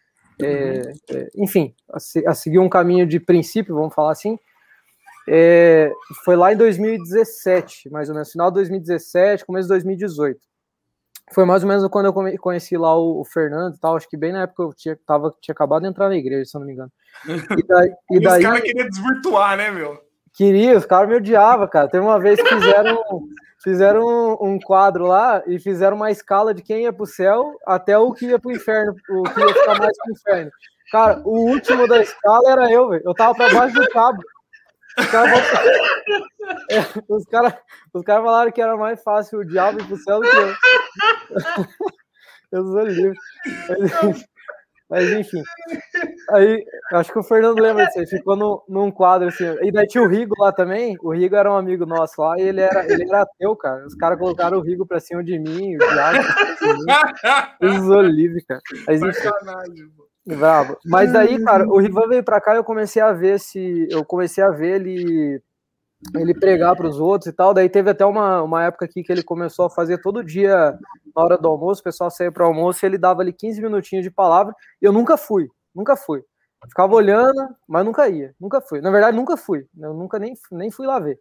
é, 0.44 0.94
é, 1.10 1.30
enfim, 1.36 1.74
a, 1.90 1.98
a, 2.30 2.34
seguir 2.34 2.60
um 2.60 2.70
caminho 2.70 3.06
de 3.06 3.20
princípio, 3.20 3.76
vamos 3.76 3.94
falar 3.94 4.12
assim. 4.12 4.38
É, 5.28 5.92
foi 6.26 6.36
lá 6.36 6.52
em 6.52 6.58
2017, 6.58 7.90
mais 7.90 8.10
ou 8.10 8.16
menos, 8.16 8.32
final 8.32 8.50
de 8.50 8.56
2017, 8.56 9.46
começo 9.46 9.68
de 9.68 9.74
2018. 9.74 10.40
Foi 11.34 11.46
mais 11.46 11.64
ou 11.64 11.70
menos 11.70 11.88
quando 11.88 12.08
eu 12.08 12.40
conheci 12.40 12.76
lá 12.76 12.98
o, 12.98 13.22
o 13.22 13.26
Fernando 13.26 13.76
e 13.76 13.80
tal, 13.80 13.96
acho 13.96 14.10
que 14.10 14.18
bem 14.18 14.34
na 14.34 14.42
época 14.42 14.64
eu 14.64 14.74
tinha, 14.74 15.00
tava, 15.06 15.34
tinha 15.42 15.54
acabado 15.54 15.84
de 15.84 15.88
entrar 15.88 16.10
na 16.10 16.16
igreja, 16.16 16.46
se 16.46 16.58
eu 16.58 16.60
não 16.60 16.68
me 16.68 16.74
engano. 16.74 16.92
E 17.26 17.64
daí, 17.68 17.94
e 18.12 18.20
daí, 18.20 18.40
os 18.40 18.46
caras 18.46 18.62
queriam 18.62 18.90
desvirtuar, 18.90 19.58
né, 19.58 19.72
meu? 19.72 19.98
Queria, 20.34 20.78
os 20.78 20.86
caras 20.86 21.10
me 21.10 21.16
odiavam, 21.16 21.68
cara. 21.68 21.88
Teve 21.88 22.04
uma 22.04 22.20
vez 22.20 22.42
que 22.42 22.48
fizeram 22.48 23.02
fizeram 23.64 24.02
um, 24.06 24.54
um, 24.54 24.60
quadro 24.60 25.06
lá 25.06 25.44
e 25.46 25.60
fizeram 25.60 25.96
uma 25.96 26.12
escala 26.12 26.54
de 26.54 26.62
quem 26.62 26.84
ia 26.84 26.94
pro 26.94 27.06
céu 27.06 27.58
até 27.66 27.98
o 27.98 28.12
que 28.12 28.26
ia 28.26 28.40
pro 28.40 28.52
inferno, 28.52 28.96
o 29.10 29.24
que 29.24 29.40
ia 29.40 29.54
ficar 29.54 29.80
mais 29.80 29.98
pro 29.98 30.14
inferno. 30.14 30.52
Cara, 30.92 31.22
o 31.24 31.50
último 31.50 31.88
da 31.88 32.02
escala 32.02 32.52
era 32.52 32.72
eu, 32.72 32.90
velho. 32.90 33.04
Eu 33.06 33.14
tava 33.14 33.34
pra 33.36 33.54
baixo 33.54 33.76
do 33.76 33.88
cabo. 33.90 34.22
Os 35.00 35.06
caras 35.06 35.40
é, 36.70 36.80
os 37.08 37.26
cara, 37.26 37.58
cara 38.06 38.24
falaram 38.24 38.52
que 38.52 38.62
era 38.62 38.76
mais 38.76 39.02
fácil 39.02 39.40
o 39.40 39.46
diabo 39.46 39.80
ir 39.80 39.88
pro 39.88 39.98
céu 39.98 40.20
do 40.20 40.30
que 40.30 40.36
eu. 40.36 40.56
Eu 42.52 42.66
sou 42.66 42.82
livre. 42.82 43.18
Mas 44.92 45.10
enfim. 45.10 45.42
Aí, 46.32 46.66
acho 46.92 47.14
que 47.14 47.20
o 47.20 47.24
Fernando 47.24 47.62
lembra 47.62 47.86
disso. 47.86 48.00
Ele 48.00 48.08
ficou 48.08 48.36
no, 48.36 48.62
num 48.68 48.92
quadro 48.92 49.30
assim. 49.30 49.46
E 49.62 49.72
daí 49.72 49.88
tinha 49.88 50.04
o 50.04 50.08
Rigo 50.08 50.36
lá 50.38 50.52
também. 50.52 50.98
O 51.02 51.14
Rigo 51.14 51.34
era 51.34 51.50
um 51.50 51.56
amigo 51.56 51.86
nosso 51.86 52.22
lá 52.22 52.36
e 52.38 52.42
ele 52.42 52.60
era, 52.60 52.84
ele 52.92 53.04
era 53.04 53.22
ateu, 53.22 53.56
cara. 53.56 53.86
Os 53.86 53.96
caras 53.96 54.20
colocaram 54.20 54.58
o 54.58 54.62
Rigo 54.62 54.86
pra 54.86 55.00
cima 55.00 55.24
de 55.24 55.40
mim, 55.40 55.78
o 55.78 55.80
Thiago 55.80 56.20
Os 57.62 57.90
Olive, 57.90 58.44
cara. 58.46 58.62
Mas, 58.86 59.02
enfim, 59.02 59.30
Bravo. 60.28 60.78
Mas 60.86 61.12
daí, 61.14 61.42
cara, 61.42 61.66
o 61.66 61.80
Rivan 61.80 62.10
veio 62.10 62.24
pra 62.24 62.42
cá 62.42 62.54
e 62.54 62.58
eu 62.58 62.64
comecei 62.64 63.02
a 63.02 63.14
ver 63.14 63.40
se. 63.40 63.88
Eu 63.90 64.04
comecei 64.04 64.44
a 64.44 64.52
ver 64.52 64.82
ele 64.82 65.42
ele 66.16 66.34
pregar 66.34 66.76
para 66.76 66.88
os 66.88 67.00
outros 67.00 67.28
e 67.28 67.34
tal. 67.34 67.54
Daí 67.54 67.70
teve 67.70 67.90
até 67.90 68.06
uma, 68.06 68.42
uma 68.42 68.64
época 68.64 68.86
aqui 68.86 69.04
que 69.04 69.12
ele 69.12 69.24
começou 69.24 69.66
a 69.66 69.70
fazer 69.70 70.00
todo 70.00 70.24
dia, 70.24 70.78
na 71.16 71.24
hora 71.24 71.38
do 71.38 71.48
almoço, 71.48 71.82
o 71.82 71.84
pessoal 71.84 72.10
saía 72.10 72.32
para 72.32 72.44
o 72.44 72.48
almoço 72.48 72.84
e 72.84 72.88
ele 72.88 72.98
dava 72.98 73.22
ali 73.22 73.32
15 73.32 73.62
minutinhos 73.62 74.04
de 74.04 74.12
palavra. 74.12 74.54
Eu 74.82 74.92
nunca 74.92 75.18
fui, 75.18 75.48
nunca 75.74 75.96
fui. 75.96 76.24
Ficava 76.68 76.94
olhando, 76.94 77.56
mas 77.68 77.86
nunca 77.86 78.08
ia, 78.08 78.36
nunca 78.40 78.62
fui. 78.62 78.82
Na 78.82 78.92
verdade, 78.92 79.18
nunca 79.18 79.36
fui. 79.38 79.66
Eu 79.80 79.94
nunca 79.94 80.20
nem, 80.20 80.34
nem 80.52 80.70
fui 80.70 80.86
lá 80.86 81.00
ver. 81.00 81.20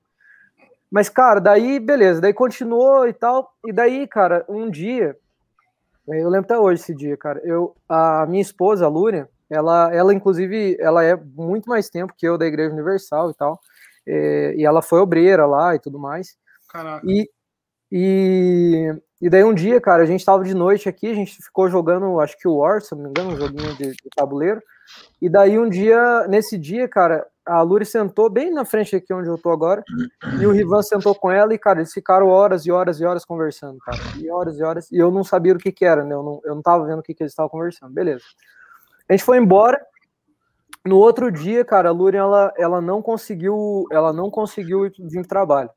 Mas, 0.90 1.08
cara, 1.08 1.40
daí, 1.40 1.78
beleza, 1.78 2.20
daí 2.20 2.34
continuou 2.34 3.06
e 3.06 3.12
tal. 3.12 3.52
E 3.64 3.72
daí, 3.72 4.06
cara, 4.06 4.44
um 4.48 4.68
dia, 4.68 5.16
eu 6.08 6.28
lembro 6.28 6.46
até 6.46 6.58
hoje 6.58 6.82
esse 6.82 6.94
dia, 6.94 7.16
cara. 7.16 7.40
Eu, 7.44 7.74
a 7.88 8.26
minha 8.26 8.42
esposa, 8.42 8.84
a 8.84 8.88
Lúria, 8.88 9.28
ela, 9.48 9.94
ela, 9.94 10.12
inclusive, 10.12 10.76
ela 10.80 11.04
é 11.04 11.16
muito 11.16 11.68
mais 11.68 11.88
tempo 11.88 12.12
que 12.16 12.26
eu 12.26 12.36
da 12.36 12.46
Igreja 12.46 12.74
Universal 12.74 13.30
e 13.30 13.34
tal 13.34 13.60
é, 14.06 14.54
e 14.56 14.64
ela 14.64 14.82
foi 14.82 15.00
obreira 15.00 15.46
lá 15.46 15.74
e 15.74 15.78
tudo 15.78 15.98
mais. 15.98 16.36
Caraca. 16.68 17.04
E, 17.06 17.28
e, 17.90 18.94
e 19.20 19.28
daí 19.28 19.44
um 19.44 19.54
dia, 19.54 19.80
cara, 19.80 20.02
a 20.02 20.06
gente 20.06 20.24
tava 20.24 20.44
de 20.44 20.54
noite 20.54 20.88
aqui, 20.88 21.08
a 21.08 21.14
gente 21.14 21.42
ficou 21.42 21.68
jogando, 21.68 22.20
acho 22.20 22.38
que 22.38 22.48
o 22.48 22.56
War, 22.56 22.80
se 22.80 22.94
não 22.94 23.04
me 23.04 23.10
engano, 23.10 23.32
um 23.32 23.36
joguinho 23.36 23.74
de, 23.76 23.90
de 23.90 24.10
tabuleiro. 24.16 24.62
E 25.20 25.28
daí 25.28 25.58
um 25.58 25.68
dia, 25.68 26.26
nesse 26.28 26.56
dia, 26.56 26.88
cara, 26.88 27.26
a 27.46 27.62
Luri 27.62 27.84
sentou 27.84 28.30
bem 28.30 28.52
na 28.52 28.64
frente 28.64 28.94
aqui 28.94 29.12
onde 29.12 29.28
eu 29.28 29.36
tô 29.36 29.50
agora, 29.50 29.82
e 30.40 30.46
o 30.46 30.52
Rivan 30.52 30.82
sentou 30.82 31.14
com 31.14 31.30
ela, 31.30 31.52
e, 31.52 31.58
cara, 31.58 31.80
eles 31.80 31.92
ficaram 31.92 32.28
horas 32.28 32.64
e 32.64 32.70
horas 32.70 33.00
e 33.00 33.04
horas 33.04 33.24
conversando, 33.24 33.78
cara. 33.78 33.98
E 34.16 34.30
horas 34.30 34.58
e 34.58 34.62
horas, 34.62 34.90
e 34.90 34.96
eu 34.96 35.10
não 35.10 35.24
sabia 35.24 35.52
o 35.52 35.58
que 35.58 35.72
que 35.72 35.84
era, 35.84 36.04
né? 36.04 36.14
Eu 36.14 36.22
não, 36.22 36.40
eu 36.44 36.54
não 36.54 36.62
tava 36.62 36.86
vendo 36.86 37.00
o 37.00 37.02
que 37.02 37.14
que 37.14 37.22
eles 37.22 37.32
estavam 37.32 37.48
conversando. 37.50 37.92
Beleza. 37.92 38.24
A 39.08 39.12
gente 39.12 39.24
foi 39.24 39.38
embora, 39.38 39.80
no 40.84 40.96
outro 40.96 41.30
dia, 41.30 41.64
cara, 41.64 41.90
a 41.90 41.92
Lurian, 41.92 42.22
ela, 42.22 42.54
ela 42.56 42.80
não 42.80 43.02
conseguiu, 43.02 43.84
ela 43.92 44.12
não 44.12 44.30
conseguiu 44.30 44.86
ir 44.86 44.90
pro 44.90 45.28
trabalho. 45.28 45.70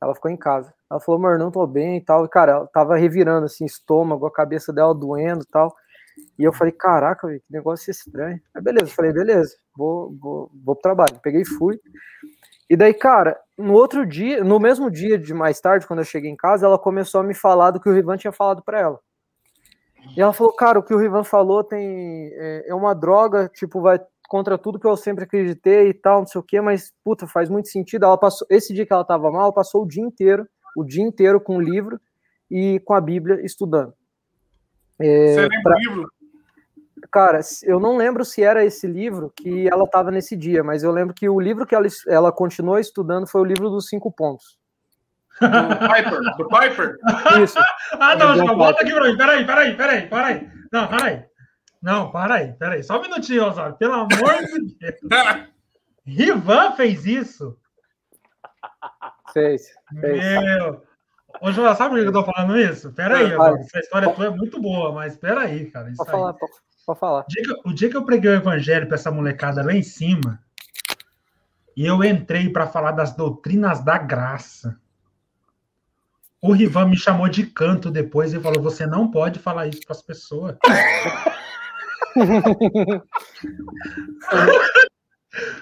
Ela 0.00 0.14
ficou 0.14 0.30
em 0.30 0.36
casa. 0.36 0.72
Ela 0.88 1.00
falou, 1.00 1.18
amor, 1.18 1.38
não 1.38 1.50
tô 1.50 1.66
bem 1.66 1.96
e 1.96 2.00
tal. 2.00 2.24
E, 2.24 2.28
cara, 2.28 2.52
ela 2.52 2.66
tava 2.68 2.96
revirando, 2.96 3.46
assim, 3.46 3.64
estômago, 3.64 4.26
a 4.26 4.32
cabeça 4.32 4.72
dela 4.72 4.94
doendo 4.94 5.42
e 5.42 5.46
tal. 5.46 5.74
E 6.38 6.44
eu 6.44 6.52
falei, 6.52 6.72
caraca, 6.72 7.26
véio, 7.26 7.40
que 7.40 7.52
negócio 7.52 7.90
estranho. 7.90 8.40
Aí, 8.54 8.62
beleza, 8.62 8.86
falei, 8.94 9.12
beleza, 9.12 9.56
vou, 9.76 10.14
vou, 10.20 10.50
vou 10.64 10.74
pro 10.76 10.82
trabalho. 10.82 11.18
Peguei 11.20 11.42
e 11.42 11.44
fui. 11.44 11.80
E 12.70 12.76
daí, 12.76 12.94
cara, 12.94 13.38
no 13.56 13.72
outro 13.72 14.06
dia, 14.06 14.44
no 14.44 14.60
mesmo 14.60 14.90
dia 14.90 15.18
de 15.18 15.34
mais 15.34 15.60
tarde, 15.60 15.86
quando 15.86 16.00
eu 16.00 16.04
cheguei 16.04 16.30
em 16.30 16.36
casa, 16.36 16.66
ela 16.66 16.78
começou 16.78 17.20
a 17.20 17.24
me 17.24 17.34
falar 17.34 17.72
do 17.72 17.80
que 17.80 17.88
o 17.88 17.92
Rivan 17.92 18.16
tinha 18.16 18.32
falado 18.32 18.62
para 18.62 18.78
ela. 18.78 19.00
E 20.16 20.20
ela 20.20 20.32
falou, 20.32 20.52
cara, 20.52 20.78
o 20.78 20.82
que 20.82 20.94
o 20.94 20.98
Rivan 20.98 21.24
falou 21.24 21.64
tem 21.64 22.30
é, 22.34 22.68
é 22.68 22.74
uma 22.74 22.94
droga, 22.94 23.48
tipo, 23.48 23.80
vai 23.80 24.00
contra 24.28 24.58
tudo 24.58 24.78
que 24.78 24.86
eu 24.86 24.96
sempre 24.96 25.24
acreditei 25.24 25.88
e 25.88 25.94
tal, 25.94 26.20
não 26.20 26.26
sei 26.26 26.38
o 26.38 26.44
quê, 26.44 26.60
mas, 26.60 26.92
puta, 27.02 27.26
faz 27.26 27.48
muito 27.48 27.68
sentido. 27.68 28.04
Ela 28.04 28.18
passou, 28.18 28.46
esse 28.50 28.74
dia 28.74 28.86
que 28.86 28.92
ela 28.92 29.04
tava 29.04 29.30
mal, 29.30 29.44
ela 29.44 29.52
passou 29.52 29.82
o 29.82 29.88
dia 29.88 30.02
inteiro, 30.02 30.46
o 30.76 30.84
dia 30.84 31.02
inteiro 31.02 31.40
com 31.40 31.56
o 31.56 31.60
livro 31.60 31.98
e 32.50 32.78
com 32.80 32.92
a 32.92 33.00
Bíblia 33.00 33.44
estudando. 33.44 33.94
É, 35.00 35.34
Você 35.34 35.40
lembra 35.40 35.62
pra... 35.62 35.74
o 35.74 35.78
livro? 35.78 36.12
Cara, 37.10 37.40
eu 37.62 37.80
não 37.80 37.96
lembro 37.96 38.24
se 38.24 38.42
era 38.42 38.64
esse 38.64 38.86
livro 38.86 39.32
que 39.34 39.66
ela 39.66 39.84
estava 39.84 40.10
nesse 40.10 40.36
dia, 40.36 40.62
mas 40.62 40.82
eu 40.82 40.92
lembro 40.92 41.14
que 41.14 41.28
o 41.28 41.40
livro 41.40 41.64
que 41.64 41.74
ela, 41.74 41.86
ela 42.06 42.30
continuou 42.30 42.78
estudando 42.78 43.26
foi 43.26 43.40
o 43.40 43.44
livro 43.44 43.70
dos 43.70 43.88
cinco 43.88 44.12
pontos. 44.12 44.58
Do 45.40 45.46
Piper, 45.46 46.20
do 46.36 46.48
Piper? 46.48 46.96
Isso. 47.42 47.56
ah, 47.98 48.16
não, 48.16 48.36
já 48.36 48.52
volta 48.52 48.82
aqui 48.82 48.92
pra 48.92 49.04
mim. 49.04 49.16
Peraí, 49.16 49.46
peraí, 49.46 49.76
peraí, 49.76 50.08
peraí. 50.08 50.50
Não, 50.72 50.88
peraí. 50.88 51.27
Não, 51.82 52.10
para 52.10 52.34
aí, 52.34 52.52
para 52.52 52.74
aí. 52.74 52.82
Só 52.82 52.98
um 52.98 53.02
minutinho, 53.02 53.46
Osório. 53.46 53.76
Pelo 53.76 53.94
amor 53.94 54.08
de 54.08 54.76
Deus. 54.78 54.98
Rivan 56.04 56.72
fez 56.72 57.06
isso? 57.06 57.56
Fez. 59.32 59.68
fez. 60.00 60.42
Meu. 60.42 60.82
Ô, 61.40 61.52
João, 61.52 61.74
sabe 61.76 61.94
por 61.94 62.00
que 62.02 62.08
eu 62.08 62.12
tô 62.12 62.24
falando 62.24 62.58
isso? 62.58 62.92
Pera 62.92 63.18
aí, 63.18 63.34
Osório. 63.34 63.58
Essa 63.58 63.78
história 63.78 64.12
tua 64.12 64.26
é 64.26 64.30
muito 64.30 64.60
boa, 64.60 64.92
mas 64.92 65.16
pera 65.16 65.42
aí, 65.42 65.70
cara. 65.70 65.92
Pode 65.96 66.10
falar, 66.10 66.32
pode, 66.34 66.52
pode 66.86 66.98
falar. 66.98 67.20
O 67.20 67.28
dia, 67.28 67.42
que, 67.42 67.68
o 67.68 67.72
dia 67.72 67.90
que 67.90 67.96
eu 67.96 68.04
preguei 68.04 68.30
o 68.30 68.34
evangelho 68.34 68.86
para 68.86 68.96
essa 68.96 69.10
molecada 69.10 69.62
lá 69.62 69.72
em 69.72 69.82
cima, 69.82 70.40
e 71.76 71.86
eu 71.86 72.02
entrei 72.02 72.50
para 72.50 72.66
falar 72.66 72.92
das 72.92 73.14
doutrinas 73.14 73.84
da 73.84 73.98
graça. 73.98 74.76
O 76.40 76.52
Rivan 76.52 76.86
me 76.86 76.96
chamou 76.96 77.28
de 77.28 77.46
canto 77.46 77.90
depois 77.90 78.32
e 78.32 78.40
falou: 78.40 78.62
Você 78.62 78.86
não 78.86 79.10
pode 79.10 79.38
falar 79.38 79.66
isso 79.68 79.82
para 79.86 79.94
as 79.94 80.02
pessoas. 80.02 80.56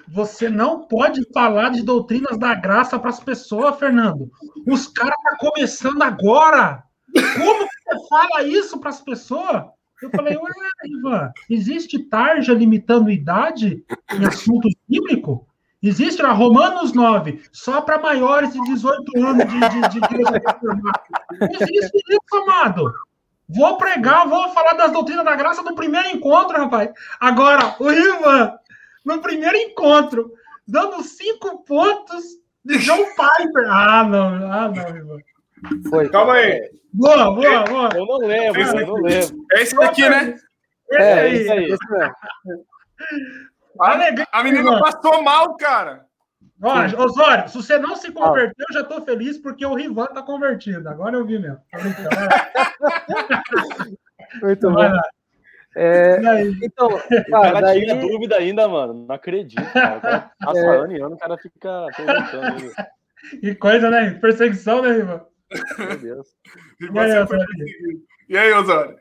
Você 0.08 0.48
não 0.48 0.86
pode 0.86 1.20
falar 1.32 1.70
de 1.70 1.82
doutrinas 1.82 2.38
da 2.38 2.54
graça 2.54 2.98
para 2.98 3.10
as 3.10 3.20
pessoas, 3.20 3.78
Fernando. 3.78 4.30
Os 4.66 4.86
caras 4.86 5.14
estão 5.18 5.32
tá 5.32 5.50
começando 5.50 6.02
agora. 6.02 6.82
Como 7.12 7.66
você 7.66 8.08
fala 8.08 8.42
isso 8.44 8.78
para 8.78 8.90
as 8.90 9.00
pessoas? 9.00 9.64
Eu 10.02 10.10
falei, 10.10 10.36
ué, 10.36 10.50
Ivan, 10.84 11.32
existe 11.48 11.98
tarja 11.98 12.52
limitando 12.52 13.10
idade 13.10 13.82
em 14.12 14.24
assuntos 14.26 14.72
bíblicos? 14.88 15.40
Existe 15.82 16.22
a 16.22 16.32
Romanos 16.32 16.92
9, 16.92 17.42
só 17.52 17.80
para 17.80 18.00
maiores 18.00 18.52
de 18.52 18.60
18 18.60 19.24
anos 19.24 19.46
de, 19.46 19.60
de, 19.60 19.88
de 19.88 19.98
igreja 19.98 20.42
Existe 21.52 21.98
isso, 22.08 22.42
amado. 22.42 22.92
Vou 23.48 23.76
pregar, 23.78 24.28
vou 24.28 24.48
falar 24.50 24.72
das 24.72 24.92
doutrinas 24.92 25.24
da 25.24 25.36
graça 25.36 25.62
no 25.62 25.74
primeiro 25.74 26.08
encontro, 26.08 26.58
rapaz. 26.58 26.90
Agora, 27.20 27.76
o 27.78 27.90
Ivan, 27.90 28.58
no 29.04 29.20
primeiro 29.20 29.56
encontro, 29.56 30.32
dando 30.66 31.02
cinco 31.02 31.62
pontos 31.64 32.24
John 32.66 33.04
Piper! 33.04 33.70
Ah, 33.70 34.04
não, 34.04 34.52
ah, 34.52 34.68
não, 34.68 34.88
irmão. 34.88 35.18
Foi. 35.88 36.08
Calma 36.08 36.34
aí. 36.34 36.70
Boa, 36.92 37.30
boa, 37.32 37.64
boa. 37.64 37.88
Eu 37.94 38.06
não 38.06 38.18
lembro, 38.18 38.60
eu 38.60 38.86
não 38.86 38.94
lembro. 38.94 39.46
É 39.52 39.62
esse 39.62 39.76
daqui, 39.76 40.08
né? 40.08 40.34
Esse 40.90 41.02
É, 41.02 41.20
aí. 41.20 41.40
isso 41.42 41.52
aí. 41.52 41.64
Esse 41.64 41.92
mesmo. 41.92 42.14
A, 43.80 44.38
a 44.40 44.44
menina 44.44 44.80
passou 44.80 45.22
mal, 45.22 45.56
cara. 45.56 46.05
Ó, 46.62 47.04
Osório, 47.04 47.48
se 47.48 47.56
você 47.56 47.78
não 47.78 47.96
se 47.96 48.10
converteu, 48.12 48.64
eu 48.70 48.74
já 48.74 48.84
tô 48.84 49.02
feliz 49.02 49.36
porque 49.38 49.64
o 49.66 49.74
Rivan 49.74 50.06
tá 50.06 50.22
convertido. 50.22 50.88
Agora 50.88 51.16
eu 51.16 51.24
vi 51.26 51.38
mesmo. 51.38 51.58
Tá 51.70 51.78
brincando. 51.78 52.08
Muito 54.42 54.70
bom. 54.70 54.82
É, 55.74 56.20
E 56.20 56.26
aí? 56.26 56.58
então, 56.62 56.88
O 57.28 57.30
cara, 57.30 57.52
cara 57.52 57.60
daí, 57.60 57.84
tinha 57.84 58.00
dúvida 58.00 58.36
ainda, 58.36 58.66
mano. 58.66 58.94
Não 59.06 59.14
acredito, 59.14 59.62
cara. 59.72 59.98
O 59.98 60.00
cara 60.00 60.30
Passa 60.40 60.58
É. 60.60 60.76
ano 60.78 60.92
e 60.96 61.00
ano, 61.00 61.14
o 61.14 61.18
cara 61.18 61.36
fica 61.36 61.86
perguntando 61.94 62.46
ainda. 62.46 62.72
Que 63.40 63.54
coisa, 63.54 63.90
né? 63.90 64.10
Perseguição, 64.14 64.80
né, 64.82 64.92
Rivan? 64.92 65.20
Meu 65.78 65.98
Deus. 65.98 66.28
E 66.80 66.98
aí, 66.98 67.18
Osório? 67.18 67.46
E 68.28 68.38
aí, 68.38 68.52
Osório? 68.54 68.96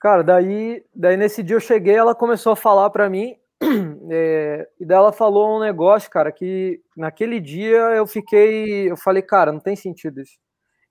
Cara, 0.00 0.22
daí, 0.22 0.84
daí 0.94 1.16
nesse 1.16 1.42
dia 1.42 1.56
eu 1.56 1.60
cheguei, 1.60 1.94
ela 1.96 2.14
começou 2.14 2.52
a 2.52 2.56
falar 2.56 2.90
pra 2.90 3.08
mim, 3.08 3.34
é, 4.10 4.68
e 4.78 4.84
daí 4.84 4.98
ela 4.98 5.12
falou 5.12 5.56
um 5.56 5.60
negócio, 5.60 6.10
cara, 6.10 6.30
que 6.30 6.82
naquele 6.96 7.40
dia 7.40 7.78
eu 7.96 8.06
fiquei, 8.06 8.90
eu 8.90 8.96
falei, 8.96 9.22
cara, 9.22 9.52
não 9.52 9.60
tem 9.60 9.74
sentido 9.74 10.20
isso. 10.20 10.38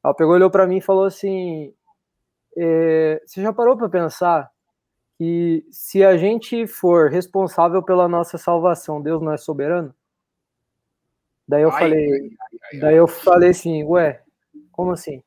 Ela 0.04 0.14
pegou, 0.14 0.34
olhou 0.34 0.50
pra 0.50 0.68
mim 0.68 0.78
e 0.78 0.82
falou 0.82 1.06
assim, 1.06 1.74
é, 2.58 3.22
você 3.26 3.42
já 3.42 3.54
parou 3.54 3.78
pra 3.78 3.90
pensar 3.90 4.50
que 5.18 5.66
se 5.72 6.04
a 6.04 6.18
gente 6.18 6.68
for 6.68 7.10
responsável 7.10 7.82
pela 7.82 8.08
nossa 8.08 8.38
salvação, 8.38 9.02
Deus 9.02 9.22
não 9.22 9.32
é 9.32 9.38
soberano? 9.38 9.94
Daí 11.48 11.62
eu 11.62 11.72
Ai, 11.72 11.80
falei, 11.80 12.10
ai, 12.12 12.30
ai, 12.74 12.80
Daí 12.80 12.96
eu 12.98 13.08
falei 13.08 13.50
assim, 13.52 13.84
ué, 13.84 14.22
como 14.72 14.92
assim? 14.92 15.24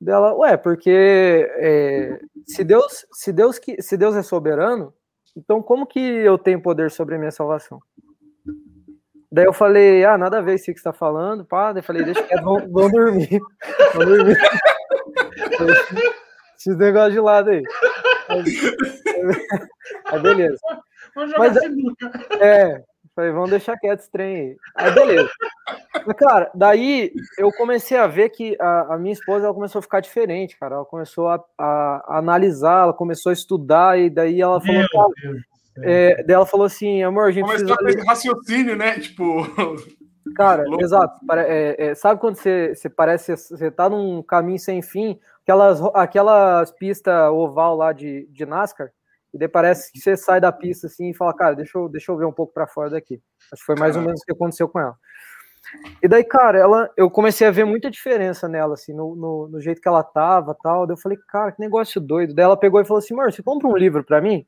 Dela, 0.00 0.34
ué, 0.34 0.56
porque 0.56 1.48
é, 1.58 2.20
se 2.46 2.64
Deus, 2.64 3.06
se 3.12 3.32
Deus 3.32 3.58
que, 3.58 3.80
se 3.82 3.96
Deus 3.96 4.16
é 4.16 4.22
soberano, 4.22 4.92
então 5.36 5.62
como 5.62 5.86
que 5.86 5.98
eu 5.98 6.38
tenho 6.38 6.60
poder 6.60 6.90
sobre 6.90 7.14
a 7.14 7.18
minha 7.18 7.30
salvação? 7.30 7.80
Daí 9.30 9.46
eu 9.46 9.52
falei, 9.52 10.04
ah, 10.04 10.18
nada 10.18 10.38
a 10.38 10.42
ver 10.42 10.56
isso 10.56 10.66
que 10.66 10.72
você 10.72 10.80
está 10.80 10.92
falando, 10.92 11.42
pá. 11.42 11.72
Daí 11.72 11.80
eu 11.80 11.84
falei, 11.84 12.04
deixa 12.04 12.22
quieto, 12.22 12.42
vão, 12.42 12.68
vão 12.70 12.90
dormir, 12.90 13.40
vão 13.94 14.04
dormir. 14.04 14.36
Esses 16.58 16.76
negócios 16.76 17.14
de 17.14 17.20
lado 17.20 17.50
aí. 17.50 17.62
Aí, 18.28 18.42
aí 20.12 20.20
beleza. 20.20 20.58
Vamos 21.14 21.32
jogar 21.32 21.50
Mas-. 21.50 22.40
É, 22.40 22.84
falei, 23.14 23.30
vamos 23.32 23.50
deixar 23.50 23.76
quieto 23.78 24.00
esse 24.00 24.10
trem 24.10 24.36
aí. 24.36 24.56
Aí, 24.76 24.94
beleza. 24.94 25.28
Mas, 26.06 26.16
cara, 26.16 26.50
daí 26.54 27.12
eu 27.38 27.50
comecei 27.52 27.96
a 27.96 28.06
ver 28.06 28.30
que 28.30 28.56
a, 28.60 28.94
a 28.94 28.98
minha 28.98 29.12
esposa 29.12 29.46
ela 29.46 29.54
começou 29.54 29.78
a 29.78 29.82
ficar 29.82 30.00
diferente, 30.00 30.58
cara. 30.58 30.76
Ela 30.76 30.84
começou 30.84 31.28
a, 31.28 31.42
a- 31.58 32.04
a 32.08 32.18
analisar, 32.18 32.84
ela 32.84 32.92
começou 32.92 33.30
a 33.30 33.32
estudar, 33.34 33.98
e 33.98 34.08
daí 34.10 34.40
ela 34.40 34.60
falou, 34.60 34.76
Meu 34.80 34.88
cara, 34.88 35.08
Deus. 35.22 35.42
é, 35.78 36.22
daí 36.24 36.34
ela 36.34 36.46
falou 36.46 36.66
assim, 36.66 37.02
amor, 37.02 37.28
a 37.28 37.30
gente 37.30 37.44
Começou 37.44 37.76
precisa. 37.76 38.02
a 38.02 38.06
raciocínio, 38.08 38.76
né? 38.76 38.98
Tipo, 38.98 39.42
Cara, 40.36 40.62
Louco. 40.64 40.82
exato. 40.82 41.18
é, 41.36 41.76
é, 41.78 41.94
sabe 41.94 42.20
quando 42.20 42.36
você, 42.36 42.74
você 42.74 42.88
parece 42.88 43.36
você 43.36 43.70
tá 43.70 43.88
num 43.90 44.22
caminho 44.22 44.58
sem 44.58 44.80
fim, 44.80 45.18
aquelas, 45.42 45.80
aquelas 45.94 46.70
pistas 46.70 47.28
oval 47.30 47.76
lá 47.76 47.92
de, 47.92 48.26
de 48.30 48.46
NASCAR, 48.46 48.92
e 49.32 49.38
daí 49.38 49.48
parece 49.48 49.90
que 49.92 49.98
você 50.00 50.16
sai 50.16 50.40
da 50.40 50.52
pista 50.52 50.86
assim 50.86 51.10
e 51.10 51.14
fala, 51.14 51.34
cara, 51.34 51.54
deixa 51.54 51.78
eu, 51.78 51.88
deixa 51.88 52.12
eu 52.12 52.16
ver 52.16 52.26
um 52.26 52.32
pouco 52.32 52.52
para 52.52 52.66
fora 52.66 52.90
daqui. 52.90 53.20
Acho 53.52 53.62
que 53.62 53.66
foi 53.66 53.74
mais 53.76 53.96
ou 53.96 54.02
menos 54.02 54.20
o 54.20 54.24
que 54.24 54.32
aconteceu 54.32 54.68
com 54.68 54.78
ela. 54.80 54.94
E 56.02 56.08
daí, 56.08 56.24
cara, 56.24 56.58
ela, 56.58 56.90
eu 56.96 57.08
comecei 57.08 57.46
a 57.46 57.50
ver 57.50 57.64
muita 57.64 57.90
diferença 57.90 58.48
nela, 58.48 58.74
assim, 58.74 58.92
no, 58.92 59.14
no, 59.14 59.48
no 59.48 59.60
jeito 59.60 59.80
que 59.80 59.88
ela 59.88 60.02
tava 60.02 60.56
tal. 60.62 60.86
Daí 60.86 60.94
eu 60.94 61.00
falei, 61.00 61.16
cara, 61.28 61.52
que 61.52 61.60
negócio 61.60 62.00
doido. 62.00 62.34
Daí 62.34 62.44
ela 62.44 62.56
pegou 62.56 62.80
e 62.80 62.84
falou 62.84 62.98
assim, 62.98 63.14
amor, 63.14 63.32
você 63.32 63.42
compra 63.42 63.68
um 63.68 63.76
livro 63.76 64.04
para 64.04 64.20
mim? 64.20 64.44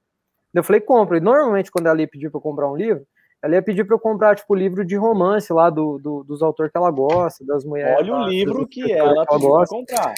Daí 0.52 0.60
eu 0.60 0.64
falei, 0.64 0.80
compra. 0.80 1.16
E 1.16 1.20
normalmente, 1.20 1.70
quando 1.70 1.86
ela 1.86 2.00
ia 2.00 2.08
pedir 2.08 2.30
para 2.30 2.38
eu 2.38 2.42
comprar 2.42 2.68
um 2.70 2.76
livro, 2.76 3.06
ela 3.42 3.54
ia 3.54 3.62
pedir 3.62 3.84
para 3.84 3.94
eu 3.94 4.00
comprar, 4.00 4.34
tipo, 4.34 4.54
livro 4.54 4.84
de 4.84 4.96
romance 4.96 5.52
lá 5.52 5.70
do, 5.70 5.98
do- 5.98 6.24
dos 6.24 6.42
autores 6.42 6.72
que 6.72 6.78
ela 6.78 6.90
gosta, 6.90 7.44
das 7.46 7.64
mulheres. 7.64 7.96
Olha 7.98 8.12
o 8.14 8.18
lá, 8.20 8.28
livro 8.28 8.54
dos 8.60 8.68
que 8.68 8.80
escritores 8.80 9.12
ela 9.16 9.26
pediu 9.26 9.40
pra 9.50 9.58
gosta. 9.58 9.74
comprar. 9.76 10.14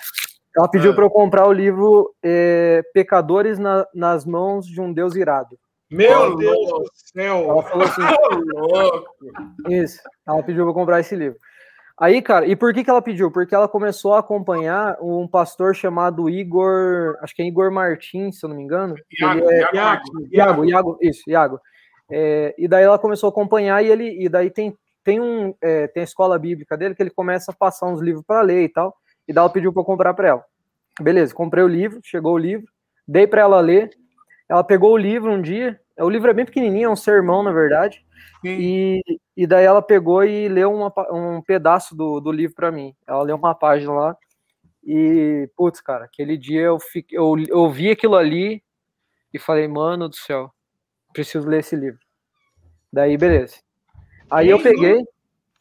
Ela 0.57 0.68
pediu 0.70 0.92
Ah. 0.92 0.94
para 0.94 1.04
eu 1.04 1.11
comprar 1.11 1.46
o 1.46 1.52
livro 1.52 2.14
é, 2.24 2.82
Pecadores 2.94 3.59
na- 3.59 3.86
nas 3.94 4.24
Mãos 4.24 4.66
de 4.66 4.80
um 4.80 4.92
Deus 4.92 5.14
Irado. 5.14 5.59
Meu 5.90 6.34
Deus 6.36 6.57
do 6.68 6.84
céu. 6.94 7.44
Ela 7.50 7.62
falou 7.62 7.84
assim, 7.86 8.00
louco. 8.57 9.07
Isso. 9.68 10.00
Ela 10.26 10.42
pediu 10.42 10.64
para 10.64 10.74
comprar 10.74 11.00
esse 11.00 11.14
livro. 11.14 11.38
Aí, 11.98 12.20
cara, 12.20 12.46
e 12.46 12.54
por 12.54 12.74
que, 12.74 12.84
que 12.84 12.90
ela 12.90 13.00
pediu? 13.00 13.30
Porque 13.30 13.54
ela 13.54 13.68
começou 13.68 14.14
a 14.14 14.18
acompanhar 14.18 14.98
um 15.00 15.26
pastor 15.26 15.74
chamado 15.74 16.28
Igor, 16.28 17.16
acho 17.22 17.34
que 17.34 17.40
é 17.42 17.46
Igor 17.46 17.70
Martins, 17.72 18.38
se 18.38 18.44
eu 18.44 18.50
não 18.50 18.57
me 18.57 18.62
engano. 18.62 18.94
Iago, 19.18 19.40
ele 19.50 19.54
é, 19.54 19.61
Iago 19.61 19.76
Iago. 19.76 20.02
Iago, 20.32 20.64
Iago, 20.64 20.98
isso, 21.00 21.22
Iago. 21.28 21.61
É, 22.11 22.54
e 22.59 22.68
daí 22.68 22.84
ela 22.84 22.98
começou 22.98 23.28
a 23.28 23.30
acompanhar 23.30 23.82
e 23.82 23.90
ele, 23.90 24.24
e 24.24 24.28
daí 24.28 24.50
tem, 24.50 24.76
tem 25.02 25.20
um, 25.20 25.54
é, 25.62 25.86
tem 25.88 26.02
a 26.02 26.04
escola 26.04 26.38
bíblica 26.38 26.76
dele 26.76 26.94
que 26.94 27.02
ele 27.02 27.11
começa 27.11 27.50
a 27.50 27.54
passar 27.54 27.86
uns 27.86 28.00
livros 28.00 28.24
para 28.26 28.42
ler 28.42 28.64
e 28.64 28.68
tal. 28.68 28.94
E 29.27 29.33
daí 29.33 29.43
ela 29.43 29.51
pediu 29.51 29.72
para 29.72 29.81
eu 29.81 29.85
comprar 29.85 30.14
para 30.14 30.29
ela. 30.29 30.45
Beleza, 31.01 31.35
comprei 31.35 31.62
o 31.62 31.68
livro, 31.68 32.01
chegou 32.03 32.35
o 32.35 32.39
livro, 32.39 32.66
dei 33.07 33.27
para 33.27 33.43
ela 33.43 33.61
ler. 33.61 33.91
Ela 34.49 34.64
pegou 34.64 34.93
o 34.93 34.97
livro 34.97 35.31
um 35.31 35.43
dia. 35.43 35.79
O 35.99 36.09
livro 36.09 36.31
é 36.31 36.35
bem 36.35 36.45
pequenininho, 36.45 36.87
é 36.87 36.91
um 36.91 36.97
sermão, 36.97 37.43
na 37.43 37.53
verdade. 37.53 38.05
Sim. 38.43 38.59
E, 38.61 39.03
e 39.37 39.47
daí 39.47 39.64
ela 39.64 39.83
pegou 39.83 40.24
e 40.24 40.49
leu 40.49 40.72
uma 40.72 40.93
um 41.11 41.43
pedaço 41.43 41.97
do, 41.97 42.20
do 42.20 42.31
livro 42.31 42.55
para 42.55 42.70
mim. 42.70 42.95
Ela 43.07 43.22
leu 43.22 43.37
uma 43.37 43.55
página 43.55 43.93
lá. 43.93 44.16
E, 44.85 45.51
putz, 45.57 45.81
cara, 45.81 46.05
aquele 46.05 46.37
dia 46.37 46.61
eu, 46.61 46.79
fiquei, 46.79 47.18
eu, 47.18 47.35
eu 47.49 47.68
vi 47.68 47.91
aquilo 47.91 48.14
ali 48.14 48.62
e 49.35 49.39
falei, 49.39 49.66
mano 49.66 50.09
do 50.09 50.14
céu, 50.14 50.53
preciso 51.12 51.49
ler 51.49 51.61
esse 51.61 51.74
livro. 51.74 51.99
Daí, 52.93 53.16
beleza. 53.16 53.57
Aí 54.31 54.49
eu 54.49 54.62
peguei. 54.62 55.05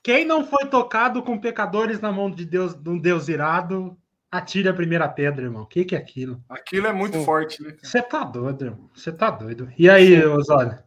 Quem 0.05 0.23
não 0.23 0.45
foi 0.45 0.67
tocado 0.67 1.23
com 1.23 1.35
pecadores 1.35 1.99
na 1.99 2.11
mão 2.11 2.29
de 2.29 2.45
Deus, 2.45 2.75
de 2.75 2.87
um 2.91 2.99
Deus 2.99 3.27
irado, 3.27 3.97
atire 4.31 4.69
a 4.69 4.73
primeira 4.73 5.09
pedra, 5.09 5.45
irmão. 5.45 5.63
O 5.63 5.65
que, 5.65 5.83
que 5.83 5.95
é 5.95 5.97
aquilo? 5.97 6.39
Aquilo 6.47 6.85
é 6.85 6.93
muito 6.93 7.17
Sim. 7.17 7.25
forte, 7.25 7.63
né? 7.63 7.75
Você 7.81 8.03
tá 8.03 8.23
doido, 8.23 8.65
irmão. 8.65 8.87
Você 8.93 9.11
tá 9.11 9.31
doido. 9.31 9.67
E 9.75 9.89
aí, 9.89 10.23
Osório? 10.23 10.77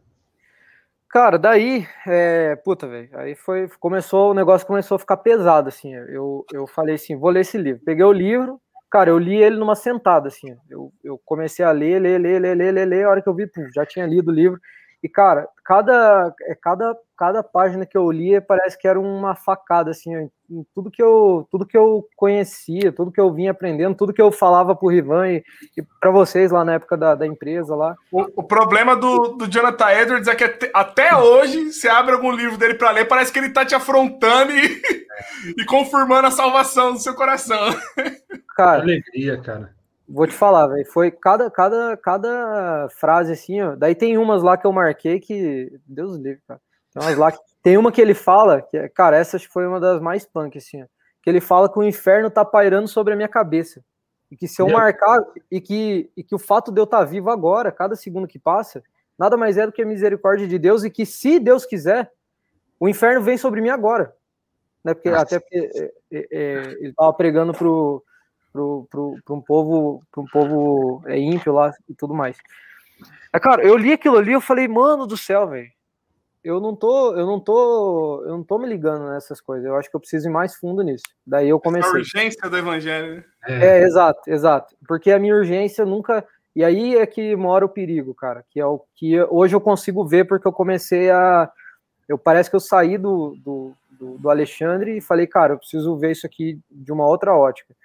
Cara, 1.09 1.37
daí, 1.37 1.85
é, 2.07 2.55
puta, 2.63 2.87
velho, 2.87 3.09
aí 3.19 3.35
foi, 3.35 3.67
começou, 3.81 4.31
o 4.31 4.33
negócio 4.33 4.65
começou 4.65 4.95
a 4.95 4.99
ficar 4.99 5.17
pesado, 5.17 5.67
assim, 5.67 5.93
eu, 5.93 6.45
eu 6.53 6.65
falei 6.65 6.95
assim, 6.95 7.17
vou 7.17 7.29
ler 7.29 7.41
esse 7.41 7.57
livro, 7.57 7.81
peguei 7.83 8.05
o 8.05 8.13
livro, 8.13 8.61
cara, 8.89 9.09
eu 9.09 9.17
li 9.17 9.35
ele 9.35 9.57
numa 9.57 9.75
sentada, 9.75 10.29
assim, 10.29 10.55
eu, 10.69 10.93
eu 11.03 11.19
comecei 11.25 11.65
a 11.65 11.71
ler, 11.71 11.99
ler, 11.99 12.21
ler, 12.21 12.39
ler, 12.39 12.55
ler, 12.55 12.71
ler, 12.71 12.85
ler, 12.85 13.03
a 13.03 13.09
hora 13.09 13.21
que 13.21 13.27
eu 13.27 13.35
vi, 13.35 13.47
pum, 13.47 13.67
já 13.73 13.85
tinha 13.85 14.05
lido 14.05 14.29
o 14.29 14.33
livro, 14.33 14.61
e, 15.01 15.09
cara, 15.09 15.47
cada, 15.65 16.33
é, 16.43 16.55
cada, 16.55 16.95
cada 17.19 17.43
página 17.43 17.85
que 17.85 17.97
eu 17.97 18.09
lia 18.09 18.41
parece 18.41 18.79
que 18.79 18.87
era 18.87 18.97
uma 18.97 19.35
facada, 19.35 19.91
assim, 19.91 20.29
tudo 20.73 20.89
que 20.89 21.03
eu, 21.03 21.45
tudo 21.51 21.65
que 21.65 21.77
eu 21.77 22.07
conhecia, 22.15 22.93
tudo 22.93 23.11
que 23.11 23.19
eu 23.19 23.33
vinha 23.33 23.51
aprendendo, 23.51 23.93
tudo 23.93 24.13
que 24.13 24.21
eu 24.21 24.31
falava 24.31 24.73
pro 24.73 24.87
Rivan 24.87 25.27
e, 25.27 25.43
e 25.77 25.83
para 25.99 26.11
vocês 26.11 26.49
lá 26.49 26.63
na 26.63 26.75
época 26.75 26.95
da, 26.95 27.15
da 27.15 27.27
empresa 27.27 27.75
lá, 27.75 27.93
O, 28.09 28.21
o 28.37 28.43
problema 28.43 28.95
do, 28.95 29.33
do 29.33 29.51
Jonathan 29.51 29.91
Edwards 29.91 30.29
é 30.29 30.35
que 30.35 30.45
até, 30.45 30.71
até 30.73 31.17
hoje, 31.17 31.73
você 31.73 31.89
abre 31.89 32.13
algum 32.13 32.31
livro 32.31 32.57
dele 32.57 32.75
pra 32.75 32.91
ler, 32.91 33.05
parece 33.05 33.33
que 33.33 33.39
ele 33.39 33.49
tá 33.49 33.65
te 33.65 33.75
afrontando 33.75 34.53
e, 34.53 34.81
e 35.59 35.65
confirmando 35.65 36.27
a 36.27 36.31
salvação 36.31 36.93
do 36.93 36.99
seu 36.99 37.13
coração. 37.15 37.59
cara, 38.55 38.81
Alegria, 38.81 39.41
cara. 39.41 39.75
Vou 40.07 40.25
te 40.25 40.33
falar, 40.33 40.67
velho. 40.67 40.85
Foi 40.85 41.11
cada, 41.11 41.51
cada, 41.51 41.97
cada 41.97 42.87
frase 42.91 43.33
assim, 43.33 43.61
ó. 43.61 43.75
Daí 43.75 43.93
tem 43.93 44.17
umas 44.17 44.41
lá 44.41 44.57
que 44.57 44.65
eu 44.65 44.71
marquei 44.71 45.19
que. 45.19 45.77
Deus 45.85 46.15
livre, 46.15 46.41
cara. 46.47 46.61
Tem 46.99 47.07
umas 47.07 47.17
lá 47.17 47.31
que. 47.31 47.39
Tem 47.61 47.77
uma 47.77 47.91
que 47.91 47.99
ele 47.99 48.13
fala, 48.13 48.61
que, 48.61 48.77
é- 48.77 48.87
cara, 48.87 49.17
essa 49.17 49.37
foi 49.37 49.67
uma 49.67 49.79
das 49.79 50.01
mais 50.01 50.25
punk, 50.25 50.57
assim, 50.57 50.81
ó. 50.83 50.85
Que 51.21 51.29
ele 51.29 51.41
fala 51.41 51.69
que 51.69 51.77
o 51.77 51.83
inferno 51.83 52.29
tá 52.29 52.45
pairando 52.45 52.87
sobre 52.87 53.13
a 53.13 53.15
minha 53.15 53.27
cabeça. 53.27 53.83
E 54.31 54.37
que 54.37 54.47
se 54.47 54.61
eu 54.61 54.69
marcar, 54.69 55.19
e 55.51 55.59
que, 55.59 56.09
e 56.15 56.23
que 56.23 56.35
o 56.35 56.39
fato 56.39 56.71
de 56.71 56.79
eu 56.79 56.85
estar 56.85 57.03
vivo 57.03 57.29
agora, 57.29 57.71
cada 57.71 57.95
segundo 57.95 58.27
que 58.27 58.39
passa, 58.39 58.81
nada 59.17 59.35
mais 59.35 59.57
é 59.57 59.65
do 59.65 59.71
que 59.71 59.81
a 59.81 59.85
misericórdia 59.85 60.47
de 60.47 60.57
Deus, 60.57 60.83
e 60.83 60.89
que 60.89 61.05
se 61.05 61.39
Deus 61.39 61.65
quiser, 61.65 62.09
o 62.79 62.87
inferno 62.87 63.21
vem 63.21 63.37
sobre 63.37 63.59
mim 63.59 63.69
agora. 63.69 64.15
Né? 64.83 64.93
Porque, 64.93 65.09
Nossa. 65.09 65.23
até 65.23 65.39
porque 65.39 65.57
é, 65.57 65.91
é, 66.11 66.27
é, 66.31 66.53
ele 66.79 66.93
tava 66.93 67.11
pregando 67.11 67.53
pro, 67.53 68.03
pro, 68.53 68.87
pro, 68.89 69.15
pro 69.25 69.35
um 69.35 69.41
povo, 69.41 70.03
pro 70.11 70.21
um 70.21 70.27
povo 70.27 71.03
é, 71.05 71.17
ímpio 71.17 71.51
lá 71.51 71.73
e 71.89 71.93
tudo 71.93 72.13
mais. 72.13 72.37
É, 73.33 73.39
cara, 73.39 73.63
eu 73.63 73.75
li 73.75 73.91
aquilo 73.91 74.17
ali, 74.17 74.31
eu 74.31 74.41
falei, 74.41 74.67
mano 74.67 75.05
do 75.05 75.17
céu, 75.17 75.47
velho. 75.47 75.69
Eu 76.43 76.59
não 76.61 76.75
tô, 76.75 77.13
eu 77.15 77.25
não 77.25 77.39
tô, 77.39 78.23
eu 78.23 78.29
não 78.29 78.43
tô 78.43 78.57
me 78.57 78.67
ligando 78.67 79.09
nessas 79.09 79.41
coisas. 79.41 79.65
Eu 79.65 79.75
acho 79.75 79.89
que 79.89 79.95
eu 79.95 79.99
preciso 79.99 80.29
ir 80.29 80.31
mais 80.31 80.55
fundo 80.55 80.81
nisso. 80.81 81.03
Daí 81.27 81.49
eu 81.49 81.57
A 81.57 81.61
comecei. 81.61 81.91
urgência 81.91 82.49
do 82.49 82.57
evangelho. 82.57 83.15
né? 83.17 83.23
É, 83.47 83.81
exato, 83.83 84.21
exato. 84.27 84.75
Porque 84.87 85.11
a 85.11 85.19
minha 85.19 85.35
urgência 85.35 85.85
nunca. 85.85 86.25
E 86.55 86.63
aí 86.63 86.95
é 86.95 87.05
que 87.05 87.35
mora 87.35 87.65
o 87.65 87.69
perigo, 87.69 88.13
cara. 88.15 88.43
Que 88.49 88.59
é 88.59 88.65
o 88.65 88.81
que 88.95 89.21
hoje 89.23 89.55
eu 89.55 89.61
consigo 89.61 90.05
ver 90.05 90.25
porque 90.25 90.47
eu 90.47 90.53
comecei 90.53 91.09
a. 91.11 91.51
Eu 92.07 92.17
parece 92.17 92.49
que 92.49 92.55
eu 92.55 92.59
saí 92.61 92.97
do, 92.97 93.35
do, 93.43 93.73
do, 93.91 94.17
do 94.17 94.29
Alexandre 94.29 94.97
e 94.97 95.01
falei, 95.01 95.27
cara, 95.27 95.53
eu 95.53 95.57
preciso 95.59 95.97
ver 95.97 96.11
isso 96.11 96.25
aqui 96.25 96.57
de 96.71 96.91
uma 96.91 97.05
outra 97.05 97.35
ótica. 97.35 97.75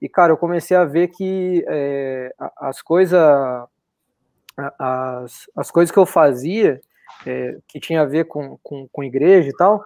E, 0.00 0.08
cara, 0.08 0.32
eu 0.32 0.36
comecei 0.36 0.76
a 0.76 0.84
ver 0.84 1.08
que 1.08 1.64
é, 1.68 2.34
as 2.58 2.82
coisas 2.82 3.20
as, 4.78 5.48
as 5.56 5.70
coisas 5.70 5.92
que 5.92 5.98
eu 5.98 6.06
fazia, 6.06 6.80
é, 7.26 7.58
que 7.68 7.80
tinha 7.80 8.02
a 8.02 8.06
ver 8.06 8.24
com, 8.24 8.58
com, 8.62 8.88
com 8.90 9.04
igreja 9.04 9.48
e 9.48 9.56
tal, 9.56 9.84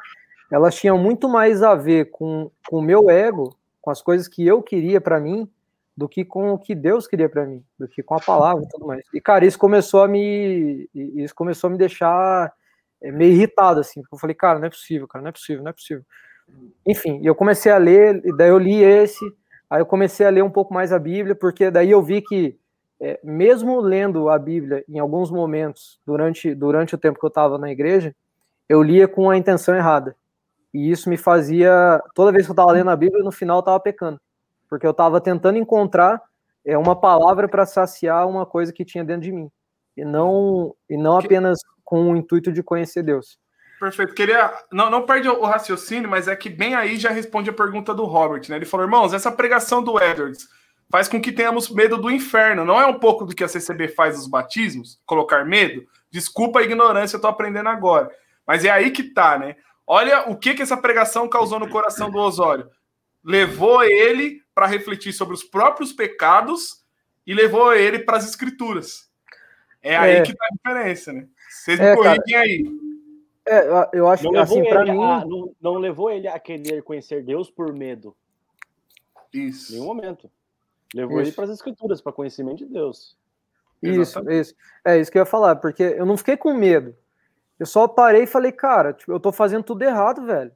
elas 0.51 0.75
tinham 0.75 0.99
muito 0.99 1.29
mais 1.29 1.63
a 1.63 1.75
ver 1.75 2.11
com, 2.11 2.51
com 2.69 2.79
o 2.79 2.83
meu 2.83 3.11
ego, 3.11 3.57
com 3.81 3.91
as 3.91 4.01
coisas 4.01 4.29
que 4.29 4.47
eu 4.47 4.63
queria 4.63 5.01
para 5.01 5.21
mim, 5.21 5.49
do 5.97 6.09
que 6.09 6.25
com 6.25 6.53
o 6.53 6.59
que 6.59 6.75
Deus 6.75 7.07
queria 7.07 7.29
para 7.29 7.47
mim, 7.47 7.65
do 7.79 7.89
que 7.89 8.03
com 8.03 8.15
a 8.15 8.21
palavra 8.21 8.65
e 8.65 8.69
tudo 8.69 8.87
mais. 8.87 9.03
E, 9.15 9.21
cara, 9.21 9.47
isso 9.47 9.59
começou 9.59 10.03
a 10.03 10.09
me, 10.09 10.89
isso 10.95 11.35
começou 11.35 11.69
a 11.69 11.71
me 11.71 11.79
deixar 11.79 12.53
é, 13.03 13.11
meio 13.11 13.33
irritado, 13.33 13.81
assim, 13.81 14.03
eu 14.13 14.19
falei, 14.19 14.35
cara, 14.35 14.59
não 14.59 14.67
é 14.67 14.71
possível, 14.71 15.09
cara, 15.09 15.23
não 15.23 15.31
é 15.31 15.33
possível, 15.33 15.63
não 15.63 15.71
é 15.71 15.73
possível. 15.73 16.05
Enfim, 16.87 17.21
eu 17.25 17.35
comecei 17.35 17.73
a 17.73 17.79
ler, 17.79 18.21
daí 18.37 18.51
eu 18.51 18.59
li 18.59 18.83
esse, 18.83 19.25
Aí 19.69 19.81
eu 19.81 19.87
comecei 19.87 20.25
a 20.25 20.31
ler 20.31 20.43
um 20.43 20.51
pouco 20.51 20.73
mais 20.73 20.93
a 20.93 20.99
Bíblia, 20.99 21.35
porque 21.35 21.71
daí 21.71 21.91
eu 21.91 22.03
vi 22.03 22.23
que, 22.23 22.57
é, 23.01 23.21
mesmo 23.23 23.81
lendo 23.81 24.29
a 24.29 24.39
Bíblia 24.39 24.85
em 24.89 24.99
alguns 24.99 25.31
momentos, 25.31 26.01
durante, 26.07 26.55
durante 26.55 26.95
o 26.95 26.99
tempo 26.99 27.19
que 27.19 27.25
eu 27.25 27.29
estava 27.29 27.59
na 27.59 27.71
igreja, 27.71 28.15
eu 28.69 28.83
lia 28.83 29.07
com 29.07 29.31
a 29.31 29.37
intenção 29.37 29.75
errada. 29.75 30.17
E 30.73 30.91
isso 30.91 31.09
me 31.09 31.17
fazia. 31.17 32.03
Toda 32.15 32.33
vez 32.33 32.45
que 32.45 32.51
eu 32.51 32.55
estava 32.55 32.73
lendo 32.73 32.91
a 32.91 32.97
Bíblia, 32.97 33.23
no 33.23 33.33
final 33.33 33.59
eu 33.59 33.61
estava 33.61 33.81
pecando. 33.81 34.21
Porque 34.69 34.87
eu 34.87 34.91
estava 34.91 35.21
tentando 35.21 35.59
encontrar 35.59 36.21
é, 36.65 36.77
uma 36.77 36.97
palavra 36.97 37.49
para 37.49 37.65
saciar 37.65 38.29
uma 38.29 38.45
coisa 38.45 38.73
que 38.73 38.85
tinha 38.85 39.05
dentro 39.05 39.23
de 39.23 39.33
mim. 39.33 39.51
E 39.97 40.05
não, 40.05 40.75
e 40.91 40.97
não 40.97 41.19
apenas 41.19 41.59
com 41.85 42.13
o 42.13 42.17
intuito 42.17 42.53
de 42.53 42.63
conhecer 42.63 43.03
Deus. 43.03 43.39
Perfeito. 43.79 44.15
Queria. 44.15 44.53
Não, 44.73 44.91
não 44.91 45.07
perde 45.07 45.29
o 45.29 45.45
raciocínio, 45.45 46.11
mas 46.11 46.29
é 46.29 46.35
que 46.35 46.51
bem 46.51 46.75
aí 46.75 46.97
já 46.97 47.11
responde 47.11 47.51
a 47.51 47.55
pergunta 47.55 47.95
do 47.95 48.05
Robert, 48.05 48.43
né? 48.49 48.57
Ele 48.57 48.65
falou, 48.65 48.85
irmãos, 48.85 49.13
essa 49.13 49.31
pregação 49.31 49.83
do 49.83 50.03
Edwards 50.03 50.49
faz 50.91 51.09
com 51.09 51.21
que 51.21 51.33
tenhamos 51.33 51.71
medo 51.71 51.97
do 51.97 52.11
inferno. 52.11 52.65
Não 52.65 52.81
é 52.81 52.87
um 52.87 52.99
pouco 52.99 53.25
do 53.25 53.35
que 53.35 53.45
a 53.45 53.49
CCB 53.49 53.89
faz 53.89 54.17
nos 54.17 54.27
batismos? 54.27 55.01
Colocar 55.05 55.45
medo? 55.45 55.87
Desculpa 56.11 56.61
a 56.61 56.63
ignorância, 56.63 57.17
eu 57.17 57.21
tô 57.21 57.27
aprendendo 57.27 57.69
agora. 57.69 58.11
Mas 58.47 58.65
é 58.65 58.71
aí 58.71 58.91
que 58.91 59.03
tá, 59.03 59.39
né? 59.39 59.57
Olha 59.87 60.29
o 60.29 60.37
que, 60.37 60.55
que 60.55 60.63
essa 60.63 60.77
pregação 60.77 61.29
causou 61.29 61.59
no 61.59 61.69
coração 61.69 62.11
do 62.11 62.19
Osório. 62.19 62.69
Levou 63.23 63.83
ele 63.83 64.43
para 64.55 64.67
refletir 64.67 65.13
sobre 65.13 65.35
os 65.35 65.45
próprios 65.45 65.93
pecados 65.93 66.85
e 67.27 67.35
levou 67.35 67.75
ele 67.75 67.99
para 67.99 68.17
as 68.17 68.29
escrituras. 68.29 69.11
É 69.83 69.97
aí 69.97 70.15
é. 70.17 70.23
que 70.23 70.35
tá 70.35 70.45
a 70.45 70.55
diferença, 70.55 71.13
né? 71.13 71.29
Vocês 71.49 71.79
me 71.79 71.87
é, 71.87 71.95
corrigem 71.95 72.25
cara. 72.31 72.43
aí. 72.43 72.65
É, 73.49 73.89
eu 73.93 74.09
acho 74.09 74.29
que 74.29 74.37
assim, 74.37 74.65
para 74.65 74.85
mim. 74.85 75.03
A, 75.03 75.25
não, 75.25 75.55
não, 75.61 75.75
levou 75.75 76.11
ele 76.11 76.27
a 76.27 76.39
querer 76.39 76.83
conhecer 76.83 77.23
Deus 77.23 77.49
por 77.49 77.73
medo. 77.73 78.17
Isso. 79.33 79.73
Em 79.73 79.77
nenhum 79.77 79.87
momento. 79.87 80.31
Levou 80.95 81.21
isso. 81.21 81.31
ele 81.31 81.35
para 81.35 81.45
as 81.45 81.51
escrituras, 81.51 82.01
para 82.01 82.13
conhecimento 82.13 82.59
de 82.59 82.67
Deus. 82.67 83.17
Isso, 83.83 84.01
Exatamente. 84.01 84.41
isso. 84.41 84.55
É 84.85 84.99
isso 84.99 85.11
que 85.11 85.19
eu 85.19 85.23
ia 85.23 85.27
falar, 85.27 85.57
porque 85.57 85.83
eu 85.83 86.07
não 86.07 86.17
fiquei 86.17 86.37
com 86.37 86.55
medo. 86.55 86.95
Eu 87.59 87.67
só 87.67 87.89
parei 87.89 88.25
e 88.25 88.27
falei, 88.27 88.53
cara, 88.53 88.93
tipo, 88.93 89.13
eu 89.13 89.21
tô 89.21 89.33
fazendo 89.33 89.65
tudo 89.65 89.83
errado, 89.83 90.25
velho. 90.25 90.53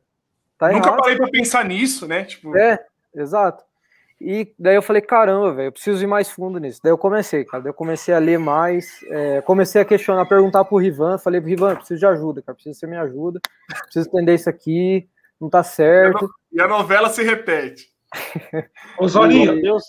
Tá 0.59 0.69
Nunca 0.71 0.89
errado. 0.89 1.01
parei 1.01 1.17
pra 1.17 1.29
pensar 1.29 1.65
nisso, 1.65 2.07
né? 2.07 2.25
Tipo... 2.25 2.57
É, 2.57 2.79
exato. 3.15 3.65
E 4.21 4.55
daí 4.59 4.75
eu 4.75 4.83
falei, 4.83 5.01
caramba, 5.01 5.55
velho, 5.55 5.69
eu 5.69 5.73
preciso 5.73 6.05
ir 6.05 6.07
mais 6.07 6.31
fundo 6.31 6.59
nisso. 6.59 6.79
Daí 6.85 6.93
eu 6.93 6.99
comecei, 6.99 7.43
cara. 7.43 7.63
Daí 7.63 7.71
eu 7.71 7.75
comecei 7.75 8.13
a 8.13 8.19
ler 8.19 8.39
mais, 8.39 9.03
é, 9.09 9.41
comecei 9.41 9.81
a 9.81 9.85
questionar, 9.85 10.23
a 10.23 10.27
perguntar 10.27 10.63
pro 10.67 10.77
Rivan. 10.77 11.17
Falei, 11.17 11.41
Rivan, 11.41 11.77
preciso 11.77 11.99
de 11.99 12.07
ajuda, 12.07 12.43
cara. 12.43 12.55
Preciso 12.55 12.75
que 12.75 12.81
você 12.81 12.87
me 12.87 12.99
ajuda. 12.99 13.41
Preciso 13.85 14.09
entender 14.09 14.35
isso 14.35 14.51
aqui. 14.51 15.09
Não 15.41 15.49
tá 15.49 15.63
certo. 15.63 16.29
E 16.53 16.61
a 16.61 16.69
novela 16.69 17.09
se 17.09 17.23
repete. 17.23 17.89
Osório, 18.99 19.59
Deus. 19.63 19.85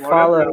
Fala, 0.00 0.46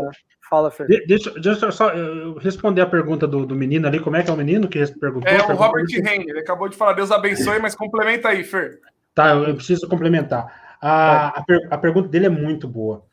fala, 0.49 0.71
Fer. 0.71 0.87
De, 0.87 1.05
deixa, 1.05 1.31
deixa 1.39 1.65
eu 1.65 1.71
só 1.71 1.91
responder 2.39 2.81
a 2.81 2.85
pergunta 2.85 3.27
do, 3.27 3.45
do 3.45 3.55
menino 3.55 3.87
ali. 3.87 3.99
Como 3.99 4.15
é 4.15 4.23
que 4.23 4.29
é 4.29 4.33
o 4.33 4.37
menino 4.37 4.67
que 4.67 4.85
perguntou? 4.99 5.31
É 5.31 5.41
o 5.41 5.55
Robert 5.55 5.85
Reine. 5.89 6.25
Ele 6.27 6.39
acabou 6.39 6.67
de 6.67 6.75
falar, 6.75 6.93
Deus 6.93 7.11
abençoe, 7.11 7.59
mas 7.59 7.75
complementa 7.75 8.29
aí, 8.29 8.43
Fer. 8.43 8.79
Tá, 9.13 9.29
eu, 9.29 9.45
eu 9.45 9.55
preciso 9.55 9.87
complementar. 9.87 10.77
A, 10.81 11.27
a, 11.39 11.43
per, 11.43 11.67
a, 11.69 11.77
pergunta 11.77 12.07
dele 12.07 12.27
é 12.27 12.29
muito 12.29 12.67
boa. 12.67 13.05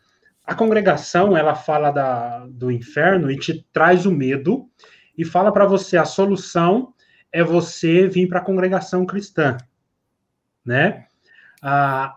A 0.45 0.55
congregação, 0.55 1.37
ela 1.37 1.55
fala 1.55 1.91
da, 1.91 2.47
do 2.49 2.71
inferno 2.71 3.31
e 3.31 3.37
te 3.37 3.67
traz 3.73 4.07
o 4.07 4.13
medo 4.13 4.69
e 5.19 5.25
fala 5.25 5.53
para 5.53 5.67
você 5.67 5.97
a 5.97 6.05
solução 6.05 6.95
é 7.33 7.43
você 7.43 8.07
vir 8.07 8.29
para 8.29 8.39
a 8.39 8.45
congregação 8.45 9.05
cristã, 9.05 9.57
né? 10.65 11.07
A, 11.61 12.17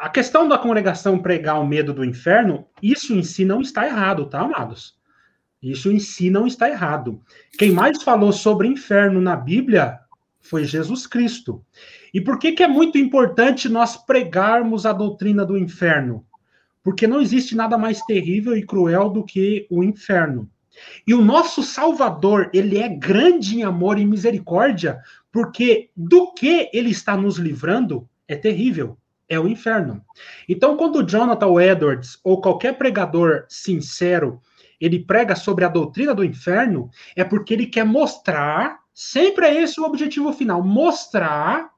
a 0.00 0.08
questão 0.08 0.48
da 0.48 0.56
congregação 0.56 1.18
pregar 1.18 1.60
o 1.60 1.66
medo 1.66 1.92
do 1.92 2.02
inferno, 2.02 2.66
isso 2.82 3.12
em 3.12 3.22
si 3.22 3.44
não 3.44 3.60
está 3.60 3.86
errado, 3.86 4.24
tá, 4.24 4.40
amados? 4.40 4.98
Isso 5.62 5.92
em 5.92 6.00
si 6.00 6.30
não 6.30 6.46
está 6.46 6.70
errado. 6.70 7.20
Quem 7.58 7.70
mais 7.70 8.02
falou 8.02 8.32
sobre 8.32 8.66
inferno 8.66 9.20
na 9.20 9.36
Bíblia 9.36 9.98
foi 10.40 10.64
Jesus 10.64 11.06
Cristo. 11.06 11.62
E 12.14 12.20
por 12.20 12.38
que, 12.38 12.52
que 12.52 12.62
é 12.62 12.66
muito 12.66 12.96
importante 12.96 13.68
nós 13.68 13.98
pregarmos 13.98 14.86
a 14.86 14.92
doutrina 14.94 15.44
do 15.44 15.58
inferno? 15.58 16.24
Porque 16.82 17.06
não 17.06 17.20
existe 17.20 17.54
nada 17.54 17.76
mais 17.76 18.00
terrível 18.06 18.56
e 18.56 18.64
cruel 18.64 19.10
do 19.10 19.22
que 19.22 19.66
o 19.68 19.84
inferno. 19.84 20.50
E 21.06 21.12
o 21.12 21.20
nosso 21.20 21.62
Salvador, 21.62 22.48
ele 22.54 22.78
é 22.78 22.88
grande 22.88 23.58
em 23.58 23.64
amor 23.64 23.98
e 23.98 24.06
misericórdia, 24.06 24.98
porque 25.30 25.90
do 25.94 26.32
que 26.32 26.70
ele 26.72 26.88
está 26.88 27.18
nos 27.18 27.36
livrando 27.36 28.08
é 28.26 28.34
terrível, 28.34 28.96
é 29.30 29.38
o 29.38 29.46
inferno. 29.46 30.04
Então, 30.48 30.76
quando 30.76 31.06
Jonathan 31.08 31.62
Edwards 31.62 32.18
ou 32.24 32.40
qualquer 32.40 32.76
pregador 32.76 33.44
sincero, 33.48 34.42
ele 34.80 34.98
prega 34.98 35.36
sobre 35.36 35.64
a 35.64 35.68
doutrina 35.68 36.12
do 36.12 36.24
inferno, 36.24 36.90
é 37.14 37.22
porque 37.22 37.54
ele 37.54 37.66
quer 37.66 37.84
mostrar, 37.84 38.80
sempre 38.92 39.46
é 39.46 39.62
esse 39.62 39.80
o 39.80 39.84
objetivo 39.84 40.32
final, 40.32 40.64
mostrar 40.64 41.70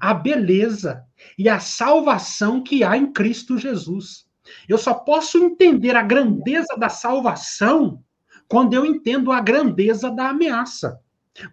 a 0.00 0.12
beleza 0.12 1.04
e 1.38 1.48
a 1.48 1.60
salvação 1.60 2.60
que 2.60 2.82
há 2.82 2.96
em 2.96 3.12
Cristo 3.12 3.56
Jesus. 3.56 4.26
Eu 4.68 4.78
só 4.78 4.94
posso 4.94 5.38
entender 5.38 5.94
a 5.94 6.02
grandeza 6.02 6.76
da 6.76 6.88
salvação 6.88 8.02
quando 8.48 8.74
eu 8.74 8.84
entendo 8.84 9.30
a 9.30 9.40
grandeza 9.40 10.10
da 10.10 10.30
ameaça. 10.30 10.98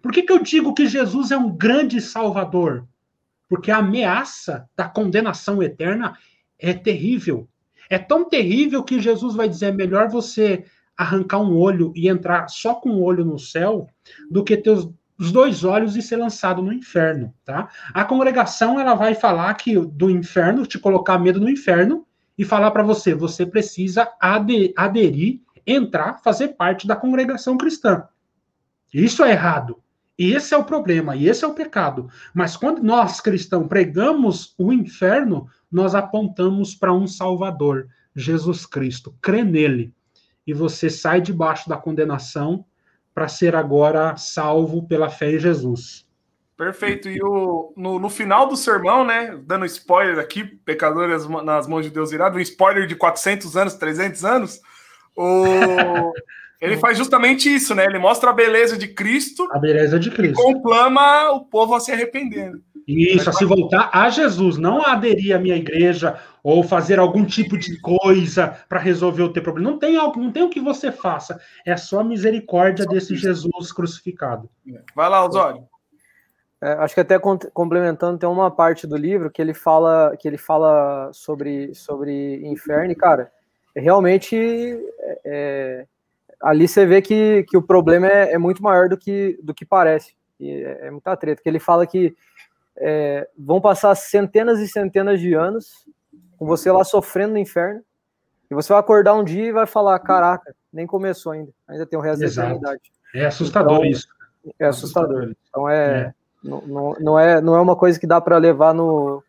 Por 0.02 0.10
que, 0.10 0.22
que 0.22 0.32
eu 0.32 0.42
digo 0.42 0.74
que 0.74 0.86
Jesus 0.86 1.30
é 1.30 1.36
um 1.36 1.54
grande 1.54 2.00
salvador? 2.00 2.88
Porque 3.48 3.70
a 3.70 3.78
ameaça 3.78 4.68
da 4.76 4.88
condenação 4.88 5.62
eterna 5.62 6.16
é 6.58 6.72
terrível. 6.72 7.48
É 7.88 7.98
tão 7.98 8.28
terrível 8.28 8.82
que 8.82 9.00
Jesus 9.00 9.34
vai 9.34 9.48
dizer: 9.48 9.66
é 9.66 9.72
melhor 9.72 10.08
você 10.08 10.64
arrancar 10.96 11.38
um 11.38 11.56
olho 11.56 11.92
e 11.94 12.08
entrar 12.08 12.48
só 12.48 12.74
com 12.74 12.90
um 12.90 13.02
olho 13.02 13.24
no 13.24 13.38
céu 13.38 13.86
do 14.30 14.42
que 14.42 14.56
ter 14.56 14.70
os 14.70 14.90
os 15.18 15.32
dois 15.32 15.64
olhos 15.64 15.96
e 15.96 16.02
ser 16.02 16.16
lançado 16.16 16.62
no 16.62 16.72
inferno, 16.72 17.32
tá? 17.44 17.68
A 17.92 18.04
congregação 18.04 18.78
ela 18.78 18.94
vai 18.94 19.14
falar 19.14 19.54
que 19.54 19.78
do 19.78 20.10
inferno, 20.10 20.66
te 20.66 20.78
colocar 20.78 21.18
medo 21.18 21.40
no 21.40 21.48
inferno 21.48 22.06
e 22.36 22.44
falar 22.44 22.70
para 22.70 22.82
você, 22.82 23.14
você 23.14 23.46
precisa 23.46 24.10
aderir, 24.20 25.40
entrar, 25.66 26.20
fazer 26.22 26.48
parte 26.48 26.86
da 26.86 26.94
congregação 26.94 27.56
cristã. 27.56 28.04
Isso 28.92 29.24
é 29.24 29.30
errado. 29.30 29.82
Esse 30.18 30.54
é 30.54 30.56
o 30.56 30.64
problema 30.64 31.14
e 31.14 31.28
esse 31.28 31.44
é 31.44 31.48
o 31.48 31.54
pecado. 31.54 32.08
Mas 32.32 32.56
quando 32.56 32.82
nós 32.82 33.20
cristãos 33.20 33.68
pregamos 33.68 34.54
o 34.58 34.72
inferno, 34.72 35.48
nós 35.70 35.94
apontamos 35.94 36.74
para 36.74 36.92
um 36.92 37.06
Salvador, 37.06 37.88
Jesus 38.14 38.64
Cristo. 38.64 39.14
Crê 39.20 39.44
nele 39.44 39.92
e 40.46 40.54
você 40.54 40.88
sai 40.88 41.20
debaixo 41.20 41.68
da 41.68 41.76
condenação 41.76 42.64
para 43.14 43.28
ser 43.28 43.54
agora 43.54 44.16
salvo 44.16 44.86
pela 44.86 45.10
fé 45.10 45.32
em 45.32 45.38
Jesus. 45.38 46.06
Perfeito. 46.56 47.08
E 47.10 47.22
o, 47.22 47.72
no, 47.76 47.98
no, 47.98 48.08
final 48.08 48.48
do 48.48 48.56
sermão, 48.56 49.04
né, 49.04 49.38
dando 49.44 49.66
spoiler 49.66 50.18
aqui, 50.18 50.44
pecadores 50.44 51.28
nas 51.44 51.66
mãos 51.66 51.84
de 51.84 51.90
Deus 51.90 52.12
irado, 52.12 52.38
um 52.38 52.40
spoiler 52.40 52.86
de 52.86 52.94
400 52.94 53.56
anos, 53.56 53.74
300 53.74 54.24
anos, 54.24 54.60
o, 55.14 55.44
ele 56.60 56.76
faz 56.76 56.96
justamente 56.96 57.52
isso, 57.52 57.74
né? 57.74 57.84
Ele 57.84 57.98
mostra 57.98 58.30
a 58.30 58.32
beleza 58.32 58.76
de 58.76 58.88
Cristo. 58.88 59.48
A 59.52 59.58
beleza 59.58 59.98
de 59.98 60.10
Cristo. 60.10 60.40
E 60.40 60.42
conclama 60.42 61.30
o 61.32 61.44
povo 61.44 61.74
a 61.74 61.80
se 61.80 61.92
arrependendo. 61.92 62.62
Isso, 62.86 63.28
a 63.28 63.32
se 63.32 63.44
voltar 63.44 63.90
a 63.92 64.08
Jesus, 64.08 64.56
não 64.56 64.80
a 64.80 64.92
aderir 64.92 65.34
à 65.34 65.38
minha 65.38 65.56
igreja 65.56 66.20
ou 66.42 66.62
fazer 66.62 67.00
algum 67.00 67.24
tipo 67.24 67.58
de 67.58 67.80
coisa 67.80 68.56
para 68.68 68.78
resolver 68.78 69.22
o 69.22 69.32
teu 69.32 69.42
problema. 69.42 69.70
Não 69.70 69.78
tem 69.78 69.96
algo, 69.96 70.20
não 70.20 70.30
tem 70.30 70.44
o 70.44 70.48
que 70.48 70.60
você 70.60 70.92
faça. 70.92 71.40
É 71.66 71.76
só 71.76 72.00
a 72.00 72.04
misericórdia 72.04 72.84
só 72.84 72.90
desse 72.90 73.16
Jesus 73.16 73.72
crucificado. 73.72 74.48
Vai 74.94 75.08
lá, 75.08 75.26
Osório. 75.26 75.64
É, 76.62 76.72
acho 76.74 76.94
que 76.94 77.00
até 77.00 77.18
complementando, 77.18 78.18
tem 78.18 78.28
uma 78.28 78.50
parte 78.50 78.86
do 78.86 78.96
livro 78.96 79.30
que 79.30 79.42
ele 79.42 79.52
fala 79.52 80.16
que 80.16 80.26
ele 80.26 80.38
fala 80.38 81.10
sobre, 81.12 81.74
sobre 81.74 82.40
inferno, 82.46 82.92
e, 82.92 82.94
cara, 82.94 83.30
realmente 83.74 84.36
é, 84.36 85.20
é, 85.24 85.86
ali 86.42 86.68
você 86.68 86.86
vê 86.86 87.02
que, 87.02 87.44
que 87.48 87.56
o 87.56 87.62
problema 87.62 88.06
é, 88.06 88.32
é, 88.32 88.38
muito 88.38 88.62
maior 88.62 88.88
do 88.88 88.96
que, 88.96 89.38
do 89.42 89.54
que 89.54 89.64
parece. 89.64 90.14
E 90.38 90.50
é, 90.50 90.86
é 90.86 90.90
muita 90.90 91.16
treta, 91.16 91.42
que 91.42 91.48
ele 91.48 91.58
fala 91.58 91.86
que 91.86 92.14
é, 92.76 93.28
vão 93.38 93.60
passar 93.60 93.94
centenas 93.94 94.60
e 94.60 94.68
centenas 94.68 95.20
de 95.20 95.34
anos 95.34 95.86
com 96.36 96.46
você 96.46 96.70
lá 96.70 96.84
sofrendo 96.84 97.32
no 97.32 97.38
inferno, 97.38 97.82
e 98.50 98.54
você 98.54 98.72
vai 98.72 98.80
acordar 98.80 99.14
um 99.14 99.24
dia 99.24 99.46
e 99.46 99.52
vai 99.52 99.66
falar: 99.66 99.98
caraca, 99.98 100.54
nem 100.72 100.86
começou 100.86 101.32
ainda, 101.32 101.50
ainda 101.66 101.86
tem 101.86 101.98
o 101.98 102.02
resto 102.02 102.22
Exato. 102.22 102.48
da 102.48 102.54
eternidade. 102.54 102.92
É 103.14 103.26
assustador 103.26 103.78
então, 103.78 103.84
isso. 103.84 104.08
É 104.58 104.66
assustador. 104.66 105.34
Então 105.48 105.68
é, 105.68 105.98
é. 105.98 106.14
Não, 106.44 106.94
não, 107.00 107.18
é, 107.18 107.40
não 107.40 107.56
é 107.56 107.60
uma 107.60 107.74
coisa 107.74 107.98
que 107.98 108.06
dá 108.06 108.20
para 108.20 108.36
levar 108.38 108.72
no. 108.72 109.22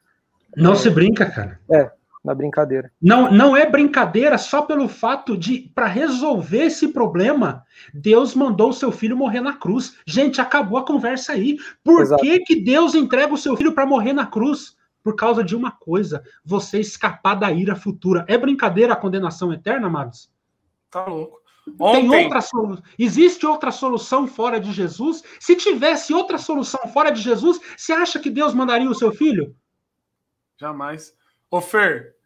Não 0.55 0.75
se 0.75 0.89
brinca, 0.89 1.25
cara. 1.25 1.59
É, 1.71 1.91
na 2.27 2.35
brincadeira. 2.35 2.91
Não, 3.01 3.31
não 3.31 3.55
é 3.55 3.65
brincadeira 3.65 4.37
só 4.37 4.61
pelo 4.61 4.89
fato 4.89 5.37
de, 5.37 5.71
para 5.73 5.87
resolver 5.87 6.65
esse 6.65 6.89
problema, 6.89 7.63
Deus 7.93 8.35
mandou 8.35 8.71
o 8.71 8.73
seu 8.73 8.91
filho 8.91 9.15
morrer 9.15 9.39
na 9.39 9.53
cruz. 9.53 9.95
Gente, 10.05 10.41
acabou 10.41 10.77
a 10.77 10.85
conversa 10.85 11.31
aí. 11.31 11.57
Por 11.81 12.01
Exato. 12.01 12.21
que, 12.21 12.39
que 12.41 12.55
Deus 12.57 12.93
entrega 12.95 13.33
o 13.33 13.37
seu 13.37 13.55
filho 13.55 13.71
para 13.71 13.85
morrer 13.85 14.11
na 14.11 14.25
cruz? 14.25 14.75
Por 15.01 15.15
causa 15.15 15.41
de 15.41 15.55
uma 15.55 15.71
coisa: 15.71 16.21
você 16.43 16.81
escapar 16.81 17.35
da 17.35 17.49
ira 17.49 17.77
futura. 17.77 18.25
É 18.27 18.37
brincadeira 18.37 18.91
a 18.91 18.97
condenação 18.97 19.53
eterna, 19.53 19.87
amados? 19.87 20.29
Tá 20.91 21.05
louco. 21.05 21.39
Ontem... 21.79 22.09
Tem 22.09 22.23
outra 22.25 22.41
solução. 22.41 22.83
Existe 22.99 23.45
outra 23.45 23.71
solução 23.71 24.27
fora 24.27 24.59
de 24.59 24.73
Jesus? 24.73 25.23
Se 25.39 25.55
tivesse 25.55 26.13
outra 26.13 26.37
solução 26.37 26.81
fora 26.91 27.09
de 27.09 27.21
Jesus, 27.21 27.61
você 27.77 27.93
acha 27.93 28.19
que 28.19 28.29
Deus 28.29 28.53
mandaria 28.53 28.89
o 28.89 28.95
seu 28.95 29.13
filho? 29.13 29.55
Jamais. 30.59 31.15
Ô, 31.49 31.61
Fer, 31.61 32.16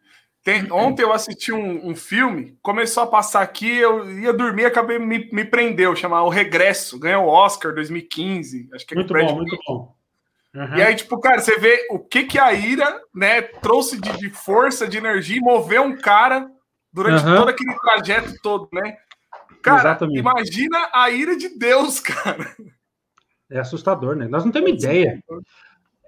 tem... 0.44 0.70
ontem 0.72 1.02
eu 1.02 1.12
assisti 1.12 1.52
um, 1.52 1.90
um, 1.90 1.94
filme, 1.94 2.58
começou 2.60 3.04
a 3.04 3.06
passar 3.06 3.42
aqui, 3.42 3.78
eu 3.78 4.10
ia 4.18 4.32
dormir, 4.32 4.64
acabei 4.64 4.98
me, 4.98 5.30
me 5.32 5.44
prendeu, 5.44 5.94
chamar 5.94 6.24
O 6.24 6.28
Regresso, 6.28 6.98
ganhou 6.98 7.26
o 7.26 7.28
Oscar 7.28 7.74
2015. 7.74 8.68
Acho 8.74 8.86
que 8.86 8.94
é 8.94 8.96
muito 8.96 9.14
bom, 9.14 9.36
muito 9.36 9.58
bom. 9.66 9.94
Uhum. 10.54 10.76
E 10.76 10.82
aí, 10.82 10.94
tipo, 10.94 11.18
cara, 11.18 11.40
você 11.40 11.58
vê 11.58 11.86
o 11.90 11.98
que 11.98 12.24
que 12.24 12.38
a 12.38 12.52
ira, 12.52 13.00
né, 13.14 13.40
trouxe 13.40 14.00
de, 14.00 14.16
de 14.18 14.30
força, 14.30 14.86
de 14.86 14.98
energia, 14.98 15.36
e 15.36 15.40
moveu 15.40 15.82
um 15.82 15.96
cara 15.96 16.50
durante 16.92 17.24
uhum. 17.24 17.36
todo 17.36 17.48
aquele 17.48 17.74
trajeto 17.74 18.34
todo, 18.42 18.68
né? 18.72 18.96
Cara, 19.62 19.80
Exatamente. 19.80 20.18
imagina 20.18 20.90
a 20.92 21.08
ira 21.10 21.36
de 21.36 21.56
Deus, 21.56 21.98
cara. 22.00 22.54
É 23.50 23.60
assustador, 23.60 24.16
né? 24.16 24.26
Nós 24.26 24.44
não 24.44 24.52
temos 24.52 24.70
é 24.70 24.74
ideia. 24.74 25.22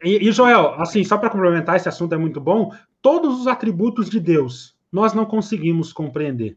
E, 0.04 0.28
e, 0.28 0.32
Joel, 0.32 0.74
assim, 0.80 1.02
só 1.02 1.16
para 1.16 1.30
complementar, 1.30 1.76
esse 1.76 1.88
assunto 1.88 2.14
é 2.14 2.18
muito 2.18 2.40
bom. 2.40 2.70
Todos 3.00 3.40
os 3.40 3.46
atributos 3.46 4.10
de 4.10 4.20
Deus 4.20 4.74
nós 4.92 5.12
não 5.12 5.26
conseguimos 5.26 5.92
compreender. 5.92 6.56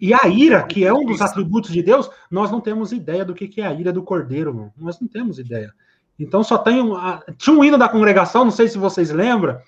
E 0.00 0.14
a 0.14 0.28
ira, 0.28 0.62
que 0.62 0.84
é 0.84 0.92
um 0.92 1.04
dos 1.04 1.20
atributos 1.20 1.72
de 1.72 1.82
Deus, 1.82 2.08
nós 2.30 2.50
não 2.50 2.60
temos 2.60 2.92
ideia 2.92 3.24
do 3.24 3.34
que 3.34 3.60
é 3.60 3.66
a 3.66 3.72
ira 3.72 3.92
do 3.92 4.02
cordeiro, 4.02 4.54
mano. 4.54 4.72
Nós 4.76 5.00
não 5.00 5.08
temos 5.08 5.38
ideia. 5.38 5.72
Então 6.18 6.44
só 6.44 6.56
tem 6.56 6.80
um. 6.80 6.94
Tinha 7.36 7.56
um 7.56 7.64
hino 7.64 7.76
da 7.76 7.88
congregação, 7.88 8.44
não 8.44 8.50
sei 8.50 8.68
se 8.68 8.78
vocês 8.78 9.10
lembram, 9.10 9.58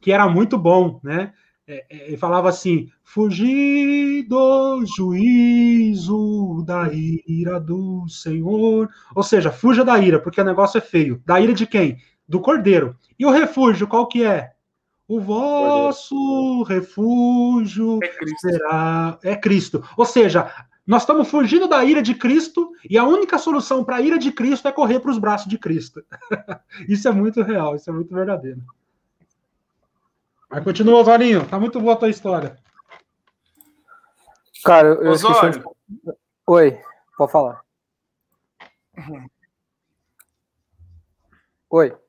que 0.00 0.12
era 0.12 0.28
muito 0.28 0.56
bom, 0.56 1.00
né? 1.02 1.32
é, 1.70 2.12
é, 2.14 2.16
falava 2.16 2.48
assim: 2.48 2.88
fugir 3.04 4.26
do 4.28 4.84
juízo 4.84 6.64
da 6.66 6.90
ira 6.92 7.60
do 7.60 8.08
Senhor. 8.08 8.88
Ou 9.14 9.22
seja, 9.22 9.52
fuja 9.52 9.84
da 9.84 9.98
ira, 9.98 10.18
porque 10.18 10.40
o 10.40 10.44
negócio 10.44 10.78
é 10.78 10.80
feio. 10.80 11.22
Da 11.24 11.40
ira 11.40 11.54
de 11.54 11.66
quem? 11.66 11.98
Do 12.30 12.38
cordeiro. 12.40 12.96
E 13.18 13.26
o 13.26 13.30
refúgio, 13.30 13.88
qual 13.88 14.06
que 14.06 14.24
é? 14.24 14.52
O 15.08 15.20
vosso 15.20 16.14
cordeiro. 16.14 16.62
refúgio 16.62 17.98
é 18.00 18.38
será 18.38 19.18
é 19.24 19.34
Cristo. 19.34 19.82
Ou 19.96 20.04
seja, 20.04 20.48
nós 20.86 21.02
estamos 21.02 21.28
fugindo 21.28 21.66
da 21.66 21.84
ira 21.84 22.00
de 22.00 22.14
Cristo 22.14 22.70
e 22.88 22.96
a 22.96 23.02
única 23.02 23.36
solução 23.36 23.82
para 23.82 23.96
a 23.96 24.00
ira 24.00 24.16
de 24.16 24.30
Cristo 24.30 24.68
é 24.68 24.72
correr 24.72 25.00
para 25.00 25.10
os 25.10 25.18
braços 25.18 25.48
de 25.48 25.58
Cristo. 25.58 26.04
isso 26.88 27.08
é 27.08 27.10
muito 27.10 27.42
real, 27.42 27.74
isso 27.74 27.90
é 27.90 27.92
muito 27.92 28.14
verdadeiro. 28.14 28.62
Mas 30.48 30.62
continua, 30.62 31.00
Osório. 31.00 31.44
Tá 31.48 31.58
muito 31.58 31.80
boa 31.80 31.94
a 31.94 31.96
tua 31.96 32.10
história. 32.10 32.56
Cara, 34.64 34.86
eu 34.86 35.12
esqueci. 35.14 35.58
De... 35.58 35.64
Oi, 36.46 36.78
pode 37.18 37.32
falar. 37.32 37.60
Uhum. 41.70 42.04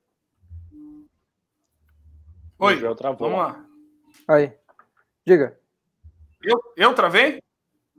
Oi. 2.64 2.76
Oi, 2.76 2.96
vamos 3.18 3.40
lá. 3.40 3.66
Aí. 4.28 4.54
Diga. 5.26 5.58
Eu, 6.44 6.62
eu 6.78 6.94
travei? 6.94 7.42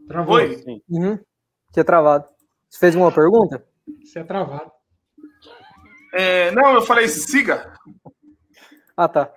Travou. 0.07 0.37
Oi. 0.37 0.57
Sim. 0.59 0.81
Uhum. 0.89 1.19
Tinha 1.73 1.85
travado. 1.85 2.29
Você 2.71 2.79
fez 2.79 2.95
uma 2.95 3.11
pergunta? 3.11 3.67
Você 4.05 4.21
é 4.21 4.23
travado. 4.23 4.71
É, 6.15 6.53
não, 6.53 6.75
eu 6.75 6.83
falei 6.83 7.09
siga. 7.09 7.75
Ah, 8.97 9.09
tá. 9.09 9.33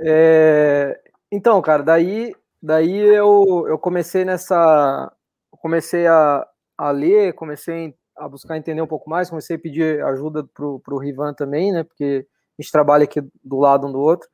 É, 0.00 1.00
então, 1.30 1.62
cara, 1.62 1.84
daí, 1.84 2.34
daí 2.60 2.98
eu, 2.98 3.66
eu 3.68 3.78
comecei 3.78 4.24
nessa. 4.24 5.12
Comecei 5.48 6.08
a, 6.08 6.44
a 6.76 6.90
ler, 6.90 7.34
comecei 7.34 7.94
a 8.16 8.28
buscar 8.28 8.56
entender 8.56 8.82
um 8.82 8.86
pouco 8.88 9.08
mais, 9.08 9.30
comecei 9.30 9.54
a 9.54 9.60
pedir 9.60 10.02
ajuda 10.02 10.42
pro, 10.42 10.80
pro 10.80 10.98
Rivan 10.98 11.32
também, 11.34 11.70
né? 11.70 11.84
Porque 11.84 12.26
a 12.58 12.62
gente 12.62 12.72
trabalha 12.72 13.04
aqui 13.04 13.20
do 13.44 13.60
lado 13.60 13.86
um 13.86 13.92
do 13.92 14.00
outro. 14.00 14.28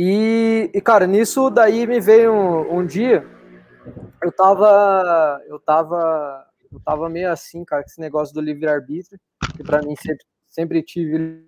E, 0.00 0.70
e 0.72 0.80
cara, 0.80 1.08
nisso 1.08 1.50
daí 1.50 1.84
me 1.84 1.98
veio 1.98 2.32
um, 2.32 2.78
um 2.78 2.86
dia, 2.86 3.26
eu 4.22 4.30
tava. 4.30 5.42
Eu 5.48 5.58
tava. 5.58 6.46
Eu 6.70 6.78
tava 6.84 7.08
meio 7.08 7.32
assim, 7.32 7.64
cara, 7.64 7.82
com 7.82 7.88
esse 7.88 8.00
negócio 8.00 8.32
do 8.32 8.40
livre-arbítrio, 8.40 9.18
que 9.56 9.64
para 9.64 9.82
mim 9.82 9.96
sempre, 9.96 10.24
sempre 10.46 10.82
tive 10.84 11.44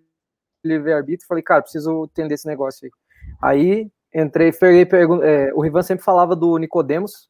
livre-arbítrio. 0.65 1.29
Falei, 1.29 1.45
cara, 1.45 1.63
preciso 1.63 2.05
entender 2.05 2.35
esse 2.35 2.47
negócio 2.47 2.87
aí. 2.87 2.91
Aí 3.41 3.91
entrei, 4.13 4.51
peguei, 4.51 4.89
é, 5.23 5.53
o 5.55 5.61
Rivan 5.61 5.83
sempre 5.83 6.05
falava 6.05 6.35
do 6.35 6.57
Nicodemos. 6.59 7.29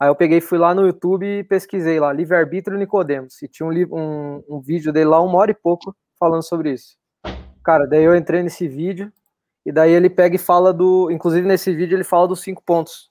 Aí 0.00 0.08
eu 0.08 0.14
peguei, 0.14 0.40
fui 0.40 0.58
lá 0.58 0.74
no 0.74 0.86
YouTube 0.86 1.26
e 1.26 1.44
pesquisei 1.44 2.00
lá, 2.00 2.10
livre-arbítrio 2.10 2.78
Nicodemos. 2.78 3.42
E 3.42 3.48
tinha 3.48 3.68
um, 3.68 3.72
um, 3.72 4.44
um 4.48 4.60
vídeo 4.60 4.92
dele 4.92 5.10
lá, 5.10 5.20
uma 5.20 5.38
hora 5.38 5.50
e 5.50 5.54
pouco, 5.54 5.94
falando 6.18 6.42
sobre 6.42 6.72
isso. 6.72 6.96
Cara, 7.62 7.86
daí 7.86 8.04
eu 8.04 8.16
entrei 8.16 8.42
nesse 8.42 8.66
vídeo, 8.66 9.12
e 9.64 9.72
daí 9.72 9.92
ele 9.92 10.10
pega 10.10 10.36
e 10.36 10.38
fala 10.38 10.72
do. 10.72 11.10
Inclusive 11.10 11.46
nesse 11.46 11.74
vídeo 11.74 11.96
ele 11.96 12.04
fala 12.04 12.28
dos 12.28 12.40
cinco 12.40 12.62
pontos. 12.62 13.10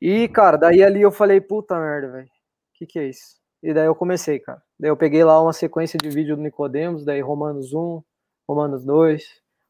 E, 0.00 0.28
cara, 0.28 0.56
daí 0.56 0.82
ali 0.82 1.02
eu 1.02 1.10
falei, 1.10 1.40
puta 1.40 1.78
merda, 1.78 2.08
velho. 2.12 2.26
O 2.26 2.78
que, 2.78 2.86
que 2.86 2.98
é 2.98 3.08
isso? 3.08 3.36
E 3.62 3.72
daí 3.72 3.86
eu 3.86 3.94
comecei, 3.94 4.38
cara. 4.38 4.62
Daí 4.78 4.90
eu 4.90 4.96
peguei 4.96 5.24
lá 5.24 5.42
uma 5.42 5.52
sequência 5.52 5.98
de 5.98 6.08
vídeo 6.10 6.36
do 6.36 6.42
Nicodemos, 6.42 7.04
daí 7.04 7.20
Romanos 7.20 7.72
1, 7.72 8.02
Romanos 8.48 8.84
2, 8.84 9.24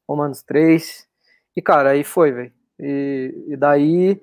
Romanos 0.08 0.42
3. 0.42 1.06
E, 1.56 1.62
cara, 1.62 1.90
aí 1.90 2.04
foi, 2.04 2.32
velho. 2.32 2.52
E, 2.78 3.44
e, 3.48 3.56
daí, 3.56 4.20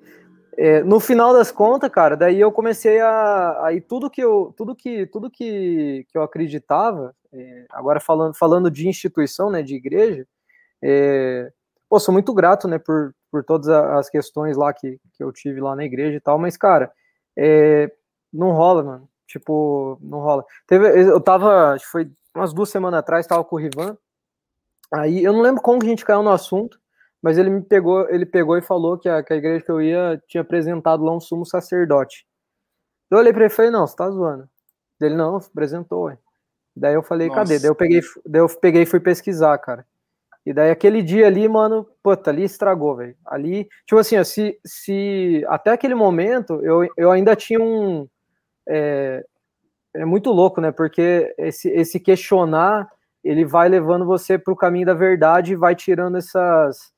é, 0.56 0.82
no 0.84 1.00
final 1.00 1.32
das 1.32 1.50
contas, 1.50 1.90
cara, 1.90 2.16
daí 2.16 2.38
eu 2.38 2.52
comecei 2.52 3.00
a. 3.00 3.64
Aí 3.64 3.80
tudo 3.80 4.10
que 4.10 4.22
eu, 4.22 4.54
tudo 4.56 4.76
que, 4.76 5.06
tudo 5.06 5.30
que, 5.30 6.06
que 6.08 6.16
eu 6.16 6.22
acreditava, 6.22 7.14
é, 7.32 7.66
agora 7.70 7.98
falando, 7.98 8.34
falando 8.34 8.70
de 8.70 8.86
instituição, 8.86 9.50
né, 9.50 9.62
de 9.62 9.74
igreja, 9.74 10.26
é, 10.84 11.50
pô, 11.88 11.98
sou 11.98 12.12
muito 12.12 12.34
grato, 12.34 12.68
né, 12.68 12.78
por, 12.78 13.14
por 13.30 13.42
todas 13.42 13.68
as 13.68 14.10
questões 14.10 14.56
lá 14.56 14.72
que, 14.72 15.00
que 15.14 15.24
eu 15.24 15.32
tive 15.32 15.60
lá 15.60 15.74
na 15.74 15.84
igreja 15.84 16.16
e 16.16 16.20
tal, 16.20 16.38
mas, 16.38 16.56
cara, 16.56 16.92
é, 17.36 17.90
não 18.32 18.50
rola, 18.52 18.82
mano. 18.82 19.08
Tipo, 19.26 19.98
não 20.02 20.18
rola. 20.20 20.44
Teve, 20.66 20.86
eu 21.10 21.20
tava, 21.20 21.72
acho 21.72 21.86
que 21.86 21.90
foi 21.90 22.10
umas 22.34 22.52
duas 22.52 22.68
semanas 22.68 22.98
atrás, 22.98 23.26
tava 23.26 23.42
com 23.42 23.56
o 23.56 23.58
Rivan. 23.58 23.96
Aí 24.92 25.24
eu 25.24 25.32
não 25.32 25.40
lembro 25.40 25.62
como 25.62 25.80
que 25.80 25.86
a 25.86 25.88
gente 25.88 26.04
caiu 26.04 26.22
no 26.22 26.30
assunto 26.30 26.78
mas 27.24 27.38
ele 27.38 27.48
me 27.48 27.62
pegou, 27.62 28.06
ele 28.10 28.26
pegou 28.26 28.54
e 28.58 28.60
falou 28.60 28.98
que 28.98 29.08
a, 29.08 29.22
que 29.22 29.32
a 29.32 29.36
igreja 29.36 29.64
que 29.64 29.70
eu 29.70 29.80
ia 29.80 30.22
tinha 30.28 30.42
apresentado 30.42 31.02
lá 31.02 31.10
um 31.10 31.20
sumo 31.20 31.46
sacerdote. 31.46 32.26
Eu 33.10 33.16
olhei 33.16 33.32
para 33.32 33.46
ele 33.46 33.50
e 33.50 33.56
falei, 33.56 33.70
não, 33.70 33.86
você 33.86 33.96
tá 33.96 34.10
zoando. 34.10 34.46
Ele, 35.00 35.14
não, 35.14 35.36
apresentou, 35.36 36.02
ué. 36.02 36.18
Daí 36.76 36.92
eu 36.92 37.02
falei, 37.02 37.28
Nossa. 37.28 37.40
cadê? 37.40 37.58
Daí 37.58 37.70
eu 37.70 37.74
peguei, 37.74 38.02
daí 38.26 38.42
eu 38.42 38.48
peguei 38.60 38.82
e 38.82 38.86
fui 38.86 39.00
pesquisar, 39.00 39.56
cara. 39.56 39.86
E 40.46 40.52
daí 40.52 40.70
aquele 40.70 41.02
dia 41.02 41.26
ali, 41.26 41.48
mano, 41.48 41.86
puta, 42.02 42.30
ali 42.30 42.44
estragou, 42.44 42.96
velho. 42.96 43.16
Ali, 43.24 43.68
tipo 43.86 43.98
assim, 43.98 44.22
se, 44.24 44.58
se 44.64 45.44
até 45.48 45.70
aquele 45.70 45.94
momento 45.94 46.60
eu, 46.62 46.88
eu 46.96 47.10
ainda 47.10 47.34
tinha 47.34 47.60
um. 47.60 48.06
É, 48.68 49.24
é 49.94 50.04
muito 50.04 50.30
louco, 50.30 50.60
né? 50.60 50.70
Porque 50.70 51.34
esse, 51.38 51.68
esse 51.70 51.98
questionar 51.98 52.88
ele 53.22 53.44
vai 53.44 53.68
levando 53.68 54.04
você 54.04 54.38
para 54.38 54.52
o 54.52 54.56
caminho 54.56 54.86
da 54.86 54.94
verdade 54.94 55.52
e 55.52 55.56
vai 55.56 55.74
tirando 55.74 56.18
essas 56.18 56.92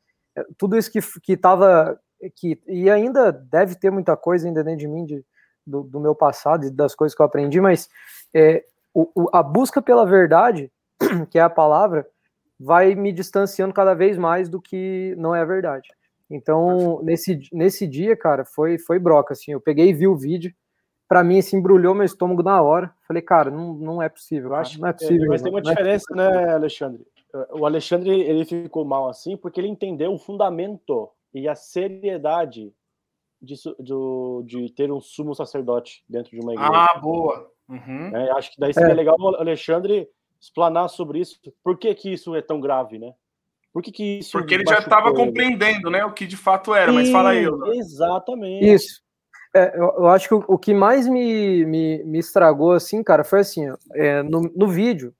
tudo 0.58 0.76
isso 0.76 0.90
que 0.90 1.00
que 1.22 1.32
estava 1.32 1.98
que 2.34 2.60
e 2.66 2.90
ainda 2.90 3.30
deve 3.30 3.76
ter 3.76 3.90
muita 3.90 4.16
coisa 4.16 4.46
ainda 4.46 4.64
dentro 4.64 4.80
de 4.80 4.88
mim 4.88 5.04
de, 5.04 5.24
do, 5.66 5.82
do 5.82 6.00
meu 6.00 6.14
passado 6.14 6.66
e 6.66 6.70
das 6.70 6.94
coisas 6.94 7.14
que 7.14 7.22
eu 7.22 7.26
aprendi, 7.26 7.60
mas 7.60 7.88
é, 8.34 8.64
o, 8.94 9.10
o, 9.14 9.28
a 9.32 9.42
busca 9.42 9.82
pela 9.82 10.06
verdade, 10.06 10.72
que 11.30 11.38
é 11.38 11.42
a 11.42 11.50
palavra, 11.50 12.06
vai 12.58 12.94
me 12.94 13.12
distanciando 13.12 13.74
cada 13.74 13.94
vez 13.94 14.16
mais 14.16 14.48
do 14.48 14.60
que 14.60 15.14
não 15.18 15.34
é 15.34 15.40
a 15.40 15.44
verdade. 15.44 15.88
Então, 16.30 17.00
nesse, 17.02 17.40
nesse 17.52 17.86
dia, 17.86 18.16
cara, 18.16 18.44
foi, 18.44 18.78
foi 18.78 18.98
broca, 18.98 19.32
assim, 19.32 19.52
eu 19.52 19.60
peguei 19.60 19.90
e 19.90 19.94
vi 19.94 20.08
o 20.08 20.16
vídeo, 20.16 20.52
para 21.08 21.22
mim, 21.22 21.38
assim, 21.38 21.58
embrulhou 21.58 21.94
meu 21.94 22.04
estômago 22.04 22.42
na 22.42 22.60
hora, 22.60 22.92
falei, 23.06 23.22
cara, 23.22 23.50
não, 23.50 23.74
não 23.74 24.02
é 24.02 24.08
possível, 24.08 24.50
eu 24.50 24.56
acho, 24.56 24.80
não 24.80 24.88
é 24.88 24.92
possível. 24.92 25.26
É, 25.26 25.28
mas 25.28 25.42
tem 25.42 25.52
uma 25.52 25.62
diferença, 25.62 26.06
é 26.12 26.16
né, 26.16 26.54
Alexandre? 26.54 27.06
o 27.52 27.66
Alexandre 27.66 28.10
ele 28.10 28.44
ficou 28.44 28.84
mal 28.84 29.08
assim 29.08 29.36
porque 29.36 29.60
ele 29.60 29.68
entendeu 29.68 30.12
o 30.12 30.18
fundamento 30.18 31.10
e 31.34 31.48
a 31.48 31.54
seriedade 31.54 32.72
de, 33.42 33.54
de, 33.54 34.44
de 34.44 34.72
ter 34.72 34.90
um 34.90 35.00
sumo 35.00 35.34
sacerdote 35.34 36.02
dentro 36.08 36.30
de 36.30 36.40
uma 36.40 36.54
igreja. 36.54 36.70
Ah, 36.72 36.98
boa. 36.98 37.50
Uhum. 37.68 38.16
É, 38.16 38.30
acho 38.32 38.52
que 38.52 38.60
daí 38.60 38.72
seria 38.72 38.92
é. 38.92 38.94
legal 38.94 39.16
o 39.18 39.36
Alexandre 39.36 40.08
explanar 40.46 40.88
sobre 40.88 41.20
isso. 41.20 41.38
Por 41.62 41.76
que, 41.76 41.94
que 41.94 42.12
isso 42.12 42.34
é 42.34 42.40
tão 42.40 42.60
grave, 42.60 42.98
né? 42.98 43.12
Por 43.72 43.82
que, 43.82 43.92
que 43.92 44.18
isso. 44.20 44.32
Porque 44.32 44.54
ele 44.54 44.64
já 44.66 44.78
estava 44.78 45.12
compreendendo, 45.12 45.90
né? 45.90 46.04
O 46.04 46.12
que 46.12 46.26
de 46.26 46.36
fato 46.36 46.74
era, 46.74 46.90
Sim, 46.90 46.98
mas 46.98 47.10
fala 47.10 47.30
aí. 47.30 47.46
Exatamente. 47.74 48.72
Isso. 48.72 49.02
É, 49.54 49.74
eu, 49.74 49.94
eu, 49.98 50.06
acho 50.08 50.28
que 50.28 50.34
o, 50.34 50.44
o, 50.48 50.58
que 50.58 50.74
mais 50.74 51.06
me, 51.06 51.64
me, 51.64 52.04
me 52.04 52.18
estragou, 52.18 52.72
assim, 52.72 53.02
cara, 53.02 53.24
foi 53.24 53.40
assim: 53.40 53.66
é, 53.94 54.22
no, 54.22 54.50
no 54.54 54.68
vídeo, 54.68 55.14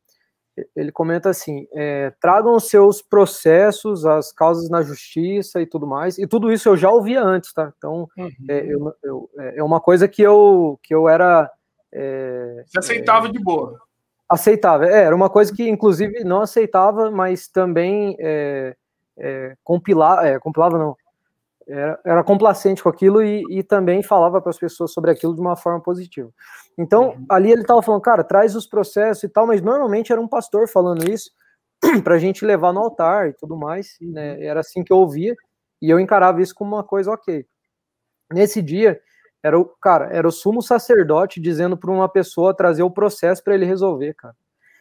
ele 0.74 0.90
comenta 0.90 1.28
assim: 1.28 1.66
é, 1.73 2.12
tragam 2.20 2.55
os 2.55 2.69
seus 2.69 3.03
processos, 3.03 4.07
as 4.07 4.32
causas 4.32 4.70
na 4.70 4.82
justiça 4.82 5.61
e 5.61 5.66
tudo 5.66 5.86
mais. 5.86 6.19
E 6.19 6.27
tudo 6.27 6.51
isso 6.53 6.69
eu 6.69 6.77
já 6.77 6.90
ouvia 6.90 7.23
antes, 7.23 7.53
tá? 7.53 7.73
Então, 7.77 8.09
uhum. 8.16 8.31
é, 8.48 8.66
eu, 8.66 8.94
eu, 9.03 9.31
é, 9.39 9.59
é 9.59 9.62
uma 9.62 9.81
coisa 9.81 10.09
que 10.09 10.23
eu, 10.23 10.78
que 10.82 10.94
eu 10.94 11.09
era. 11.09 11.51
É, 11.93 12.65
Você 12.66 12.78
aceitava 12.78 13.28
de 13.28 13.39
boa. 13.39 13.86
Aceitava, 14.28 14.86
é, 14.86 15.05
era 15.05 15.15
uma 15.15 15.31
coisa 15.31 15.55
que, 15.55 15.69
inclusive, 15.69 16.24
não 16.24 16.40
aceitava, 16.40 17.11
mas 17.11 17.47
também 17.48 18.16
é, 18.19 18.74
é, 19.19 19.57
compilava, 19.62 20.27
é, 20.27 20.39
compilava 20.39 20.78
não, 20.78 20.97
era, 21.66 22.01
era 22.05 22.24
complacente 22.24 22.82
com 22.82 22.89
aquilo 22.89 23.23
e, 23.23 23.43
e 23.51 23.62
também 23.62 24.03
falava 24.03 24.40
para 24.40 24.51
as 24.51 24.59
pessoas 24.59 24.93
sobre 24.93 25.11
aquilo 25.11 25.35
de 25.35 25.40
uma 25.40 25.57
forma 25.57 25.81
positiva. 25.81 26.31
Então, 26.78 27.11
uhum. 27.11 27.27
ali 27.28 27.51
ele 27.51 27.62
estava 27.62 27.82
falando, 27.82 28.03
cara, 28.03 28.23
traz 28.23 28.55
os 28.55 28.66
processos 28.66 29.24
e 29.24 29.28
tal, 29.28 29.47
mas 29.47 29.61
normalmente 29.61 30.12
era 30.12 30.20
um 30.20 30.28
pastor 30.28 30.69
falando 30.69 31.09
isso 31.11 31.31
para 32.05 32.15
a 32.15 32.19
gente 32.19 32.44
levar 32.44 32.73
no 32.73 32.81
altar 32.81 33.28
e 33.28 33.32
tudo 33.32 33.57
mais, 33.57 33.97
né? 34.01 34.35
Uhum. 34.35 34.43
Era 34.43 34.61
assim 34.61 34.85
que 34.85 34.93
eu 34.93 34.98
ouvia 34.98 35.35
e 35.82 35.90
eu 35.90 35.98
encarava 35.98 36.40
isso 36.40 36.55
como 36.55 36.77
uma 36.77 36.85
coisa 36.85 37.11
ok. 37.11 37.44
Nesse 38.32 38.61
dia, 38.62 39.01
era 39.47 39.59
o 39.59 39.64
cara, 39.64 40.09
era 40.12 40.27
o 40.27 40.32
sumo 40.32 40.60
sacerdote 40.60 41.40
dizendo 41.40 41.77
para 41.77 41.90
uma 41.90 42.09
pessoa 42.09 42.55
trazer 42.55 42.82
o 42.82 42.90
processo 42.90 43.44
para 43.44 43.55
ele 43.55 43.64
resolver, 43.64 44.14
cara. 44.14 44.35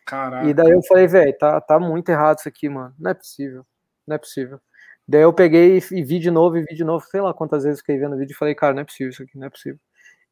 Caraca. 0.06 0.48
E 0.48 0.54
daí 0.54 0.72
eu 0.72 0.82
falei, 0.84 1.08
velho, 1.08 1.38
tá, 1.38 1.62
tá 1.62 1.80
muito 1.80 2.10
errado 2.10 2.40
isso 2.40 2.50
aqui, 2.50 2.68
mano. 2.68 2.94
Não 3.00 3.12
é 3.12 3.14
possível. 3.14 3.64
Não 4.08 4.16
é 4.16 4.18
possível. 4.18 4.60
Daí 5.08 5.22
eu 5.22 5.32
peguei 5.32 5.78
e 5.92 6.04
vi 6.04 6.18
de 6.18 6.32
novo, 6.32 6.58
e 6.58 6.62
vi 6.62 6.76
de 6.76 6.84
novo, 6.84 7.06
sei 7.06 7.22
lá 7.22 7.32
quantas 7.34 7.64
vezes 7.64 7.80
fiquei 7.80 7.98
vendo 7.98 8.16
o 8.16 8.18
vídeo 8.18 8.34
e 8.34 8.38
falei, 8.38 8.56
cara, 8.56 8.74
não 8.74 8.82
é 8.82 8.86
possível 8.86 9.12
isso 9.12 9.22
aqui, 9.22 9.38
não 9.38 9.46
é 9.46 9.50
possível. 9.50 9.80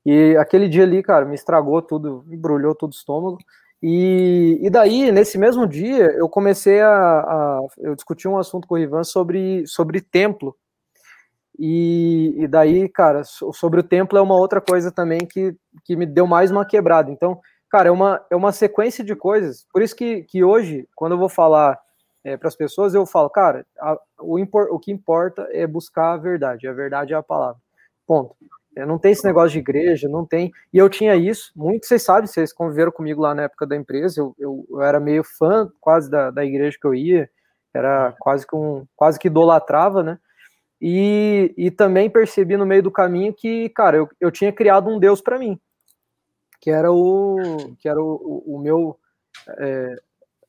E 0.04 0.36
aquele 0.38 0.68
dia 0.68 0.84
ali, 0.84 1.04
cara, 1.04 1.26
me 1.26 1.36
estragou 1.36 1.82
tudo, 1.82 2.26
embrulhou 2.30 2.74
todo 2.74 2.92
o 2.92 2.96
estômago. 2.96 3.38
E, 3.82 4.60
e 4.64 4.70
daí, 4.70 5.12
nesse 5.12 5.38
mesmo 5.38 5.68
dia, 5.68 6.06
eu 6.14 6.28
comecei 6.28 6.82
a, 6.82 6.90
a 6.90 7.60
eu 7.80 7.96
discuti 7.96 8.28
um 8.28 8.38
assunto 8.38 8.68
com 8.68 8.76
o 8.76 8.80
Ivan 8.80 9.04
sobre, 9.04 9.66
sobre 9.68 10.02
templo. 10.02 10.56
E, 11.58 12.34
e 12.38 12.48
daí, 12.48 12.90
cara, 12.90 13.24
sobre 13.24 13.80
o 13.80 13.84
templo 13.84 14.18
é 14.18 14.22
uma 14.22 14.36
outra 14.36 14.60
coisa 14.60 14.92
também 14.92 15.20
que, 15.20 15.56
que 15.84 15.96
me 15.96 16.06
deu 16.06 16.26
mais 16.26 16.52
uma 16.52 16.66
quebrada. 16.66 17.12
Então, 17.12 17.40
cara, 17.70 17.90
é 17.90 17.92
uma, 17.92 18.26
é 18.30 18.36
uma 18.36 18.52
sequência 18.52 19.04
de 19.04 19.16
coisas. 19.16 19.66
Por 19.72 19.82
isso 19.82 19.96
que, 19.96 20.24
que 20.24 20.44
hoje, 20.44 20.88
quando 20.96 21.14
eu 21.14 21.18
vou 21.18 21.30
falar 21.30 21.80
é, 22.24 22.38
para 22.38 22.48
as 22.48 22.56
pessoas, 22.56 22.96
eu 22.96 23.06
falo, 23.06 23.30
cara, 23.30 23.66
a, 23.80 23.98
o, 24.22 24.40
impor, 24.40 24.68
o 24.72 24.80
que 24.80 24.92
importa 24.92 25.48
é 25.52 25.68
buscar 25.68 26.14
a 26.14 26.18
verdade. 26.18 26.68
A 26.68 26.74
verdade 26.74 27.14
é 27.14 27.18
a 27.18 27.24
palavra. 27.24 27.62
Ponto. 28.08 28.36
É, 28.76 28.86
não 28.86 28.98
tem 28.98 29.12
esse 29.12 29.24
negócio 29.24 29.52
de 29.52 29.60
igreja, 29.60 30.10
não 30.10 30.26
tem. 30.26 30.52
E 30.74 30.78
eu 30.78 30.90
tinha 30.90 31.16
isso, 31.16 31.52
muito 31.56 31.86
vocês 31.86 32.02
sabem, 32.02 32.26
vocês 32.26 32.52
conviveram 32.52 32.92
comigo 32.92 33.22
lá 33.22 33.36
na 33.36 33.44
época 33.44 33.68
da 33.68 33.76
empresa, 33.76 34.20
eu, 34.20 34.36
eu, 34.40 34.66
eu 34.68 34.82
era 34.82 35.00
meio 35.00 35.24
fã 35.24 35.70
quase 35.80 36.10
da, 36.10 36.32
da 36.32 36.44
igreja 36.44 36.76
que 36.82 36.88
eu 36.88 36.96
ia, 36.96 37.30
era 37.74 38.14
quase 38.20 38.48
que 38.48 38.56
um, 38.56 38.86
quase 38.96 39.20
que 39.20 39.28
idolatrava, 39.28 40.02
né? 40.02 40.18
E, 40.82 41.54
e 41.58 41.72
também 41.72 42.10
percebi 42.10 42.58
no 42.58 42.66
meio 42.66 42.84
do 42.84 42.92
caminho 42.92 43.34
que, 43.34 43.70
cara, 43.70 43.98
eu, 43.98 44.10
eu 44.20 44.32
tinha 44.32 44.52
criado 44.52 44.90
um 44.90 45.00
Deus 45.00 45.22
para 45.22 45.40
mim, 45.40 45.58
que 46.60 46.70
era 46.70 46.92
o 46.92 47.38
que 47.80 47.88
era 47.88 48.02
o, 48.02 48.44
o, 48.46 48.56
o 48.56 48.60
meu 48.60 49.00
é, 49.60 49.96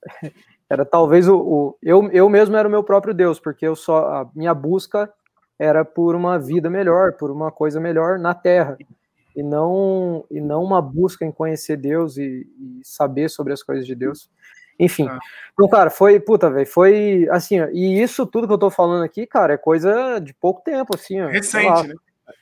era 0.68 0.84
talvez 0.84 1.28
o, 1.28 1.36
o, 1.36 1.78
eu, 1.82 2.10
eu 2.12 2.28
mesmo 2.28 2.56
era 2.56 2.68
o 2.68 2.70
meu 2.70 2.82
próprio 2.82 3.14
Deus, 3.14 3.38
porque 3.38 3.66
eu 3.66 3.76
só 3.76 4.06
a 4.06 4.30
minha 4.34 4.54
busca 4.54 5.12
era 5.58 5.84
por 5.84 6.14
uma 6.16 6.38
vida 6.38 6.68
melhor, 6.68 7.12
por 7.14 7.30
uma 7.30 7.50
coisa 7.52 7.80
melhor 7.80 8.18
na 8.18 8.34
Terra 8.34 8.76
e 9.36 9.42
não 9.42 10.24
e 10.30 10.40
não 10.40 10.62
uma 10.62 10.80
busca 10.80 11.24
em 11.24 11.32
conhecer 11.32 11.76
Deus 11.76 12.16
e, 12.16 12.46
e 12.58 12.80
saber 12.84 13.28
sobre 13.28 13.52
as 13.52 13.62
coisas 13.62 13.86
de 13.86 13.94
Deus. 13.94 14.30
Enfim. 14.78 15.08
Ah. 15.08 15.18
Então, 15.52 15.68
cara, 15.68 15.90
foi, 15.90 16.18
puta, 16.18 16.50
velho, 16.50 16.66
foi 16.66 17.28
assim, 17.30 17.60
ó, 17.60 17.68
e 17.72 18.02
isso 18.02 18.26
tudo 18.26 18.46
que 18.46 18.52
eu 18.52 18.58
tô 18.58 18.70
falando 18.70 19.04
aqui, 19.04 19.26
cara, 19.26 19.54
é 19.54 19.56
coisa 19.56 20.18
de 20.18 20.34
pouco 20.34 20.62
tempo, 20.62 20.94
assim, 20.94 21.20
ó. 21.20 21.28
Recente, 21.28 21.88
né? 21.88 21.94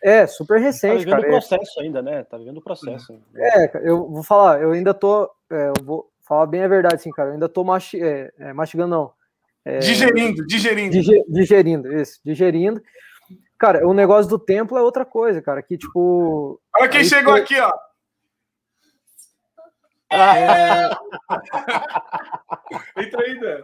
É, 0.02 0.26
super 0.26 0.60
recente, 0.60 1.04
tá 1.04 1.16
vivendo 1.16 1.16
cara. 1.16 1.26
o 1.26 1.30
processo 1.30 1.80
é, 1.80 1.82
ainda, 1.82 2.02
né? 2.02 2.22
Tá 2.24 2.38
vivendo 2.38 2.58
o 2.58 2.62
processo. 2.62 3.20
É, 3.34 3.88
eu 3.88 4.08
vou 4.08 4.22
falar, 4.22 4.62
eu 4.62 4.72
ainda 4.72 4.94
tô, 4.94 5.30
é, 5.50 5.68
eu 5.68 5.84
vou 5.84 6.08
falar 6.22 6.46
bem 6.46 6.62
a 6.62 6.68
verdade, 6.68 6.94
assim, 6.94 7.10
cara, 7.10 7.30
eu 7.30 7.34
ainda 7.34 7.48
tô 7.48 7.62
machi, 7.62 8.02
é, 8.02 8.32
é, 8.38 8.52
mastigando, 8.52 8.90
não. 8.90 9.12
É, 9.64 9.78
digerindo, 9.78 10.46
digerindo. 10.46 10.96
digerindo, 11.28 11.92
isso, 11.92 12.20
digerindo. 12.24 12.82
Cara, 13.58 13.86
o 13.86 13.94
negócio 13.94 14.28
do 14.28 14.38
templo 14.38 14.76
é 14.76 14.82
outra 14.82 15.04
coisa, 15.04 15.40
cara, 15.40 15.62
que, 15.62 15.76
tipo... 15.76 16.60
Olha 16.76 16.88
quem 16.88 17.04
chegou 17.04 17.34
aqui, 17.34 17.60
ó. 17.60 17.72
É... 20.12 20.90
Entra 23.02 23.22
aí, 23.22 23.40
Dan. 23.40 23.62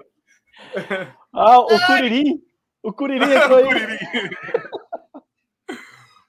Ah, 1.32 1.58
o 1.60 1.86
Curirim. 1.86 2.42
O 2.82 2.92
Curirim 2.92 3.30
entrou 3.30 3.58
aí. 3.58 3.68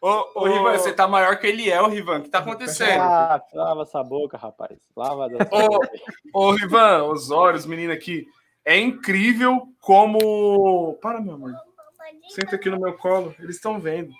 Ô, 0.02 0.32
ô, 0.34 0.46
Rivan, 0.46 0.78
você 0.78 0.94
tá 0.94 1.10
maior 1.10 1.38
que 1.38 1.46
ele 1.46 1.70
é, 1.70 1.82
o 1.82 1.90
Rivan. 1.90 2.20
O 2.20 2.24
que 2.24 2.30
tá 2.30 2.40
acontecendo? 2.40 3.02
Ah, 3.02 3.44
lava 3.54 3.82
essa 3.82 4.02
boca, 4.02 4.38
rapaz. 4.38 4.80
Lava 4.96 5.28
ô, 5.52 6.48
ô, 6.48 6.52
Rivan, 6.52 7.04
os 7.04 7.66
meninos 7.66 7.98
aqui. 7.98 8.26
É 8.64 8.78
incrível 8.78 9.68
como. 9.82 10.98
Para, 11.02 11.20
meu 11.20 11.34
amor. 11.34 11.54
Senta 12.30 12.56
aqui 12.56 12.70
no 12.70 12.80
meu 12.80 12.94
colo. 12.94 13.36
Eles 13.40 13.58
estão 13.58 13.78
vendo. 13.78 14.14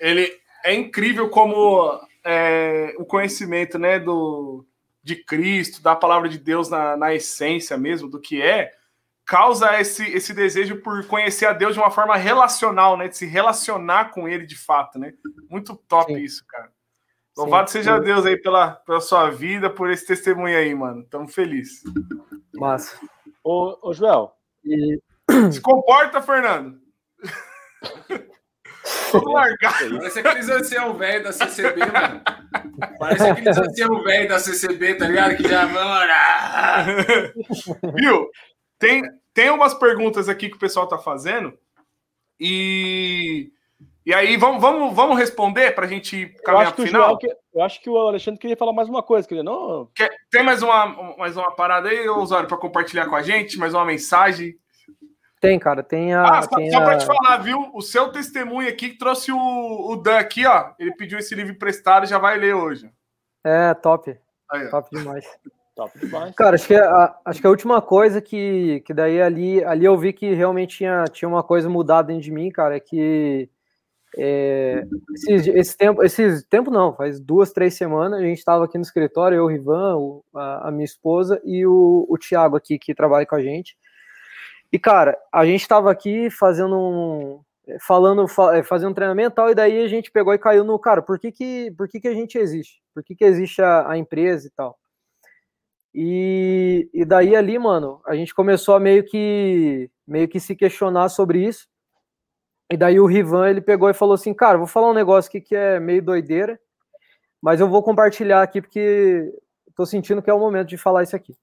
Ele 0.00 0.28
é 0.64 0.74
incrível 0.74 1.30
como 1.30 2.00
é, 2.24 2.92
o 2.98 3.04
conhecimento, 3.04 3.78
né, 3.78 4.00
do 4.00 4.66
de 5.06 5.14
Cristo, 5.14 5.80
da 5.80 5.94
palavra 5.94 6.28
de 6.28 6.36
Deus 6.36 6.68
na, 6.68 6.96
na 6.96 7.14
essência 7.14 7.78
mesmo 7.78 8.08
do 8.08 8.20
que 8.20 8.42
é, 8.42 8.72
causa 9.24 9.80
esse, 9.80 10.04
esse 10.04 10.34
desejo 10.34 10.82
por 10.82 11.06
conhecer 11.06 11.46
a 11.46 11.52
Deus 11.52 11.74
de 11.74 11.80
uma 11.80 11.92
forma 11.92 12.16
relacional, 12.16 12.96
né? 12.96 13.06
De 13.06 13.16
se 13.16 13.24
relacionar 13.24 14.10
com 14.10 14.28
Ele 14.28 14.44
de 14.44 14.56
fato, 14.56 14.98
né? 14.98 15.14
Muito 15.48 15.76
top 15.76 16.12
Sim. 16.12 16.20
isso, 16.20 16.44
cara. 16.48 16.72
Louvado 17.38 17.70
Sim. 17.70 17.78
seja 17.78 18.00
Deus 18.00 18.26
aí 18.26 18.36
pela, 18.36 18.72
pela 18.72 19.00
sua 19.00 19.30
vida, 19.30 19.70
por 19.70 19.88
esse 19.92 20.04
testemunho 20.04 20.58
aí, 20.58 20.74
mano. 20.74 21.02
Estamos 21.02 21.32
felizes. 21.32 21.84
Massa. 22.56 22.98
Ô, 23.44 23.78
ô 23.88 23.94
Joel. 23.94 24.32
E... 24.64 25.00
Se 25.52 25.60
comporta, 25.60 26.20
Fernando. 26.20 26.80
Vamos 29.12 29.32
largar. 29.32 29.78
Parece 29.78 30.18
aqueles 30.20 30.48
ancião 30.48 30.94
velho 30.94 31.24
da 31.24 31.32
CCB, 31.32 31.80
mano. 31.86 32.20
Parece 32.98 33.28
aqueles 33.28 33.58
ancião 33.58 34.02
velho 34.02 34.28
da 34.28 34.38
CCB, 34.38 34.94
tá 34.94 35.06
ligado? 35.06 35.36
Que 35.36 35.48
já 35.48 35.66
vão. 35.66 35.86
Viu? 37.94 38.30
Tem, 38.78 39.02
tem 39.32 39.50
umas 39.50 39.74
perguntas 39.74 40.28
aqui 40.28 40.48
que 40.48 40.56
o 40.56 40.60
pessoal 40.60 40.86
tá 40.86 40.98
fazendo. 40.98 41.52
E. 42.38 43.50
E 44.04 44.14
aí, 44.14 44.36
vamos, 44.36 44.60
vamos, 44.62 44.94
vamos 44.94 45.18
responder 45.18 45.74
para 45.74 45.84
a 45.84 45.88
gente 45.88 46.26
caminhar 46.44 46.72
para 46.72 46.84
o 46.84 46.86
final? 46.86 47.18
Que, 47.18 47.26
eu 47.52 47.60
acho 47.60 47.80
que 47.82 47.90
o 47.90 47.96
Alexandre 47.96 48.38
queria 48.38 48.56
falar 48.56 48.72
mais 48.72 48.88
uma 48.88 49.02
coisa. 49.02 49.26
Queria, 49.26 49.42
não... 49.42 49.90
Quer, 49.96 50.14
tem 50.30 50.44
mais 50.44 50.62
uma, 50.62 51.16
mais 51.16 51.36
uma 51.36 51.50
parada 51.50 51.88
aí, 51.88 52.08
Osório, 52.08 52.46
para 52.46 52.56
compartilhar 52.56 53.06
com 53.06 53.16
a 53.16 53.22
gente? 53.22 53.58
Mais 53.58 53.74
uma 53.74 53.84
mensagem? 53.84 54.54
Tem, 55.40 55.58
cara, 55.58 55.82
tem 55.82 56.14
a. 56.14 56.22
Ah, 56.22 56.42
só, 56.42 56.56
tem 56.56 56.70
só 56.70 56.78
a... 56.78 56.84
para 56.84 56.98
te 56.98 57.06
falar, 57.06 57.36
viu? 57.38 57.70
O 57.74 57.82
seu 57.82 58.10
testemunho 58.10 58.68
aqui 58.68 58.90
que 58.90 58.98
trouxe 58.98 59.30
o, 59.30 59.38
o 59.38 59.96
Dan 59.96 60.18
aqui, 60.18 60.46
ó. 60.46 60.70
Ele 60.78 60.92
pediu 60.92 61.18
esse 61.18 61.34
livro 61.34 61.52
emprestado 61.52 62.04
e 62.04 62.08
já 62.08 62.18
vai 62.18 62.38
ler 62.38 62.54
hoje. 62.54 62.90
É, 63.44 63.74
top. 63.74 64.18
Aí, 64.50 64.68
top 64.70 64.88
demais. 64.96 65.26
top 65.76 65.98
demais. 65.98 66.34
Cara, 66.34 66.54
acho 66.54 66.66
que, 66.66 66.74
a, 66.74 67.16
acho 67.24 67.40
que 67.40 67.46
a 67.46 67.50
última 67.50 67.82
coisa 67.82 68.20
que, 68.20 68.80
que 68.86 68.94
daí 68.94 69.20
ali, 69.20 69.62
ali 69.62 69.84
eu 69.84 69.96
vi 69.96 70.12
que 70.12 70.32
realmente 70.32 70.78
tinha, 70.78 71.04
tinha 71.04 71.28
uma 71.28 71.42
coisa 71.42 71.68
mudada 71.68 72.08
dentro 72.08 72.22
de 72.22 72.32
mim, 72.32 72.50
cara, 72.50 72.76
é 72.76 72.80
que. 72.80 73.50
É, 74.18 74.86
esse, 75.28 75.50
esse, 75.50 75.76
tempo, 75.76 76.02
esse 76.02 76.42
tempo 76.48 76.70
não, 76.70 76.94
faz 76.94 77.20
duas, 77.20 77.52
três 77.52 77.74
semanas, 77.74 78.18
a 78.18 78.22
gente 78.22 78.38
estava 78.38 78.64
aqui 78.64 78.78
no 78.78 78.82
escritório, 78.82 79.36
eu, 79.36 79.44
o 79.44 79.48
Rivan, 79.48 79.96
o, 79.96 80.24
a, 80.34 80.68
a, 80.68 80.70
minha 80.70 80.86
esposa 80.86 81.38
e 81.44 81.66
o, 81.66 82.06
o 82.08 82.16
Thiago 82.16 82.56
aqui, 82.56 82.78
que 82.78 82.94
trabalha 82.94 83.26
com 83.26 83.34
a 83.34 83.42
gente. 83.42 83.76
E, 84.72 84.78
cara, 84.78 85.16
a 85.32 85.44
gente 85.46 85.62
estava 85.62 85.90
aqui 85.90 86.30
fazendo 86.30 86.76
um. 86.76 87.40
Falando, 87.80 88.26
é, 88.52 88.62
fazendo 88.62 88.90
um 88.90 88.94
treinamento 88.94 89.32
e 89.32 89.34
tal, 89.34 89.50
e 89.50 89.54
daí 89.54 89.82
a 89.82 89.88
gente 89.88 90.12
pegou 90.12 90.32
e 90.32 90.38
caiu 90.38 90.62
no, 90.62 90.78
cara, 90.78 91.02
por 91.02 91.18
que 91.18 91.32
que, 91.32 91.72
por 91.76 91.88
que, 91.88 91.98
que 91.98 92.06
a 92.06 92.14
gente 92.14 92.38
existe? 92.38 92.80
Por 92.94 93.02
que, 93.02 93.16
que 93.16 93.24
existe 93.24 93.60
a, 93.60 93.90
a 93.90 93.98
empresa 93.98 94.46
e 94.46 94.50
tal? 94.50 94.78
E, 95.92 96.88
e 96.94 97.04
daí 97.04 97.34
ali, 97.34 97.58
mano, 97.58 98.00
a 98.06 98.14
gente 98.14 98.32
começou 98.34 98.76
a 98.76 98.80
meio 98.80 99.02
que 99.04 99.90
meio 100.06 100.28
que 100.28 100.38
se 100.38 100.54
questionar 100.54 101.08
sobre 101.08 101.44
isso. 101.44 101.66
E 102.70 102.76
daí 102.76 103.00
o 103.00 103.06
Rivan, 103.06 103.48
ele 103.48 103.60
pegou 103.60 103.88
e 103.88 103.94
falou 103.94 104.14
assim, 104.14 104.34
cara, 104.34 104.58
vou 104.58 104.66
falar 104.66 104.90
um 104.90 104.94
negócio 104.94 105.28
aqui 105.28 105.40
que 105.40 105.56
é 105.56 105.80
meio 105.80 106.02
doideira, 106.02 106.58
mas 107.40 107.60
eu 107.60 107.68
vou 107.68 107.82
compartilhar 107.82 108.42
aqui 108.42 108.60
porque 108.60 109.32
tô 109.74 109.86
sentindo 109.86 110.22
que 110.22 110.30
é 110.30 110.34
o 110.34 110.38
momento 110.38 110.68
de 110.68 110.76
falar 110.76 111.02
isso 111.02 111.16
aqui. 111.16 111.36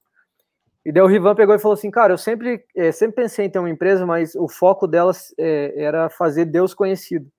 E 0.86 0.92
daí 0.92 1.02
o 1.02 1.08
Rivan 1.08 1.34
pegou 1.36 1.56
e 1.56 1.60
falou 1.60 1.74
assim, 1.74 1.90
cara, 1.90 2.14
eu 2.14 2.18
sempre, 2.18 2.64
é, 2.76 2.92
sempre 2.92 3.24
pensei 3.24 3.46
em 3.46 3.50
ter 3.50 3.60
uma 3.60 3.70
empresa, 3.70 4.06
mas 4.06 4.36
o 4.36 4.50
foco 4.50 4.86
delas 4.86 5.34
é, 5.38 5.74
era 5.82 6.10
fazer 6.10 6.46
Deus 6.46 6.74
conhecido. 6.74 7.30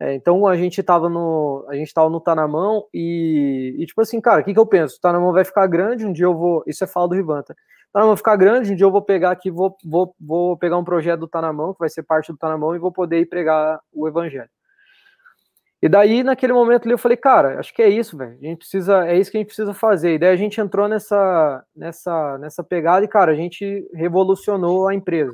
É, 0.00 0.14
então 0.14 0.46
a 0.46 0.56
gente 0.56 0.80
estava 0.80 1.10
no 1.10 1.66
a 1.68 1.74
gente 1.74 1.92
tava 1.92 2.08
no 2.08 2.20
Tá 2.20 2.34
na 2.34 2.48
Mão 2.48 2.86
e, 2.92 3.76
e 3.78 3.84
tipo 3.86 4.00
assim, 4.00 4.18
cara, 4.18 4.40
o 4.40 4.44
que, 4.44 4.54
que 4.54 4.58
eu 4.58 4.66
penso? 4.66 4.98
Tá 4.98 5.12
na 5.12 5.20
Mão 5.20 5.32
vai 5.32 5.44
ficar 5.44 5.66
grande, 5.66 6.06
um 6.06 6.12
dia 6.12 6.24
eu 6.24 6.34
vou. 6.34 6.64
Isso 6.66 6.82
é 6.82 6.86
fala 6.86 7.08
do 7.08 7.14
Rivanta. 7.14 7.54
Tá 7.92 8.00
na 8.00 8.06
Mão 8.06 8.10
vai 8.10 8.16
ficar 8.16 8.36
grande, 8.36 8.72
um 8.72 8.76
dia 8.76 8.86
eu 8.86 8.90
vou 8.90 9.02
pegar 9.02 9.30
aqui, 9.32 9.50
vou, 9.50 9.76
vou, 9.84 10.14
vou 10.18 10.56
pegar 10.56 10.78
um 10.78 10.84
projeto 10.84 11.20
do 11.20 11.28
Tá 11.28 11.42
na 11.42 11.52
Mão, 11.52 11.74
que 11.74 11.80
vai 11.80 11.90
ser 11.90 12.02
parte 12.02 12.32
do 12.32 12.38
Tá 12.38 12.48
na 12.48 12.56
Mão, 12.56 12.74
e 12.74 12.78
vou 12.78 12.92
poder 12.92 13.20
ir 13.20 13.26
pregar 13.26 13.78
o 13.92 14.08
Evangelho. 14.08 14.48
E 15.82 15.88
daí, 15.88 16.22
naquele 16.22 16.52
momento 16.52 16.84
ali, 16.84 16.92
eu 16.92 16.98
falei, 16.98 17.16
cara, 17.16 17.58
acho 17.58 17.74
que 17.74 17.80
é 17.80 17.88
isso, 17.88 18.16
velho. 18.16 18.36
A 18.40 18.46
gente 18.46 18.58
precisa, 18.58 19.06
é 19.06 19.18
isso 19.18 19.30
que 19.30 19.38
a 19.38 19.40
gente 19.40 19.48
precisa 19.48 19.72
fazer. 19.72 20.14
E 20.14 20.18
daí 20.18 20.30
a 20.30 20.36
gente 20.36 20.60
entrou 20.60 20.88
nessa, 20.88 21.64
nessa, 21.74 22.38
nessa 22.38 22.62
pegada 22.62 23.04
e, 23.04 23.08
cara, 23.08 23.32
a 23.32 23.34
gente 23.34 23.88
revolucionou 23.94 24.88
a 24.88 24.94
empresa. 24.94 25.32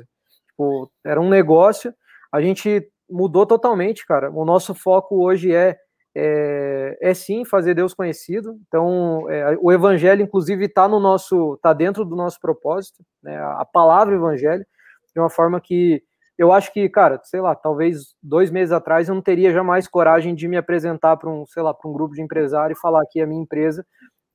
Tipo, 0.49 0.89
era 1.05 1.19
um 1.19 1.29
negócio, 1.29 1.93
a 2.31 2.41
gente 2.41 2.89
mudou 3.09 3.45
totalmente, 3.45 4.05
cara. 4.05 4.31
O 4.31 4.45
nosso 4.45 4.73
foco 4.73 5.23
hoje 5.23 5.53
é 5.53 5.77
é, 6.19 6.97
é 6.99 7.13
sim 7.13 7.45
fazer 7.45 7.75
Deus 7.75 7.93
conhecido. 7.93 8.59
Então, 8.67 9.29
é, 9.29 9.55
o 9.61 9.71
evangelho, 9.71 10.23
inclusive, 10.23 10.65
está 10.65 10.87
no 10.87 10.99
nosso, 10.99 11.53
está 11.53 11.73
dentro 11.73 12.03
do 12.03 12.15
nosso 12.15 12.39
propósito, 12.39 13.03
né? 13.21 13.37
A 13.37 13.63
palavra 13.63 14.15
evangelho, 14.15 14.65
de 15.13 15.21
uma 15.21 15.29
forma 15.29 15.61
que 15.61 16.01
eu 16.37 16.51
acho 16.51 16.71
que, 16.71 16.87
cara, 16.89 17.19
sei 17.23 17.41
lá, 17.41 17.55
talvez 17.55 18.15
dois 18.21 18.51
meses 18.51 18.71
atrás 18.71 19.09
eu 19.09 19.15
não 19.15 19.21
teria 19.21 19.51
jamais 19.51 19.87
coragem 19.87 20.35
de 20.35 20.47
me 20.47 20.57
apresentar 20.57 21.17
para 21.17 21.29
um, 21.29 21.45
sei 21.45 21.63
lá, 21.63 21.73
para 21.73 21.89
um 21.89 21.93
grupo 21.93 22.13
de 22.13 22.21
empresários 22.21 22.77
e 22.77 22.81
falar 22.81 23.03
que 23.09 23.19
a 23.19 23.27
minha 23.27 23.41
empresa 23.41 23.85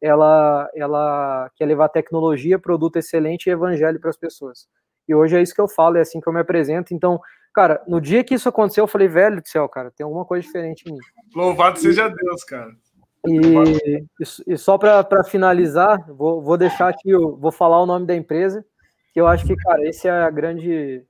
ela, 0.01 0.69
ela 0.75 1.51
quer 1.55 1.67
levar 1.67 1.89
tecnologia, 1.89 2.59
produto 2.59 2.97
excelente 2.97 3.47
e 3.47 3.51
evangelho 3.51 4.01
para 4.01 4.11
as 4.11 4.17
pessoas. 4.17 4.67
E 5.09 5.15
hoje 5.15 5.37
é 5.37 5.43
isso 5.43 5.55
que 5.55 5.61
eu 5.61 5.69
falo, 5.69 5.97
é 5.97 6.01
assim 6.01 6.21
que 6.21 6.29
eu 6.29 6.33
me 6.33 6.41
apresento. 6.41 6.93
Então, 6.93 7.21
Cara, 7.55 7.83
no 7.87 8.01
dia 8.01 8.25
que 8.25 8.35
isso 8.35 8.49
aconteceu, 8.49 8.85
eu 8.85 8.89
falei, 8.89 9.09
velho 9.09 9.41
do 9.43 9.49
céu, 9.49 9.69
cara, 9.69 9.91
tem 9.91 10.05
alguma 10.05 10.25
coisa 10.25 10.45
diferente 10.45 10.89
em 10.89 10.93
mim. 10.93 10.99
Louvado 11.35 11.79
seja 11.79 12.09
Deus, 12.09 12.45
cara. 12.45 12.71
E, 13.27 14.05
e, 14.49 14.57
só 14.57 14.79
para 14.79 15.23
finalizar, 15.23 16.05
vou, 16.09 16.43
vou 16.43 16.57
deixar 16.57 16.89
aqui, 16.89 17.11
eu 17.11 17.37
vou 17.37 17.53
falar 17.53 17.81
o 17.81 17.87
nome 17.87 18.07
da 18.07 18.17
empresa, 18.17 18.65
que 19.13 19.21
eu 19.21 19.27
acho 19.27 19.47
que, 19.47 19.55
cara, 19.55 19.87
esse 19.87 20.09
é 20.09 20.11
a 20.11 20.31
grande, 20.31 21.05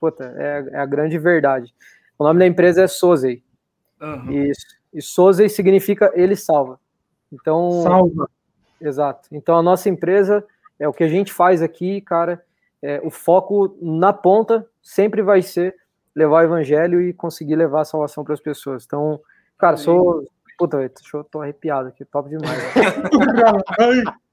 puta, 0.00 0.34
é, 0.36 0.68
é 0.72 0.78
a 0.78 0.86
grande 0.86 1.18
verdade. 1.18 1.74
O 2.18 2.24
nome 2.24 2.38
da 2.40 2.46
empresa 2.46 2.82
é 2.82 2.86
Sozei. 2.86 3.42
Uhum. 4.00 4.30
E, 4.30 4.52
e 4.94 5.02
Sozei 5.02 5.48
significa 5.48 6.10
ele 6.14 6.36
salva. 6.36 6.80
Então, 7.32 7.82
salva. 7.82 8.30
Exato. 8.80 9.28
Então 9.32 9.56
a 9.56 9.62
nossa 9.62 9.88
empresa 9.88 10.44
é 10.78 10.88
o 10.88 10.92
que 10.92 11.04
a 11.04 11.08
gente 11.08 11.32
faz 11.32 11.62
aqui, 11.62 12.00
cara. 12.00 12.42
É, 12.80 13.00
o 13.02 13.10
foco 13.10 13.76
na 13.82 14.12
ponta 14.12 14.66
sempre 14.80 15.20
vai 15.20 15.42
ser 15.42 15.74
levar 16.14 16.42
o 16.42 16.44
evangelho 16.44 17.02
e 17.02 17.12
conseguir 17.12 17.56
levar 17.56 17.80
a 17.80 17.84
salvação 17.84 18.24
para 18.24 18.34
as 18.34 18.40
pessoas. 18.40 18.84
Então, 18.84 19.20
cara, 19.58 19.76
sou. 19.76 20.24
Puta, 20.56 20.76
eu 21.14 21.24
tô 21.24 21.40
arrepiado 21.40 21.88
aqui, 21.88 22.04
top 22.04 22.28
demais. 22.28 22.58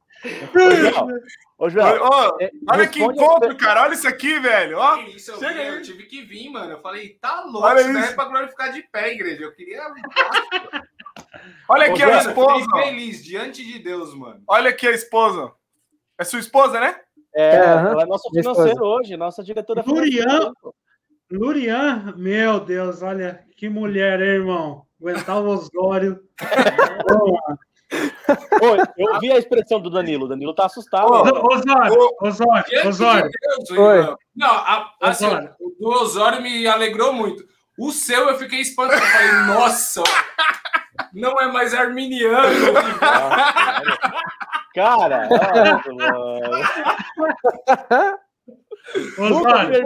Ô, 1.57 1.69
João, 1.69 1.87
ô, 1.87 2.37
é, 2.41 2.51
olha 2.69 2.87
que 2.87 3.01
encontro, 3.01 3.55
cara. 3.57 3.83
Olha 3.83 3.93
isso 3.93 4.07
aqui, 4.07 4.39
velho. 4.39 4.77
Ó, 4.77 4.97
isso, 5.03 5.31
eu, 5.31 5.39
vi, 5.39 5.67
eu, 5.67 5.81
tive 5.81 6.03
que 6.03 6.21
vir, 6.23 6.49
mano. 6.49 6.73
Eu 6.73 6.81
falei, 6.81 7.17
tá 7.21 7.43
louco, 7.43 7.65
olha 7.65 7.81
isso 7.81 7.93
daí 7.93 8.03
é 8.03 8.13
pra 8.13 8.25
glorificar 8.25 8.73
de 8.73 8.83
pé, 8.83 9.13
igreja. 9.13 9.43
Eu 9.43 9.53
queria. 9.53 9.81
olha 11.69 11.87
aqui 11.87 12.03
Ô, 12.03 12.09
a 12.09 12.17
esposa. 12.17 12.65
feliz 12.83 13.23
diante 13.23 13.65
de 13.65 13.79
Deus, 13.79 14.13
mano. 14.13 14.43
Olha 14.47 14.69
aqui 14.69 14.87
a 14.87 14.91
esposa. 14.91 15.51
É 16.17 16.23
sua 16.23 16.39
esposa, 16.39 16.79
né? 16.79 16.99
É, 17.33 17.55
ela 17.55 18.03
é 18.03 18.05
nosso 18.05 18.29
financeiro 18.29 18.81
hoje, 18.81 19.17
nossa 19.17 19.43
diretora 19.43 19.83
Lurian, 19.85 20.53
Lurian, 21.29 22.13
meu 22.15 22.61
Deus, 22.61 23.01
olha 23.01 23.45
que 23.57 23.67
mulher, 23.67 24.21
hein, 24.21 24.35
irmão. 24.35 24.85
Aguentar 25.01 25.41
o 25.41 25.47
Osório. 25.47 26.23
Ô, 28.61 28.75
eu 28.97 29.19
vi 29.19 29.31
a 29.31 29.37
expressão 29.37 29.79
do 29.79 29.89
Danilo. 29.89 30.25
O 30.25 30.27
Danilo 30.27 30.53
tá 30.53 30.65
assustado. 30.65 31.07
Ô, 31.07 31.53
Osório, 31.53 32.11
Osório, 32.21 32.65
Osório. 33.59 34.17
Não, 34.35 34.49
a, 34.49 34.91
assim, 35.01 35.25
Osório. 35.25 35.55
o 35.59 35.69
do 35.79 35.89
Osório 35.89 36.41
me 36.41 36.67
alegrou 36.67 37.13
muito. 37.13 37.43
O 37.77 37.91
seu 37.91 38.29
eu 38.29 38.37
fiquei 38.37 38.61
espantado. 38.61 39.01
Eu 39.01 39.07
falei, 39.07 39.31
nossa, 39.47 40.03
não 41.13 41.39
é 41.39 41.51
mais 41.51 41.73
arminiano. 41.73 42.35
Cara, 44.75 45.29
Osório, 49.17 49.83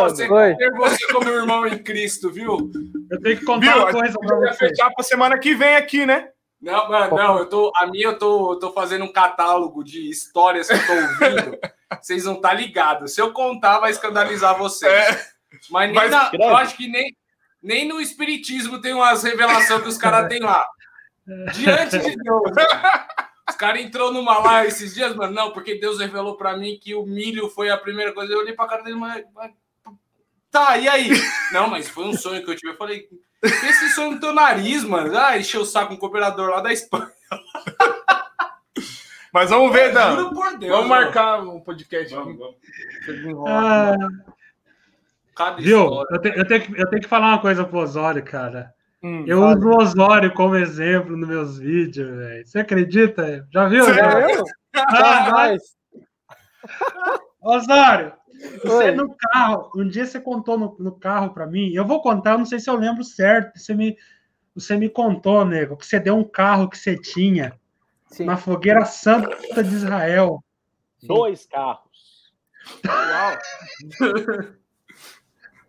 você, 0.00 0.26
ter 0.56 0.72
você 0.72 1.06
como 1.12 1.28
irmão 1.28 1.66
em 1.66 1.78
Cristo, 1.78 2.30
viu? 2.30 2.70
Eu 3.10 3.20
tenho 3.20 3.38
que 3.38 3.44
contar 3.44 3.72
viu? 3.72 3.82
uma 3.82 3.92
coisa 3.92 4.18
pra 4.18 4.36
você. 4.36 4.68
fechar 4.68 4.90
pra 4.90 5.04
semana 5.04 5.38
que 5.38 5.54
vem 5.54 5.76
aqui, 5.76 6.04
né? 6.04 6.28
Não, 6.62 6.88
mano, 6.88 7.16
não, 7.16 7.38
eu 7.38 7.46
tô, 7.46 7.72
a 7.74 7.86
minha 7.86 8.06
eu 8.06 8.18
tô, 8.18 8.52
eu 8.52 8.58
tô 8.60 8.72
fazendo 8.72 9.04
um 9.04 9.12
catálogo 9.12 9.82
de 9.82 10.08
histórias 10.08 10.68
que 10.68 10.74
eu 10.74 10.86
tô 10.86 10.92
ouvindo. 10.92 11.58
vocês 12.00 12.24
não 12.24 12.40
tá 12.40 12.54
ligado. 12.54 13.08
Se 13.08 13.20
eu 13.20 13.32
contar, 13.32 13.80
vai 13.80 13.90
escandalizar 13.90 14.56
vocês. 14.56 14.92
É. 14.92 15.26
Mas, 15.70 15.92
Mas 15.92 16.10
na, 16.10 16.30
eu 16.32 16.56
acho 16.56 16.76
que 16.76 16.86
nem, 16.86 17.16
nem 17.60 17.86
no 17.86 18.00
Espiritismo 18.00 18.80
tem 18.80 18.94
umas 18.94 19.24
revelações 19.24 19.82
que 19.82 19.88
os 19.88 19.98
caras 19.98 20.28
têm 20.30 20.40
lá. 20.40 20.64
Diante 21.52 21.98
de 21.98 22.16
Deus. 22.16 22.50
Os 23.48 23.56
caras 23.56 23.82
entrou 23.82 24.12
numa 24.12 24.38
live 24.38 24.68
esses 24.68 24.94
dias, 24.94 25.14
mano. 25.16 25.32
Não, 25.32 25.52
porque 25.52 25.80
Deus 25.80 25.98
revelou 25.98 26.36
para 26.36 26.56
mim 26.56 26.78
que 26.80 26.94
o 26.94 27.04
milho 27.04 27.48
foi 27.48 27.70
a 27.70 27.76
primeira 27.76 28.12
coisa. 28.12 28.32
Eu 28.32 28.38
olhei 28.38 28.54
pra 28.54 28.68
cara 28.68 28.82
dele, 28.82 28.96
mas, 28.96 29.24
mas. 29.34 29.50
Tá, 30.48 30.78
e 30.78 30.88
aí? 30.88 31.08
Não, 31.52 31.66
mas 31.66 31.88
foi 31.88 32.04
um 32.04 32.12
sonho 32.12 32.44
que 32.44 32.50
eu 32.50 32.54
tive. 32.54 32.72
Eu 32.72 32.76
falei, 32.76 33.08
esse 33.42 33.90
sonho 33.90 34.12
no 34.12 34.20
teu 34.20 34.32
nariz, 34.32 34.84
mano. 34.84 35.18
Ah, 35.18 35.36
encheu 35.36 35.62
o 35.62 35.66
saco 35.66 35.94
um 35.94 35.96
cooperador 35.96 36.50
lá 36.50 36.60
da 36.60 36.72
Espanha. 36.72 37.10
Mas 39.32 39.50
vamos 39.50 39.72
ver, 39.72 39.92
Dan. 39.92 40.30
Deus, 40.58 40.70
vamos 40.70 40.88
marcar 40.88 41.40
um 41.40 41.60
podcast. 41.60 42.14
Vamos, 42.14 42.38
vamos. 42.38 42.54
Ah, 43.48 43.96
viu? 45.58 46.04
Eu, 46.10 46.20
te, 46.20 46.28
eu, 46.36 46.46
tenho 46.46 46.62
que, 46.62 46.80
eu 46.80 46.90
tenho 46.90 47.02
que 47.02 47.08
falar 47.08 47.28
uma 47.28 47.40
coisa 47.40 47.64
pro 47.64 47.78
Osório, 47.78 48.22
cara. 48.22 48.74
Hum, 49.02 49.24
eu 49.26 49.42
uso 49.42 49.68
o 49.68 49.82
Osório 49.82 50.32
como 50.34 50.54
exemplo 50.54 51.16
nos 51.16 51.28
meus 51.28 51.58
vídeos, 51.58 52.14
velho. 52.14 52.46
Você 52.46 52.60
acredita? 52.60 53.48
Já 53.50 53.66
viu? 53.66 53.84
Você 53.84 53.94
já 53.96 54.26
viu? 54.26 54.44
Ah, 54.76 55.56
Osório, 57.40 58.12
você 58.62 58.90
Oi. 58.90 58.92
no 58.92 59.14
carro, 59.16 59.70
um 59.76 59.86
dia 59.86 60.06
você 60.06 60.20
contou 60.20 60.58
no, 60.58 60.76
no 60.78 60.92
carro 60.92 61.32
para 61.32 61.46
mim, 61.46 61.72
eu 61.72 61.86
vou 61.86 62.02
contar, 62.02 62.32
eu 62.32 62.38
não 62.38 62.46
sei 62.46 62.58
se 62.58 62.68
eu 62.68 62.76
lembro 62.76 63.04
certo, 63.04 63.58
você 63.58 63.74
me, 63.74 63.96
você 64.54 64.76
me 64.76 64.88
contou, 64.88 65.44
nego, 65.44 65.76
que 65.76 65.86
você 65.86 66.00
deu 66.00 66.16
um 66.16 66.24
carro 66.24 66.68
que 66.68 66.78
você 66.78 66.96
tinha 66.96 67.58
Sim. 68.06 68.24
na 68.24 68.36
fogueira 68.36 68.84
santa 68.84 69.62
de 69.62 69.74
Israel. 69.74 70.42
Dois 71.02 71.46
carros. 71.46 72.32
Uau! 72.86 73.38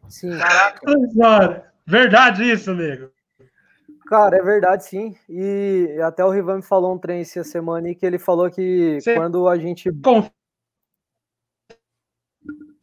Sim. 0.10 0.38
Caraca. 0.38 1.72
Verdade 1.86 2.50
isso, 2.50 2.74
nego. 2.74 3.12
Cara, 4.08 4.38
é 4.38 4.44
verdade, 4.44 4.86
sim. 4.86 5.16
E 5.28 6.00
até 6.04 6.24
o 6.24 6.30
Rivan 6.30 6.58
me 6.58 6.62
falou 6.62 6.94
um 6.94 7.00
trem 7.00 7.22
essa 7.22 7.44
semana 7.44 7.90
e 7.90 7.95
que 7.95 8.06
ele 8.06 8.20
falou 8.20 8.50
que 8.50 9.00
Você... 9.02 9.16
quando 9.16 9.48
a 9.48 9.58
gente. 9.58 9.90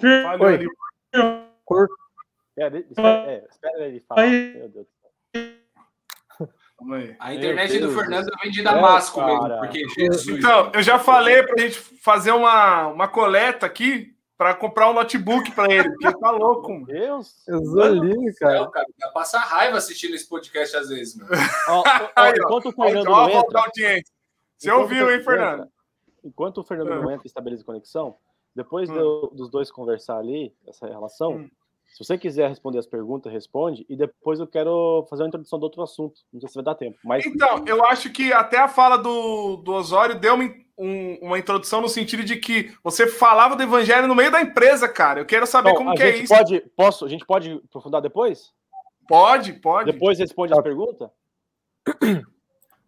Oi. 0.03 0.67
Cor... 1.65 1.89
É, 2.57 2.67
é, 2.67 3.45
espera 3.51 3.87
ele 3.87 4.01
falar. 4.01 4.27
Meu 4.27 4.69
Deus 4.69 4.87
A 7.19 7.35
internet 7.35 7.79
do 7.79 7.91
Fernando 7.93 8.31
vem 8.43 8.51
de 8.51 8.63
Damasco 8.63 9.21
é, 9.21 9.27
mesmo, 9.27 9.59
porque 9.61 9.89
Jesus. 9.89 10.39
Então, 10.39 10.71
eu 10.75 10.83
já 10.83 10.99
falei 10.99 11.43
para 11.43 11.55
a 11.57 11.67
gente 11.67 11.79
fazer 11.79 12.33
uma, 12.33 12.89
uma 12.89 13.09
coleta 13.09 13.67
aqui 13.67 14.15
para 14.37 14.55
comprar 14.55 14.91
um 14.91 14.95
notebook 14.95 15.53
para 15.53 15.73
ele, 15.73 15.91
porque 15.91 16.19
tá 16.19 16.31
louco. 16.31 16.73
Meu 16.73 16.87
Deus, 16.87 17.47
eu 17.47 17.63
sou 17.63 17.89
lindo, 17.89 18.35
cara. 18.39 18.71
cara. 18.71 18.87
Passa 19.13 19.39
raiva 19.39 19.77
assistindo 19.77 20.15
esse 20.15 20.27
podcast 20.27 20.77
às 20.77 20.89
vezes, 20.89 21.17
mano. 21.17 21.31
Ó, 21.69 21.83
ó, 22.17 22.29
enquanto 22.29 22.69
o 22.71 22.73
Fernando 22.73 23.09
ó, 23.11 23.29
não 23.29 23.31
entra... 23.31 23.63
Você 24.57 24.71
ouviu, 24.71 25.11
hein, 25.11 25.23
Fernando? 25.23 25.69
Enquanto 26.25 26.59
o 26.59 26.65
Fernando 26.65 26.89
não 26.89 27.11
entra 27.11 27.27
e 27.27 27.29
estabelece 27.29 27.65
conexão, 27.65 28.17
depois 28.55 28.89
hum. 28.91 28.95
do, 28.95 29.33
dos 29.35 29.51
dois 29.51 29.71
conversar 29.71 30.19
ali, 30.19 30.55
essa 30.67 30.87
relação, 30.87 31.37
hum. 31.37 31.51
se 31.89 32.05
você 32.05 32.19
quiser 32.19 32.49
responder 32.49 32.79
as 32.79 32.87
perguntas, 32.87 33.33
responde, 33.33 33.87
e 33.89 33.97
depois 33.97 34.41
eu 34.41 34.47
quero 34.47 35.07
fazer 35.09 35.23
uma 35.23 35.29
introdução 35.29 35.59
de 35.59 35.65
outro 35.65 35.83
assunto. 35.83 36.21
Não 36.33 36.41
sei 36.41 36.49
se 36.49 36.55
vai 36.55 36.65
dar 36.65 36.75
tempo. 36.75 36.99
Mas... 37.05 37.25
Então, 37.27 37.65
eu 37.67 37.85
acho 37.85 38.11
que 38.11 38.33
até 38.33 38.59
a 38.59 38.69
fala 38.69 38.97
do, 38.97 39.57
do 39.57 39.73
Osório 39.73 40.19
deu 40.19 40.35
uma 40.35 40.45
um, 40.81 41.19
uma 41.21 41.39
introdução 41.39 41.83
no 41.83 41.89
sentido 41.91 42.25
de 42.25 42.37
que 42.37 42.75
você 42.83 43.07
falava 43.07 43.55
do 43.55 43.63
evangelho 43.63 44.09
no 44.09 44.15
meio 44.15 44.31
da 44.31 44.41
empresa, 44.41 44.89
cara. 44.89 45.21
Eu 45.21 45.27
quero 45.27 45.47
saber 45.47 45.75
como 45.75 45.95
que 45.95 46.03
é 46.03 46.17
isso. 46.17 46.35
Pode, 46.35 46.61
posso, 46.75 47.05
a 47.05 47.09
gente 47.09 47.27
pode 47.27 47.53
aprofundar 47.53 48.01
depois? 48.01 48.51
Pode, 49.07 49.53
pode. 49.55 49.93
Depois 49.93 50.19
responde 50.19 50.55
a 50.55 50.63
pergunta? 50.63 51.13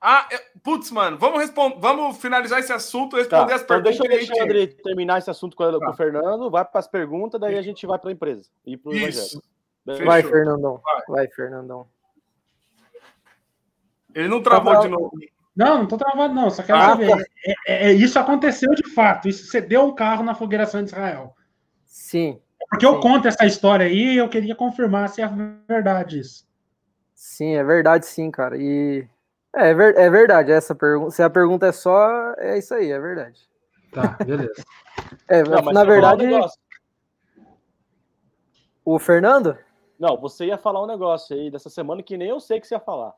Ah, 0.04 0.28
putz, 0.64 0.90
mano, 0.90 1.16
vamos 1.16 1.38
responder, 1.38 1.76
vamos 1.78 2.16
finalizar 2.16 2.58
esse 2.58 2.72
assunto, 2.72 3.16
responder 3.16 3.50
tá, 3.50 3.54
as 3.54 3.62
então 3.62 3.80
perguntas. 3.80 3.98
Deixa 3.98 4.32
o 4.32 4.36
Alexandre 4.36 4.66
terminar 4.82 5.18
esse 5.18 5.30
assunto 5.30 5.56
com, 5.56 5.70
tá. 5.70 5.78
com 5.78 5.92
o 5.92 5.94
Fernando, 5.94 6.50
vai 6.50 6.64
para 6.64 6.80
as 6.80 6.88
perguntas, 6.88 7.40
daí 7.40 7.56
a 7.56 7.62
gente 7.62 7.86
vai 7.86 7.96
para 8.00 8.10
a 8.10 8.12
empresa 8.12 8.50
e 8.66 8.76
para 8.76 8.90
o 8.90 8.94
Isso. 8.94 9.40
Vai, 9.84 10.24
Fernandão. 10.24 10.80
Vai. 10.82 11.02
vai, 11.06 11.28
Fernandão. 11.28 11.86
Ele 14.12 14.26
não 14.26 14.42
travou 14.42 14.72
tá 14.72 14.80
de 14.80 14.88
novo. 14.88 15.12
Não, 15.54 15.78
não 15.78 15.86
tô 15.86 15.96
travado, 15.96 16.34
não. 16.34 16.50
Só 16.50 16.62
quero 16.62 16.78
ah, 16.78 16.88
saber. 16.88 17.08
Tá. 17.08 17.24
É, 17.46 17.52
é, 17.66 17.90
é, 17.90 17.92
isso 17.92 18.18
aconteceu 18.18 18.74
de 18.74 18.88
fato. 18.92 19.28
Isso 19.28 19.46
você 19.46 19.60
deu 19.60 19.84
um 19.84 19.94
carro 19.94 20.24
na 20.24 20.34
fogueiração 20.34 20.82
de 20.82 20.90
Israel. 20.90 21.34
Sim. 21.84 22.40
Porque 22.70 22.86
sim. 22.86 22.92
eu 22.92 23.00
conto 23.00 23.28
essa 23.28 23.44
história 23.44 23.86
aí 23.86 24.14
e 24.14 24.16
eu 24.16 24.28
queria 24.28 24.54
confirmar 24.54 25.08
se 25.08 25.22
é 25.22 25.30
verdade 25.68 26.18
isso. 26.18 26.46
Sim, 27.14 27.54
é 27.54 27.62
verdade, 27.62 28.06
sim, 28.06 28.30
cara. 28.30 28.56
E 28.56 29.06
é, 29.54 29.70
é, 29.70 29.74
ver, 29.74 29.96
é 29.96 30.10
verdade 30.10 30.52
essa 30.52 30.74
pergunta. 30.74 31.10
Se 31.10 31.22
a 31.22 31.30
pergunta 31.30 31.66
é 31.66 31.72
só, 31.72 32.34
é 32.38 32.58
isso 32.58 32.74
aí, 32.74 32.90
é 32.90 32.98
verdade. 32.98 33.48
Tá, 33.92 34.16
beleza. 34.24 34.52
é, 35.28 35.42
Não, 35.42 35.72
na 35.72 35.84
verdade. 35.84 36.26
Um 36.26 36.46
o 38.84 38.98
Fernando? 38.98 39.56
Não, 39.98 40.16
você 40.16 40.46
ia 40.46 40.58
falar 40.58 40.82
um 40.82 40.86
negócio 40.86 41.36
aí 41.36 41.50
dessa 41.50 41.70
semana 41.70 42.02
que 42.02 42.16
nem 42.16 42.28
eu 42.28 42.40
sei 42.40 42.60
que 42.60 42.66
você 42.66 42.74
ia 42.74 42.80
falar. 42.80 43.14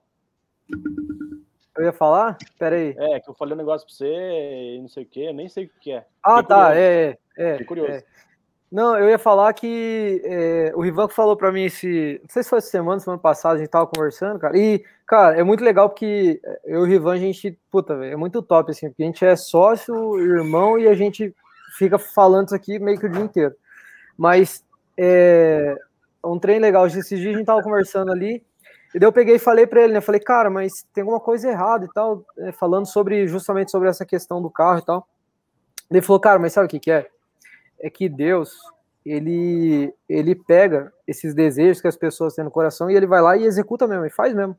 Eu 1.77 1.85
ia 1.85 1.93
falar? 1.93 2.37
Pera 2.59 2.77
aí. 2.77 2.95
É, 2.99 3.21
que 3.21 3.31
eu 3.31 3.35
falei 3.35 3.55
um 3.55 3.59
negócio 3.59 3.87
pra 3.87 3.97
você 3.97 4.77
e 4.77 4.81
não 4.81 4.89
sei 4.89 5.05
o 5.05 5.07
que, 5.07 5.25
eu 5.25 5.33
nem 5.33 5.49
sei 5.49 5.65
o 5.65 5.71
que 5.81 5.93
é. 5.93 6.07
Ah, 6.23 6.37
Fiquei 6.37 6.49
tá, 6.49 6.67
curioso. 6.67 6.81
é, 6.81 7.19
é. 7.37 7.53
Fiquei 7.53 7.67
curioso. 7.67 7.93
É. 7.93 8.05
Não, 8.75 8.99
eu 8.99 9.09
ia 9.09 9.21
falar 9.21 9.53
que 9.53 10.21
é, 10.25 10.73
o 10.75 10.81
Rivan 10.81 11.07
falou 11.07 11.37
para 11.37 11.53
mim 11.53 11.63
esse. 11.67 12.19
Não 12.21 12.29
sei 12.29 12.43
se 12.43 12.49
foi 12.49 12.59
essa 12.59 12.71
semana, 12.71 12.99
semana 12.99 13.23
passada, 13.23 13.55
a 13.55 13.59
gente 13.59 13.69
tava 13.69 13.87
conversando, 13.87 14.37
cara. 14.41 14.59
E, 14.59 14.85
cara, 15.07 15.39
é 15.39 15.45
muito 15.45 15.63
legal 15.63 15.89
porque 15.89 16.41
eu 16.65 16.81
e 16.81 16.83
o 16.83 16.85
Rivan, 16.85 17.13
a 17.13 17.17
gente, 17.17 17.57
puta, 17.71 17.95
véio, 17.97 18.15
é 18.15 18.17
muito 18.17 18.43
top, 18.43 18.73
assim, 18.73 18.89
porque 18.89 19.05
a 19.05 19.07
gente 19.07 19.25
é 19.25 19.37
sócio, 19.37 20.19
irmão, 20.19 20.77
e 20.77 20.89
a 20.89 20.95
gente 20.95 21.33
fica 21.79 21.99
falando 21.99 22.49
isso 22.49 22.57
aqui 22.57 22.81
meio 22.81 22.99
que 22.99 23.07
o 23.07 23.09
dia 23.09 23.23
inteiro. 23.23 23.55
Mas 24.19 24.65
é 24.99 25.77
um 26.25 26.41
trem 26.41 26.59
legal. 26.59 26.85
Esses 26.89 27.21
dias 27.21 27.33
a 27.33 27.39
gente 27.39 27.47
tava 27.47 27.63
conversando 27.63 28.11
ali, 28.11 28.45
e 28.93 28.99
daí 28.99 29.07
eu 29.07 29.13
peguei 29.13 29.37
e 29.37 29.39
falei 29.39 29.69
para 29.69 29.83
ele, 29.83 29.93
né? 29.93 30.01
Falei, 30.01 30.21
cara, 30.21 30.51
mas 30.51 30.85
tem 30.93 31.03
alguma 31.03 31.21
coisa 31.21 31.49
errada 31.49 31.85
e 31.85 31.93
tal, 31.95 32.25
né, 32.37 32.51
falando 32.51 32.87
sobre 32.87 33.29
justamente 33.29 33.71
sobre 33.71 33.89
essa 33.89 34.05
questão 34.05 34.43
do 34.43 34.51
carro 34.51 34.81
e 34.81 34.85
tal. 34.85 35.07
Ele 35.89 36.03
falou, 36.03 36.19
cara, 36.19 36.41
mas 36.41 36.53
sabe 36.53 36.67
o 36.67 36.69
que, 36.69 36.81
que 36.81 36.91
é? 36.91 37.14
É 37.81 37.91
que 37.91 38.09
Deus 38.09 38.57
ele 39.05 39.93
ele 40.09 40.35
pega 40.35 40.93
esses 41.07 41.35
desejos 41.35 41.81
que 41.81 41.89
as 41.89 41.97
pessoas 41.97 42.35
têm 42.35 42.45
no 42.45 42.51
coração 42.51 42.91
e 42.91 42.95
ele 42.95 43.07
vai 43.07 43.21
lá 43.21 43.37
e 43.37 43.45
executa 43.45 43.87
mesmo, 43.87 44.07
e 44.07 44.11
faz 44.11 44.35
mesmo, 44.35 44.57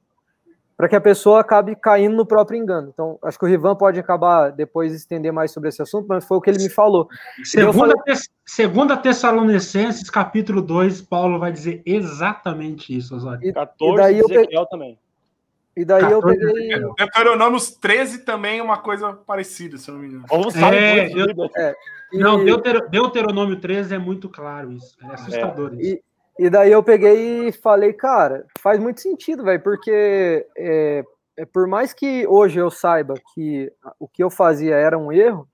para 0.78 0.90
que 0.90 0.96
a 0.96 1.02
pessoa 1.02 1.40
acabe 1.40 1.76
caindo 1.76 2.16
no 2.16 2.26
próprio 2.26 2.58
engano. 2.58 2.90
Então, 2.94 3.18
acho 3.24 3.40
que 3.40 3.46
o 3.46 3.48
Rivan 3.48 3.76
pode 3.76 4.00
acabar 4.00 4.52
depois 4.52 4.94
estender 4.94 5.32
mais 5.32 5.52
sobre 5.52 5.70
esse 5.70 5.82
assunto, 5.82 6.06
mas 6.08 6.26
foi 6.26 6.38
o 6.38 6.42
que 6.42 6.50
ele 6.50 6.62
me 6.62 6.70
falou. 6.70 7.08
Segunda, 7.44 7.74
falei... 7.74 8.16
segunda 8.46 8.98
Tessalonicenses, 8.98 10.10
capítulo 10.10 10.62
2, 10.62 11.02
Paulo 11.04 11.40
vai 11.40 11.52
dizer 11.52 11.82
exatamente 11.86 12.96
isso, 12.96 13.16
Osório. 13.16 13.48
E, 13.48 13.54
14, 13.54 13.94
e 13.94 13.98
daí 13.98 14.20
eu 14.20 14.28
peguei... 14.28 14.66
também. 14.70 15.00
E 15.76 15.84
daí 15.84 16.02
14, 16.02 16.14
eu 16.14 16.54
peguei. 16.54 16.70
Deuteronômios 16.98 17.72
13 17.72 18.20
também 18.20 18.60
é 18.60 18.64
uma 18.64 18.78
coisa 18.78 19.14
parecida, 19.14 19.78
se 19.78 19.90
eu 19.90 19.96
não 19.96 20.02
me 20.02 20.08
engano. 20.08 20.26
Vamos 20.30 20.56
é, 20.56 21.12
eu... 21.12 21.26
é. 21.58 21.76
E... 22.14 22.18
Não, 22.18 22.44
Deuter... 22.44 22.90
Deuteronômio 22.90 23.60
13 23.60 23.96
é 23.96 23.98
muito 23.98 24.30
claro 24.30 24.72
isso. 24.72 24.96
É 25.04 25.14
assustador 25.14 25.74
é. 25.74 25.82
isso. 25.82 26.04
E, 26.40 26.46
e, 26.46 26.50
daí 26.50 26.72
eu 26.72 26.82
peguei 26.82 27.50
e 27.50 27.52
falei, 27.52 27.92
cara, 27.92 28.46
faz 28.60 28.80
muito 28.80 29.02
sentido, 29.02 29.44
velho, 29.44 29.62
porque 29.62 30.48
é, 30.58 31.04
é, 31.38 31.46
por 31.46 31.68
mais 31.68 31.94
que 31.94 32.26
hoje 32.26 32.58
eu 32.60 32.72
saiba 32.72 33.16
que 33.34 33.72
o 34.00 34.08
que 34.08 34.24
eu 34.24 34.30
fazia 34.30 34.76
era 34.76 34.98
um 34.98 35.12
erro, 35.12 35.48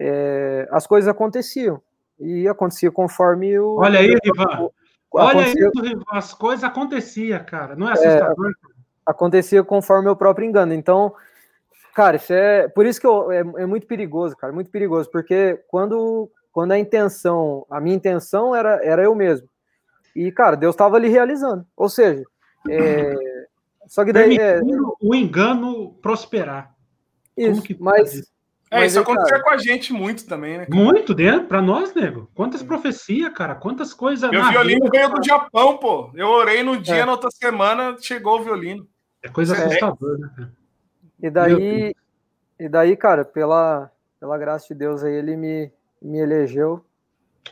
é, 0.00 0.66
as 0.72 0.86
coisas 0.86 1.08
aconteciam. 1.08 1.80
E 2.18 2.48
acontecia 2.48 2.90
conforme 2.90 3.58
o. 3.58 3.76
Olha 3.76 3.98
aí, 3.98 4.16
Ivan. 4.24 4.68
Olha 5.12 5.44
aí, 5.44 5.54
as 6.10 6.34
coisas 6.34 6.64
aconteciam, 6.64 7.44
cara. 7.44 7.76
Não 7.76 7.88
é, 7.88 7.90
é 7.90 7.92
assustador? 7.92 8.52
Acontecia 9.06 9.62
conforme 9.62 10.08
o 10.08 10.16
próprio 10.16 10.46
engano. 10.46 10.74
Então, 10.74 11.14
Cara, 11.94 12.16
isso 12.16 12.32
é. 12.32 12.66
Por 12.68 12.84
isso 12.84 13.00
que 13.00 13.06
eu, 13.06 13.30
é, 13.30 13.38
é 13.38 13.66
muito 13.66 13.86
perigoso, 13.86 14.36
cara, 14.36 14.52
muito 14.52 14.68
perigoso, 14.68 15.08
porque 15.10 15.60
quando, 15.68 16.28
quando 16.52 16.72
a 16.72 16.78
intenção, 16.78 17.64
a 17.70 17.80
minha 17.80 17.94
intenção 17.94 18.54
era, 18.54 18.84
era 18.84 19.04
eu 19.04 19.14
mesmo. 19.14 19.48
E, 20.14 20.30
cara, 20.32 20.56
Deus 20.56 20.74
estava 20.74 20.96
ali 20.96 21.08
realizando. 21.08 21.64
Ou 21.76 21.88
seja, 21.88 22.24
é, 22.68 23.14
só 23.86 24.04
que 24.04 24.12
daí. 24.12 24.36
É, 24.36 24.60
o 25.00 25.14
engano 25.14 25.94
prosperar. 26.02 26.74
Isso, 27.36 27.62
mas. 27.78 28.18
É, 28.70 28.80
mas 28.80 28.90
isso 28.90 29.00
aconteceu 29.00 29.40
com 29.40 29.50
a 29.50 29.56
gente 29.56 29.92
muito 29.92 30.26
também, 30.26 30.58
né? 30.58 30.66
Cara? 30.66 30.76
Muito 30.76 31.14
dentro, 31.14 31.46
pra 31.46 31.62
nós, 31.62 31.94
nego. 31.94 32.28
Quantas 32.34 32.60
profecias, 32.60 33.32
cara, 33.32 33.54
quantas 33.54 33.94
coisas. 33.94 34.28
Meu 34.28 34.48
violino 34.48 34.90
veio 34.90 35.10
do 35.10 35.24
Japão, 35.24 35.78
pô. 35.78 36.10
Eu 36.16 36.26
orei 36.26 36.64
no 36.64 36.76
dia, 36.76 36.96
é. 36.96 37.04
na 37.04 37.12
outra 37.12 37.30
semana 37.30 37.96
chegou 38.00 38.40
o 38.40 38.42
violino. 38.42 38.88
É 39.24 39.28
coisa 39.30 39.56
é. 39.56 39.64
assustadora, 39.64 40.18
né, 40.18 40.30
cara? 40.36 40.52
E 41.20 41.30
daí, 41.30 41.94
e 42.60 42.68
daí, 42.68 42.96
cara, 42.96 43.24
pela, 43.24 43.90
pela 44.20 44.36
graça 44.36 44.66
de 44.68 44.74
Deus 44.74 45.02
aí, 45.02 45.14
ele 45.14 45.34
me, 45.34 45.72
me 46.02 46.18
elegeu. 46.18 46.84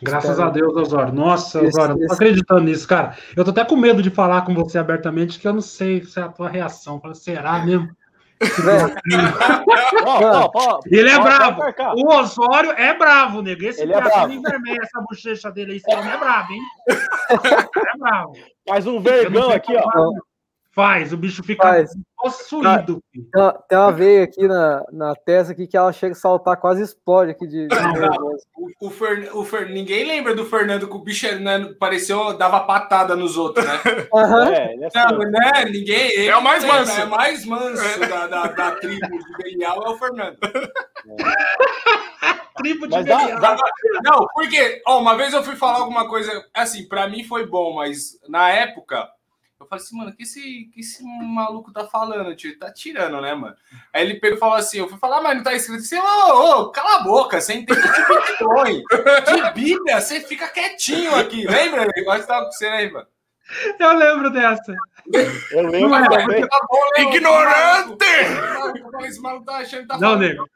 Graças 0.02 0.30
Espero. 0.30 0.48
a 0.48 0.52
Deus, 0.52 0.76
Osório. 0.76 1.14
Nossa, 1.14 1.64
esse, 1.64 1.78
Osório, 1.78 1.96
não 1.96 2.06
tô 2.06 2.12
acreditando 2.12 2.60
nisso, 2.60 2.86
cara. 2.86 3.16
Eu 3.34 3.42
tô 3.44 3.50
até 3.50 3.64
com 3.64 3.76
medo 3.76 4.02
de 4.02 4.10
falar 4.10 4.42
com 4.42 4.54
você 4.54 4.76
abertamente, 4.76 5.38
que 5.38 5.48
eu 5.48 5.54
não 5.54 5.62
sei 5.62 6.04
se 6.04 6.20
é 6.20 6.22
a 6.22 6.28
tua 6.28 6.50
reação. 6.50 7.00
Será 7.14 7.64
mesmo? 7.64 7.88
ele 10.86 11.08
é 11.08 11.20
bravo. 11.20 11.62
O 11.96 12.14
Osório 12.14 12.72
é 12.72 12.92
bravo, 12.92 13.40
nego. 13.40 13.64
Esse 13.64 13.80
ele 13.82 13.94
é 13.94 14.00
bravo. 14.00 14.42
vermelho, 14.42 14.82
essa 14.82 15.00
bochecha 15.00 15.50
dele 15.50 15.72
aí, 15.72 15.78
esse 15.78 15.90
homem 15.94 16.10
é 16.10 16.18
bravo, 16.18 16.52
hein? 16.52 16.60
é 17.94 17.98
bravo. 17.98 18.32
Faz 18.68 18.86
um 18.86 19.00
vergão 19.00 19.50
aqui, 19.50 19.74
ó. 19.76 20.12
Faz, 20.74 21.12
o 21.12 21.18
bicho 21.18 21.42
fica 21.42 21.62
Faz. 21.62 21.90
possuído. 22.16 23.02
Tem 23.12 23.42
uma, 23.42 23.52
tem 23.52 23.78
uma 23.78 23.92
veia 23.92 24.24
aqui 24.24 24.48
na, 24.48 24.82
na 24.90 25.14
testa 25.14 25.52
aqui 25.52 25.66
que 25.66 25.76
ela 25.76 25.92
chega 25.92 26.14
a 26.14 26.18
saltar, 26.18 26.56
quase 26.56 26.82
explode 26.82 27.32
aqui 27.32 27.46
de. 27.46 27.68
o, 28.56 28.86
o, 28.86 28.90
Fer, 28.90 29.36
o 29.36 29.44
Fer, 29.44 29.68
ninguém 29.68 30.06
lembra 30.06 30.34
do 30.34 30.46
Fernando 30.46 30.88
que 30.88 30.96
o 30.96 31.00
bicho 31.00 31.26
né, 31.40 31.74
pareceu, 31.78 32.38
dava 32.38 32.60
patada 32.60 33.14
nos 33.14 33.36
outros, 33.36 33.66
né? 33.66 33.80
Uhum. 34.12 34.44
É, 34.44 34.74
é 34.74 34.88
não, 34.94 35.18
né? 35.18 35.64
Ninguém. 35.70 36.26
É 36.26 36.34
o 36.36 36.42
mais 36.42 36.64
manso. 36.64 37.00
É 37.00 37.04
mais 37.04 37.44
manso 37.44 38.00
da, 38.00 38.26
da, 38.26 38.46
da 38.46 38.70
tribo 38.72 39.06
de 39.06 39.36
Belial 39.36 39.84
é 39.84 39.90
o 39.90 39.98
Fernando. 39.98 40.38
É. 40.42 40.46
tribo 42.56 42.88
de 42.88 42.96
Belial. 42.96 43.40
Dá, 43.40 43.54
dá, 43.54 43.62
não, 44.04 44.26
porque, 44.32 44.80
ó, 44.86 45.00
uma 45.00 45.14
vez 45.16 45.34
eu 45.34 45.44
fui 45.44 45.56
falar 45.56 45.80
alguma 45.80 46.08
coisa, 46.08 46.46
assim, 46.54 46.88
para 46.88 47.06
mim 47.08 47.24
foi 47.24 47.46
bom, 47.46 47.74
mas 47.74 48.18
na 48.28 48.48
época 48.48 49.06
eu 49.62 49.68
falei 49.68 49.84
assim, 49.84 49.96
mano, 49.96 50.10
o 50.10 50.16
que 50.16 50.24
esse, 50.24 50.70
que 50.72 50.80
esse 50.80 51.04
maluco 51.04 51.72
tá 51.72 51.86
falando, 51.86 52.34
tio? 52.34 52.58
Tá 52.58 52.72
tirando, 52.72 53.20
né, 53.20 53.34
mano? 53.34 53.54
Aí 53.92 54.02
ele 54.02 54.20
pegou 54.20 54.36
e 54.36 54.40
falou 54.40 54.56
assim: 54.56 54.78
eu 54.78 54.88
fui 54.88 54.98
falar, 54.98 55.22
mas 55.22 55.36
não 55.36 55.42
tá 55.44 55.54
escrito 55.54 55.80
assim, 55.80 55.98
ô, 55.98 56.60
ô, 56.60 56.70
cala 56.70 56.96
a 56.96 57.02
boca, 57.04 57.40
você 57.40 57.54
entende 57.54 57.80
de 57.80 57.88
Bitcoin. 57.88 58.82
De 58.82 59.52
Bíblia, 59.54 60.00
você 60.00 60.20
fica 60.20 60.48
quietinho 60.48 61.14
aqui. 61.14 61.46
Lembra? 61.46 61.88
Eu 61.96 62.04
gosto 62.04 62.26
com 62.26 62.44
você, 62.46 62.68
lembra? 62.68 63.08
Eu 63.78 63.92
lembro 63.94 64.30
dessa. 64.30 64.74
Eu 65.50 65.68
lembro 65.68 65.90
mas, 65.90 66.08
também. 66.08 66.46
Tá 66.46 66.66
bom, 66.68 67.02
Ignorante! 67.02 68.04
Esse 69.06 69.20
maluco 69.20 69.44
tá 69.44 69.58
achando 69.58 69.82
que 69.82 69.88
tá 69.88 69.98
não, 69.98 70.16
nego. 70.16 70.48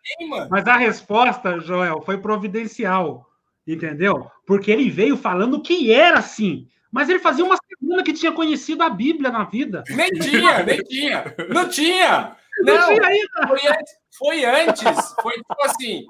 Mas 0.51 0.67
a 0.67 0.77
resposta, 0.77 1.61
Joel, 1.61 2.01
foi 2.03 2.19
providencial. 2.19 3.27
Entendeu? 3.67 4.31
Porque 4.47 4.71
ele 4.71 4.89
veio 4.89 5.17
falando 5.17 5.61
que 5.61 5.93
era 5.93 6.21
assim. 6.21 6.69
Mas 6.91 7.09
ele 7.09 7.19
fazia 7.19 7.45
uma 7.45 7.57
semana 7.57 8.03
que 8.03 8.13
tinha 8.13 8.33
conhecido 8.33 8.83
a 8.83 8.91
Bíblia 8.91 9.31
na 9.31 9.45
vida. 9.45 9.83
Nem 9.89 10.11
tinha, 10.11 10.63
nem 10.63 10.83
tinha. 10.83 11.35
Não 11.49 11.69
tinha. 11.69 12.37
Não, 12.61 12.75
não 12.75 12.87
tinha 12.89 13.07
ainda. 13.07 13.49
Foi 13.49 13.67
antes. 13.69 13.93
Foi, 14.19 14.45
antes, 14.45 15.15
foi 15.21 15.33
tipo 15.35 15.63
assim. 15.65 16.05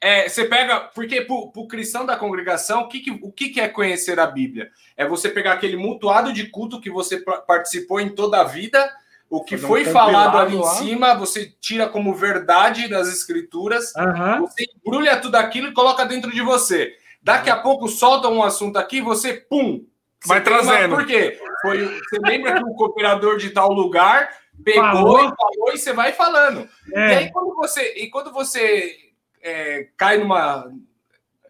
É, 0.00 0.28
você 0.28 0.44
pega, 0.44 0.80
porque 0.80 1.20
para 1.20 1.34
o 1.34 1.68
cristão 1.68 2.04
da 2.04 2.16
congregação, 2.16 2.82
o, 2.82 2.88
que, 2.88 2.98
que, 3.00 3.10
o 3.10 3.30
que, 3.30 3.50
que 3.50 3.60
é 3.60 3.68
conhecer 3.68 4.18
a 4.18 4.26
Bíblia? 4.26 4.68
É 4.96 5.06
você 5.06 5.28
pegar 5.28 5.52
aquele 5.52 5.76
mutuado 5.76 6.32
de 6.32 6.48
culto 6.48 6.80
que 6.80 6.90
você 6.90 7.22
participou 7.46 8.00
em 8.00 8.08
toda 8.08 8.40
a 8.40 8.44
vida, 8.44 8.92
o 9.30 9.44
que 9.44 9.56
foi 9.56 9.84
falado 9.84 10.36
ali 10.36 10.56
em 10.56 10.64
cima, 10.64 11.14
você 11.14 11.54
tira 11.60 11.88
como 11.88 12.14
verdade 12.14 12.88
das 12.88 13.08
escrituras, 13.08 13.92
uhum. 13.96 14.40
você 14.40 14.66
embrulha 14.76 15.20
tudo 15.20 15.36
aquilo 15.36 15.68
e 15.68 15.72
coloca 15.72 16.04
dentro 16.04 16.32
de 16.32 16.42
você. 16.42 16.94
Daqui 17.22 17.48
a 17.48 17.56
pouco 17.56 17.86
solta 17.86 18.28
um 18.28 18.42
assunto 18.42 18.78
aqui, 18.78 19.00
você, 19.00 19.34
pum, 19.34 19.86
Vai 20.26 20.42
trazendo. 20.42 20.94
Uma, 20.94 20.98
por 20.98 21.06
quê? 21.06 21.40
Foi, 21.60 21.86
você 21.86 22.18
lembra 22.18 22.54
que 22.54 22.64
o 22.64 22.74
cooperador 22.74 23.38
de 23.38 23.50
tal 23.50 23.72
lugar 23.72 24.30
pegou 24.64 24.82
falou. 24.82 25.18
e 25.18 25.22
falou 25.22 25.74
e 25.74 25.78
você 25.78 25.92
vai 25.92 26.12
falando. 26.12 26.68
É. 26.92 27.08
E 27.08 27.14
aí 27.16 27.32
quando 27.32 27.54
você, 27.54 27.94
e 27.96 28.10
quando 28.10 28.32
você 28.32 28.96
é, 29.42 29.88
cai 29.96 30.18
numa, 30.18 30.70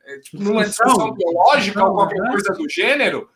é, 0.05 0.19
tipo, 0.19 0.43
numa 0.43 0.65
discussão 0.65 1.15
teológica 1.15 1.85
ou 1.85 1.95
qualquer 1.95 2.21
coisa 2.31 2.53
do 2.53 2.69
gênero, 2.69 3.29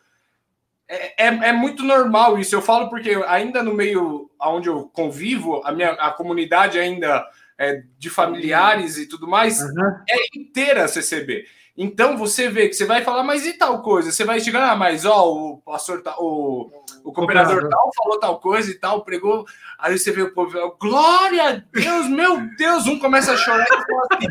é, 0.87 1.25
é, 1.25 1.27
é, 1.27 1.53
muito 1.53 1.83
normal 1.83 2.39
isso. 2.39 2.55
Eu 2.55 2.61
falo 2.61 2.89
porque 2.89 3.11
ainda 3.27 3.61
no 3.61 3.73
meio 3.73 4.29
onde 4.41 4.69
eu 4.69 4.87
convivo, 4.87 5.61
a 5.65 5.71
minha 5.71 5.91
a 5.91 6.11
comunidade 6.11 6.79
ainda 6.79 7.25
é, 7.57 7.83
de 7.97 8.09
familiares 8.09 8.97
e 8.97 9.07
tudo 9.07 9.27
mais 9.27 9.59
uhum. 9.59 9.91
é 10.09 10.39
inteira 10.39 10.87
CCB. 10.87 11.45
Então 11.77 12.17
você 12.17 12.49
vê 12.49 12.67
que 12.67 12.73
você 12.73 12.85
vai 12.85 13.03
falar, 13.03 13.21
mas 13.21 13.45
e 13.45 13.53
tal 13.53 13.83
coisa? 13.83 14.11
Você 14.11 14.23
vai 14.23 14.39
chegar, 14.39 14.71
ah, 14.71 14.75
mas 14.75 15.05
ó, 15.05 15.31
o 15.31 15.57
pastor, 15.57 16.01
tá, 16.01 16.15
o, 16.17 16.71
o 17.03 17.13
cooperador 17.13 17.69
tal 17.69 17.91
falou 17.95 18.19
tal 18.19 18.39
coisa 18.39 18.71
e 18.71 18.73
tal, 18.73 19.03
pregou. 19.03 19.45
Aí 19.77 19.97
você 19.97 20.11
vê 20.11 20.23
o 20.23 20.33
povo, 20.33 20.75
glória 20.79 21.49
a 21.49 21.51
Deus, 21.51 22.09
meu 22.09 22.41
Deus, 22.57 22.87
um 22.87 22.97
começa 22.97 23.33
a 23.33 23.37
chorar 23.37 23.63
e 23.63 23.67
fala 23.67 24.07
assim. 24.11 24.27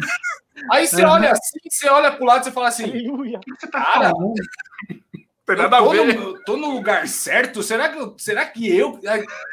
Aí 0.73 0.87
você 0.89 1.05
olha 1.05 1.31
assim, 1.31 1.59
você 1.71 1.89
olha 1.89 2.11
pro 2.11 2.25
lado 2.25 2.41
e 2.41 2.45
você 2.45 2.51
fala 2.51 2.67
assim, 2.67 2.85
Aleluia. 2.91 3.39
Tá 3.61 3.69
cara, 3.69 4.13
tem 5.47 5.57
nada 5.57 5.77
a 5.77 5.89
ver. 5.89 6.19
No, 6.19 6.43
tô 6.43 6.57
no 6.57 6.73
lugar 6.73 7.07
certo? 7.07 7.63
Será 7.63 7.89
que, 7.91 8.15
será 8.19 8.45
que 8.45 8.69
eu, 8.69 8.99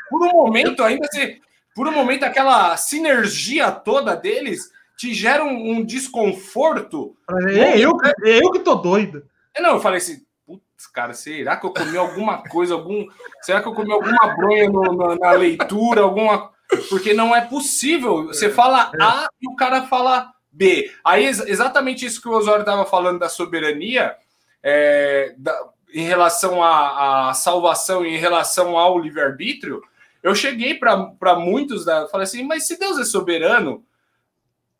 por 0.10 0.24
um 0.24 0.32
momento 0.32 0.84
ainda, 0.84 1.08
você, 1.08 1.40
por 1.76 1.88
um 1.88 1.92
momento, 1.92 2.24
aquela 2.24 2.76
sinergia 2.76 3.72
toda 3.72 4.16
deles 4.16 4.73
te 4.98 5.14
gera 5.14 5.44
um, 5.44 5.72
um 5.72 5.86
desconforto. 5.86 7.16
É 7.50 7.80
eu, 7.80 7.98
é 8.24 8.38
eu 8.44 8.52
que 8.52 8.60
tô 8.60 8.76
doido. 8.76 9.24
É, 9.56 9.62
não, 9.62 9.72
eu 9.72 9.80
falei 9.80 9.98
assim, 9.98 10.24
putz, 10.46 10.88
cara, 10.88 11.14
será 11.14 11.58
que 11.58 11.66
eu 11.66 11.72
comi 11.72 11.98
alguma 11.98 12.44
coisa, 12.44 12.74
algum. 12.74 13.08
Será 13.42 13.62
que 13.62 13.68
eu 13.68 13.74
comi 13.74 13.92
alguma 13.92 14.36
bronha 14.36 14.70
na, 14.70 15.16
na, 15.16 15.32
leitura, 15.32 16.02
alguma. 16.02 16.52
Porque 16.90 17.14
não 17.14 17.36
é 17.36 17.42
possível. 17.42 18.28
Você 18.28 18.50
fala 18.50 18.92
é. 18.94 19.04
A 19.04 19.28
e 19.42 19.48
o 19.48 19.56
cara 19.56 19.84
fala 19.84 20.32
B. 20.52 20.92
Aí, 21.04 21.26
exatamente 21.26 22.06
isso 22.06 22.22
que 22.22 22.28
o 22.28 22.34
Osório 22.34 22.62
estava 22.62 22.86
falando 22.86 23.20
da 23.20 23.30
soberania, 23.30 24.16
é, 24.62 25.34
da, 25.38 25.70
em 25.94 26.04
relação 26.04 26.64
à, 26.64 27.30
à 27.30 27.34
salvação, 27.34 28.06
em 28.06 28.18
relação 28.18 28.78
ao 28.78 28.98
livre-arbítrio, 28.98 29.82
eu 30.24 30.34
cheguei 30.34 30.74
para 30.76 31.36
muitos, 31.38 31.86
da, 31.86 32.08
falei 32.08 32.24
assim, 32.24 32.44
mas 32.44 32.66
se 32.66 32.80
Deus 32.80 32.98
é 32.98 33.04
soberano, 33.04 33.84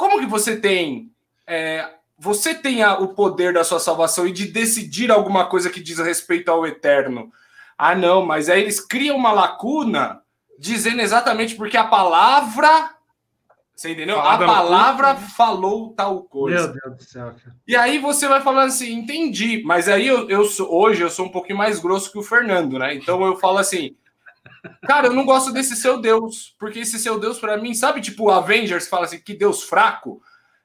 como 0.04 0.20
que 0.20 0.26
você 0.26 0.58
tem 0.58 1.10
é, 1.48 1.90
você 2.20 2.54
tem 2.54 2.84
a, 2.84 3.00
o 3.00 3.10
poder 3.10 3.54
da 3.54 3.64
sua 3.64 3.80
salvação 3.80 4.28
e 4.28 4.34
de 4.34 4.48
decidir 4.48 5.10
alguma 5.10 5.46
coisa 5.46 5.70
que 5.70 5.82
diz 5.82 5.98
respeito 5.98 6.52
ao 6.52 6.68
eterno? 6.68 7.32
Ah, 7.78 7.96
não, 7.96 8.26
mas 8.26 8.50
aí 8.50 8.62
eles 8.62 8.86
criam 8.86 9.16
uma 9.16 9.32
lacuna 9.32 10.22
dizendo 10.60 11.02
exatamente 11.02 11.56
porque 11.56 11.78
a 11.78 11.86
palavra 11.86 12.92
você 13.74 13.92
entendeu? 13.92 14.20
a 14.20 14.38
palavra 14.38 15.16
falou 15.16 15.94
tal 15.94 16.24
coisa. 16.24 16.68
Meu 16.68 16.82
Deus 16.82 16.98
do 16.98 17.04
céu. 17.04 17.28
Cara. 17.28 17.56
E 17.66 17.74
aí 17.74 17.98
você 17.98 18.28
vai 18.28 18.42
falando 18.42 18.68
assim, 18.68 18.94
entendi. 18.94 19.64
Mas 19.66 19.88
aí 19.88 20.06
eu, 20.06 20.30
eu 20.30 20.44
sou, 20.46 20.70
hoje 20.70 21.02
eu 21.02 21.10
sou 21.10 21.28
um 21.28 21.32
pouquinho 21.32 21.58
mais 21.58 21.80
grosso 21.80 22.12
que 22.12 22.20
o 22.20 22.24
Fernando, 22.24 22.78
né? 22.78 22.94
Então 22.94 23.26
eu 23.26 23.38
falo 23.38 23.58
assim, 23.58 23.96
Cara, 24.86 25.08
eu 25.08 25.14
não 25.14 25.26
gosto 25.26 25.52
desse 25.52 25.76
seu 25.76 26.00
Deus, 26.00 26.56
porque 26.60 26.80
esse 26.80 27.00
seu 27.00 27.20
Deus, 27.20 27.40
para 27.40 27.58
mim, 27.58 27.74
sabe, 27.74 28.02
tipo, 28.02 28.30
Avengers 28.30 28.88
fala 28.88 29.06
assim, 29.06 29.20
que 29.20 29.34
Deus 29.34 29.64
fraco? 29.64 30.22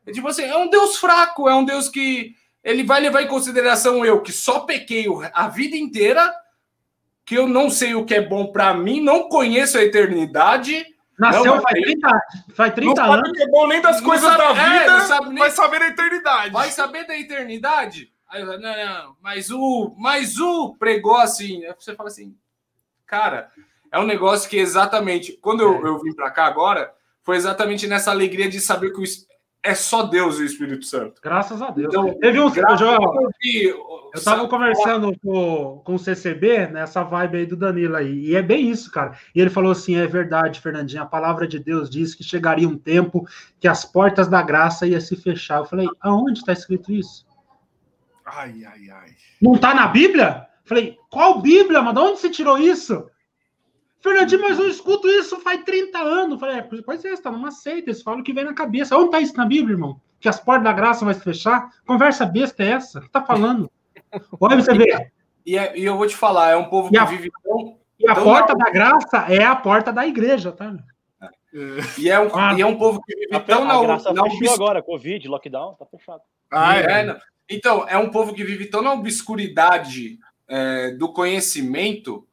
É 0.07 0.13
tipo 0.13 0.27
assim, 0.29 0.43
é 0.43 0.57
um 0.57 0.71
Deus 0.71 0.97
fraco, 0.97 1.49
é 1.49 1.55
um 1.55 1.65
Deus 1.65 1.89
que 1.89 2.35
ele 2.63 2.83
vai 2.83 3.01
levar 3.01 3.23
em 3.23 3.29
consideração 3.29 4.05
eu, 4.05 4.23
que 4.23 4.33
só 4.33 4.61
pequei 4.61 5.07
a 5.33 5.49
vida 5.49 5.77
inteira, 5.77 6.33
que 7.25 7.37
eu 7.37 7.47
não 7.47 7.71
sei 7.71 7.95
o 7.95 8.05
que 8.05 8.15
é 8.15 8.23
bom 8.23 8.51
para 8.51 8.75
mim, 8.75 9.01
não 9.01 9.29
conheço 9.29 9.79
a 9.79 9.85
eternidade. 9.85 10.85
Nasceu 11.19 11.45
não, 11.45 11.63
faz 11.63 11.81
30, 11.83 12.21
faz 12.55 12.75
30 12.75 13.03
não 13.03 13.13
anos. 13.13 13.17
Não 13.17 13.25
sabe 13.25 13.31
o 13.31 13.33
que 13.33 13.43
é 13.43 13.49
bom 13.49 13.67
nem 13.67 13.83
das 13.83 14.01
coisas 14.01 14.25
sabe, 14.25 14.39
da 14.39 14.53
vida, 14.53 14.97
é, 14.97 15.01
sabe 15.01 15.29
nem, 15.29 15.39
vai 15.39 15.51
saber 15.51 15.79
da 15.81 15.89
eternidade. 15.89 16.51
Vai 16.51 16.71
saber 16.71 17.07
da 17.07 17.19
eternidade? 17.19 18.13
Aí, 18.29 18.45
não, 18.45 18.59
não, 18.59 19.17
mas 19.21 19.51
o, 19.51 19.95
mas 19.99 20.39
o 20.39 20.77
pregou 20.77 21.17
assim, 21.17 21.63
você 21.79 21.95
fala 21.95 22.09
assim, 22.09 22.37
cara, 23.07 23.51
é 23.93 23.99
um 23.99 24.07
negócio 24.07 24.49
que 24.49 24.57
exatamente, 24.57 25.39
quando 25.41 25.61
eu, 25.61 25.75
é. 25.75 25.89
eu 25.89 25.99
vim 26.01 26.13
para 26.13 26.31
cá 26.31 26.47
agora, 26.47 26.93
foi 27.23 27.37
exatamente 27.37 27.87
nessa 27.87 28.11
alegria 28.11 28.49
de 28.49 28.61
saber 28.61 28.93
que 28.93 29.01
o, 29.01 29.05
é 29.63 29.75
só 29.75 30.05
Deus 30.05 30.39
e 30.39 30.43
o 30.43 30.47
Espírito 30.47 30.85
Santo. 30.87 31.21
Graças 31.23 31.61
a 31.61 31.71
Deus. 31.71 31.89
Então, 31.89 32.15
Teve 32.19 32.41
um. 32.41 32.49
Eu, 32.49 33.75
eu 33.75 34.11
estava 34.15 34.49
conversando 34.49 35.13
com, 35.21 35.83
com 35.85 35.95
o 35.95 35.99
CCB 35.99 36.69
nessa 36.69 37.03
vibe 37.03 37.39
aí 37.39 37.47
do 37.47 37.57
Danilo 37.57 37.97
aí, 37.97 38.31
e 38.31 38.37
é 38.37 38.43
bem 38.43 38.71
isso, 38.71 38.91
cara. 38.91 39.19
E 39.35 39.41
ele 39.41 39.51
falou 39.51 39.73
assim: 39.73 39.97
é 39.97 40.07
verdade, 40.07 40.61
Fernandinho, 40.61 41.03
a 41.03 41.07
palavra 41.07 41.47
de 41.47 41.59
Deus 41.59 41.91
diz 41.91 42.15
que 42.15 42.25
chegaria 42.25 42.69
um 42.69 42.79
tempo 42.79 43.27
que 43.61 43.69
as 43.69 43.85
portas 43.85 44.29
da 44.29 44.41
graça 44.41 44.87
iam 44.87 45.01
se 45.01 45.17
fechar. 45.17 45.59
Eu 45.59 45.67
falei: 45.67 45.89
aonde 46.01 46.39
está 46.39 46.53
escrito 46.53 46.93
isso? 46.93 47.27
Ai, 48.25 48.65
ai, 48.65 48.91
ai. 48.91 49.11
Não 49.43 49.55
está 49.55 49.75
na 49.75 49.87
Bíblia? 49.89 50.47
Eu 50.65 50.69
falei: 50.69 50.97
qual 51.11 51.43
Bíblia, 51.43 51.83
mano? 51.83 52.01
De 52.01 52.07
onde 52.07 52.21
você 52.21 52.31
tirou 52.31 52.59
isso? 52.59 53.07
Fernandinho, 54.01 54.43
mas 54.43 54.59
eu 54.59 54.69
escuto 54.69 55.09
isso 55.09 55.41
faz 55.41 55.63
30 55.65 55.99
anos. 55.99 56.39
Falei, 56.39 56.59
é, 56.59 56.63
pois 56.63 57.05
é, 57.05 57.17
você 57.17 57.23
tá 57.23 57.31
numa 57.31 57.51
seita, 57.51 57.91
eles 57.91 58.03
falam 58.03 58.21
o 58.21 58.23
que 58.23 58.33
vem 58.33 58.45
na 58.45 58.55
cabeça. 58.55 58.97
Onde 58.97 59.11
tá 59.11 59.21
isso 59.21 59.37
na 59.37 59.45
Bíblia, 59.45 59.75
irmão? 59.75 60.01
Que 60.21 60.29
as 60.29 60.39
portas 60.41 60.65
da 60.65 60.73
graça 60.73 61.05
vão 61.05 61.15
se 61.15 61.21
fechar? 61.21 61.71
Conversa 61.87 62.25
besta 62.25 62.63
é 62.63 62.71
essa? 62.71 62.99
O 62.99 63.03
que 63.03 63.11
tá 63.11 63.25
falando? 63.25 63.71
Olha 64.41 64.57
você 64.57 64.73
ver. 64.75 65.13
E, 65.45 65.57
e, 65.57 65.85
eu 65.85 65.97
vou 65.97 66.07
te 66.07 66.15
falar, 66.15 66.51
é 66.51 66.57
um 66.57 66.69
povo 66.69 66.91
que 66.91 66.99
a, 66.99 67.05
vive 67.05 67.31
tão. 67.43 67.79
E 67.99 68.09
a 68.09 68.15
tão 68.15 68.25
porta 68.25 68.55
na... 68.55 68.65
da 68.65 68.71
graça 68.71 69.17
é 69.29 69.45
a 69.45 69.57
porta 69.57 69.93
da 69.93 70.07
igreja, 70.07 70.53
tá? 70.53 70.77
E 71.97 72.11
é 72.11 72.21
um, 72.21 72.29
ah, 72.37 72.55
e 72.55 72.61
é 72.61 72.67
um 72.67 72.77
povo 72.77 73.01
que 73.03 73.15
vive 73.15 73.35
a, 73.35 73.41
tão 73.41 73.63
a 73.63 73.65
na, 73.65 73.81
graça 73.81 74.13
na 74.13 74.25
fechou 74.31 74.55
agora, 74.55 74.83
Covid, 74.83 75.27
lockdown, 75.27 75.75
tá 75.75 75.87
fechado. 75.87 76.21
Ah, 76.51 76.77
é. 76.77 77.09
é 77.09 77.19
então, 77.49 77.89
é 77.89 77.97
um 77.97 78.11
povo 78.11 78.35
que 78.35 78.45
vive 78.45 78.67
tão 78.67 78.83
na 78.83 78.93
obscuridade 78.93 80.19
é, 80.47 80.91
do 80.93 81.11
conhecimento 81.11 82.27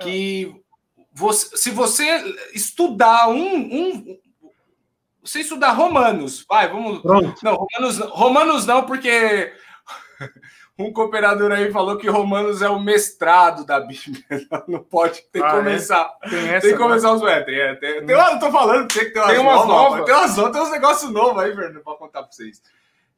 que 0.00 0.60
você, 1.12 1.56
se 1.56 1.70
você 1.70 2.04
estudar 2.54 3.28
um, 3.28 3.56
um 3.56 4.18
você 5.22 5.40
estudar 5.40 5.72
Romanos, 5.72 6.44
vai, 6.48 6.68
vamos. 6.68 7.02
Pronto. 7.02 7.34
Não, 7.42 7.54
Romanos, 7.54 7.98
Romanos 7.98 8.66
não, 8.66 8.84
porque 8.84 9.52
um 10.78 10.92
cooperador 10.92 11.52
aí 11.52 11.70
falou 11.70 11.98
que 11.98 12.08
Romanos 12.08 12.62
é 12.62 12.68
o 12.68 12.80
mestrado 12.80 13.64
da 13.64 13.80
Bíblia. 13.80 14.24
Não 14.66 14.82
pode, 14.82 15.22
tem 15.30 15.42
que 15.42 15.48
ah, 15.48 15.50
é? 15.50 15.56
começar. 15.56 16.14
É? 16.22 16.28
Tem, 16.28 16.48
essa, 16.48 16.60
tem, 16.60 16.72
que 16.72 16.82
começar 16.82 17.12
os. 17.12 17.22
É, 17.22 17.40
tem, 17.42 17.60
é, 17.60 17.74
tem, 17.74 18.06
tô 18.38 18.50
falando, 18.50 18.88
tem 18.88 19.04
que 19.04 19.10
ter 19.10 19.20
umas, 19.20 19.30
tem 19.30 19.40
umas 19.40 19.66
novas. 19.66 19.68
novas. 19.68 20.04
Tem 20.06 20.14
umas 20.14 20.52
tem 20.52 20.62
uns 20.62 20.70
negócios 20.70 21.10
novos 21.10 21.42
aí, 21.42 21.54
Fernando, 21.54 21.84
pra 21.84 21.94
contar 21.94 22.22
pra 22.22 22.32
vocês. 22.32 22.62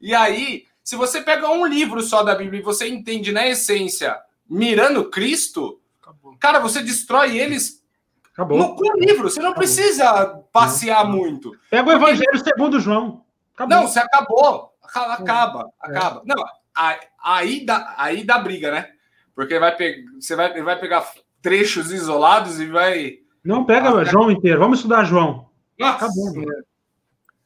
E 0.00 0.14
aí, 0.14 0.66
se 0.82 0.96
você 0.96 1.20
pega 1.20 1.48
um 1.48 1.64
livro 1.64 2.02
só 2.02 2.24
da 2.24 2.34
Bíblia 2.34 2.60
e 2.60 2.64
você 2.64 2.88
entende 2.88 3.30
na 3.30 3.46
essência, 3.46 4.18
mirando 4.48 5.08
Cristo, 5.08 5.80
Acabou. 6.02 6.36
cara, 6.40 6.58
você 6.58 6.82
destrói 6.82 7.38
eles 7.38 7.81
Acabou. 8.32 8.58
No, 8.58 8.76
com 8.76 8.96
o 8.96 8.98
livro, 8.98 9.30
você 9.30 9.40
não 9.40 9.50
acabou. 9.50 9.64
precisa 9.64 10.42
passear 10.52 11.04
não. 11.04 11.16
muito. 11.16 11.52
Pega 11.70 11.88
o 11.88 11.92
Evangelho 11.92 12.38
segundo 12.42 12.80
João. 12.80 13.24
Acabou. 13.54 13.76
Não, 13.76 13.86
você 13.86 13.98
acabou. 13.98 14.72
Acaba, 14.82 15.70
é. 15.84 15.90
acaba. 15.90 16.22
Não, 16.24 16.44
aí 17.22 17.64
dá, 17.64 17.94
aí 17.96 18.24
dá 18.24 18.38
briga, 18.38 18.70
né? 18.70 18.88
Porque 19.34 19.58
vai 19.58 19.74
pe... 19.76 20.04
você 20.18 20.34
vai, 20.34 20.62
vai 20.62 20.78
pegar 20.78 21.10
trechos 21.40 21.90
isolados 21.90 22.60
e 22.60 22.66
vai. 22.66 23.18
Não, 23.44 23.64
pega 23.64 23.90
ah, 23.90 24.04
João 24.04 24.30
inteiro. 24.30 24.58
Vamos 24.60 24.78
estudar 24.78 25.04
João. 25.04 25.48
Nossa. 25.78 26.06
Acabou. 26.06 26.34
Mano. 26.34 26.64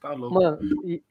Tá 0.01 0.13
louco. 0.13 0.35
Mano, 0.35 0.59
e... 0.85 1.03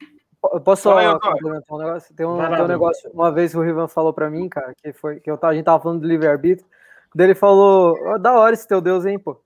Eu 0.52 0.60
posso 0.60 0.82
só 0.82 1.18
complementar 1.18 1.76
um 1.76 1.78
negócio? 1.78 2.14
Tem 2.14 2.24
um, 2.24 2.38
tem 2.38 2.62
um 2.62 2.68
negócio, 2.68 3.10
uma 3.12 3.32
vez 3.32 3.54
o 3.54 3.62
Rivan 3.62 3.88
falou 3.88 4.12
para 4.12 4.30
mim, 4.30 4.48
cara, 4.48 4.72
que 4.80 4.92
foi 4.92 5.18
que 5.18 5.28
eu, 5.28 5.38
a 5.42 5.54
gente 5.54 5.64
tava 5.64 5.82
falando 5.82 6.02
do 6.02 6.06
livre-arbítrio, 6.06 6.68
ele 7.18 7.34
falou, 7.34 7.98
oh, 8.00 8.18
da 8.18 8.38
hora 8.38 8.54
esse 8.54 8.68
teu 8.68 8.80
Deus, 8.80 9.04
hein, 9.04 9.18
pô. 9.18 9.42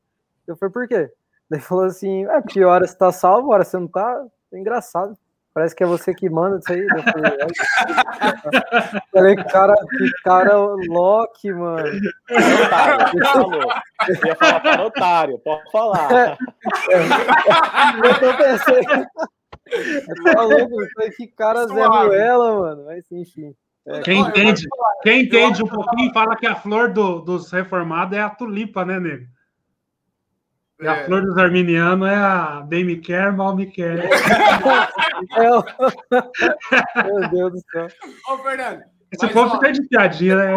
Eu 0.50 0.56
falei, 0.56 0.72
por 0.72 0.88
quê? 0.88 1.10
Ele 1.50 1.60
falou 1.60 1.84
assim, 1.84 2.26
é 2.26 2.40
porque 2.40 2.62
hora 2.64 2.86
você 2.86 2.96
tá 2.96 3.10
salvo, 3.10 3.50
hora 3.50 3.64
você 3.64 3.78
não 3.78 3.88
tá. 3.88 4.24
É 4.52 4.58
engraçado. 4.58 5.16
Parece 5.52 5.74
que 5.74 5.82
é 5.82 5.86
você 5.86 6.14
que 6.14 6.30
manda 6.30 6.58
isso 6.58 6.72
aí. 6.72 6.80
Eu 6.80 7.02
falei, 7.02 7.32
é. 7.40 9.00
falei 9.12 9.36
cara, 9.36 9.74
que 9.74 10.10
cara 10.22 10.56
Loki, 10.88 11.52
mano. 11.52 11.88
Eu 11.88 12.40
ia 14.26 14.36
falar 14.36 14.60
para 14.60 14.86
otário, 14.86 15.38
pode 15.40 15.70
falar. 15.72 16.38
Eu 18.04 18.20
tô 18.20 18.36
pensando. 18.36 19.06
Tá 20.32 20.42
louco, 20.42 20.76
que 21.16 21.26
cara 21.28 21.66
Zé 21.66 21.84
Ruela, 21.84 22.58
mano. 22.58 22.84
Mas 22.86 23.10
enfim. 23.10 23.52
É. 23.86 24.00
Quem 24.02 24.20
entende, 24.20 24.68
quem 25.02 25.22
entende 25.22 25.64
um 25.64 25.68
pouquinho 25.68 26.12
fala 26.12 26.36
que 26.36 26.46
a 26.46 26.54
flor 26.54 26.92
do, 26.92 27.20
dos 27.20 27.50
reformados 27.50 28.16
é 28.16 28.20
a 28.20 28.30
tulipa, 28.30 28.84
né, 28.84 29.00
nego? 29.00 29.26
E 30.80 30.88
a 30.88 30.96
é. 30.96 31.04
flor 31.04 31.22
dos 31.22 31.36
arminianos 31.36 32.08
é 32.08 32.14
a 32.14 32.64
bem 32.66 32.84
me 32.84 32.96
quer, 32.96 33.30
mal 33.32 33.54
me 33.54 33.66
quer. 33.66 34.08
Meu 37.04 37.28
Deus 37.30 37.52
do 37.52 37.60
céu. 37.70 37.88
Ô, 38.28 38.38
Fernando. 38.38 38.82
Esse 39.12 39.28
povo 39.28 39.50
fica 39.56 39.72
de 39.72 39.82
piadinha, 39.88 40.36
né? 40.36 40.54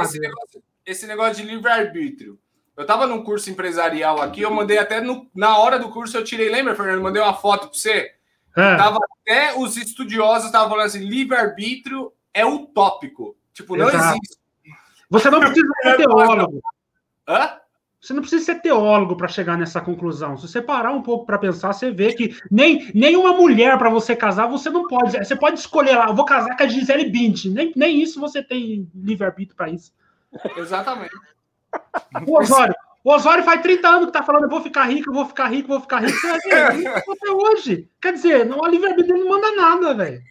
Esse 0.00 0.18
negócio, 0.18 0.62
esse 0.86 1.06
negócio 1.06 1.34
de 1.36 1.42
livre-arbítrio. 1.42 2.38
Eu 2.76 2.86
tava 2.86 3.06
num 3.06 3.22
curso 3.24 3.50
empresarial 3.50 4.22
aqui, 4.22 4.40
eu 4.40 4.50
mandei 4.52 4.78
até 4.78 5.00
no, 5.00 5.28
na 5.34 5.58
hora 5.58 5.78
do 5.78 5.90
curso, 5.90 6.16
eu 6.16 6.24
tirei, 6.24 6.48
lembra, 6.48 6.76
Fernando? 6.76 7.02
Mandei 7.02 7.20
uma 7.20 7.34
foto 7.34 7.68
para 7.68 7.76
você. 7.76 8.12
É. 8.56 8.76
Tava 8.76 8.98
até 9.20 9.58
os 9.58 9.76
estudiosos 9.76 10.46
estavam 10.46 10.70
falando 10.70 10.86
assim: 10.86 11.00
livre-arbítrio 11.00 12.12
é 12.32 12.46
utópico. 12.46 13.36
Tipo, 13.52 13.76
não 13.76 13.88
Exato. 13.88 14.16
existe. 14.16 14.38
Você 15.10 15.30
não 15.30 15.40
precisa 15.40 15.66
ser 15.82 15.96
teólogo. 15.98 16.60
Hã? 17.26 17.58
Você 18.00 18.14
não 18.14 18.20
precisa 18.20 18.44
ser 18.44 18.60
teólogo 18.60 19.16
para 19.16 19.26
chegar 19.26 19.58
nessa 19.58 19.80
conclusão. 19.80 20.36
Se 20.36 20.46
você 20.46 20.62
parar 20.62 20.92
um 20.92 21.02
pouco 21.02 21.26
para 21.26 21.38
pensar, 21.38 21.72
você 21.72 21.90
vê 21.90 22.12
que 22.12 22.36
nem, 22.48 22.90
nem 22.94 23.16
uma 23.16 23.32
mulher 23.32 23.76
para 23.76 23.90
você 23.90 24.14
casar, 24.14 24.46
você 24.46 24.70
não 24.70 24.86
pode. 24.86 25.18
Você 25.18 25.34
pode 25.34 25.58
escolher 25.58 25.96
lá, 25.96 26.08
eu 26.08 26.14
vou 26.14 26.24
casar 26.24 26.56
com 26.56 26.62
a 26.62 26.68
Gisele 26.68 27.10
Bündchen. 27.10 27.52
Nem, 27.52 27.72
nem 27.74 28.00
isso 28.00 28.20
você 28.20 28.40
tem 28.42 28.88
livre-arbítrio 28.94 29.56
para 29.56 29.70
isso. 29.70 29.92
Exatamente. 30.56 31.12
O 32.24 32.38
Osório, 32.38 32.74
o 33.02 33.12
Osório 33.12 33.42
faz 33.42 33.60
30 33.62 33.88
anos 33.88 34.06
que 34.06 34.12
tá 34.12 34.22
falando, 34.22 34.44
eu 34.44 34.50
vou 34.50 34.62
ficar 34.62 34.84
rico, 34.84 35.10
eu 35.10 35.14
vou 35.14 35.26
ficar 35.26 35.48
rico, 35.48 35.68
vou 35.68 35.80
ficar 35.80 35.98
rico. 35.98 36.18
Você 36.20 36.86
até 36.86 37.30
hoje. 37.32 37.90
Quer 38.00 38.12
dizer, 38.12 38.46
não, 38.46 38.64
a 38.64 38.68
livre-arbítrio 38.68 39.18
não 39.18 39.28
manda 39.28 39.50
nada, 39.56 39.94
velho. 39.94 40.22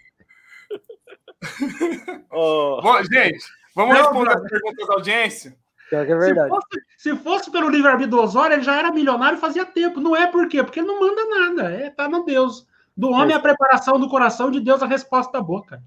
Oh. 2.31 2.81
Bom, 2.81 3.03
gente, 3.03 3.45
vamos 3.76 3.94
não, 3.94 4.03
responder 4.03 4.34
as 4.34 4.41
perguntas 4.41 4.88
da 4.88 4.94
audiência? 4.94 5.57
É 5.91 6.03
verdade. 6.03 6.49
Se 6.49 6.49
fosse, 6.49 6.85
se 6.97 7.15
fosse 7.15 7.51
pelo 7.51 7.69
livre-arbítrio 7.69 8.18
do 8.18 8.22
Osório, 8.22 8.55
ele 8.55 8.64
já 8.64 8.76
era 8.76 8.91
milionário 8.91 9.38
fazia 9.38 9.65
tempo. 9.65 10.01
Não 10.01 10.15
é 10.15 10.27
por 10.27 10.47
quê? 10.47 10.64
Porque 10.64 10.80
ele 10.80 10.88
não 10.88 10.99
manda 10.99 11.26
nada. 11.26 11.72
É, 11.72 11.89
tá 11.89 12.09
no 12.09 12.26
Deus. 12.26 12.68
Do 12.95 13.11
homem 13.11 13.35
a 13.35 13.39
preparação 13.39 13.99
do 13.99 14.09
coração, 14.09 14.49
de 14.49 14.59
Deus 14.59 14.81
a 14.81 14.88
resposta 14.88 15.31
da 15.31 15.41
boca. 15.41 15.81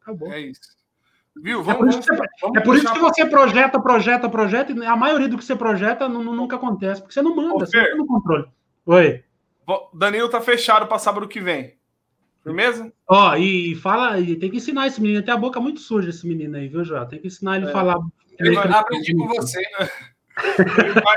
Acabou. 0.00 0.32
É 0.32 0.40
isso. 0.40 0.74
Viu? 1.36 1.62
Vamos, 1.62 1.76
é 1.76 1.78
por, 1.78 1.88
isso, 1.88 2.02
vamos, 2.06 2.26
você, 2.26 2.36
vamos 2.40 2.56
é 2.56 2.60
por 2.60 2.76
isso 2.76 2.92
que 2.92 2.98
você 3.00 3.26
projeta, 3.26 3.80
projeta, 3.80 4.28
projeta, 4.28 4.72
e 4.72 4.86
a 4.86 4.96
maioria 4.96 5.28
do 5.28 5.36
que 5.36 5.44
você 5.44 5.56
projeta 5.56 6.08
não, 6.08 6.22
nunca 6.22 6.56
acontece, 6.56 7.00
porque 7.00 7.12
você 7.12 7.22
não 7.22 7.34
manda, 7.34 7.56
Ô, 7.56 7.58
você 7.60 7.76
não 7.76 7.84
tem 7.84 7.96
no 7.96 8.06
controle. 8.06 8.46
Oi. 8.86 9.24
Danilo 9.92 10.28
tá 10.28 10.40
fechado 10.40 10.86
para 10.86 10.98
sábado 10.98 11.26
que 11.26 11.40
vem. 11.40 11.74
Firmeza? 12.42 12.92
Ó, 13.08 13.34
e 13.34 13.74
fala, 13.76 14.20
e 14.20 14.36
tem 14.36 14.50
que 14.50 14.58
ensinar 14.58 14.86
esse 14.86 15.00
menino, 15.00 15.22
tem 15.22 15.34
a 15.34 15.38
boca 15.38 15.58
muito 15.58 15.80
suja 15.80 16.10
esse 16.10 16.26
menino 16.26 16.56
aí, 16.56 16.68
viu, 16.68 16.84
João? 16.84 17.06
Tem 17.08 17.18
que 17.18 17.26
ensinar 17.26 17.56
ele 17.56 17.66
a 17.66 17.70
é. 17.70 17.72
falar. 17.72 17.98
Ele 18.38 18.54
vai 18.54 18.68
aprender 18.68 19.14
com 19.14 19.26
você. 19.28 19.58
ele, 19.58 20.92
vai, 20.92 21.14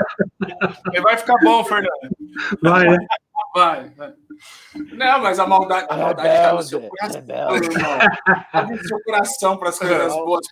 ele 0.92 1.02
vai 1.02 1.16
ficar 1.16 1.34
bom, 1.42 1.64
Fernando. 1.64 2.16
Vai, 2.62 2.88
né? 2.88 2.98
Vai, 3.54 3.88
vai. 3.90 4.14
Não, 4.92 5.20
mas 5.20 5.38
a 5.38 5.46
maldade, 5.46 5.86
a 5.90 5.96
maldade 5.96 6.28
está 6.28 6.52
no 6.52 6.62
seu 6.62 6.80
coração, 6.80 7.20
Está 7.20 8.62
no 8.62 8.84
seu 8.84 9.02
coração 9.02 9.56
para 9.56 9.68
as 9.70 9.78
coisas 9.78 10.12
boas, 10.12 10.46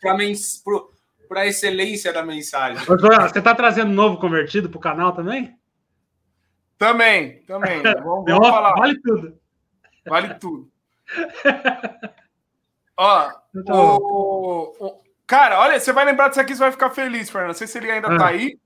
para 1.28 1.40
a 1.40 1.47
excelência 1.47 2.12
da 2.12 2.24
mensagem. 2.24 2.84
Você 2.84 3.38
está 3.38 3.55
trazendo 3.55 3.93
novo 3.93 4.18
convertido 4.18 4.68
para 4.68 4.78
o 4.78 4.80
canal 4.80 5.12
também? 5.12 5.56
Também, 6.78 7.43
também. 7.47 7.82
Vamos, 8.05 8.24
vamos 8.26 8.48
falar. 8.48 8.74
Vale 8.74 9.01
tudo. 9.01 9.38
Vale 10.06 10.34
tudo. 10.34 10.70
Ó, 12.97 13.30
o, 13.68 14.86
o, 14.86 15.02
cara, 15.27 15.61
olha, 15.61 15.78
você 15.78 15.93
vai 15.93 16.05
lembrar 16.05 16.28
disso 16.28 16.40
aqui, 16.40 16.55
você 16.55 16.61
vai 16.61 16.73
ficar 16.73 16.90
feliz, 16.90 17.31
Fernando. 17.31 17.48
Não 17.48 17.55
sei 17.55 17.66
se 17.66 17.78
ele 17.78 17.90
ainda 17.90 18.15
ah. 18.15 18.19
tá 18.19 18.28
aí. 18.28 18.59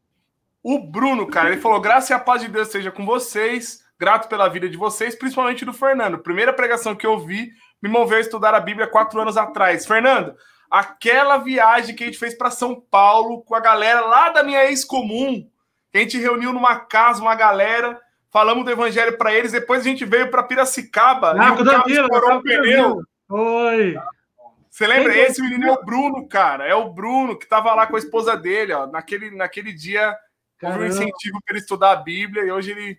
O 0.63 0.79
Bruno, 0.79 1.27
cara, 1.27 1.51
ele 1.51 1.61
falou: 1.61 1.81
graça 1.81 2.13
e 2.13 2.17
a 2.17 2.19
paz 2.19 2.43
de 2.43 2.49
Deus 2.49 2.69
seja 2.69 2.91
com 2.91 3.05
vocês. 3.05 3.85
Grato 3.99 4.29
pela 4.29 4.49
vida 4.49 4.69
de 4.69 4.79
vocês, 4.79 5.15
principalmente 5.15 5.65
do 5.65 5.75
Fernando. 5.75 6.19
Primeira 6.19 6.53
pregação 6.53 6.97
que 6.97 7.07
eu 7.07 7.19
vi 7.19 7.53
me 7.83 7.89
moveu 7.89 8.19
a 8.19 8.21
estudar 8.21 8.55
a 8.55 8.61
Bíblia 8.61 8.87
quatro 8.87 9.21
anos 9.21 9.37
atrás. 9.37 9.87
Fernando, 9.87 10.35
aquela 10.71 11.39
viagem 11.39 11.95
que 11.95 12.05
a 12.05 12.07
gente 12.07 12.19
fez 12.19 12.35
para 12.35 12.51
São 12.51 12.81
Paulo 12.81 13.43
com 13.43 13.55
a 13.55 13.61
galera 13.61 14.01
lá 14.03 14.31
da 14.31 14.43
minha 14.43 14.65
ex-comum, 14.67 15.47
que 15.91 15.99
a 15.99 16.01
gente 16.01 16.19
reuniu 16.19 16.53
numa 16.53 16.77
casa, 16.77 17.21
uma 17.21 17.35
galera 17.35 18.01
falamos 18.31 18.65
do 18.65 18.71
evangelho 18.71 19.19
para 19.19 19.35
eles, 19.35 19.53
depois 19.53 19.81
a 19.81 19.85
gente 19.85 20.05
veio 20.05 20.31
para 20.31 20.45
Piracicaba 20.45 21.35
ah, 21.37 21.49
e 21.49 21.51
o 21.51 21.65
carro 21.65 21.91
estourou 21.91 22.39
o 22.39 22.43
pneu. 22.43 23.03
Oi. 23.29 23.97
Você 24.71 24.87
lembra? 24.87 25.13
Quem 25.13 25.23
Esse 25.23 25.43
menino 25.43 25.67
é 25.67 25.73
o 25.73 25.85
Bruno, 25.85 26.29
cara. 26.29 26.67
É 26.67 26.75
o 26.75 26.91
Bruno 26.91 27.37
que 27.37 27.45
estava 27.45 27.75
lá 27.75 27.87
com 27.87 27.97
a 27.97 27.99
esposa 27.99 28.37
dele, 28.37 28.73
ó. 28.73 28.87
Naquele, 28.87 29.31
naquele 29.31 29.73
dia 29.73 30.17
houve 30.63 30.79
um 30.79 30.87
incentivo 30.87 31.41
para 31.45 31.55
ele 31.55 31.63
estudar 31.63 31.93
a 31.93 31.97
Bíblia 31.97 32.45
e 32.45 32.53
hoje 32.53 32.71
ele 32.71 32.99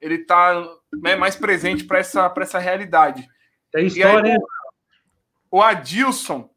ele 0.00 0.16
está 0.16 0.62
né, 0.92 1.16
mais 1.16 1.34
presente 1.34 1.84
para 1.84 1.98
essa, 1.98 2.32
essa 2.36 2.58
realidade. 2.58 3.26
Tem 3.72 3.86
história. 3.86 4.34
Aí, 4.34 4.38
o, 5.50 5.58
o 5.58 5.62
Adilson 5.62 6.50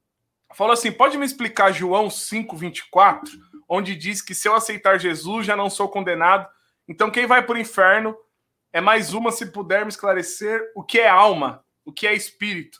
falou 0.53 0.73
assim: 0.73 0.91
pode 0.91 1.17
me 1.17 1.25
explicar 1.25 1.71
João 1.71 2.09
5,24, 2.09 3.21
onde 3.69 3.95
diz 3.95 4.21
que 4.21 4.35
se 4.35 4.49
eu 4.49 4.53
aceitar 4.53 4.99
Jesus 4.99 5.45
já 5.45 5.55
não 5.55 5.69
sou 5.69 5.87
condenado, 5.87 6.45
então, 6.87 7.11
quem 7.11 7.25
vai 7.25 7.43
para 7.43 7.55
o 7.55 7.59
inferno 7.59 8.15
é 8.71 8.79
mais 8.79 9.13
uma, 9.13 9.31
se 9.31 9.47
puder 9.47 9.83
me 9.83 9.89
esclarecer, 9.89 10.71
o 10.73 10.83
que 10.83 10.99
é 10.99 11.09
alma, 11.09 11.63
o 11.83 11.91
que 11.91 12.07
é 12.07 12.13
espírito. 12.13 12.79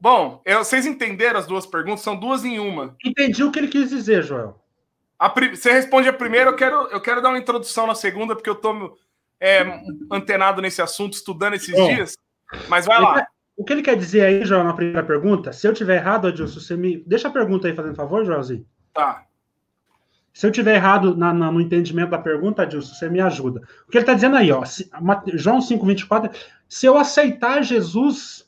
Bom, 0.00 0.40
eu, 0.44 0.58
vocês 0.58 0.86
entenderam 0.86 1.38
as 1.38 1.46
duas 1.46 1.66
perguntas? 1.66 2.00
São 2.00 2.16
duas 2.16 2.44
em 2.44 2.58
uma. 2.58 2.96
Entendi 3.04 3.42
o 3.42 3.50
que 3.50 3.58
ele 3.58 3.68
quis 3.68 3.90
dizer, 3.90 4.22
Joel. 4.22 4.60
A, 5.18 5.28
você 5.28 5.72
responde 5.72 6.08
a 6.08 6.12
primeira, 6.12 6.50
eu 6.50 6.56
quero, 6.56 6.86
eu 6.88 7.00
quero 7.00 7.20
dar 7.20 7.30
uma 7.30 7.38
introdução 7.38 7.86
na 7.86 7.94
segunda, 7.94 8.36
porque 8.36 8.48
eu 8.48 8.54
estou 8.54 8.96
é, 9.40 9.82
antenado 10.10 10.62
nesse 10.62 10.80
assunto, 10.80 11.14
estudando 11.14 11.54
esses 11.54 11.74
Bom, 11.74 11.88
dias. 11.88 12.16
Mas 12.68 12.86
vai 12.86 13.00
lá. 13.00 13.26
O 13.56 13.64
que 13.64 13.72
ele 13.72 13.82
quer 13.82 13.96
dizer 13.96 14.24
aí, 14.24 14.44
Joel, 14.44 14.62
na 14.62 14.72
primeira 14.72 15.02
pergunta? 15.02 15.52
Se 15.52 15.66
eu 15.66 15.74
tiver 15.74 15.96
errado, 15.96 16.28
Adilson, 16.28 16.60
você 16.60 16.76
me. 16.76 17.02
Deixa 17.04 17.26
a 17.26 17.32
pergunta 17.32 17.66
aí, 17.66 17.74
fazendo 17.74 17.96
favor, 17.96 18.24
Joelzinho. 18.24 18.64
Tá. 18.94 19.24
Se 20.32 20.46
eu 20.46 20.52
tiver 20.52 20.76
errado 20.76 21.16
na, 21.16 21.34
na, 21.34 21.50
no 21.50 21.60
entendimento 21.60 22.10
da 22.10 22.18
pergunta, 22.18 22.62
Adilson, 22.62 22.94
você 22.94 23.08
me 23.08 23.20
ajuda. 23.20 23.60
O 23.88 23.90
que 23.90 23.98
ele 23.98 24.02
está 24.04 24.14
dizendo 24.14 24.36
aí, 24.36 24.52
ó, 24.52 24.62
João 25.34 25.58
5,24, 25.58 26.32
se 26.68 26.86
eu 26.86 26.96
aceitar 26.96 27.64
Jesus, 27.64 28.47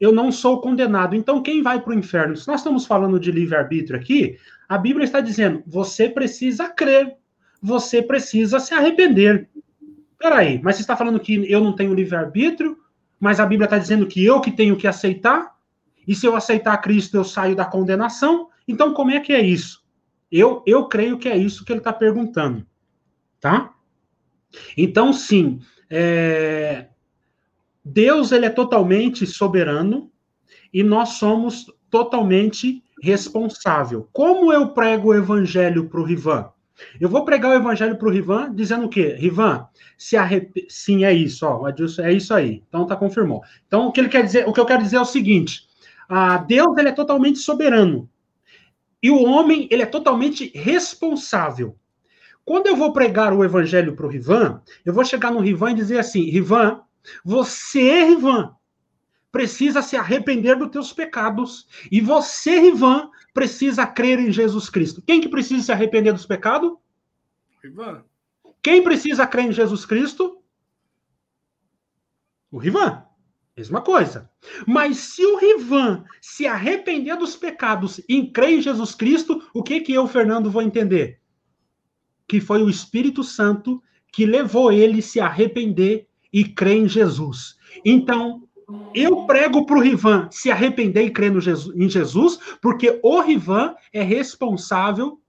eu 0.00 0.12
não 0.12 0.30
sou 0.32 0.60
condenado. 0.60 1.14
Então, 1.14 1.42
quem 1.42 1.62
vai 1.62 1.80
para 1.80 1.92
o 1.92 1.98
inferno? 1.98 2.36
Se 2.36 2.48
nós 2.48 2.60
estamos 2.60 2.86
falando 2.86 3.18
de 3.18 3.30
livre-arbítrio 3.30 3.98
aqui, 3.98 4.38
a 4.68 4.78
Bíblia 4.78 5.04
está 5.04 5.20
dizendo, 5.20 5.62
você 5.66 6.08
precisa 6.08 6.68
crer, 6.68 7.16
você 7.62 8.02
precisa 8.02 8.58
se 8.60 8.74
arrepender. 8.74 9.48
Peraí, 10.18 10.60
mas 10.62 10.76
você 10.76 10.82
está 10.82 10.96
falando 10.96 11.20
que 11.20 11.50
eu 11.50 11.60
não 11.60 11.74
tenho 11.74 11.94
livre-arbítrio, 11.94 12.78
mas 13.18 13.40
a 13.40 13.46
Bíblia 13.46 13.66
está 13.66 13.78
dizendo 13.78 14.06
que 14.06 14.24
eu 14.24 14.40
que 14.40 14.50
tenho 14.50 14.76
que 14.76 14.86
aceitar, 14.86 15.54
e 16.06 16.14
se 16.14 16.26
eu 16.26 16.36
aceitar 16.36 16.76
Cristo, 16.78 17.16
eu 17.16 17.24
saio 17.24 17.56
da 17.56 17.64
condenação? 17.64 18.48
Então, 18.68 18.92
como 18.92 19.10
é 19.10 19.20
que 19.20 19.32
é 19.32 19.40
isso? 19.40 19.82
Eu, 20.30 20.62
eu 20.66 20.88
creio 20.88 21.18
que 21.18 21.28
é 21.28 21.36
isso 21.36 21.64
que 21.64 21.72
ele 21.72 21.80
está 21.80 21.92
perguntando, 21.92 22.66
tá? 23.40 23.72
Então, 24.76 25.12
sim, 25.12 25.60
é... 25.88 26.88
Deus 27.84 28.32
ele 28.32 28.46
é 28.46 28.50
totalmente 28.50 29.26
soberano 29.26 30.10
e 30.72 30.82
nós 30.82 31.10
somos 31.10 31.66
totalmente 31.90 32.82
responsável. 33.02 34.08
Como 34.12 34.52
eu 34.52 34.68
prego 34.70 35.08
o 35.08 35.14
evangelho 35.14 35.88
para 35.88 36.00
o 36.00 36.04
Rivan? 36.04 36.48
Eu 37.00 37.08
vou 37.08 37.24
pregar 37.24 37.52
o 37.52 37.54
evangelho 37.54 37.96
para 37.96 38.08
o 38.08 38.10
Rivan 38.10 38.52
dizendo 38.54 38.86
o 38.86 38.88
quê? 38.88 39.14
Rivan, 39.16 39.66
se 39.96 40.16
arrep... 40.16 40.66
sim, 40.68 41.04
é 41.04 41.12
isso, 41.12 41.46
ó, 41.46 41.68
é 41.68 42.12
isso 42.12 42.34
aí. 42.34 42.62
Então 42.68 42.86
tá 42.86 42.96
confirmou. 42.96 43.42
Então 43.66 43.86
o 43.86 43.92
que 43.92 44.00
ele 44.00 44.08
quer 44.08 44.24
dizer, 44.24 44.48
o 44.48 44.52
que 44.52 44.58
eu 44.58 44.66
quero 44.66 44.82
dizer 44.82 44.96
é 44.96 45.00
o 45.00 45.04
seguinte: 45.04 45.68
ah, 46.08 46.38
Deus 46.38 46.76
ele 46.76 46.88
é 46.88 46.92
totalmente 46.92 47.38
soberano. 47.38 48.08
E 49.02 49.10
o 49.10 49.22
homem, 49.22 49.68
ele 49.70 49.82
é 49.82 49.86
totalmente 49.86 50.50
responsável. 50.54 51.76
Quando 52.44 52.66
eu 52.66 52.76
vou 52.76 52.92
pregar 52.92 53.32
o 53.32 53.44
evangelho 53.44 53.94
para 53.94 54.06
o 54.06 54.08
Rivan, 54.08 54.62
eu 54.84 54.92
vou 54.92 55.04
chegar 55.04 55.30
no 55.30 55.40
Rivan 55.40 55.72
e 55.72 55.74
dizer 55.74 55.98
assim: 55.98 56.28
Rivan, 56.30 56.80
você, 57.24 58.04
Rivan, 58.04 58.54
precisa 59.30 59.82
se 59.82 59.96
arrepender 59.96 60.56
dos 60.56 60.70
teus 60.70 60.92
pecados. 60.92 61.66
E 61.90 62.00
você, 62.00 62.60
Rivan, 62.60 63.10
precisa 63.32 63.86
crer 63.86 64.20
em 64.20 64.30
Jesus 64.30 64.70
Cristo. 64.70 65.02
Quem 65.02 65.20
que 65.20 65.28
precisa 65.28 65.62
se 65.62 65.72
arrepender 65.72 66.12
dos 66.12 66.24
pecados? 66.24 66.72
Rivan. 67.62 68.04
Quem 68.62 68.82
precisa 68.82 69.26
crer 69.26 69.46
em 69.46 69.52
Jesus 69.52 69.84
Cristo? 69.84 70.40
O 72.50 72.58
Rivan. 72.58 73.04
Mesma 73.56 73.80
coisa. 73.80 74.30
Mas 74.66 74.96
se 74.98 75.24
o 75.24 75.36
Rivan 75.36 76.04
se 76.20 76.46
arrepender 76.46 77.16
dos 77.16 77.36
pecados 77.36 78.00
e 78.08 78.26
crer 78.30 78.58
em 78.58 78.62
Jesus 78.62 78.94
Cristo, 78.94 79.48
o 79.52 79.62
que 79.62 79.80
que 79.80 79.92
eu, 79.92 80.06
Fernando, 80.06 80.50
vou 80.50 80.62
entender? 80.62 81.20
Que 82.28 82.40
foi 82.40 82.62
o 82.62 82.70
Espírito 82.70 83.22
Santo 83.22 83.82
que 84.12 84.26
levou 84.26 84.72
ele 84.72 85.02
se 85.02 85.20
arrepender 85.20 86.08
e 86.34 86.44
crer 86.44 86.78
em 86.78 86.88
Jesus. 86.88 87.56
Então, 87.84 88.42
eu 88.92 89.24
prego 89.24 89.64
para 89.64 89.78
o 89.78 89.80
Rivan 89.80 90.28
se 90.32 90.50
arrepender 90.50 91.04
e 91.04 91.10
crer 91.10 91.40
Jesus, 91.40 91.76
em 91.76 91.88
Jesus, 91.88 92.40
porque 92.60 92.98
o 93.04 93.20
Rivan 93.20 93.76
é 93.92 94.02
responsável 94.02 95.20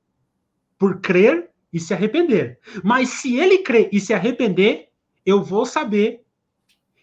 por 0.80 1.00
crer 1.00 1.52
e 1.72 1.80
se 1.80 1.94
arrepender. 1.94 2.58
Mas 2.84 3.10
se 3.10 3.38
ele 3.38 3.60
crer 3.60 3.88
e 3.92 4.00
se 4.00 4.16
arrepender, 4.16 4.88
eu 5.24 5.44
vou 5.44 5.64
saber 5.64 6.22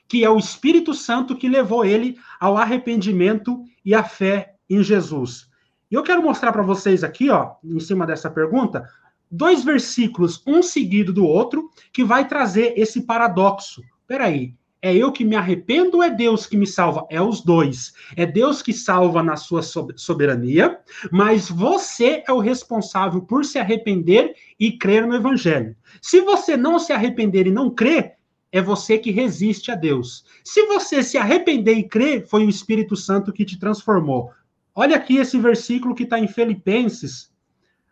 que 0.08 0.24
é 0.24 0.28
o 0.28 0.38
Espírito 0.38 0.92
Santo 0.92 1.36
que 1.36 1.48
levou 1.48 1.84
ele 1.84 2.18
ao 2.40 2.56
arrependimento 2.58 3.62
e 3.84 3.94
à 3.94 4.02
fé 4.02 4.56
em 4.68 4.82
Jesus. 4.82 5.48
E 5.88 5.94
eu 5.94 6.02
quero 6.02 6.22
mostrar 6.22 6.50
para 6.52 6.62
vocês 6.62 7.04
aqui, 7.04 7.30
ó, 7.30 7.52
em 7.62 7.78
cima 7.78 8.04
dessa 8.04 8.28
pergunta, 8.28 8.84
dois 9.30 9.64
versículos, 9.64 10.42
um 10.46 10.62
seguido 10.62 11.12
do 11.12 11.24
outro, 11.24 11.70
que 11.92 12.04
vai 12.04 12.28
trazer 12.28 12.74
esse 12.76 13.02
paradoxo. 13.02 13.82
Peraí, 14.12 14.54
é 14.82 14.94
eu 14.94 15.10
que 15.10 15.24
me 15.24 15.34
arrependo 15.34 15.96
ou 15.96 16.02
é 16.02 16.10
Deus 16.10 16.44
que 16.44 16.54
me 16.54 16.66
salva? 16.66 17.06
É 17.08 17.18
os 17.18 17.40
dois. 17.40 17.94
É 18.14 18.26
Deus 18.26 18.60
que 18.60 18.70
salva 18.70 19.22
na 19.22 19.36
sua 19.36 19.62
soberania, 19.62 20.78
mas 21.10 21.48
você 21.48 22.22
é 22.28 22.30
o 22.30 22.38
responsável 22.38 23.22
por 23.22 23.42
se 23.42 23.58
arrepender 23.58 24.34
e 24.60 24.76
crer 24.76 25.06
no 25.06 25.14
Evangelho. 25.14 25.74
Se 26.02 26.20
você 26.20 26.58
não 26.58 26.78
se 26.78 26.92
arrepender 26.92 27.46
e 27.46 27.50
não 27.50 27.70
crer, 27.70 28.16
é 28.52 28.60
você 28.60 28.98
que 28.98 29.10
resiste 29.10 29.70
a 29.70 29.74
Deus. 29.74 30.26
Se 30.44 30.66
você 30.66 31.02
se 31.02 31.16
arrepender 31.16 31.78
e 31.78 31.88
crer, 31.88 32.28
foi 32.28 32.44
o 32.44 32.50
Espírito 32.50 32.94
Santo 32.94 33.32
que 33.32 33.46
te 33.46 33.58
transformou. 33.58 34.30
Olha 34.74 34.96
aqui 34.96 35.16
esse 35.16 35.38
versículo 35.38 35.94
que 35.94 36.02
está 36.02 36.18
em 36.18 36.28
Filipenses, 36.28 37.32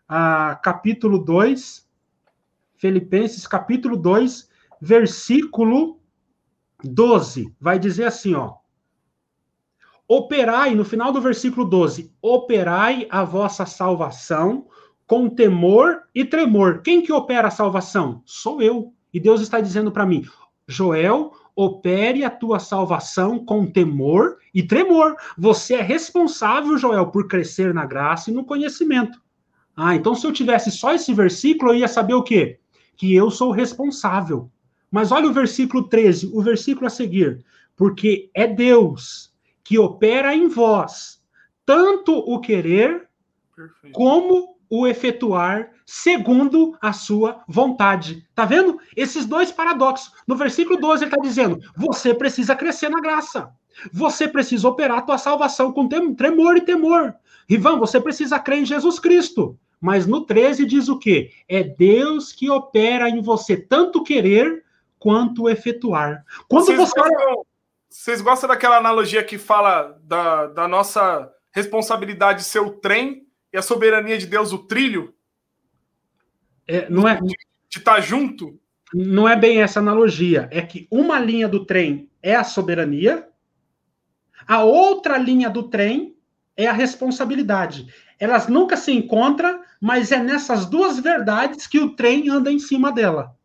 ah, 0.07 0.59
capítulo 0.63 1.17
2. 1.17 1.83
Filipenses, 2.75 3.47
capítulo 3.47 3.97
2, 3.97 4.47
versículo 4.79 5.99
12, 6.83 7.53
vai 7.59 7.79
dizer 7.79 8.05
assim, 8.05 8.33
ó. 8.33 8.55
Operai, 10.07 10.75
no 10.75 10.83
final 10.83 11.11
do 11.11 11.21
versículo 11.21 11.65
12, 11.65 12.11
operai 12.21 13.07
a 13.09 13.23
vossa 13.23 13.65
salvação 13.65 14.67
com 15.07 15.29
temor 15.29 16.03
e 16.13 16.25
tremor. 16.25 16.81
Quem 16.81 17.01
que 17.01 17.13
opera 17.13 17.47
a 17.47 17.51
salvação? 17.51 18.21
Sou 18.25 18.61
eu. 18.61 18.93
E 19.13 19.19
Deus 19.19 19.41
está 19.41 19.59
dizendo 19.59 19.91
para 19.91 20.05
mim, 20.05 20.25
Joel, 20.67 21.33
opere 21.55 22.23
a 22.23 22.29
tua 22.29 22.59
salvação 22.59 23.43
com 23.43 23.65
temor 23.65 24.37
e 24.53 24.63
tremor. 24.63 25.15
Você 25.37 25.75
é 25.75 25.81
responsável, 25.81 26.77
Joel, 26.77 27.07
por 27.07 27.27
crescer 27.27 27.73
na 27.73 27.85
graça 27.85 28.31
e 28.31 28.33
no 28.33 28.45
conhecimento. 28.45 29.21
Ah, 29.75 29.95
então 29.95 30.15
se 30.15 30.25
eu 30.25 30.31
tivesse 30.31 30.71
só 30.71 30.93
esse 30.93 31.13
versículo, 31.13 31.71
eu 31.71 31.75
ia 31.75 31.87
saber 31.87 32.13
o 32.13 32.23
quê? 32.23 32.59
Que 32.95 33.13
eu 33.15 33.29
sou 33.31 33.51
responsável. 33.51 34.49
Mas 34.91 35.11
olha 35.11 35.29
o 35.29 35.33
versículo 35.33 35.87
13, 35.87 36.31
o 36.33 36.41
versículo 36.41 36.85
a 36.85 36.89
seguir. 36.89 37.43
Porque 37.75 38.29
é 38.33 38.45
Deus 38.45 39.33
que 39.63 39.79
opera 39.79 40.35
em 40.35 40.47
vós 40.49 41.21
tanto 41.65 42.13
o 42.17 42.39
querer 42.39 43.07
Perfeito. 43.55 43.93
como 43.93 44.57
o 44.69 44.85
efetuar 44.85 45.71
segundo 45.85 46.77
a 46.81 46.93
sua 46.93 47.43
vontade. 47.47 48.25
Tá 48.35 48.45
vendo? 48.45 48.79
Esses 48.95 49.25
dois 49.25 49.51
paradoxos. 49.51 50.11
No 50.27 50.35
versículo 50.35 50.79
12 50.79 51.03
ele 51.03 51.11
está 51.11 51.21
dizendo: 51.21 51.59
você 51.75 52.13
precisa 52.13 52.55
crescer 52.55 52.89
na 52.89 52.99
graça. 52.99 53.51
Você 53.91 54.27
precisa 54.27 54.67
operar 54.67 54.99
a 54.99 55.01
tua 55.01 55.17
salvação 55.17 55.71
com 55.71 55.87
tremor 55.87 56.57
e 56.57 56.61
temor. 56.61 57.15
Rivan, 57.49 57.79
você 57.79 57.99
precisa 57.99 58.39
crer 58.39 58.59
em 58.59 58.65
Jesus 58.65 58.99
Cristo. 58.99 59.57
Mas 59.79 60.05
no 60.05 60.25
13 60.25 60.65
diz 60.65 60.87
o 60.89 60.99
quê? 60.99 61.31
É 61.47 61.63
Deus 61.63 62.31
que 62.31 62.49
opera 62.49 63.09
em 63.09 63.21
você 63.21 63.57
tanto 63.57 64.03
querer 64.03 64.63
quanto 65.01 65.49
efetuar. 65.49 66.23
Quando 66.47 66.67
vocês, 66.67 66.77
você... 66.77 66.99
gostam, 67.01 67.45
vocês 67.89 68.21
gostam 68.21 68.47
daquela 68.47 68.77
analogia 68.77 69.23
que 69.23 69.39
fala 69.39 69.99
da, 70.03 70.45
da 70.45 70.67
nossa 70.67 71.27
responsabilidade 71.51 72.43
ser 72.43 72.59
o 72.59 72.69
trem 72.69 73.25
e 73.51 73.57
a 73.57 73.63
soberania 73.63 74.15
de 74.19 74.27
Deus 74.27 74.53
o 74.53 74.59
trilho? 74.59 75.15
É, 76.67 76.87
não 76.87 77.07
é 77.07 77.15
de, 77.19 77.33
de 77.67 77.79
estar 77.79 77.95
tá 77.95 77.99
junto? 77.99 78.59
Não 78.93 79.27
é 79.27 79.35
bem 79.35 79.59
essa 79.59 79.79
analogia. 79.79 80.47
É 80.51 80.61
que 80.61 80.87
uma 80.91 81.17
linha 81.17 81.47
do 81.47 81.65
trem 81.65 82.07
é 82.21 82.35
a 82.35 82.43
soberania, 82.43 83.27
a 84.47 84.63
outra 84.63 85.17
linha 85.17 85.49
do 85.49 85.63
trem 85.63 86.15
é 86.55 86.67
a 86.67 86.73
responsabilidade. 86.73 87.87
Elas 88.19 88.47
nunca 88.47 88.77
se 88.77 88.91
encontram, 88.91 89.63
mas 89.81 90.11
é 90.11 90.21
nessas 90.21 90.67
duas 90.67 90.99
verdades 90.99 91.65
que 91.65 91.79
o 91.79 91.95
trem 91.95 92.29
anda 92.29 92.51
em 92.51 92.59
cima 92.59 92.91
dela. 92.91 93.35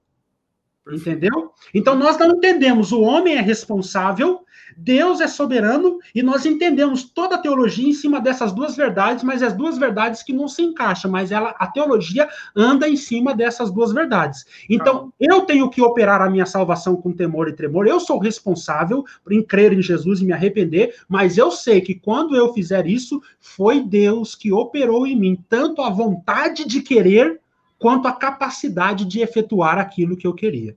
Entendeu? 0.89 1.53
Então 1.75 1.97
nós 1.97 2.17
não 2.17 2.37
entendemos 2.37 2.93
o 2.93 3.01
homem 3.01 3.35
é 3.35 3.41
responsável, 3.41 4.45
Deus 4.77 5.21
é 5.21 5.27
soberano 5.27 5.99
e 6.15 6.23
nós 6.23 6.47
entendemos 6.47 7.03
toda 7.03 7.35
a 7.35 7.39
teologia 7.39 7.89
em 7.89 7.93
cima 7.93 8.21
dessas 8.21 8.53
duas 8.53 8.77
verdades, 8.77 9.25
mas 9.25 9.43
as 9.43 9.53
duas 9.53 9.79
verdades 9.79 10.23
que 10.23 10.33
não 10.33 10.47
se 10.47 10.63
encaixam, 10.63 11.11
mas 11.11 11.33
ela 11.33 11.55
a 11.59 11.67
teologia 11.67 12.29
anda 12.55 12.89
em 12.89 12.97
cima 12.97 13.35
dessas 13.35 13.71
duas 13.71 13.93
verdades. 13.93 14.45
Então 14.71 15.13
eu 15.19 15.41
tenho 15.41 15.69
que 15.71 15.83
operar 15.83 16.23
a 16.23 16.31
minha 16.31 16.47
salvação 16.47 16.95
com 16.95 17.13
temor 17.13 17.49
e 17.49 17.53
tremor. 17.53 17.87
Eu 17.87 17.99
sou 17.99 18.19
responsável 18.19 19.05
em 19.29 19.43
crer 19.43 19.73
em 19.73 19.83
Jesus 19.83 20.21
e 20.21 20.25
me 20.25 20.33
arrepender, 20.33 20.95
mas 21.09 21.37
eu 21.37 21.51
sei 21.51 21.81
que 21.81 21.95
quando 21.95 22.37
eu 22.37 22.53
fizer 22.53 22.87
isso, 22.87 23.21
foi 23.41 23.81
Deus 23.81 24.35
que 24.35 24.53
operou 24.53 25.07
em 25.07 25.19
mim 25.19 25.45
tanto 25.49 25.83
a 25.83 25.91
vontade 25.91 26.65
de 26.65 26.81
querer 26.81 27.41
quanto 27.79 28.09
à 28.09 28.13
capacidade 28.13 29.05
de 29.05 29.21
efetuar 29.21 29.79
aquilo 29.79 30.17
que 30.17 30.27
eu 30.27 30.35
queria. 30.35 30.77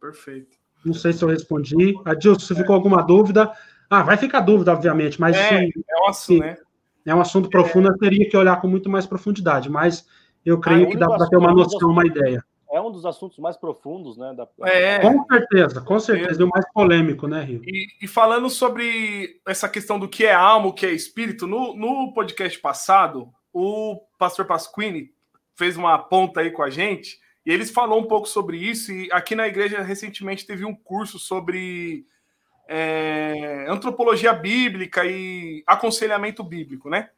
Perfeito. 0.00 0.56
Não 0.84 0.94
sei 0.94 1.12
se 1.12 1.22
eu 1.22 1.28
respondi. 1.28 1.94
Adilson, 2.04 2.40
se 2.40 2.54
ficou 2.54 2.74
alguma 2.74 3.02
dúvida. 3.02 3.52
Ah, 3.88 4.02
vai 4.02 4.16
ficar 4.16 4.40
dúvida, 4.40 4.72
obviamente, 4.72 5.20
mas 5.20 5.36
é, 5.36 5.48
sim, 5.48 5.70
é 5.88 6.00
um 6.00 6.08
assunto, 6.08 6.40
né? 6.40 6.56
É 7.04 7.14
um 7.14 7.20
assunto 7.20 7.50
profundo, 7.50 7.88
eu 7.88 7.98
teria 7.98 8.28
que 8.28 8.36
olhar 8.36 8.60
com 8.60 8.68
muito 8.68 8.88
mais 8.88 9.06
profundidade, 9.06 9.68
mas 9.68 10.06
eu 10.44 10.58
creio 10.58 10.86
ah, 10.86 10.90
que 10.90 10.96
dá 10.96 11.06
para 11.06 11.28
ter 11.28 11.36
uma 11.36 11.52
noção, 11.52 11.90
uma 11.90 12.06
ideia. 12.06 12.42
É 12.70 12.80
um 12.80 12.90
dos 12.90 13.04
assuntos 13.04 13.38
mais 13.38 13.56
profundos, 13.56 14.16
né? 14.16 14.34
Da... 14.34 14.48
É, 14.66 14.98
com 15.00 15.26
certeza, 15.26 15.80
com 15.82 16.00
certeza, 16.00 16.40
é. 16.40 16.42
e 16.42 16.44
o 16.46 16.48
mais 16.48 16.64
polêmico, 16.72 17.28
né, 17.28 17.42
Rio? 17.42 17.60
E, 17.66 17.86
e, 18.00 18.08
falando 18.08 18.48
sobre 18.48 19.40
essa 19.46 19.68
questão 19.68 19.98
do 19.98 20.08
que 20.08 20.24
é 20.24 20.32
alma, 20.32 20.68
o 20.68 20.72
que 20.72 20.86
é 20.86 20.92
espírito, 20.92 21.46
no, 21.46 21.76
no 21.76 22.14
podcast 22.14 22.58
passado, 22.58 23.28
o 23.52 24.00
pastor 24.18 24.46
Pasquini 24.46 25.10
fez 25.54 25.76
uma 25.76 25.98
ponta 25.98 26.40
aí 26.40 26.50
com 26.50 26.62
a 26.62 26.70
gente, 26.70 27.18
e 27.44 27.52
eles 27.52 27.70
falou 27.70 28.00
um 28.00 28.06
pouco 28.06 28.28
sobre 28.28 28.56
isso, 28.56 28.92
e 28.92 29.08
aqui 29.12 29.34
na 29.34 29.48
igreja 29.48 29.82
recentemente 29.82 30.46
teve 30.46 30.64
um 30.64 30.74
curso 30.74 31.18
sobre 31.18 32.06
é, 32.68 33.66
antropologia 33.68 34.32
bíblica 34.32 35.04
e 35.04 35.62
aconselhamento 35.66 36.42
bíblico, 36.44 36.88
né? 36.88 37.10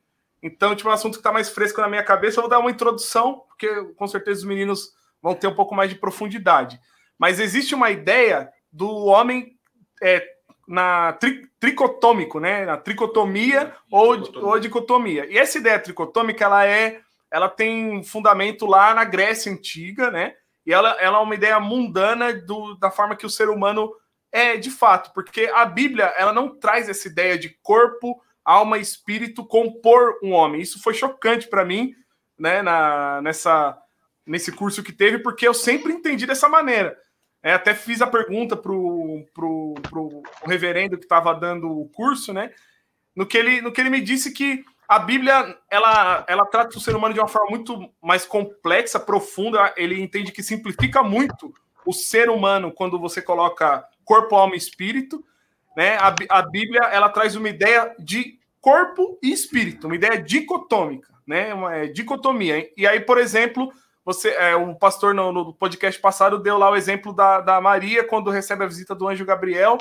Então, 0.43 0.75
tipo, 0.75 0.89
um 0.89 0.93
assunto 0.93 1.15
que 1.15 1.21
está 1.21 1.33
mais 1.33 1.49
fresco 1.49 1.81
na 1.81 1.89
minha 1.89 2.03
cabeça, 2.03 2.39
eu 2.39 2.43
vou 2.43 2.51
dar 2.51 2.59
uma 2.59 2.71
introdução, 2.71 3.43
porque 3.49 3.67
com 3.97 4.07
certeza 4.07 4.41
os 4.41 4.47
meninos 4.47 4.93
vão 5.23 5.35
ter 5.35 5.47
um 5.47 5.55
pouco 5.55 5.75
mais 5.75 5.89
de 5.89 5.97
profundidade. 5.97 6.79
Mas 7.19 7.41
existe 7.41 7.75
uma 7.75 7.91
ideia 7.91 8.51
do 8.71 8.91
homem 9.07 9.57
é, 10.03 10.23
na 10.69 11.15
tri, 11.15 11.49
tricotômico, 11.59 12.41
né? 12.41 12.67
Na 12.67 12.77
tricotomia 12.77 13.75
ou, 13.91 14.17
ou 14.43 14.61
dicotomia. 14.61 15.27
E 15.31 15.39
essa 15.39 15.57
ideia 15.57 15.79
tricotômica, 15.79 16.45
ela 16.45 16.67
é 16.67 17.01
ela 17.35 17.49
tem 17.49 18.01
fundamento 18.05 18.65
lá 18.65 18.95
na 18.95 19.03
Grécia 19.03 19.51
Antiga, 19.51 20.09
né? 20.09 20.37
E 20.65 20.73
ela, 20.73 20.91
ela 21.01 21.19
é 21.19 21.21
uma 21.21 21.35
ideia 21.35 21.59
mundana 21.59 22.33
do, 22.33 22.77
da 22.77 22.93
forma 22.93 23.17
que 23.17 23.27
o 23.27 23.31
ser 23.31 23.49
humano 23.49 23.93
é 24.31 24.57
de 24.57 24.71
fato, 24.71 25.13
porque 25.13 25.51
a 25.53 25.65
Bíblia 25.65 26.15
ela 26.17 26.33
não 26.33 26.57
traz 26.57 26.89
essa 26.89 27.09
ideia 27.09 27.37
de 27.37 27.49
corpo, 27.61 28.23
alma 28.45 28.79
e 28.79 28.83
espírito 28.83 29.45
compor 29.45 30.17
um 30.23 30.31
homem. 30.31 30.61
Isso 30.61 30.81
foi 30.81 30.95
chocante 30.95 31.49
para 31.49 31.65
mim, 31.65 31.93
né? 32.39 32.63
Na, 32.63 33.21
nessa, 33.21 33.77
nesse 34.25 34.53
curso 34.53 34.81
que 34.81 34.93
teve, 34.93 35.19
porque 35.19 35.47
eu 35.47 35.55
sempre 35.55 35.93
entendi 35.93 36.27
dessa 36.27 36.49
maneira. 36.49 36.97
É, 37.43 37.53
até 37.53 37.75
fiz 37.75 38.01
a 38.01 38.07
pergunta 38.07 38.57
pro, 38.57 39.27
pro, 39.35 39.75
pro 39.83 40.23
reverendo 40.47 40.97
que 40.97 41.05
estava 41.05 41.35
dando 41.35 41.69
o 41.69 41.89
curso, 41.89 42.33
né? 42.33 42.53
No 43.15 43.27
que, 43.27 43.37
ele, 43.37 43.61
no 43.61 43.73
que 43.73 43.81
ele 43.81 43.91
me 43.91 44.01
disse 44.01 44.33
que 44.33 44.65
a 44.89 44.99
Bíblia 44.99 45.57
ela, 45.71 46.25
ela 46.29 46.45
trata 46.47 46.77
o 46.77 46.81
ser 46.81 46.95
humano 46.95 47.15
de 47.15 47.21
uma 47.21 47.29
forma 47.29 47.51
muito 47.51 47.91
mais 48.03 48.27
complexa, 48.27 49.01
profunda. 49.01 49.73
Ele 49.77 50.01
entende 50.01 50.33
que 50.33 50.43
simplifica 50.43 51.03
muito 51.03 51.53
o 51.87 51.93
ser 51.93 52.29
humano 52.29 52.73
quando 52.73 52.99
você 52.99 53.21
coloca 53.23 53.85
corpo, 54.05 54.37
alma 54.37 54.55
e 54.55 54.59
espírito. 54.59 55.25
Né? 55.77 55.97
A, 55.97 56.15
a 56.31 56.43
Bíblia 56.43 56.83
ela 56.85 57.09
traz 57.09 57.35
uma 57.35 57.49
ideia 57.49 57.95
de 57.99 58.39
corpo 58.61 59.19
e 59.23 59.33
espírito, 59.33 59.87
uma 59.87 59.97
ideia 59.97 60.23
dicotômica, 60.23 61.13
né? 61.27 61.53
uma 61.53 61.75
é, 61.75 61.87
dicotomia. 61.87 62.71
E 62.77 62.87
aí, 62.87 63.01
por 63.01 63.19
exemplo, 63.19 63.73
você, 64.05 64.31
é, 64.31 64.55
o 64.55 64.75
pastor 64.75 65.15
no, 65.15 65.33
no, 65.33 65.55
podcast 65.55 66.01
passado 66.01 66.39
deu 66.39 66.59
lá 66.59 66.71
o 66.71 66.77
exemplo 66.77 67.13
da, 67.13 67.41
da 67.41 67.61
Maria 67.61 68.05
quando 68.05 68.31
recebe 68.31 68.65
a 68.65 68.69
visita 68.69 68.95
do 68.95 69.09
anjo 69.09 69.25
Gabriel. 69.25 69.79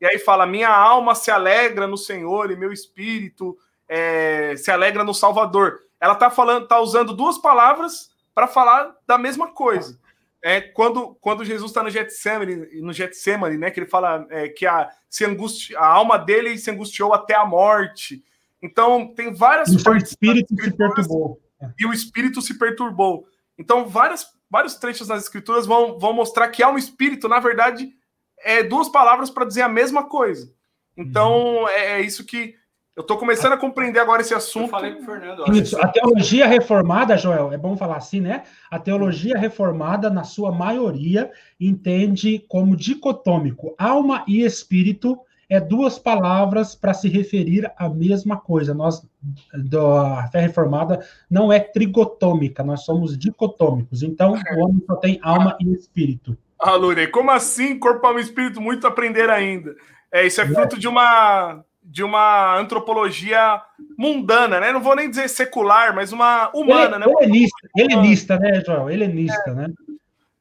E 0.00 0.06
aí 0.06 0.18
fala: 0.18 0.46
Minha 0.46 0.68
alma 0.68 1.14
se 1.14 1.30
alegra 1.30 1.86
no 1.86 1.96
Senhor 1.96 2.50
e 2.50 2.56
meu 2.56 2.72
espírito 2.72 3.56
é, 3.94 4.56
se 4.56 4.70
alegra 4.70 5.04
no 5.04 5.12
Salvador. 5.12 5.80
Ela 6.00 6.14
está 6.14 6.30
falando, 6.30 6.66
tá 6.66 6.80
usando 6.80 7.12
duas 7.12 7.36
palavras 7.36 8.10
para 8.34 8.48
falar 8.48 8.96
da 9.06 9.18
mesma 9.18 9.48
coisa. 9.48 10.00
É 10.42 10.62
quando, 10.62 11.14
quando 11.20 11.44
Jesus 11.44 11.70
está 11.70 11.82
no 11.82 11.90
Getsemane, 11.90 12.80
no 12.80 12.92
Getsemane, 12.92 13.58
né, 13.58 13.70
que 13.70 13.78
ele 13.78 13.88
fala 13.88 14.26
é, 14.30 14.48
que 14.48 14.66
a, 14.66 14.88
se 15.10 15.26
angustia, 15.26 15.78
a 15.78 15.86
alma 15.86 16.18
dele 16.18 16.56
se 16.56 16.70
angustiou 16.70 17.12
até 17.12 17.34
a 17.34 17.44
morte. 17.44 18.24
Então 18.62 19.12
tem 19.14 19.30
várias 19.34 19.68
e 19.68 19.76
o 19.76 19.96
espírito 19.96 20.54
se 20.58 20.72
perturbou. 20.72 21.40
E 21.78 21.86
o 21.86 21.92
espírito 21.92 22.40
se 22.40 22.58
perturbou. 22.58 23.28
Então 23.58 23.86
várias, 23.86 24.26
vários 24.50 24.74
trechos 24.76 25.06
nas 25.06 25.22
escrituras 25.22 25.66
vão, 25.66 25.98
vão 25.98 26.14
mostrar 26.14 26.48
que 26.48 26.62
há 26.62 26.70
um 26.70 26.78
espírito, 26.78 27.28
na 27.28 27.40
verdade, 27.40 27.92
é 28.38 28.62
duas 28.62 28.88
palavras 28.88 29.28
para 29.28 29.44
dizer 29.44 29.62
a 29.62 29.68
mesma 29.68 30.08
coisa. 30.08 30.50
Então 30.96 31.56
uhum. 31.58 31.68
é, 31.68 32.00
é 32.00 32.00
isso 32.00 32.24
que 32.24 32.56
Eu 32.94 33.00
estou 33.00 33.16
começando 33.16 33.54
a 33.54 33.56
compreender 33.56 34.00
agora 34.00 34.20
esse 34.20 34.34
assunto. 34.34 34.64
Eu 34.64 34.68
falei 34.68 34.92
o 34.92 35.02
Fernando. 35.02 35.50
Isso, 35.54 35.80
a 35.80 35.88
teologia 35.88 36.46
reformada, 36.46 37.16
Joel, 37.16 37.50
é 37.50 37.56
bom 37.56 37.74
falar 37.74 37.96
assim, 37.96 38.20
né? 38.20 38.42
A 38.70 38.78
teologia 38.78 39.38
reformada, 39.38 40.10
na 40.10 40.24
sua 40.24 40.52
maioria, 40.52 41.30
entende 41.58 42.44
como 42.48 42.76
dicotômico 42.76 43.74
alma 43.78 44.22
e 44.28 44.44
espírito 44.44 45.18
é 45.48 45.58
duas 45.60 45.98
palavras 45.98 46.74
para 46.74 46.94
se 46.94 47.08
referir 47.08 47.70
à 47.76 47.88
mesma 47.88 48.38
coisa. 48.38 48.74
Nós, 48.74 49.06
da 49.54 50.28
fé 50.28 50.40
reformada, 50.40 51.06
não 51.30 51.52
é 51.52 51.60
trigotômica, 51.60 52.62
nós 52.62 52.84
somos 52.84 53.18
dicotômicos. 53.18 54.02
Então, 54.02 54.32
o 54.32 54.60
homem 54.60 54.82
só 54.86 54.96
tem 54.96 55.18
alma 55.22 55.56
e 55.60 55.72
espírito. 55.72 56.36
Ah, 56.58 56.74
Lure, 56.74 57.06
como 57.08 57.30
assim 57.30 57.78
corpo, 57.78 58.06
alma 58.06 58.20
e 58.20 58.22
espírito? 58.22 58.60
Muito 58.60 58.86
aprender 58.86 59.28
ainda. 59.28 59.74
É, 60.10 60.26
isso 60.26 60.40
é 60.40 60.46
fruto 60.46 60.78
de 60.78 60.88
uma 60.88 61.62
de 61.82 62.02
uma 62.02 62.56
antropologia 62.58 63.60
mundana, 63.98 64.60
né? 64.60 64.72
Não 64.72 64.80
vou 64.80 64.94
nem 64.94 65.10
dizer 65.10 65.28
secular, 65.28 65.94
mas 65.94 66.12
uma 66.12 66.50
humana, 66.54 66.98
né? 66.98 67.06
Helenista, 67.06 67.68
helenista, 67.76 68.38
né, 68.38 68.62
Joel? 68.64 68.90
Helenista, 68.90 69.50
é. 69.50 69.54
né? 69.54 69.72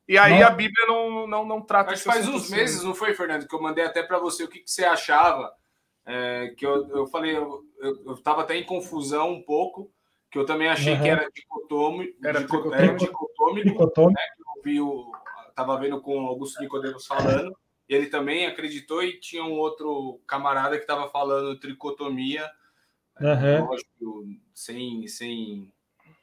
E 0.07 0.17
aí 0.17 0.43
a 0.43 0.49
Bíblia 0.49 0.85
não, 0.87 1.25
não, 1.25 1.45
não 1.45 1.61
trata 1.61 1.93
isso. 1.93 2.03
faz 2.03 2.27
uns 2.27 2.49
meses, 2.49 2.83
não 2.83 2.93
foi, 2.93 3.13
Fernando, 3.13 3.47
que 3.47 3.55
eu 3.55 3.61
mandei 3.61 3.85
até 3.85 4.03
para 4.03 4.19
você 4.19 4.43
o 4.43 4.47
que, 4.47 4.59
que 4.59 4.69
você 4.69 4.83
achava. 4.83 5.53
É, 6.05 6.53
que 6.57 6.65
eu, 6.65 6.87
eu 6.89 7.07
falei, 7.07 7.37
eu, 7.37 7.63
eu, 7.79 8.17
tava 8.17 8.41
até 8.41 8.57
em 8.57 8.63
confusão 8.65 9.31
um 9.31 9.41
pouco, 9.41 9.89
que 10.29 10.37
eu 10.37 10.45
também 10.45 10.67
achei 10.67 10.93
uhum. 10.93 11.01
que 11.01 11.07
era 11.07 11.29
dicotômico, 11.33 12.17
era 12.25 12.39
dicotômico, 12.41 12.97
dicotômico, 12.97 13.69
dicotômico. 13.69 14.19
Né, 14.19 14.27
que 14.35 14.41
eu 14.41 14.63
vi 14.63 14.81
o, 14.81 15.11
tava 15.55 15.77
vendo 15.77 16.01
com 16.01 16.25
o 16.25 16.27
Augusto 16.27 16.61
Nicodemos 16.61 17.05
falando, 17.05 17.55
e 17.91 17.93
ele 17.93 18.07
também 18.07 18.45
acreditou, 18.45 19.03
e 19.03 19.19
tinha 19.19 19.43
um 19.43 19.51
outro 19.51 20.21
camarada 20.25 20.77
que 20.77 20.83
estava 20.83 21.09
falando 21.09 21.59
tricotomia, 21.59 22.49
uhum. 23.19 23.65
lógico, 23.65 24.25
sem, 24.53 25.05
sem 25.07 25.69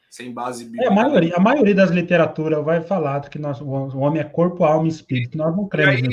sem 0.09 0.33
base 0.33 0.65
bíblica. 0.65 0.87
É, 0.87 0.89
a, 0.89 0.91
maioria, 0.91 1.35
a 1.37 1.41
maioria 1.41 1.75
das 1.75 1.91
literaturas 1.91 2.65
vai 2.65 2.81
falar 2.81 3.21
que 3.29 3.39
nós, 3.39 3.61
o 3.61 3.99
homem 3.99 4.23
é 4.23 4.25
corpo, 4.25 4.65
alma 4.65 4.87
e 4.87 4.91
espírito. 4.91 5.37
Nós 5.37 5.55
não 5.55 5.69
cremos 5.69 6.03
aí, 6.03 6.09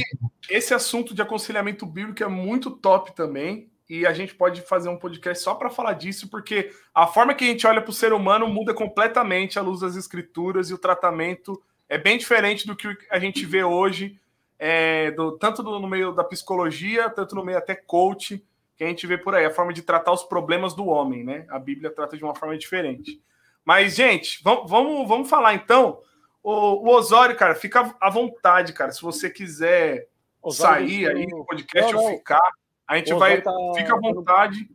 Esse 0.50 0.74
assunto 0.74 1.16
de 1.16 1.22
aconselhamento 1.22 1.86
bíblico 1.86 2.22
é 2.22 2.28
muito 2.28 2.72
top 2.72 3.16
também. 3.16 3.72
E 3.90 4.06
a 4.06 4.12
gente 4.12 4.36
pode 4.36 4.62
fazer 4.62 4.90
um 4.90 4.98
podcast 4.98 5.42
só 5.42 5.56
para 5.56 5.70
falar 5.70 5.94
disso, 5.94 6.30
porque 6.30 6.72
a 6.94 7.08
forma 7.08 7.34
que 7.34 7.46
a 7.46 7.48
gente 7.48 7.66
olha 7.66 7.82
para 7.82 7.92
o 7.92 7.94
ser 7.94 8.12
humano 8.12 8.48
muda 8.48 8.74
completamente 8.74 9.58
à 9.58 9.62
luz 9.62 9.80
das 9.80 9.96
escrituras 9.96 10.70
e 10.70 10.74
o 10.74 10.78
tratamento 10.78 11.62
é 11.88 11.98
bem 11.98 12.18
diferente 12.18 12.68
do 12.68 12.76
que 12.76 12.90
a 13.10 13.20
gente 13.20 13.46
vê 13.46 13.64
hoje, 13.64 14.20
é, 14.58 15.12
do, 15.12 15.38
tanto 15.38 15.62
no 15.64 15.88
meio 15.88 16.14
da 16.14 16.24
psicologia, 16.24 17.10
tanto 17.10 17.36
no 17.36 17.44
meio 17.44 17.58
até 17.58 17.76
coach, 17.76 18.44
que 18.76 18.84
a 18.84 18.88
gente 18.88 19.08
vê 19.08 19.18
por 19.18 19.36
aí, 19.36 19.46
a 19.46 19.52
forma 19.52 19.74
de 19.74 19.82
tratar 19.82 20.12
os 20.12 20.24
problemas 20.24 20.74
do 20.74 20.88
homem, 20.88 21.24
né? 21.24 21.46
A 21.50 21.60
Bíblia 21.60 21.90
trata 21.90 22.18
de 22.18 22.24
uma 22.24 22.36
forma 22.36 22.58
diferente. 22.58 23.22
Mas, 23.64 23.96
gente, 23.96 24.42
vamos, 24.44 24.70
vamos, 24.70 25.08
vamos 25.08 25.30
falar 25.30 25.54
então. 25.54 26.00
O, 26.44 26.52
o, 26.52 26.90
Osório, 26.96 27.36
cara, 27.36 27.56
fica 27.56 27.96
à 28.00 28.10
vontade, 28.10 28.74
cara. 28.74 28.92
Se 28.92 29.02
você 29.02 29.30
quiser 29.30 30.08
Osório 30.42 30.88
sair 30.88 31.08
aí 31.08 31.26
do 31.26 31.44
podcast 31.44 31.94
não, 31.94 32.02
não. 32.02 32.12
ou 32.12 32.18
ficar, 32.18 32.52
a 32.88 32.98
gente 32.98 33.14
vai. 33.16 33.42
Tá... 33.42 33.52
Fica 33.76 33.96
à 33.96 34.00
vontade. 34.00 34.70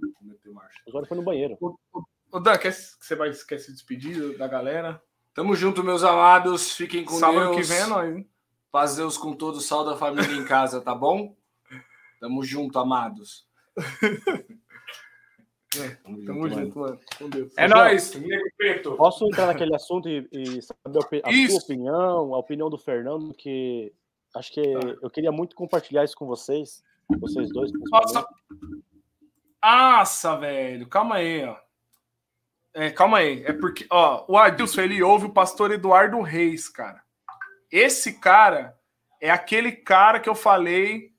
Osório 0.86 1.06
foi 1.06 1.16
no 1.16 1.22
banheiro. 1.22 1.56
O, 1.60 1.76
o, 1.92 2.02
o 2.32 2.40
Dan, 2.40 2.58
quer, 2.58 2.72
você 2.72 3.14
vai, 3.14 3.30
quer 3.30 3.58
se 3.58 3.72
despedir 3.72 4.36
da 4.36 4.48
galera? 4.48 5.00
Tamo 5.32 5.54
junto, 5.54 5.84
meus 5.84 6.02
amados. 6.02 6.72
Fiquem 6.72 7.04
com 7.04 7.14
Sábado 7.14 7.54
Deus. 7.54 7.56
que 7.56 7.62
vem, 7.62 7.86
nós. 7.86 8.16
Hein? 8.16 8.28
Paz 8.70 8.96
Deus 8.96 9.18
com 9.18 9.34
todo, 9.34 9.60
sal 9.60 9.84
da 9.84 9.96
família 9.96 10.36
em 10.36 10.44
casa, 10.44 10.80
tá 10.80 10.94
bom? 10.94 11.34
Tamo 12.20 12.44
junto, 12.44 12.78
amados. 12.78 13.46
É, 15.78 15.88
tamo 16.24 16.48
junto, 16.48 16.78
mano. 16.78 17.00
Com 17.16 17.28
Deus. 17.28 17.52
É 17.56 17.68
nóis, 17.68 18.12
Preto. 18.56 18.96
Posso 18.96 19.24
entrar 19.26 19.46
naquele 19.46 19.74
assunto 19.74 20.08
e, 20.08 20.28
e 20.32 20.60
saber 20.62 21.22
a, 21.24 21.28
a 21.28 21.48
sua 21.48 21.58
opinião, 21.58 22.34
a 22.34 22.38
opinião 22.38 22.68
do 22.68 22.76
Fernando, 22.76 23.32
que 23.34 23.92
acho 24.34 24.52
que 24.52 24.62
tá. 24.62 24.96
eu 25.02 25.10
queria 25.10 25.30
muito 25.30 25.54
compartilhar 25.54 26.04
isso 26.04 26.16
com 26.16 26.26
vocês, 26.26 26.82
vocês 27.20 27.48
dois. 27.50 27.70
Nossa, 27.90 28.26
Nossa 29.62 30.36
velho, 30.36 30.88
calma 30.88 31.16
aí, 31.16 31.44
ó. 31.44 31.56
É, 32.74 32.90
calma 32.90 33.18
aí, 33.18 33.42
é 33.44 33.52
porque, 33.52 33.86
ó, 33.90 34.24
o 34.28 34.36
Adilson, 34.36 34.82
ele 34.82 35.02
ouve 35.02 35.26
o 35.26 35.32
pastor 35.32 35.72
Eduardo 35.72 36.20
Reis, 36.20 36.68
cara. 36.68 37.02
Esse 37.70 38.14
cara 38.14 38.76
é 39.20 39.30
aquele 39.30 39.72
cara 39.72 40.18
que 40.18 40.28
eu 40.28 40.34
falei 40.34 41.10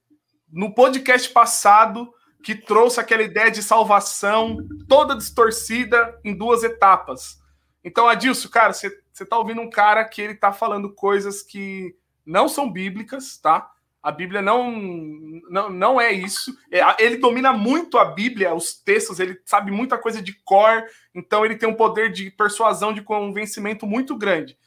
no 0.52 0.73
podcast 0.73 1.30
passado 1.30 2.11
que 2.44 2.56
trouxe 2.56 2.99
aquela 2.99 3.22
ideia 3.22 3.52
de 3.52 3.61
salvação 3.61 4.57
toda 4.90 5.15
distorcida 5.15 6.19
em 6.23 6.36
duas 6.36 6.64
etapas. 6.64 7.40
Então, 7.84 8.07
Adilson, 8.07 8.49
cara, 8.49 8.73
você 8.73 9.26
tá 9.28 9.38
ouvindo 9.38 9.61
um 9.61 9.69
cara 9.69 10.03
que 10.06 10.22
ele 10.22 10.36
tá 10.36 10.52
falando 10.52 10.94
coisas 10.94 11.41
que 11.41 11.95
não 12.26 12.48
são 12.48 12.72
bíblicas, 12.72 13.38
tá? 13.38 13.69
A 14.03 14.11
Bíblia 14.11 14.41
não, 14.41 14.72
não, 15.49 15.69
não 15.69 16.02
é 16.02 16.11
isso. 16.11 16.57
É, 16.72 16.82
ele 17.03 17.18
domina 17.18 17.53
muito 17.53 17.99
a 17.99 18.06
Bíblia, 18.06 18.53
os 18.53 18.73
textos, 18.73 19.19
ele 19.19 19.40
sabe 19.45 19.72
muita 19.72 19.98
coisa 19.98 20.22
de 20.22 20.34
cor, 20.44 20.84
então 21.14 21.45
ele 21.45 21.56
tem 21.56 21.69
um 21.69 21.76
poder 21.76 22.11
de 22.11 22.32
persuasão, 22.32 22.91
de 22.91 23.03
convencimento 23.03 23.86
muito 23.86 24.18
grande. 24.18 24.57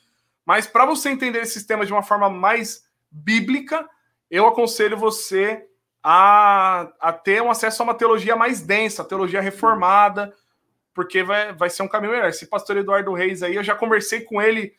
Mas 0.44 0.66
para 0.66 0.84
você 0.84 1.10
entender 1.10 1.40
esse 1.40 1.52
sistema 1.52 1.86
de 1.86 1.92
uma 1.92 2.02
forma 2.02 2.28
mais 2.28 2.84
bíblica, 3.10 3.88
eu 4.30 4.46
aconselho 4.46 4.96
você 4.96 5.66
a, 6.02 6.92
a 7.00 7.12
ter 7.12 7.42
um 7.42 7.50
acesso 7.50 7.82
a 7.82 7.84
uma 7.84 7.94
teologia 7.94 8.36
mais 8.36 8.60
densa, 8.60 9.04
teologia 9.04 9.40
reformada, 9.40 10.34
porque 10.92 11.22
vai, 11.22 11.52
vai 11.54 11.70
ser 11.70 11.82
um 11.82 11.88
caminho 11.88 12.12
melhor. 12.12 12.28
Esse 12.28 12.46
pastor 12.46 12.76
Eduardo 12.76 13.12
Reis 13.14 13.42
aí, 13.42 13.54
eu 13.56 13.64
já 13.64 13.74
conversei 13.74 14.20
com 14.20 14.40
ele, 14.40 14.74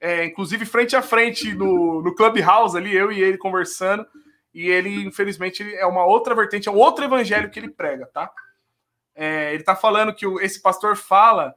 é, 0.00 0.24
inclusive 0.24 0.64
frente 0.64 0.96
a 0.96 1.02
frente 1.02 1.52
no, 1.52 2.00
no 2.02 2.14
Clubhouse 2.14 2.76
ali, 2.76 2.94
eu 2.94 3.12
e 3.12 3.20
ele 3.20 3.36
conversando, 3.36 4.06
e 4.54 4.68
ele, 4.68 5.04
infelizmente, 5.04 5.62
é 5.74 5.86
uma 5.86 6.04
outra 6.04 6.34
vertente, 6.34 6.68
é 6.68 6.72
um 6.72 6.78
outro 6.78 7.04
evangelho 7.04 7.50
que 7.50 7.58
ele 7.58 7.70
prega, 7.70 8.06
tá? 8.06 8.30
É, 9.14 9.52
ele 9.52 9.62
tá 9.62 9.76
falando 9.76 10.14
que 10.14 10.26
o, 10.26 10.40
esse 10.40 10.60
pastor 10.60 10.96
fala 10.96 11.54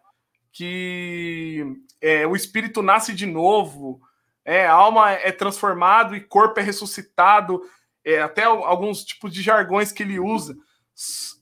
que 0.52 1.66
é, 2.02 2.26
o 2.28 2.36
espírito 2.36 2.82
nasce 2.82 3.14
de 3.14 3.26
novo, 3.26 4.02
é, 4.44 4.66
a 4.66 4.74
alma 4.74 5.12
é 5.12 5.32
transformado 5.32 6.16
e 6.16 6.22
corpo 6.22 6.60
é 6.60 6.64
ressuscitado 6.64 7.62
é, 8.06 8.22
até 8.22 8.44
alguns 8.44 9.04
tipos 9.04 9.34
de 9.34 9.42
jargões 9.42 9.92
que 9.92 10.04
ele 10.04 10.20
usa. 10.20 10.56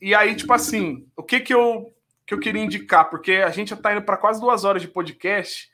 E 0.01 0.15
aí, 0.15 0.35
tipo 0.35 0.53
assim, 0.53 1.05
o 1.15 1.21
que 1.21 1.41
que 1.41 1.53
eu, 1.53 1.93
que 2.25 2.33
eu 2.33 2.39
queria 2.39 2.63
indicar? 2.63 3.09
Porque 3.09 3.33
a 3.33 3.49
gente 3.49 3.69
já 3.69 3.75
está 3.75 3.91
indo 3.91 4.01
para 4.01 4.17
quase 4.17 4.39
duas 4.39 4.63
horas 4.63 4.81
de 4.81 4.87
podcast 4.87 5.69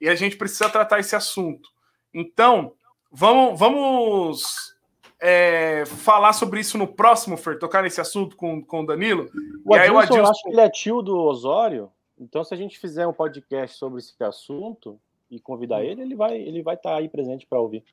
e 0.00 0.08
a 0.08 0.14
gente 0.14 0.36
precisa 0.36 0.68
tratar 0.68 0.98
esse 0.98 1.14
assunto. 1.14 1.70
Então, 2.12 2.74
vamos, 3.10 3.58
vamos 3.58 4.74
é, 5.20 5.84
falar 5.86 6.32
sobre 6.32 6.60
isso 6.60 6.76
no 6.76 6.86
próximo, 6.86 7.36
Fer, 7.36 7.58
tocar 7.58 7.82
nesse 7.82 8.00
assunto 8.00 8.36
com, 8.36 8.62
com 8.62 8.80
o 8.80 8.86
Danilo. 8.86 9.30
O 9.64 9.74
Adilson, 9.74 9.82
aí, 9.82 9.90
o 9.90 9.98
Adilson... 9.98 10.18
eu 10.18 10.26
acho 10.26 10.42
que 10.42 10.50
ele 10.50 10.60
é 10.60 10.70
tio 10.70 11.00
do 11.00 11.16
Osório, 11.16 11.90
então 12.18 12.44
se 12.44 12.54
a 12.54 12.56
gente 12.56 12.78
fizer 12.78 13.06
um 13.06 13.12
podcast 13.12 13.76
sobre 13.76 13.98
esse 13.98 14.22
assunto 14.22 15.00
e 15.30 15.40
convidar 15.40 15.84
ele, 15.84 16.02
ele 16.02 16.14
vai 16.14 16.36
ele 16.36 16.62
vai 16.62 16.74
estar 16.74 16.90
tá 16.90 16.96
aí 16.96 17.08
presente 17.08 17.46
para 17.46 17.60
ouvir. 17.60 17.84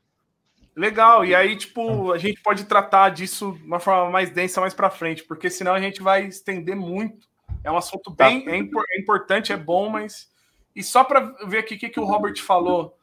Legal, 0.76 1.26
e 1.26 1.36
aí, 1.36 1.58
tipo, 1.58 2.14
a 2.14 2.18
gente 2.18 2.42
pode 2.42 2.64
tratar 2.64 3.10
disso 3.10 3.58
de 3.60 3.66
uma 3.66 3.80
forma 3.80 4.10
mais 4.10 4.30
densa 4.30 4.62
mais 4.62 4.74
para 4.74 4.90
frente, 4.90 5.24
porque 5.24 5.50
senão 5.50 5.74
a 5.74 5.82
gente 5.82 6.02
vai 6.02 6.26
estender 6.26 6.76
muito. 6.76 7.28
É 7.64 7.70
um 7.70 7.78
assunto 7.78 8.16
tá. 8.16 8.26
bem 8.26 8.48
é, 8.48 8.56
é 8.56 9.00
importante, 9.00 9.52
é 9.52 9.58
bom, 9.58 9.90
mas. 9.90 10.32
E 10.74 10.82
só 10.82 11.04
para 11.04 11.20
ver 11.46 11.60
aqui 11.60 11.76
o 11.76 11.78
que, 11.78 11.90
que 11.90 12.00
o 12.00 12.06
Robert 12.06 12.42
falou. 12.42 12.98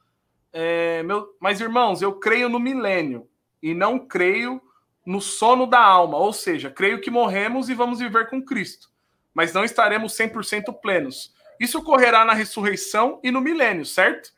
É, 0.50 1.02
meu... 1.02 1.28
Mas, 1.38 1.60
irmãos, 1.60 2.00
eu 2.00 2.14
creio 2.14 2.48
no 2.48 2.58
milênio 2.58 3.28
e 3.62 3.74
não 3.74 3.98
creio 3.98 4.62
no 5.04 5.20
sono 5.20 5.66
da 5.66 5.80
alma, 5.80 6.16
ou 6.16 6.32
seja, 6.32 6.70
creio 6.70 7.00
que 7.00 7.10
morremos 7.10 7.68
e 7.68 7.74
vamos 7.74 7.98
viver 7.98 8.28
com 8.28 8.44
Cristo, 8.44 8.90
mas 9.34 9.52
não 9.52 9.64
estaremos 9.64 10.16
100% 10.16 10.72
plenos. 10.80 11.32
Isso 11.60 11.78
ocorrerá 11.78 12.24
na 12.24 12.34
ressurreição 12.34 13.20
e 13.22 13.30
no 13.30 13.40
milênio, 13.40 13.84
certo? 13.84 14.30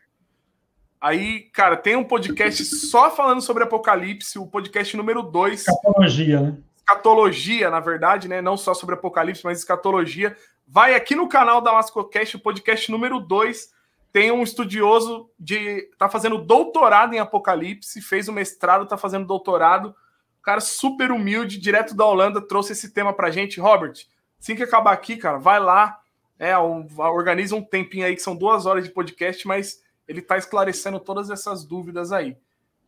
Aí, 1.01 1.49
cara, 1.53 1.77
tem 1.77 1.97
um 1.97 2.05
podcast 2.05 2.62
só 2.65 3.11
falando 3.11 3.41
sobre 3.41 3.65
Apocalipse, 3.65 4.39
o 4.39 4.47
podcast 4.47 4.95
número 4.97 5.23
2. 5.23 5.61
Escatologia, 5.61 6.41
né? 6.41 6.59
Escatologia, 6.77 7.71
na 7.71 7.81
verdade, 7.81 8.29
né? 8.29 8.43
Não 8.43 8.57
só 8.57 8.75
sobre 8.75 8.95
Apocalipse, 8.95 9.45
mas 9.45 9.59
escatologia. 9.59 10.37
Vai 10.67 10.95
aqui 10.95 11.15
no 11.15 11.29
canal 11.29 11.61
da 11.61 11.73
Mascocast, 11.73 12.37
o 12.37 12.41
podcast 12.41 12.91
número 12.91 13.19
2. 13.19 13.71
Tem 14.12 14.31
um 14.31 14.43
estudioso 14.43 15.31
de. 15.39 15.89
tá 15.97 16.09
fazendo 16.09 16.37
doutorado 16.37 17.15
em 17.15 17.19
Apocalipse, 17.19 18.03
fez 18.03 18.29
o 18.29 18.33
mestrado, 18.33 18.87
tá 18.87 18.99
fazendo 18.99 19.27
doutorado. 19.27 19.95
cara 20.43 20.61
super 20.61 21.12
humilde, 21.12 21.59
direto 21.59 21.95
da 21.95 22.05
Holanda, 22.05 22.41
trouxe 22.41 22.73
esse 22.73 22.93
tema 22.93 23.12
pra 23.12 23.31
gente. 23.31 23.61
Robert, 23.61 23.95
assim 24.41 24.57
que 24.57 24.62
acabar 24.62 24.93
aqui, 24.93 25.17
cara, 25.17 25.39
vai 25.39 25.61
lá. 25.61 25.99
É, 26.39 26.57
organiza 26.57 27.55
um 27.55 27.62
tempinho 27.62 28.07
aí, 28.07 28.17
que 28.17 28.23
são 28.23 28.35
duas 28.35 28.65
horas 28.65 28.85
de 28.85 28.91
podcast, 28.91 29.47
mas 29.47 29.83
ele 30.09 30.21
está 30.21 30.39
esclarecendo 30.39 30.99
todas 30.99 31.29
essas 31.31 31.65
dúvidas 31.65 32.12
aí. 32.12 32.37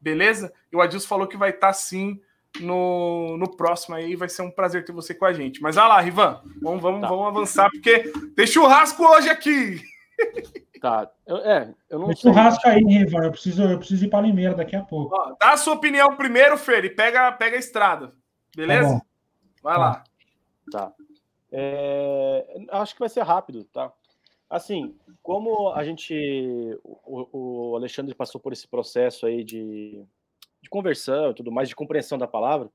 Beleza? 0.00 0.52
E 0.72 0.76
o 0.76 0.80
Adilson 0.80 1.06
falou 1.06 1.26
que 1.26 1.36
vai 1.36 1.50
estar 1.50 1.68
tá, 1.68 1.72
sim 1.72 2.20
no, 2.60 3.36
no 3.36 3.56
próximo 3.56 3.94
aí. 3.94 4.16
Vai 4.16 4.28
ser 4.28 4.42
um 4.42 4.50
prazer 4.50 4.84
ter 4.84 4.92
você 4.92 5.14
com 5.14 5.26
a 5.26 5.32
gente. 5.32 5.60
Mas 5.62 5.76
vai 5.76 5.86
lá, 5.86 6.00
Rivan, 6.00 6.40
vamos, 6.60 6.82
vamos, 6.82 7.00
tá. 7.02 7.08
vamos 7.08 7.26
avançar, 7.28 7.70
porque 7.70 8.10
tem 8.34 8.46
churrasco 8.46 9.04
hoje 9.04 9.28
aqui. 9.28 9.80
Tá, 10.82 11.08
eu, 11.24 11.36
é, 11.36 11.72
eu 11.88 11.96
não 12.00 12.08
tem 12.08 12.16
sei. 12.16 12.32
Churrasco 12.32 12.68
aí, 12.68 12.82
Rivan, 12.82 13.22
eu 13.22 13.30
preciso, 13.30 13.62
eu 13.62 13.78
preciso 13.78 14.04
ir 14.04 14.08
para 14.08 14.26
Limeira 14.26 14.52
daqui 14.52 14.74
a 14.74 14.82
pouco. 14.82 15.14
Ó, 15.14 15.36
dá 15.38 15.52
a 15.52 15.56
sua 15.56 15.74
opinião 15.74 16.16
primeiro, 16.16 16.58
Fer, 16.58 16.84
e 16.84 16.90
pega, 16.90 17.30
pega 17.30 17.54
a 17.54 17.60
estrada, 17.60 18.12
beleza? 18.56 18.98
Tá 18.98 19.06
vai 19.62 19.78
lá. 19.78 20.02
Tá. 20.72 20.92
É, 21.52 22.64
acho 22.70 22.94
que 22.94 23.00
vai 23.00 23.10
ser 23.10 23.22
rápido, 23.22 23.64
tá? 23.64 23.92
Assim, 24.48 24.94
como 25.22 25.70
a 25.70 25.84
gente, 25.84 26.14
o, 26.82 27.70
o 27.72 27.76
Alexandre 27.76 28.14
passou 28.14 28.40
por 28.40 28.52
esse 28.52 28.66
processo 28.66 29.26
aí 29.26 29.44
de, 29.44 30.04
de 30.62 30.70
conversão 30.70 31.30
e 31.30 31.34
tudo 31.34 31.52
mais, 31.52 31.68
de 31.68 31.76
compreensão 31.76 32.18
da 32.18 32.26
palavra, 32.26 32.70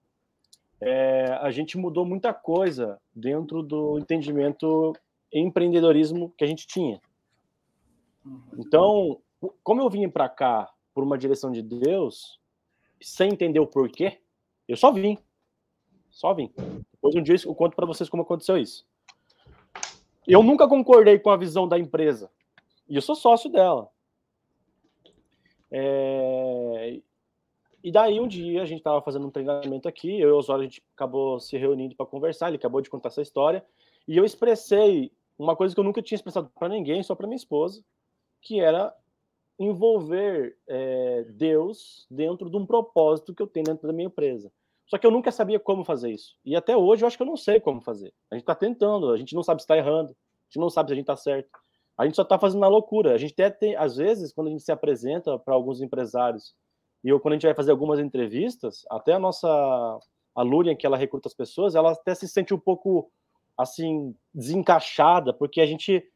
é, 0.80 1.26
a 1.42 1.50
gente 1.50 1.78
mudou 1.78 2.06
muita 2.06 2.34
coisa 2.34 3.00
dentro 3.16 3.64
do 3.64 3.98
entendimento 3.98 4.94
empreendedorismo 5.34 6.34
que 6.38 6.44
a 6.44 6.48
gente 6.48 6.68
tinha. 6.68 7.02
Então, 8.58 9.20
como 9.64 9.82
eu 9.82 9.90
vim 9.90 10.08
para 10.10 10.30
cá 10.30 10.72
por 10.94 11.04
uma 11.04 11.18
direção 11.18 11.52
de 11.52 11.62
Deus, 11.62 12.40
sem 13.02 13.32
entender 13.32 13.60
o 13.60 13.68
porquê, 13.68 14.20
eu 14.68 14.76
só 14.76 14.92
vim. 14.92 15.18
Só 16.10 16.34
vim. 16.34 16.52
Depois 17.08 17.16
um 17.16 17.24
dia 17.24 17.36
eu 17.46 17.56
conto 17.56 17.76
para 17.76 17.86
vocês 17.86 18.10
como 18.10 18.24
aconteceu 18.24 18.58
isso. 18.58 18.86
Eu 20.28 20.44
nunca 20.44 20.68
concordei 20.68 21.18
com 21.18 21.30
a 21.30 21.38
visão 21.38 21.68
da 21.68 21.80
empresa. 21.80 22.30
E 22.90 22.96
eu 22.96 23.02
sou 23.02 23.16
sócio 23.16 23.50
dela. 23.50 23.90
É... 25.72 27.00
E 27.82 27.92
daí 27.92 28.20
um 28.20 28.28
dia 28.28 28.62
a 28.62 28.66
gente 28.66 28.80
estava 28.80 29.02
fazendo 29.02 29.26
um 29.26 29.32
treinamento 29.32 29.88
aqui, 29.88 30.20
eu 30.20 30.30
e 30.30 30.32
o 30.32 30.38
Osório 30.38 30.64
a 30.64 30.66
gente 30.66 30.84
acabou 30.94 31.40
se 31.40 31.56
reunindo 31.58 31.96
para 31.96 32.06
conversar, 32.06 32.48
ele 32.48 32.58
acabou 32.58 32.82
de 32.82 32.90
contar 32.90 33.08
essa 33.08 33.22
história, 33.22 33.64
e 34.06 34.18
eu 34.18 34.26
expressei 34.26 35.12
uma 35.40 35.56
coisa 35.56 35.74
que 35.74 35.80
eu 35.80 35.84
nunca 35.84 36.02
tinha 36.02 36.18
expressado 36.18 36.52
para 36.54 36.68
ninguém, 36.68 37.02
só 37.04 37.16
para 37.16 37.28
minha 37.28 37.38
esposa, 37.38 37.82
que 38.42 38.60
era 38.60 38.94
envolver 39.58 40.58
é, 40.68 41.24
Deus 41.30 42.06
dentro 42.10 42.50
de 42.50 42.58
um 42.58 42.66
propósito 42.66 43.34
que 43.34 43.42
eu 43.42 43.48
tenho 43.48 43.66
dentro 43.66 43.88
da 43.88 43.94
minha 43.94 44.08
empresa. 44.08 44.52
Só 44.88 44.98
que 44.98 45.06
eu 45.06 45.12
nunca 45.12 45.32
sabia 45.32 45.60
como 45.60 45.84
fazer 45.84 46.12
isso. 46.12 46.36
E 46.46 46.56
até 46.56 46.76
hoje 46.76 47.04
eu 47.04 47.08
acho 47.08 47.18
que 47.18 47.24
eu 47.24 47.28
não 47.28 47.36
sei 47.36 47.60
como 47.60 47.82
fazer. 47.82 48.14
A 48.32 48.36
gente 48.36 48.44
está 48.44 48.56
tentando, 48.56 49.12
a 49.12 49.18
gente 49.18 49.36
não 49.36 49.44
sabe 49.44 49.62
se 49.62 49.66
está 49.66 49.78
errando, 49.78 50.12
a 50.12 50.46
gente 50.46 50.60
não 50.60 50.70
sabe 50.70 50.90
se 50.90 50.94
a 50.94 50.96
gente 50.96 51.04
está 51.04 51.16
certo. 51.16 51.50
A 51.98 52.06
gente 52.06 52.16
só 52.16 52.22
está 52.22 52.40
fazendo 52.40 52.62
na 52.62 52.68
loucura. 52.68 53.14
A 53.14 53.18
gente 53.18 53.34
até 53.34 53.50
tem, 53.50 53.76
às 53.76 53.98
vezes, 53.98 54.32
quando 54.32 54.48
a 54.48 54.52
gente 54.52 54.64
se 54.64 54.72
apresenta 54.72 55.38
para 55.38 55.54
alguns 55.54 55.82
empresários, 55.82 56.56
e 57.04 57.10
eu, 57.10 57.20
quando 57.20 57.34
a 57.34 57.36
gente 57.36 57.46
vai 57.46 57.56
fazer 57.56 57.72
algumas 57.72 58.00
entrevistas, 58.00 58.86
até 58.90 59.14
a 59.14 59.20
nossa 59.20 59.48
a 60.36 60.42
Lúria, 60.44 60.76
que 60.76 60.86
ela 60.86 60.96
recruta 60.96 61.28
as 61.28 61.34
pessoas, 61.34 61.74
ela 61.74 61.92
até 61.92 62.14
se 62.14 62.28
sente 62.28 62.54
um 62.54 62.60
pouco 62.60 63.12
assim 63.58 64.16
desencaixada, 64.34 65.34
porque 65.34 65.60
a 65.60 65.66
gente 65.66 66.08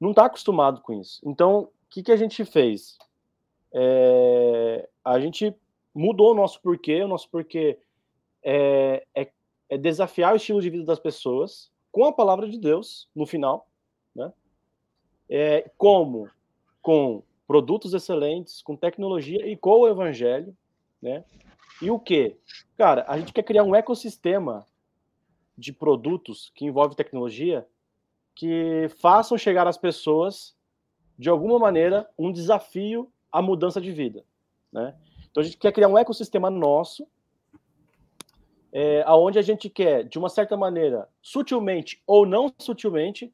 não 0.00 0.10
está 0.10 0.26
acostumado 0.26 0.80
com 0.80 0.92
isso. 0.92 1.20
Então, 1.24 1.62
o 1.62 1.70
que, 1.90 2.04
que 2.04 2.12
a 2.12 2.16
gente 2.16 2.44
fez? 2.44 2.96
É, 3.74 4.88
a 5.04 5.18
gente 5.18 5.52
mudou 5.92 6.30
o 6.30 6.34
nosso 6.34 6.62
porquê, 6.62 7.02
o 7.02 7.08
nosso 7.08 7.28
porquê 7.28 7.78
é, 8.48 9.04
é, 9.12 9.28
é, 9.68 9.76
desafiar 9.76 10.32
o 10.32 10.36
estilo 10.36 10.62
de 10.62 10.70
vida 10.70 10.84
das 10.84 11.00
pessoas 11.00 11.68
com 11.90 12.04
a 12.04 12.12
palavra 12.12 12.48
de 12.48 12.56
Deus 12.56 13.08
no 13.12 13.26
final, 13.26 13.68
né? 14.14 14.32
É, 15.28 15.68
como 15.76 16.30
com 16.80 17.24
produtos 17.48 17.92
excelentes, 17.92 18.62
com 18.62 18.76
tecnologia 18.76 19.44
e 19.44 19.56
com 19.56 19.80
o 19.80 19.88
evangelho, 19.88 20.56
né? 21.02 21.24
E 21.82 21.90
o 21.90 21.98
que? 21.98 22.36
Cara, 22.78 23.04
a 23.08 23.18
gente 23.18 23.32
quer 23.32 23.42
criar 23.42 23.64
um 23.64 23.74
ecossistema 23.74 24.64
de 25.58 25.72
produtos 25.72 26.52
que 26.54 26.66
envolve 26.66 26.94
tecnologia 26.94 27.66
que 28.32 28.88
façam 29.00 29.36
chegar 29.36 29.66
às 29.66 29.76
pessoas 29.76 30.54
de 31.18 31.28
alguma 31.28 31.58
maneira 31.58 32.08
um 32.16 32.30
desafio 32.30 33.10
à 33.32 33.42
mudança 33.42 33.80
de 33.80 33.90
vida, 33.90 34.24
né? 34.70 34.94
Então 35.28 35.40
a 35.40 35.44
gente 35.44 35.56
quer 35.56 35.72
criar 35.72 35.88
um 35.88 35.98
ecossistema 35.98 36.48
nosso 36.48 37.08
é, 38.78 39.02
aonde 39.06 39.38
a 39.38 39.42
gente 39.42 39.70
quer, 39.70 40.04
de 40.04 40.18
uma 40.18 40.28
certa 40.28 40.54
maneira, 40.54 41.08
sutilmente 41.22 42.02
ou 42.06 42.26
não 42.26 42.52
sutilmente, 42.58 43.32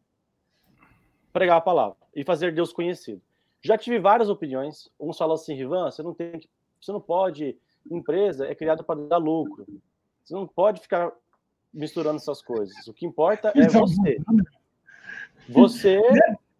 pregar 1.32 1.56
a 1.56 1.60
palavra 1.60 1.96
e 2.14 2.22
fazer 2.22 2.54
Deus 2.54 2.72
conhecido. 2.72 3.20
Já 3.60 3.76
tive 3.76 3.98
várias 3.98 4.28
opiniões. 4.28 4.88
Um 5.00 5.12
falou 5.12 5.34
assim, 5.34 5.54
Rivan, 5.54 5.90
você 5.90 6.00
não 6.00 6.14
tem, 6.14 6.40
você 6.80 6.92
não 6.92 7.00
pode, 7.00 7.58
empresa 7.90 8.46
é 8.46 8.54
criada 8.54 8.84
para 8.84 9.00
dar 9.00 9.16
lucro. 9.16 9.66
Você 10.22 10.32
não 10.32 10.46
pode 10.46 10.80
ficar 10.80 11.10
misturando 11.74 12.18
essas 12.18 12.40
coisas. 12.40 12.86
O 12.86 12.94
que 12.94 13.04
importa 13.04 13.52
é 13.56 13.66
você. 13.66 14.20
Você. 15.48 16.00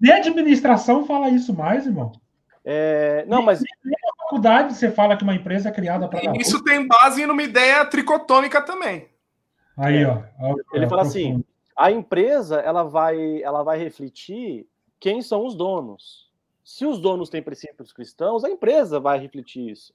Nem 0.01 0.13
a 0.13 0.17
administração 0.17 1.07
fala 1.07 1.29
isso 1.29 1.55
mais, 1.55 1.87
irmão. 1.87 2.11
É, 2.65 3.25
não, 3.29 3.43
mas 3.43 3.63
faculdade 4.43 4.75
você 4.75 4.91
fala 4.91 5.17
que 5.17 5.23
uma 5.23 5.35
empresa 5.35 5.69
é 5.69 5.73
criada 5.73 6.09
para. 6.09 6.37
Isso 6.37 6.63
tem 6.65 6.87
base 6.87 7.25
numa 7.25 7.43
ideia 7.43 7.85
tricotômica 7.85 8.61
também. 8.61 9.09
Aí, 9.77 10.05
ó. 10.05 10.23
Ele 10.73 10.89
fala 10.89 11.03
assim: 11.03 11.45
a 11.77 11.91
empresa 11.91 12.57
ela 12.57 12.83
vai, 12.83 13.43
ela 13.43 13.63
vai 13.63 13.79
refletir 13.79 14.67
quem 14.99 15.23
são 15.23 15.47
os 15.47 15.55
donos. 15.55 16.31
Se 16.65 16.85
os 16.85 17.01
donos 17.01 17.29
têm 17.29 17.43
princípios 17.43 17.93
cristãos, 17.93 18.45
a 18.45 18.51
empresa 18.51 19.01
vai 19.01 19.19
refletir 19.19 19.71
isso. 19.71 19.95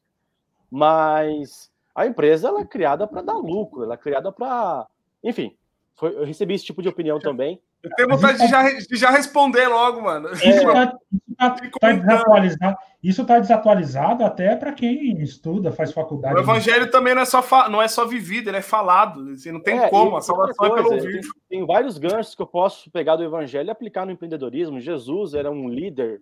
Mas 0.70 1.72
a 1.94 2.06
empresa 2.06 2.48
ela 2.48 2.62
é 2.62 2.66
criada 2.66 3.08
para 3.08 3.22
dar 3.22 3.38
lucro, 3.38 3.84
ela 3.84 3.94
é 3.94 3.98
criada 3.98 4.32
para. 4.32 4.88
Enfim, 5.24 5.56
foi, 5.96 6.16
eu 6.16 6.26
recebi 6.26 6.54
esse 6.54 6.66
tipo 6.66 6.82
de 6.82 6.90
opinião 6.90 7.20
também. 7.20 7.62
Eu 7.90 7.96
tenho 7.96 8.10
vontade 8.10 8.40
de 8.40 8.48
já, 8.48 8.64
de 8.64 8.96
já 8.96 9.10
responder 9.10 9.68
logo, 9.68 10.02
mano. 10.02 10.30
É, 10.30 10.34
está 10.34 10.98
tá 11.80 11.92
desatualizado. 11.94 12.78
Isso 13.04 13.22
está 13.22 13.40
desatualizado 13.40 14.24
até 14.24 14.56
para 14.56 14.74
quem 14.74 15.22
estuda, 15.22 15.72
faz 15.72 15.92
faculdade. 15.92 16.36
O 16.36 16.40
evangelho 16.40 16.90
também 16.90 17.14
não 17.14 17.22
é 17.22 17.26
só, 17.26 17.42
fa... 17.42 17.70
não 17.70 17.82
é 17.82 17.88
só 17.88 18.06
vivido, 18.06 18.50
ele 18.50 18.58
é 18.58 18.62
falado. 18.62 19.32
Assim, 19.32 19.52
não 19.52 19.62
tem 19.62 19.78
é, 19.78 19.90
como, 19.90 20.18
a 20.18 20.22
salvação 20.22 20.66
é 20.66 20.76
pelo 20.76 20.90
Tem, 20.90 21.22
tem, 21.50 21.66
vários 21.66 21.98
ganchos 21.98 22.36
que 22.36 22.42
eu 22.42 22.48
posso 22.48 22.90
pegar 22.92 23.16
do 23.16 23.24
evangelho 23.24 23.68
e 23.68 23.72
aplicar 23.72 24.06
no 24.06 24.12
empreendedorismo. 24.12 24.80
Jesus 24.80 25.34
era 25.34 25.50
um 25.50 25.70
líder 25.70 26.22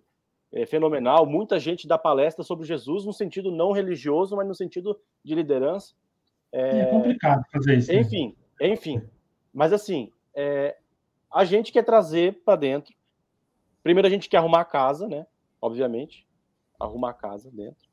é, 0.52 0.66
fenomenal. 0.66 1.26
Muita 1.26 1.58
gente 1.58 1.88
dá 1.88 1.98
palestra 1.98 2.44
sobre 2.44 2.66
Jesus 2.66 3.04
no 3.04 3.12
sentido 3.12 3.50
não 3.50 3.72
religioso, 3.72 4.36
mas 4.36 4.46
no 4.46 4.54
sentido 4.54 4.98
de 5.24 5.34
liderança. 5.34 5.94
É, 6.52 6.80
é 6.80 6.86
complicado 6.86 7.42
fazer 7.52 7.78
isso. 7.78 7.92
Né? 7.92 8.00
Enfim, 8.00 8.34
né? 8.60 8.68
enfim. 8.68 9.02
Mas 9.52 9.72
assim, 9.72 10.12
é, 10.34 10.76
a 11.36 11.44
gente 11.44 11.72
quer 11.72 11.82
trazer 11.82 12.42
para 12.44 12.56
dentro 12.56 12.94
Primeiro 13.86 14.08
a 14.08 14.10
gente 14.10 14.28
quer 14.28 14.38
arrumar 14.38 14.62
a 14.62 14.64
casa, 14.64 15.06
né? 15.06 15.24
Obviamente. 15.62 16.26
Arrumar 16.76 17.10
a 17.10 17.14
casa 17.14 17.52
dentro. 17.52 17.86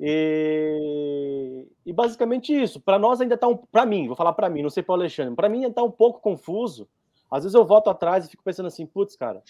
E, 0.00 1.66
e 1.84 1.92
basicamente 1.92 2.50
isso. 2.50 2.80
Para 2.80 2.98
nós 2.98 3.20
ainda 3.20 3.34
está 3.34 3.46
um. 3.46 3.58
Para 3.58 3.84
mim, 3.84 4.06
vou 4.06 4.16
falar 4.16 4.32
para 4.32 4.48
mim, 4.48 4.62
não 4.62 4.70
sei 4.70 4.82
para 4.82 4.92
o 4.92 4.96
Alexandre. 4.96 5.36
Para 5.36 5.50
mim 5.50 5.58
ainda 5.58 5.68
está 5.68 5.82
um 5.82 5.90
pouco 5.90 6.22
confuso. 6.22 6.88
Às 7.30 7.44
vezes 7.44 7.54
eu 7.54 7.62
volto 7.66 7.90
atrás 7.90 8.24
e 8.24 8.30
fico 8.30 8.42
pensando 8.42 8.68
assim, 8.68 8.86
putz, 8.86 9.16
cara, 9.16 9.42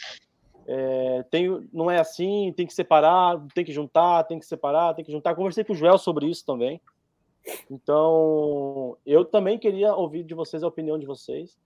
é, 0.66 1.24
tem, 1.31 1.68
não 1.73 1.89
é 1.89 2.01
assim, 2.01 2.52
tem 2.56 2.66
que 2.66 2.74
separar, 2.74 3.40
tem 3.55 3.64
que 3.64 3.73
juntar, 3.73 4.24
tem 4.24 4.40
que 4.40 4.47
separar, 4.47 4.94
tem 4.94 5.05
que 5.05 5.12
juntar. 5.12 5.36
Conversei 5.36 5.62
com 5.62 5.74
o 5.74 5.77
Joel 5.77 5.98
sobre 5.98 6.27
isso 6.27 6.44
também. 6.44 6.81
Então, 7.70 8.97
eu 9.06 9.24
também 9.24 9.60
queria 9.60 9.94
ouvir 9.94 10.24
de 10.24 10.35
vocês 10.35 10.64
a 10.64 10.66
opinião 10.66 10.98
de 10.98 11.06
vocês. 11.06 11.56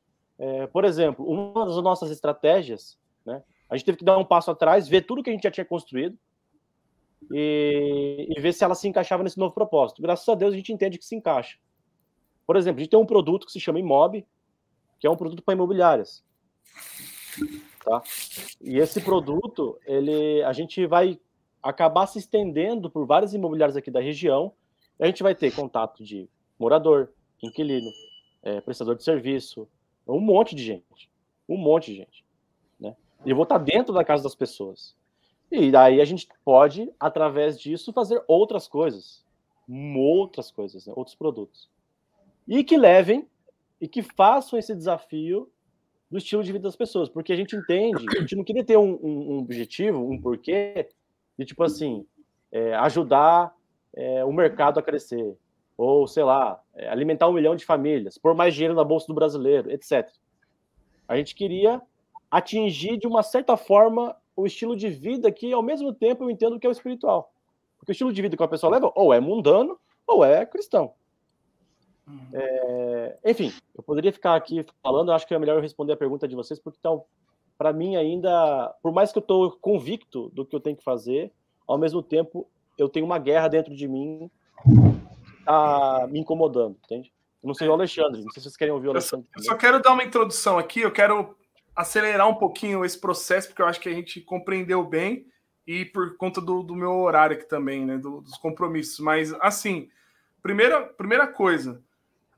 É, 0.40 0.66
por 0.68 0.86
exemplo, 0.86 1.26
uma 1.26 1.66
das 1.66 1.76
nossas 1.82 2.10
estratégias, 2.10 2.98
né, 3.26 3.42
a 3.68 3.76
gente 3.76 3.84
teve 3.84 3.98
que 3.98 4.04
dar 4.04 4.16
um 4.16 4.24
passo 4.24 4.50
atrás, 4.50 4.88
ver 4.88 5.02
tudo 5.02 5.22
que 5.22 5.28
a 5.28 5.32
gente 5.34 5.42
já 5.42 5.50
tinha 5.50 5.66
construído 5.66 6.18
e, 7.30 8.26
e 8.34 8.40
ver 8.40 8.54
se 8.54 8.64
ela 8.64 8.74
se 8.74 8.88
encaixava 8.88 9.22
nesse 9.22 9.38
novo 9.38 9.52
propósito. 9.52 10.00
Graças 10.00 10.26
a 10.26 10.34
Deus 10.34 10.54
a 10.54 10.56
gente 10.56 10.72
entende 10.72 10.96
que 10.96 11.04
se 11.04 11.14
encaixa. 11.14 11.58
Por 12.46 12.56
exemplo, 12.56 12.78
a 12.78 12.80
gente 12.80 12.90
tem 12.90 12.98
um 12.98 13.04
produto 13.04 13.44
que 13.44 13.52
se 13.52 13.60
chama 13.60 13.78
Imob, 13.78 14.26
que 14.98 15.06
é 15.06 15.10
um 15.10 15.16
produto 15.16 15.42
para 15.42 15.52
imobiliárias. 15.52 16.24
Tá? 17.84 18.02
E 18.62 18.78
esse 18.78 19.02
produto, 19.02 19.78
ele, 19.84 20.42
a 20.42 20.54
gente 20.54 20.86
vai 20.86 21.20
acabar 21.62 22.06
se 22.06 22.18
estendendo 22.18 22.90
por 22.90 23.06
várias 23.06 23.34
imobiliárias 23.34 23.76
aqui 23.76 23.90
da 23.90 24.00
região. 24.00 24.54
A 24.98 25.04
gente 25.04 25.22
vai 25.22 25.34
ter 25.34 25.54
contato 25.54 26.02
de 26.02 26.30
morador, 26.58 27.12
inquilino, 27.42 27.90
é, 28.42 28.60
prestador 28.62 28.96
de 28.96 29.04
serviço, 29.04 29.68
um 30.06 30.20
monte 30.20 30.54
de 30.54 30.62
gente. 30.62 31.10
Um 31.48 31.56
monte 31.56 31.92
de 31.92 31.98
gente. 31.98 32.24
Eu 33.24 33.36
vou 33.36 33.42
estar 33.42 33.58
dentro 33.58 33.92
da 33.92 34.04
casa 34.04 34.22
das 34.22 34.34
pessoas. 34.34 34.96
E 35.50 35.70
daí 35.70 36.00
a 36.00 36.04
gente 36.04 36.28
pode, 36.44 36.90
através 36.98 37.60
disso, 37.60 37.92
fazer 37.92 38.22
outras 38.26 38.66
coisas. 38.66 39.24
Outras 39.68 40.50
coisas, 40.50 40.86
né? 40.86 40.92
outros 40.96 41.14
produtos. 41.14 41.68
E 42.48 42.64
que 42.64 42.76
levem 42.76 43.26
e 43.80 43.86
que 43.86 44.02
façam 44.02 44.58
esse 44.58 44.74
desafio 44.74 45.50
do 46.10 46.18
estilo 46.18 46.42
de 46.42 46.52
vida 46.52 46.64
das 46.64 46.76
pessoas. 46.76 47.08
Porque 47.08 47.32
a 47.32 47.36
gente 47.36 47.54
entende, 47.54 48.04
a 48.16 48.20
gente 48.20 48.36
não 48.36 48.44
queria 48.44 48.64
ter 48.64 48.76
um, 48.76 48.98
um, 49.02 49.34
um 49.34 49.38
objetivo, 49.38 49.98
um 49.98 50.20
porquê, 50.20 50.88
de 51.38 51.44
tipo 51.44 51.62
assim, 51.62 52.06
é, 52.50 52.74
ajudar 52.76 53.54
é, 53.94 54.24
o 54.24 54.32
mercado 54.32 54.78
a 54.80 54.82
crescer, 54.82 55.36
ou 55.82 56.06
sei 56.06 56.22
lá, 56.22 56.60
é, 56.74 56.90
alimentar 56.90 57.26
um 57.26 57.32
milhão 57.32 57.56
de 57.56 57.64
famílias, 57.64 58.18
pôr 58.18 58.34
mais 58.34 58.52
dinheiro 58.54 58.74
na 58.74 58.84
bolsa 58.84 59.06
do 59.06 59.14
brasileiro, 59.14 59.70
etc. 59.70 60.10
A 61.08 61.16
gente 61.16 61.34
queria 61.34 61.80
atingir 62.30 62.98
de 62.98 63.06
uma 63.06 63.22
certa 63.22 63.56
forma 63.56 64.14
o 64.36 64.44
estilo 64.44 64.76
de 64.76 64.90
vida 64.90 65.32
que, 65.32 65.52
ao 65.52 65.62
mesmo 65.62 65.92
tempo, 65.92 66.24
eu 66.24 66.30
entendo 66.30 66.60
que 66.60 66.66
é 66.66 66.70
o 66.70 66.72
espiritual. 66.72 67.32
Porque 67.78 67.92
o 67.92 67.94
estilo 67.94 68.12
de 68.12 68.20
vida 68.20 68.36
que 68.36 68.42
uma 68.42 68.48
pessoa 68.48 68.70
leva 68.70 68.92
ou 68.94 69.14
é 69.14 69.20
mundano 69.20 69.78
ou 70.06 70.22
é 70.22 70.44
cristão. 70.44 70.92
Uhum. 72.06 72.28
É, 72.34 73.18
enfim, 73.24 73.50
eu 73.74 73.82
poderia 73.82 74.12
ficar 74.12 74.34
aqui 74.34 74.64
falando, 74.82 75.12
acho 75.12 75.26
que 75.26 75.34
é 75.34 75.38
melhor 75.38 75.56
eu 75.56 75.62
responder 75.62 75.94
a 75.94 75.96
pergunta 75.96 76.28
de 76.28 76.36
vocês, 76.36 76.60
porque 76.60 76.78
então, 76.78 77.04
para 77.56 77.72
mim 77.72 77.96
ainda, 77.96 78.74
por 78.82 78.92
mais 78.92 79.12
que 79.12 79.18
eu 79.18 79.22
estou 79.22 79.52
convicto 79.52 80.28
do 80.34 80.44
que 80.44 80.54
eu 80.54 80.60
tenho 80.60 80.76
que 80.76 80.84
fazer, 80.84 81.32
ao 81.66 81.78
mesmo 81.78 82.02
tempo 82.02 82.46
eu 82.76 82.88
tenho 82.88 83.06
uma 83.06 83.18
guerra 83.18 83.48
dentro 83.48 83.74
de 83.74 83.88
mim 83.88 84.30
tá 85.50 86.06
me 86.08 86.20
incomodando, 86.20 86.76
entende? 86.84 87.12
Eu 87.42 87.48
não 87.48 87.54
sei 87.54 87.68
o 87.68 87.72
Alexandre, 87.72 88.22
não 88.22 88.30
sei 88.30 88.40
se 88.40 88.48
vocês 88.48 88.56
querem 88.56 88.72
ouvir 88.72 88.88
o 88.88 88.90
Alexandre. 88.90 89.26
Eu 89.34 89.42
só, 89.42 89.48
eu 89.48 89.52
só 89.52 89.58
quero 89.58 89.80
dar 89.80 89.92
uma 89.92 90.04
introdução 90.04 90.58
aqui, 90.58 90.80
eu 90.80 90.92
quero 90.92 91.36
acelerar 91.74 92.28
um 92.28 92.34
pouquinho 92.34 92.84
esse 92.84 92.98
processo, 92.98 93.48
porque 93.48 93.62
eu 93.62 93.66
acho 93.66 93.80
que 93.80 93.88
a 93.88 93.94
gente 93.94 94.20
compreendeu 94.20 94.84
bem 94.84 95.26
e 95.66 95.84
por 95.84 96.16
conta 96.16 96.40
do, 96.40 96.62
do 96.62 96.74
meu 96.74 96.92
horário 96.92 97.36
aqui 97.36 97.48
também, 97.48 97.84
né, 97.86 97.96
do, 97.96 98.20
dos 98.20 98.36
compromissos. 98.36 98.98
Mas, 99.00 99.32
assim, 99.40 99.88
primeira, 100.42 100.82
primeira 100.82 101.26
coisa, 101.26 101.82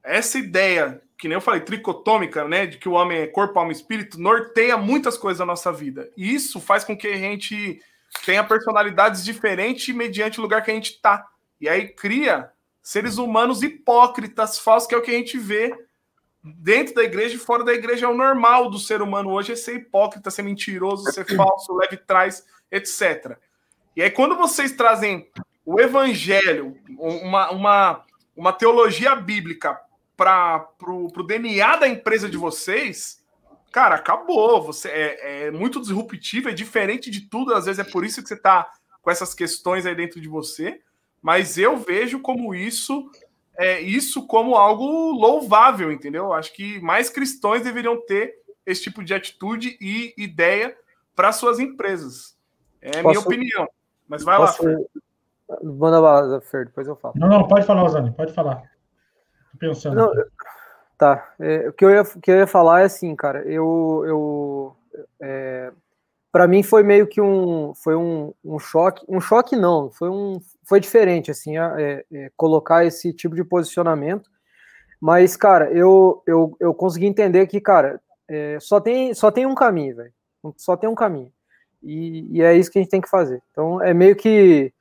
essa 0.03 0.39
ideia, 0.39 1.03
que 1.19 1.29
nem 1.29 1.35
eu 1.35 1.41
falei, 1.41 1.61
tricotômica, 1.61 2.47
né, 2.47 2.67
de 2.67 2.79
que 2.79 2.89
o 2.89 2.93
homem 2.93 3.19
é 3.19 3.27
corpo, 3.27 3.59
alma 3.59 3.73
e 3.73 3.75
espírito, 3.75 4.21
norteia 4.21 4.77
muitas 4.77 5.19
coisas 5.19 5.39
da 5.39 5.47
nossa 5.47 5.73
vida. 5.73 6.11
E 6.17 6.33
isso 6.33 6.61
faz 6.61 6.85
com 6.85 6.97
que 6.97 7.09
a 7.09 7.17
gente 7.17 7.81
tenha 8.25 8.45
personalidades 8.45 9.25
diferentes 9.25 9.95
mediante 9.95 10.39
o 10.39 10.43
lugar 10.43 10.63
que 10.63 10.71
a 10.71 10.75
gente 10.75 10.91
está. 10.91 11.27
E 11.61 11.69
aí 11.69 11.89
cria 11.89 12.53
seres 12.83 13.17
humanos 13.17 13.63
hipócritas, 13.63 14.59
falsos, 14.59 14.89
que 14.89 14.95
é 14.95 14.99
o 14.99 15.03
que 15.03 15.11
a 15.11 15.15
gente 15.15 15.39
vê 15.39 15.73
dentro 16.43 16.95
da 16.95 17.05
igreja 17.05 17.37
e 17.37 17.39
fora 17.39 17.63
da 17.63 17.73
igreja. 17.73 18.07
É 18.07 18.09
o 18.09 18.17
normal 18.17 18.69
do 18.69 18.79
ser 18.79 19.01
humano 19.01 19.31
hoje 19.31 19.53
é 19.53 19.57
ser 19.57 19.77
hipócrita, 19.77 20.31
ser 20.31 20.43
mentiroso, 20.43 21.11
ser 21.13 21.25
falso, 21.37 21.75
leve 21.75 21.97
trás, 21.97 22.45
etc. 22.71 23.39
E 23.95 24.03
aí, 24.03 24.11
quando 24.11 24.37
vocês 24.37 24.73
trazem 24.73 25.31
o 25.65 25.81
evangelho, 25.81 26.77
uma, 26.99 27.51
uma, 27.53 28.05
uma 28.35 28.53
teologia 28.53 29.15
bíblica 29.15 29.79
para 30.17 30.69
o 30.87 31.23
DNA 31.23 31.77
da 31.77 31.89
empresa 31.89 32.29
de 32.29 32.37
vocês, 32.37 33.23
cara, 33.71 33.95
acabou. 33.95 34.63
Você 34.63 34.89
é, 34.89 35.47
é, 35.47 35.51
muito 35.51 35.81
disruptivo, 35.81 36.49
é 36.49 36.53
diferente 36.53 37.11
de 37.11 37.23
tudo. 37.23 37.55
Às 37.55 37.67
vezes 37.67 37.79
é 37.87 37.91
por 37.91 38.05
isso 38.05 38.23
que 38.23 38.29
você 38.29 38.35
está 38.35 38.71
com 39.01 39.11
essas 39.11 39.35
questões 39.35 39.87
aí 39.87 39.95
dentro 39.95 40.21
de 40.21 40.29
você. 40.29 40.81
Mas 41.23 41.57
eu 41.57 41.77
vejo 41.77 42.21
como 42.21 42.55
isso 42.55 43.09
é, 43.57 43.81
isso 43.81 44.27
como 44.27 44.57
algo 44.57 45.13
louvável, 45.13 45.93
entendeu? 45.93 46.33
Acho 46.33 46.53
que 46.53 46.81
mais 46.81 47.09
cristãos 47.09 47.63
deveriam 47.63 48.01
ter 48.05 48.35
esse 48.67 48.83
tipo 48.83 49.05
de 49.05 49.15
atitude 49.15 49.77
e 49.81 50.15
ideia 50.17 50.77
para 51.15 51.33
suas 51.33 51.59
empresas. 51.59 52.37
É 52.81 53.03
Posso... 53.03 53.09
minha 53.09 53.21
opinião. 53.21 53.69
Mas 54.09 54.25
vai 54.25 54.37
Posso... 54.37 54.65
lá, 54.65 54.71
Fer. 54.71 54.87
Manda 55.63 56.01
lá, 56.01 56.41
Fer, 56.41 56.67
depois 56.67 56.89
eu 56.89 56.97
falo. 56.97 57.15
Não, 57.17 57.29
não, 57.29 57.47
pode 57.47 57.67
falar, 57.67 57.85
Osani, 57.85 58.11
pode 58.13 58.33
falar. 58.33 58.63
Tô 59.53 59.59
pensando. 59.59 59.97
Não, 59.97 60.13
tá. 60.97 61.35
É, 61.39 61.69
o, 61.69 61.73
que 61.73 61.85
eu 61.85 61.91
ia, 61.91 62.03
o 62.03 62.21
que 62.21 62.31
eu 62.31 62.37
ia 62.37 62.47
falar 62.47 62.81
é 62.81 62.85
assim, 62.85 63.15
cara. 63.15 63.43
Eu. 63.43 64.03
eu 64.07 64.77
é, 65.21 65.73
para 66.33 66.49
mim 66.49 66.63
foi 66.63 66.83
meio 66.83 67.07
que 67.07 67.21
um 67.21 67.75
foi 67.75 67.95
um, 67.95 68.33
um 68.43 68.59
choque 68.59 69.05
um 69.07 69.21
choque 69.21 69.55
não 69.55 69.91
foi 69.91 70.09
um 70.09 70.41
foi 70.65 70.81
diferente 70.81 71.31
assim 71.31 71.59
é, 71.59 72.05
é, 72.11 72.31
colocar 72.37 72.87
esse 72.87 73.13
tipo 73.13 73.37
de 73.37 73.45
posicionamento. 73.45 74.31
Mas 75.01 75.37
cara 75.37 75.71
eu 75.73 76.23
eu, 76.27 76.57
eu 76.59 76.73
consegui 76.73 77.07
entender 77.07 77.47
que 77.47 77.61
cara 77.61 78.01
é, 78.29 78.59
só 78.61 78.81
tem 78.81 79.13
só 79.13 79.31
tem 79.31 79.45
um 79.45 79.55
caminho 79.55 79.97
velho. 79.97 80.13
Só 80.57 80.77
tem 80.77 80.89
um 80.89 80.95
caminho. 80.95 81.31
E, 81.83 82.39
e, 82.39 82.43
é 82.43 82.55
isso 82.57 82.71
que 82.71 82.79
a 82.79 82.83
gente 82.83 82.91
tem 82.91 83.01
que 83.01 83.11
fazer. 83.11 83.43
Então 83.51 83.83
é 83.83 83.93
meio 83.93 84.17
que 84.17 84.73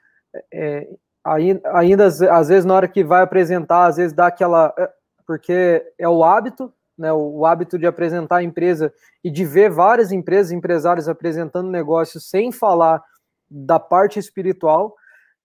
é, 0.53 0.87
ainda, 1.23 1.61
ainda 1.77 2.05
às 2.05 2.47
vezes 2.47 2.65
na 2.65 2.75
hora 2.75 2.87
que 2.87 3.03
vai 3.03 3.21
apresentar 3.21 3.85
às 3.85 3.97
vezes 3.97 4.13
dá 4.13 4.27
aquela 4.27 4.73
é, 4.77 4.89
porque 5.25 5.85
é 5.97 6.07
o 6.07 6.23
hábito 6.23 6.73
né, 7.01 7.11
o 7.11 7.45
hábito 7.47 7.79
de 7.79 7.87
apresentar 7.87 8.37
a 8.37 8.43
empresa 8.43 8.93
e 9.23 9.31
de 9.31 9.43
ver 9.43 9.71
várias 9.71 10.11
empresas, 10.11 10.51
empresários 10.51 11.09
apresentando 11.09 11.69
negócios 11.69 12.29
sem 12.29 12.51
falar 12.51 13.03
da 13.49 13.79
parte 13.79 14.19
espiritual, 14.19 14.95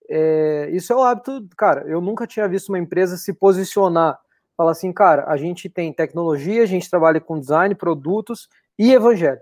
é, 0.08 0.68
isso 0.70 0.92
é 0.92 0.96
o 0.96 1.02
hábito, 1.02 1.48
cara. 1.56 1.82
Eu 1.88 2.00
nunca 2.00 2.26
tinha 2.26 2.46
visto 2.46 2.68
uma 2.68 2.78
empresa 2.78 3.16
se 3.16 3.32
posicionar, 3.32 4.18
falar 4.54 4.72
assim, 4.72 4.92
cara, 4.92 5.24
a 5.26 5.36
gente 5.38 5.70
tem 5.70 5.92
tecnologia, 5.92 6.62
a 6.62 6.66
gente 6.66 6.90
trabalha 6.90 7.20
com 7.20 7.40
design, 7.40 7.74
produtos 7.74 8.48
e 8.78 8.92
evangelho, 8.92 9.40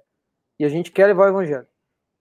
e 0.59 0.65
a 0.65 0.69
gente 0.69 0.93
quer 0.93 1.07
levar 1.07 1.27
o 1.27 1.31
evangelho. 1.31 1.67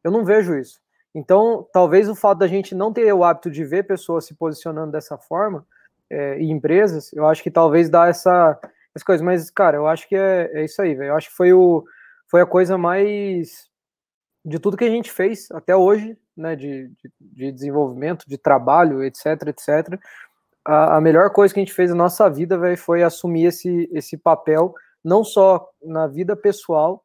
Eu 0.04 0.12
não 0.12 0.26
vejo 0.26 0.58
isso. 0.58 0.82
Então, 1.14 1.68
talvez 1.72 2.10
o 2.10 2.16
fato 2.16 2.40
da 2.40 2.48
gente 2.48 2.74
não 2.74 2.92
ter 2.92 3.14
o 3.14 3.24
hábito 3.24 3.52
de 3.52 3.64
ver 3.64 3.84
pessoas 3.84 4.26
se 4.26 4.34
posicionando 4.34 4.92
dessa 4.92 5.20
forma, 5.20 5.64
é, 6.10 6.40
e 6.40 6.52
empresas, 6.52 7.14
eu 7.14 7.28
acho 7.28 7.42
que 7.42 7.52
talvez 7.52 7.90
dá 7.90 8.08
essa, 8.08 8.60
as 8.96 9.04
coisas. 9.04 9.24
Mas, 9.24 9.50
cara, 9.50 9.78
eu 9.78 9.88
acho 9.88 10.08
que 10.08 10.16
é, 10.16 10.50
é 10.54 10.66
isso 10.66 10.82
aí, 10.82 10.94
velho. 10.96 11.10
Eu 11.10 11.16
acho 11.16 11.30
que 11.30 11.36
foi, 11.36 11.54
o, 11.54 11.84
foi 12.30 12.42
a 12.42 12.46
coisa 12.46 12.78
mais. 12.78 13.68
De 14.46 14.60
tudo 14.60 14.76
que 14.76 14.84
a 14.84 14.90
gente 14.90 15.10
fez 15.10 15.50
até 15.52 15.76
hoje, 15.76 16.18
né, 16.36 16.56
de, 16.56 16.90
de, 16.90 17.12
de 17.22 17.52
desenvolvimento, 17.52 18.26
de 18.28 18.38
trabalho, 18.38 19.02
etc, 19.04 19.48
etc. 19.48 20.00
A, 20.66 20.98
a, 20.98 21.02
melhor 21.02 21.30
coisa 21.32 21.54
que 21.54 21.60
a 21.60 21.64
gente 21.64 21.74
fez 21.74 21.90
na 21.92 21.96
nossa 21.96 22.30
vida, 22.30 22.58
velho, 22.58 22.78
foi 22.78 23.04
assumir 23.04 23.46
esse, 23.46 23.90
esse 23.94 24.18
papel, 24.18 24.74
não 25.04 25.24
só 25.24 25.70
na 25.82 26.08
vida 26.08 26.36
pessoal, 26.36 27.04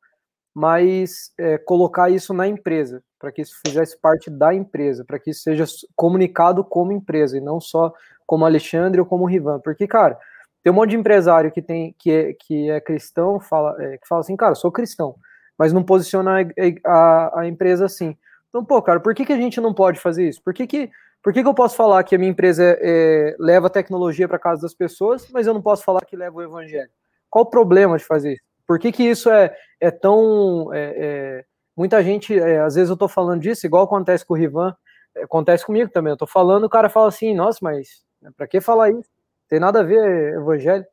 mas 0.53 1.33
é, 1.39 1.59
colocar 1.59 2.11
isso 2.11 2.35
na 2.35 2.49
empresa, 2.49 3.01
para 3.21 3.31
que 3.31 3.43
isso 3.43 3.55
fizesse 3.65 3.97
parte 3.97 4.29
da 4.29 4.53
empresa, 4.53 5.05
para 5.05 5.19
que 5.19 5.31
isso 5.31 5.43
seja 5.43 5.65
comunicado 5.95 6.65
como 6.65 6.91
empresa 6.91 7.39
e 7.39 7.41
não 7.41 7.61
só 7.61 7.95
como 8.27 8.45
Alexandre 8.45 9.01
ou 9.01 9.07
como 9.07 9.27
Rivan. 9.27 9.61
Porque, 9.61 9.87
cara, 9.87 10.19
tem 10.63 10.73
um 10.73 10.77
monte 10.77 10.91
de 10.91 10.97
empresário 10.97 11.51
que 11.53 11.63
tem 11.63 11.95
que 11.99 12.11
é, 12.11 12.33
que 12.35 12.71
é 12.71 12.81
cristão, 12.81 13.39
fala, 13.41 13.77
é, 13.83 13.99
que 13.99 14.07
fala 14.07 14.21
assim, 14.21 14.37
cara, 14.37 14.55
sou 14.55 14.73
cristão, 14.73 15.17
mas 15.57 15.73
não 15.73 15.83
posiciona 15.83 16.41
a, 16.41 16.91
a, 16.91 17.41
a, 17.41 17.47
empresa 17.47 17.87
assim. 17.87 18.17
Então, 18.49 18.65
pô, 18.65 18.81
cara, 18.83 19.01
por 19.01 19.15
que, 19.15 19.25
que 19.25 19.33
a 19.33 19.37
gente 19.37 19.61
não 19.61 19.73
pode 19.75 20.01
fazer 20.01 20.29
isso? 20.29 20.43
Por 20.43 20.55
que, 20.55 20.67
que, 20.67 20.91
por 21.23 21.33
que, 21.33 21.43
que 21.43 21.49
eu 21.49 21.55
posso 21.55 21.77
falar 21.77 22.03
que 22.05 22.15
a 22.15 22.19
minha 22.19 22.31
empresa 22.31 22.65
é, 22.65 22.79
é 22.81 23.37
leva 23.39 23.71
tecnologia 23.71 24.29
para 24.29 24.39
casa 24.39 24.63
das 24.63 24.75
pessoas, 24.75 25.29
mas 25.31 25.47
eu 25.47 25.55
não 25.55 25.63
posso 25.63 25.85
falar 25.85 26.05
que 26.05 26.17
leva 26.17 26.37
o 26.37 26.43
evangelho? 26.43 26.91
Qual 27.31 27.45
o 27.45 27.51
problema 27.51 27.99
de 27.99 28.05
fazer 28.05 28.35
isso? 28.35 28.43
Por 28.67 28.79
que, 28.79 28.93
que 28.93 29.03
isso 29.03 29.31
é, 29.31 29.55
é 29.81 29.91
tão. 29.91 30.73
É, 30.75 30.95
é, 30.97 31.45
muita 31.77 32.03
gente, 32.03 32.39
às 32.39 32.75
vezes 32.75 32.91
eu 32.91 32.95
estou 32.95 33.09
falando 33.09 33.41
disso, 33.41 33.67
igual 33.67 33.85
acontece 33.85 34.27
com 34.27 34.35
o 34.35 34.37
Rivan, 34.37 34.75
acontece 35.17 35.65
comigo 35.65 35.91
também. 35.91 36.11
Eu 36.11 36.15
estou 36.15 36.29
falando, 36.29 36.65
o 36.65 36.71
cara 36.71 36.89
fala 36.89 37.09
assim, 37.09 37.35
nossa, 37.35 37.59
mas 37.63 38.05
para 38.37 38.47
que 38.47 38.61
falar 38.61 38.91
isso? 38.91 39.09
Tem 39.49 39.59
nada 39.59 39.81
a 39.81 39.85
ver 39.85 40.35
evangelho. 40.35 40.85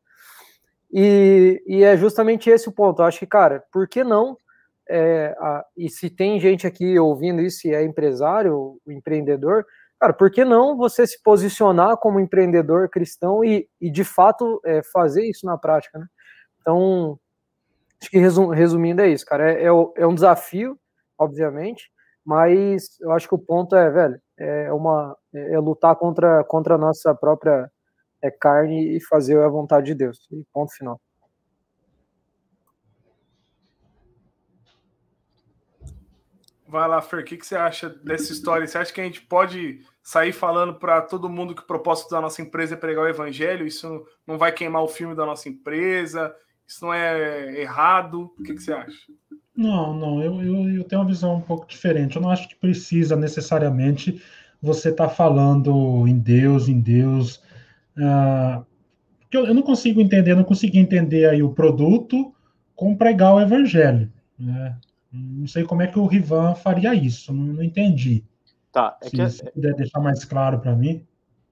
E, 0.91 1.61
e 1.68 1.84
é 1.84 1.98
justamente 1.98 2.49
esse 2.49 2.69
o 2.69 2.72
ponto. 2.72 3.02
Eu 3.02 3.06
acho 3.06 3.19
que, 3.19 3.27
cara, 3.27 3.64
por 3.72 3.88
que 3.88 4.03
não? 4.03 4.38
É, 4.88 5.36
a, 5.40 5.65
e 5.76 5.90
se 5.90 6.10
tem 6.10 6.40
gente 6.40 6.65
aqui 6.65 6.98
ouvindo 6.99 7.41
isso 7.41 7.68
e 7.68 7.73
é 7.73 7.84
empresário, 7.84 8.80
empreendedor, 8.88 9.65
cara, 9.99 10.14
por 10.14 10.30
que 10.30 10.45
não 10.45 10.77
você 10.77 11.06
se 11.07 11.22
posicionar 11.23 11.98
como 11.98 12.19
empreendedor 12.19 12.88
cristão 12.90 13.44
e, 13.44 13.68
e 13.82 13.90
de 13.90 14.03
fato 14.03 14.61
é, 14.64 14.82
fazer 14.84 15.27
isso 15.27 15.45
na 15.45 15.57
prática, 15.57 15.98
né? 15.98 16.06
Então, 16.61 17.19
acho 18.02 18.10
que 18.10 18.18
resum, 18.18 18.48
resumindo 18.49 19.02
é 19.02 19.10
isso, 19.10 19.26
cara. 19.26 19.52
É, 19.52 19.64
é, 19.64 19.68
é, 19.68 20.07
um 20.07 20.15
desafio, 20.15 20.80
obviamente, 21.18 21.91
mas 22.26 22.99
eu 23.02 23.11
acho 23.11 23.27
que 23.27 23.36
o 23.36 23.40
ponto 23.40 23.76
é, 23.76 23.90
velho, 23.90 24.22
é 24.38 24.72
uma 24.72 25.15
é, 25.34 25.53
é 25.53 25.60
lutar 25.60 25.95
contra, 25.95 26.44
contra 26.44 26.76
a 26.76 26.77
nossa 26.77 27.14
própria 27.14 27.69
é 28.26 28.31
carne 28.31 28.95
e 28.95 29.02
fazer 29.02 29.39
a 29.39 29.47
vontade 29.47 29.88
de 29.88 29.95
Deus. 29.95 30.27
E 30.31 30.43
ponto 30.53 30.73
final. 30.73 30.99
Vai 36.68 36.88
lá, 36.88 37.02
Fer, 37.02 37.19
o 37.19 37.23
que, 37.23 37.38
que 37.38 37.45
você 37.45 37.56
acha 37.56 37.88
dessa 37.88 38.34
história? 38.34 38.68
Você 38.68 38.77
acha 38.77 38.91
que 38.91 38.99
a 38.99 39.03
gente 39.03 39.22
pode 39.22 39.81
sair 40.03 40.34
falando 40.34 40.73
para 40.76 41.02
todo 41.02 41.30
mundo 41.30 41.56
que 41.56 41.61
o 41.61 41.68
propósito 41.68 42.10
da 42.10 42.19
nossa 42.19 42.41
empresa 42.41 42.73
é 42.73 42.77
pregar 42.77 43.06
o 43.06 43.07
evangelho? 43.07 43.68
Isso 43.68 44.06
não 44.26 44.38
vai 44.38 44.52
queimar 44.52 44.84
o 44.84 44.88
filme 44.88 45.15
da 45.15 45.26
nossa 45.26 45.47
empresa? 45.47 46.35
Isso 46.68 46.84
não 46.84 46.93
é 46.93 47.61
errado? 47.61 48.34
O 48.38 48.43
que, 48.43 48.56
que 48.56 48.61
você 48.61 48.73
acha? 48.73 48.97
Não, 49.56 49.93
não, 49.93 50.22
eu, 50.22 50.41
eu, 50.41 50.69
eu, 50.77 50.84
tenho 50.84 51.02
uma 51.02 51.07
visão 51.07 51.35
um 51.35 51.41
pouco 51.41 51.68
diferente. 51.68 52.15
Eu 52.15 52.22
não 52.22 52.30
acho 52.30 52.49
que 52.49 52.56
precisa 52.56 53.15
necessariamente 53.15 54.22
você 54.61 54.89
estar 54.89 55.07
tá 55.07 55.14
falando 55.14 56.06
em 56.07 56.18
Deus, 56.18 56.68
em 56.68 56.80
Deus, 56.80 57.41
ah, 57.97 58.63
eu, 59.31 59.47
eu, 59.47 59.53
não 59.53 59.61
consigo 59.61 60.01
entender, 60.01 60.35
não 60.35 60.43
consegui 60.43 60.80
entender 60.80 61.27
aí 61.27 61.43
o 61.43 61.53
produto 61.53 62.34
com 62.76 62.95
pregar 62.95 63.35
o 63.35 63.41
evangelho. 63.41 64.11
Né? 64.38 64.77
Não 65.11 65.47
sei 65.47 65.63
como 65.63 65.81
é 65.81 65.88
que 65.88 65.99
o 65.99 66.05
Rivan 66.05 66.55
faria 66.55 66.93
isso, 66.93 67.34
não, 67.34 67.43
não 67.53 67.63
entendi. 67.63 68.23
Tá, 68.72 68.97
é 69.01 69.05
se, 69.05 69.15
que... 69.15 69.30
se 69.30 69.51
puder 69.51 69.73
deixar 69.76 69.99
mais 69.99 70.26
claro 70.26 70.59
para 70.59 70.76
mim. 70.76 71.05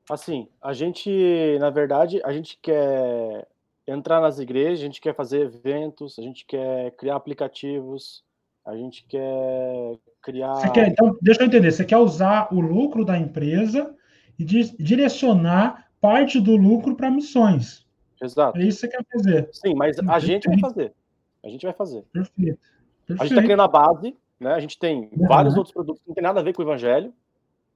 Assim, 0.10 0.50
a 0.62 0.74
gente, 0.74 1.58
na 1.60 1.70
verdade, 1.70 2.22
a 2.26 2.34
gente 2.34 2.60
quer 2.62 3.48
entrar 3.88 4.20
nas 4.20 4.40
igrejas, 4.40 4.82
a 4.82 4.84
gente 4.84 5.00
quer 5.00 5.16
fazer 5.16 5.42
eventos, 5.42 6.20
a 6.20 6.22
gente 6.22 6.46
quer 6.46 6.92
criar 6.92 7.16
aplicativos, 7.16 8.24
a 8.66 8.76
gente 8.76 9.06
quer 9.08 9.98
criar. 10.22 10.56
Você 10.56 10.70
quer, 10.72 10.88
então, 10.90 11.18
deixa 11.22 11.42
eu 11.42 11.48
entender, 11.48 11.72
você 11.72 11.86
quer 11.86 11.98
usar 11.98 12.54
o 12.54 12.60
lucro 12.60 13.06
da 13.06 13.18
empresa 13.18 13.96
e 14.38 14.44
direcionar 14.44 15.88
parte 16.04 16.42
do 16.42 16.58
lucro 16.58 16.98
para 16.98 17.10
missões. 17.10 17.88
Exato. 18.22 18.60
É 18.60 18.66
isso 18.66 18.82
que 18.82 18.92
você 18.92 18.98
quer 18.98 19.06
fazer. 19.10 19.50
Sim, 19.54 19.74
mas 19.74 19.98
a 19.98 20.20
gente 20.20 20.50
vai 20.50 20.60
fazer. 20.60 20.94
A 21.42 21.48
gente 21.48 21.66
vai 21.66 21.74
fazer. 21.74 22.02
Perfeito. 22.12 22.60
Perfeito. 23.06 23.22
A 23.22 23.26
gente 23.26 23.32
está 23.32 23.42
criando 23.42 23.62
a 23.62 23.68
base, 23.70 24.14
né? 24.38 24.52
A 24.52 24.60
gente 24.60 24.78
tem 24.78 25.10
uhum. 25.14 25.28
vários 25.28 25.56
outros 25.56 25.74
produtos 25.74 26.02
que 26.02 26.10
não 26.10 26.16
tem 26.16 26.24
nada 26.24 26.42
a 26.42 26.44
ver 26.44 26.54
com 26.54 26.62
o 26.62 26.66
evangelho, 26.66 27.14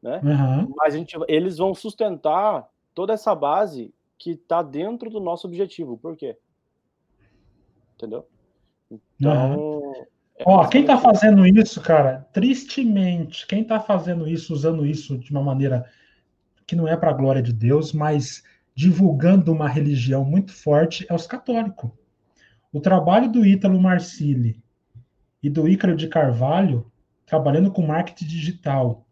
né? 0.02 0.20
Uhum. 0.22 0.74
Mas 0.76 0.94
a 0.94 0.98
gente, 0.98 1.18
eles 1.30 1.58
vão 1.58 1.74
sustentar 1.74 2.68
toda 2.94 3.14
essa 3.14 3.34
base 3.34 3.94
que 4.18 4.32
está 4.32 4.62
dentro 4.62 5.10
do 5.10 5.22
nosso 5.22 5.48
objetivo. 5.48 5.98
Por 5.98 6.18
quê? 6.18 6.38
Entendeu? 7.96 8.28
Então. 8.92 9.56
Uhum. 9.56 9.94
É 10.40 10.44
Ó, 10.46 10.68
quem 10.68 10.82
está 10.82 10.98
fazendo 10.98 11.48
isso, 11.48 11.82
cara, 11.82 12.28
tristemente, 12.34 13.48
quem 13.48 13.62
está 13.62 13.80
fazendo 13.80 14.28
isso, 14.28 14.54
usando 14.54 14.86
isso 14.86 15.18
de 15.18 15.32
uma 15.32 15.42
maneira 15.42 15.90
que 16.68 16.76
não 16.76 16.88
é 16.88 16.98
para 16.98 17.10
a 17.10 17.14
glória 17.14 17.42
de 17.42 17.54
Deus, 17.54 17.94
mas 17.94 18.44
divulgando 18.76 19.52
uma 19.52 19.68
religião 19.68 20.24
muito 20.24 20.54
forte, 20.54 21.06
é 21.10 21.16
os 21.16 21.26
católicos. 21.26 21.90
O 22.72 22.82
trabalho 22.82 23.32
do 23.32 23.46
Ítalo 23.46 23.82
Marcilli 23.82 24.62
e 25.42 25.50
do 25.50 25.68
Ícaro 25.68 25.96
de 25.96 26.08
Carvalho, 26.08 26.92
trabalhando 27.26 27.72
com 27.72 27.88
marketing 27.88 28.26
digital 28.26 29.08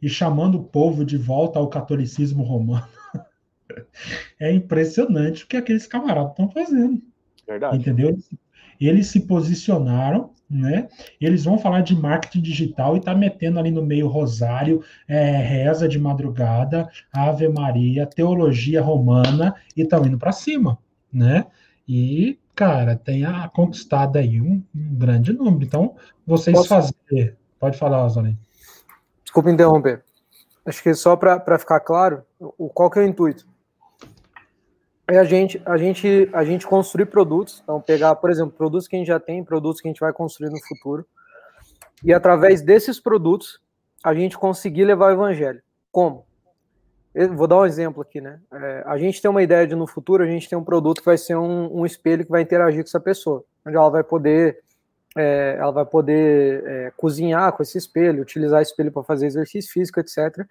e 0.00 0.08
chamando 0.08 0.58
o 0.58 0.64
povo 0.64 1.04
de 1.04 1.16
volta 1.16 1.58
ao 1.58 1.68
catolicismo 1.68 2.44
romano, 2.44 2.86
é 4.38 4.52
impressionante 4.52 5.44
o 5.44 5.48
que 5.48 5.56
aqueles 5.56 5.86
camaradas 5.86 6.30
estão 6.30 6.50
fazendo. 6.50 7.02
Verdade. 7.46 7.78
Entendeu? 7.78 8.16
Eles 8.78 9.08
se 9.08 9.20
posicionaram, 9.20 10.32
né? 10.48 10.88
Eles 11.20 11.44
vão 11.44 11.58
falar 11.58 11.82
de 11.82 11.94
marketing 11.94 12.40
digital 12.40 12.96
e 12.96 13.00
tá 13.00 13.14
metendo 13.14 13.58
ali 13.58 13.70
no 13.70 13.84
meio 13.84 14.08
rosário, 14.08 14.82
é, 15.06 15.36
reza 15.36 15.88
de 15.88 15.98
madrugada, 15.98 16.88
Ave 17.12 17.48
Maria, 17.48 18.06
teologia 18.06 18.80
romana 18.80 19.54
e 19.76 19.82
estão 19.82 20.04
indo 20.06 20.18
para 20.18 20.32
cima, 20.32 20.78
né? 21.12 21.46
E 21.86 22.38
cara, 22.58 22.96
tenha 22.96 23.48
conquistado 23.54 24.16
aí 24.16 24.40
um, 24.40 24.62
um 24.74 24.94
grande 24.96 25.32
número. 25.32 25.64
Então, 25.64 25.94
vocês 26.26 26.56
Posso... 26.56 26.68
fazer. 26.68 27.36
Pode 27.60 27.78
falar, 27.78 28.04
Oswald. 28.04 28.36
Desculpa 29.22 29.50
interromper. 29.50 30.02
Acho 30.66 30.82
que 30.82 30.92
só 30.92 31.16
para 31.16 31.58
ficar 31.58 31.80
claro, 31.80 32.22
o, 32.38 32.68
qual 32.68 32.90
que 32.90 32.98
é 32.98 33.02
o 33.02 33.06
intuito? 33.06 33.46
É 35.10 35.16
a 35.16 35.24
gente, 35.24 35.60
a 35.64 35.78
gente, 35.78 36.28
a 36.34 36.44
gente 36.44 36.66
construir 36.66 37.06
produtos, 37.06 37.60
então 37.64 37.80
pegar, 37.80 38.14
por 38.16 38.30
exemplo, 38.30 38.52
produtos 38.52 38.86
que 38.86 38.94
a 38.94 38.98
gente 38.98 39.08
já 39.08 39.18
tem, 39.18 39.42
produtos 39.42 39.80
que 39.80 39.88
a 39.88 39.90
gente 39.90 40.00
vai 40.00 40.12
construir 40.12 40.50
no 40.50 40.60
futuro, 40.66 41.06
e 42.04 42.12
através 42.12 42.60
desses 42.60 43.00
produtos 43.00 43.58
a 44.04 44.12
gente 44.14 44.36
conseguir 44.36 44.84
levar 44.84 45.06
o 45.06 45.14
evangelho. 45.14 45.62
Como? 45.90 46.26
Eu 47.14 47.34
vou 47.34 47.46
dar 47.46 47.56
um 47.56 47.64
exemplo 47.64 48.02
aqui, 48.02 48.20
né? 48.20 48.38
É, 48.52 48.82
a 48.84 48.98
gente 48.98 49.20
tem 49.20 49.30
uma 49.30 49.42
ideia 49.42 49.66
de 49.66 49.74
no 49.74 49.86
futuro, 49.86 50.22
a 50.22 50.26
gente 50.26 50.46
tem 50.46 50.58
um 50.58 50.62
produto 50.62 51.00
que 51.00 51.06
vai 51.06 51.16
ser 51.16 51.36
um, 51.36 51.80
um 51.80 51.86
espelho 51.86 52.24
que 52.24 52.30
vai 52.30 52.42
interagir 52.42 52.82
com 52.82 52.88
essa 52.88 53.00
pessoa, 53.00 53.42
onde 53.66 53.76
ela 53.76 53.88
vai 53.88 54.04
poder, 54.04 54.58
é, 55.16 55.56
ela 55.58 55.72
vai 55.72 55.86
poder 55.86 56.62
é, 56.66 56.92
cozinhar 56.98 57.50
com 57.52 57.62
esse 57.62 57.78
espelho, 57.78 58.20
utilizar 58.20 58.60
esse 58.60 58.72
espelho 58.72 58.92
para 58.92 59.02
fazer 59.02 59.26
exercício 59.26 59.72
físico, 59.72 59.98
etc. 60.00 60.46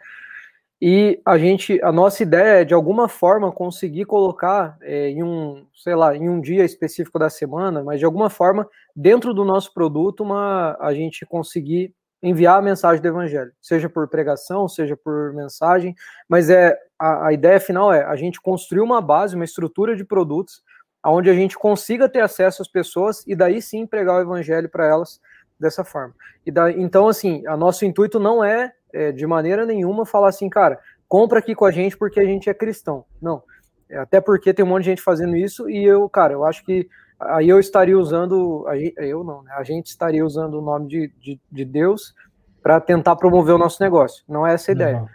E 0.80 1.20
a 1.26 1.38
gente, 1.38 1.82
a 1.82 1.92
nossa 1.92 2.22
ideia 2.22 2.62
é 2.62 2.66
de 2.66 2.74
alguma 2.74 3.08
forma 3.08 3.52
conseguir 3.52 4.06
colocar 4.06 4.78
é, 4.82 5.10
em 5.10 5.24
um, 5.24 5.66
sei 5.76 5.96
lá, 5.96 6.16
em 6.16 6.30
um 6.30 6.40
dia 6.40 6.64
específico 6.64 7.18
da 7.18 7.30
semana, 7.30 7.84
mas 7.84 8.00
de 8.00 8.06
alguma 8.06 8.30
forma 8.30 8.68
dentro 8.96 9.34
do 9.34 9.44
nosso 9.44 9.74
produto, 9.74 10.22
uma, 10.22 10.78
a 10.80 10.94
gente 10.94 11.26
conseguir 11.26 11.94
enviar 12.22 12.60
a 12.60 12.62
mensagem 12.62 13.02
do 13.02 13.08
evangelho, 13.08 13.52
seja 13.62 13.90
por 13.90 14.08
pregação, 14.08 14.68
seja 14.68 14.96
por 14.96 15.34
mensagem, 15.34 15.96
mas 16.30 16.50
é 16.50 16.78
a, 17.00 17.28
a 17.28 17.34
ideia 17.34 17.60
final 17.60 17.92
é 17.92 18.04
a 18.04 18.16
gente 18.16 18.42
construir 18.42 18.82
uma 18.82 19.02
base, 19.02 19.36
uma 19.36 19.46
estrutura 19.46 19.96
de 19.96 20.04
produtos 20.04 20.62
onde 21.06 21.30
a 21.30 21.34
gente 21.34 21.58
consiga 21.58 22.10
ter 22.10 22.22
acesso 22.22 22.62
às 22.62 22.68
pessoas 22.68 23.24
e 23.26 23.36
daí 23.36 23.62
sim 23.62 23.86
pregar 23.86 24.18
o 24.18 24.22
evangelho 24.22 24.70
para 24.70 24.86
elas 24.86 25.22
dessa 25.60 25.84
forma. 25.84 26.14
E 26.46 26.52
da, 26.52 26.72
então 26.72 27.08
assim, 27.08 27.46
a 27.48 27.56
nosso 27.56 27.86
intuito 27.86 28.20
não 28.20 28.44
é, 28.44 28.74
é, 28.94 29.12
de 29.12 29.26
maneira 29.26 29.66
nenhuma 29.66 30.06
falar 30.06 30.30
assim, 30.30 30.50
cara, 30.50 30.80
compra 31.08 31.40
aqui 31.40 31.56
com 31.56 31.66
a 31.66 31.72
gente 31.72 31.98
porque 31.98 32.20
a 32.20 32.26
gente 32.26 32.50
é 32.50 32.54
cristão. 32.54 33.06
Não. 33.22 33.44
É, 33.90 33.98
até 33.98 34.20
porque 34.20 34.54
tem 34.54 34.66
um 34.66 34.70
monte 34.70 34.84
de 34.84 34.90
gente 34.90 35.02
fazendo 35.02 35.36
isso 35.36 35.70
e 35.70 35.84
eu, 35.84 36.08
cara, 36.10 36.34
eu 36.34 36.46
acho 36.46 36.64
que 36.66 36.88
aí 37.20 37.50
eu 37.50 37.60
estaria 37.60 37.98
usando, 37.98 38.66
eu 38.98 39.24
não, 39.24 39.42
né? 39.44 39.52
A 39.58 39.64
gente 39.64 39.88
estaria 39.88 40.26
usando 40.26 40.56
o 40.56 40.62
nome 40.62 40.88
de, 40.88 41.12
de, 41.20 41.40
de 41.52 41.66
Deus 41.66 42.14
para 42.62 42.80
tentar 42.80 43.16
promover 43.16 43.56
o 43.56 43.58
nosso 43.58 43.82
negócio. 43.82 44.24
Não 44.28 44.46
é 44.46 44.54
essa 44.54 44.72
a 44.72 44.74
ideia. 44.74 44.98
Uhum. 44.98 45.08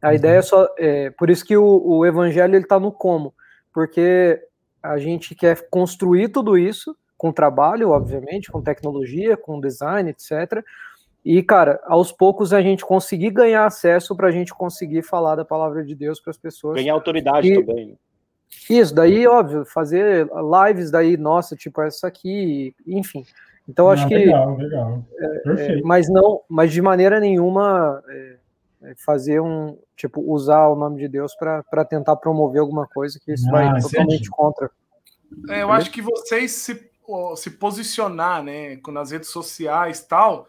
A 0.00 0.14
ideia 0.14 0.38
é 0.38 0.42
só, 0.42 0.68
é, 0.78 1.10
por 1.10 1.28
isso 1.28 1.44
que 1.44 1.56
o, 1.56 1.82
o 1.84 2.06
evangelho 2.06 2.54
ele 2.54 2.64
está 2.64 2.78
no 2.78 2.92
como, 2.92 3.34
porque 3.72 4.40
a 4.82 4.98
gente 4.98 5.34
quer 5.34 5.68
construir 5.70 6.28
tudo 6.28 6.56
isso 6.56 6.96
com 7.16 7.32
trabalho, 7.32 7.90
obviamente, 7.90 8.50
com 8.50 8.62
tecnologia, 8.62 9.36
com 9.36 9.60
design, 9.60 10.10
etc. 10.10 10.64
E, 11.24 11.42
cara, 11.42 11.80
aos 11.84 12.12
poucos 12.12 12.52
a 12.52 12.62
gente 12.62 12.84
conseguir 12.84 13.30
ganhar 13.30 13.66
acesso 13.66 14.16
para 14.16 14.28
a 14.28 14.30
gente 14.30 14.54
conseguir 14.54 15.02
falar 15.02 15.36
da 15.36 15.44
palavra 15.44 15.84
de 15.84 15.94
Deus 15.94 16.20
para 16.20 16.30
as 16.30 16.38
pessoas. 16.38 16.76
Ganhar 16.76 16.94
autoridade 16.94 17.52
e, 17.52 17.54
também. 17.54 17.86
Né? 17.88 17.94
Isso, 18.70 18.94
daí, 18.94 19.26
óbvio, 19.26 19.64
fazer 19.64 20.28
lives 20.66 20.90
daí, 20.90 21.16
nossa, 21.16 21.54
tipo 21.54 21.82
essa 21.82 22.06
aqui, 22.06 22.74
enfim. 22.86 23.24
Então, 23.68 23.90
acho 23.90 24.04
ah, 24.04 24.08
que. 24.08 24.14
Legal, 24.14 24.56
legal. 24.56 25.04
É, 25.18 25.78
é, 25.78 25.80
mas 25.82 26.08
não, 26.08 26.40
mas 26.48 26.72
de 26.72 26.80
maneira 26.80 27.20
nenhuma 27.20 28.02
é, 28.08 28.36
é, 28.84 28.94
fazer 28.96 29.40
um. 29.40 29.78
Tipo, 29.94 30.22
usar 30.22 30.68
o 30.68 30.76
nome 30.76 30.98
de 30.98 31.08
Deus 31.08 31.34
para 31.34 31.84
tentar 31.84 32.16
promover 32.16 32.60
alguma 32.60 32.86
coisa 32.86 33.20
que 33.22 33.32
isso 33.32 33.46
ah, 33.48 33.52
vai 33.52 33.80
totalmente 33.80 34.30
contra. 34.30 34.70
É, 35.50 35.62
eu 35.62 35.70
acho 35.70 35.90
que 35.90 36.00
vocês 36.00 36.52
se, 36.52 36.90
se 37.36 37.50
posicionar, 37.50 38.42
né, 38.42 38.80
nas 38.88 39.10
redes 39.10 39.28
sociais 39.28 40.00
tal. 40.00 40.46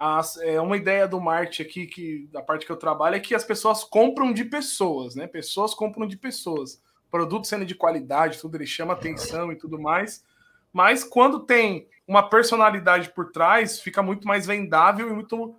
As, 0.00 0.38
é 0.38 0.58
uma 0.60 0.78
ideia 0.78 1.06
do 1.06 1.20
Marte 1.20 1.60
aqui, 1.60 1.86
que 1.86 2.26
da 2.32 2.40
parte 2.40 2.64
que 2.64 2.72
eu 2.72 2.76
trabalho, 2.76 3.16
é 3.16 3.20
que 3.20 3.34
as 3.34 3.44
pessoas 3.44 3.84
compram 3.84 4.32
de 4.32 4.46
pessoas, 4.46 5.14
né? 5.14 5.26
Pessoas 5.26 5.74
compram 5.74 6.06
de 6.06 6.16
pessoas 6.16 6.82
produto 7.10 7.46
sendo 7.46 7.66
de 7.66 7.74
qualidade, 7.74 8.38
tudo 8.38 8.56
ele 8.56 8.66
chama 8.66 8.94
atenção 8.94 9.52
e 9.52 9.56
tudo 9.56 9.78
mais. 9.78 10.24
Mas 10.72 11.02
quando 11.02 11.40
tem 11.40 11.88
uma 12.06 12.28
personalidade 12.28 13.10
por 13.10 13.30
trás, 13.30 13.80
fica 13.80 14.02
muito 14.02 14.26
mais 14.26 14.46
vendável 14.46 15.08
e 15.08 15.12
muito 15.12 15.56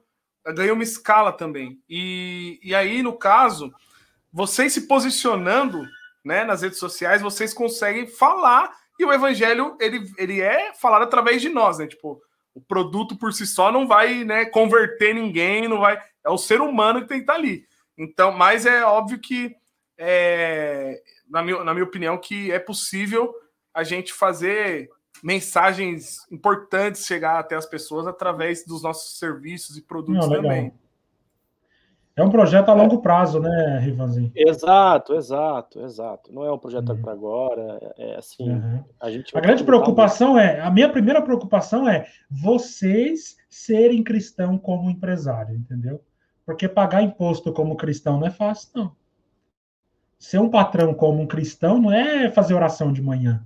ganha 0.55 0.73
uma 0.73 0.84
escala 0.84 1.31
também. 1.31 1.80
E, 1.88 2.59
e 2.63 2.73
aí, 2.73 3.03
no 3.03 3.13
caso, 3.13 3.72
vocês 4.31 4.73
se 4.73 4.88
posicionando 4.88 5.85
né, 6.23 6.43
nas 6.43 6.61
redes 6.61 6.80
sociais, 6.80 7.22
vocês 7.22 7.53
conseguem 7.53 8.07
falar 8.07 8.73
e 8.97 9.05
o 9.05 9.11
evangelho 9.11 9.77
ele, 9.80 10.11
ele 10.18 10.41
é 10.41 10.73
falado 10.73 11.03
através 11.03 11.41
de 11.41 11.49
nós, 11.49 11.77
né? 11.77 11.88
Tipo, 11.88 12.22
o 12.53 12.61
produto 12.61 13.15
por 13.15 13.34
si 13.34 13.45
só 13.45 13.72
não 13.72 13.88
vai 13.88 14.23
né, 14.23 14.45
converter 14.45 15.14
ninguém, 15.14 15.68
não 15.68 15.80
vai. 15.80 15.98
É 16.23 16.30
o 16.30 16.38
ser 16.38 16.61
humano 16.61 17.02
que 17.02 17.07
tem 17.07 17.18
que 17.18 17.23
estar 17.23 17.36
ali. 17.36 17.65
Então, 17.98 18.32
mas 18.32 18.65
é 18.65 18.84
óbvio 18.84 19.19
que 19.19 19.56
é, 19.98 21.02
na, 21.30 21.44
minha, 21.44 21.64
na 21.64 21.73
minha 21.73 21.86
opinião, 21.86 22.18
que 22.18 22.52
é 22.52 22.60
possível 22.60 23.34
a 23.73 23.84
gente 23.84 24.14
fazer 24.14 24.90
mensagens 25.23 26.26
importantes 26.32 27.06
chegar 27.06 27.40
até 27.40 27.56
as 27.56 27.65
pessoas 27.65 28.07
através 28.07 28.65
dos 28.65 28.82
nossos 28.82 29.19
serviços 29.19 29.78
e 29.78 29.82
produtos 29.82 30.28
Não, 30.28 30.41
também. 30.41 30.73
É 32.16 32.24
um 32.24 32.30
projeto 32.30 32.70
a 32.70 32.74
longo 32.74 33.02
prazo, 33.02 33.40
né, 33.40 33.80
Rivanzinho? 33.80 34.32
Exato, 34.36 35.14
exato, 35.14 35.82
exato. 35.82 36.34
Não 36.34 36.46
é 36.46 36.52
um 36.52 36.58
projeto 36.58 36.92
uhum. 36.92 37.02
para 37.02 37.12
agora, 37.14 37.94
é, 37.98 38.12
é 38.12 38.18
assim. 38.18 38.50
Uhum. 38.50 38.84
A, 39.00 39.10
gente 39.10 39.36
a 39.36 39.40
grande 39.40 39.64
preocupação 39.64 40.34
muito. 40.34 40.44
é, 40.44 40.60
a 40.60 40.70
minha 40.70 40.90
primeira 40.90 41.22
preocupação 41.22 41.88
é 41.88 42.08
vocês 42.30 43.38
serem 43.50 44.04
cristão 44.04 44.58
como 44.58 44.90
empresário, 44.90 45.56
entendeu? 45.56 46.02
Porque 46.46 46.68
pagar 46.68 47.02
imposto 47.02 47.54
como 47.54 47.78
cristão 47.78 48.20
não 48.20 48.28
é 48.28 48.32
fácil, 48.32 48.70
não 48.76 49.02
ser 50.22 50.40
um 50.40 50.52
patrão 50.52 50.94
como 50.94 51.20
um 51.20 51.26
cristão 51.26 51.82
não 51.82 51.92
é 51.92 52.30
fazer 52.30 52.54
oração 52.54 52.94
de 52.94 53.02
manhã. 53.02 53.46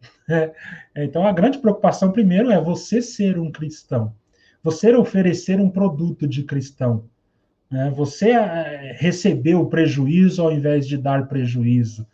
É, 0.26 0.54
então, 0.96 1.26
a 1.26 1.32
grande 1.32 1.58
preocupação, 1.58 2.10
primeiro, 2.10 2.50
é 2.50 2.58
você 2.58 3.02
ser 3.02 3.38
um 3.38 3.52
cristão. 3.52 4.16
Você 4.62 4.96
oferecer 4.96 5.60
um 5.60 5.68
produto 5.68 6.26
de 6.26 6.44
cristão. 6.44 7.10
Né? 7.70 7.92
Você 7.96 8.30
é, 8.30 8.96
receber 8.98 9.54
o 9.54 9.66
prejuízo 9.66 10.42
ao 10.42 10.52
invés 10.52 10.86
de 10.86 10.96
dar 10.96 11.26
prejuízo. 11.26 12.06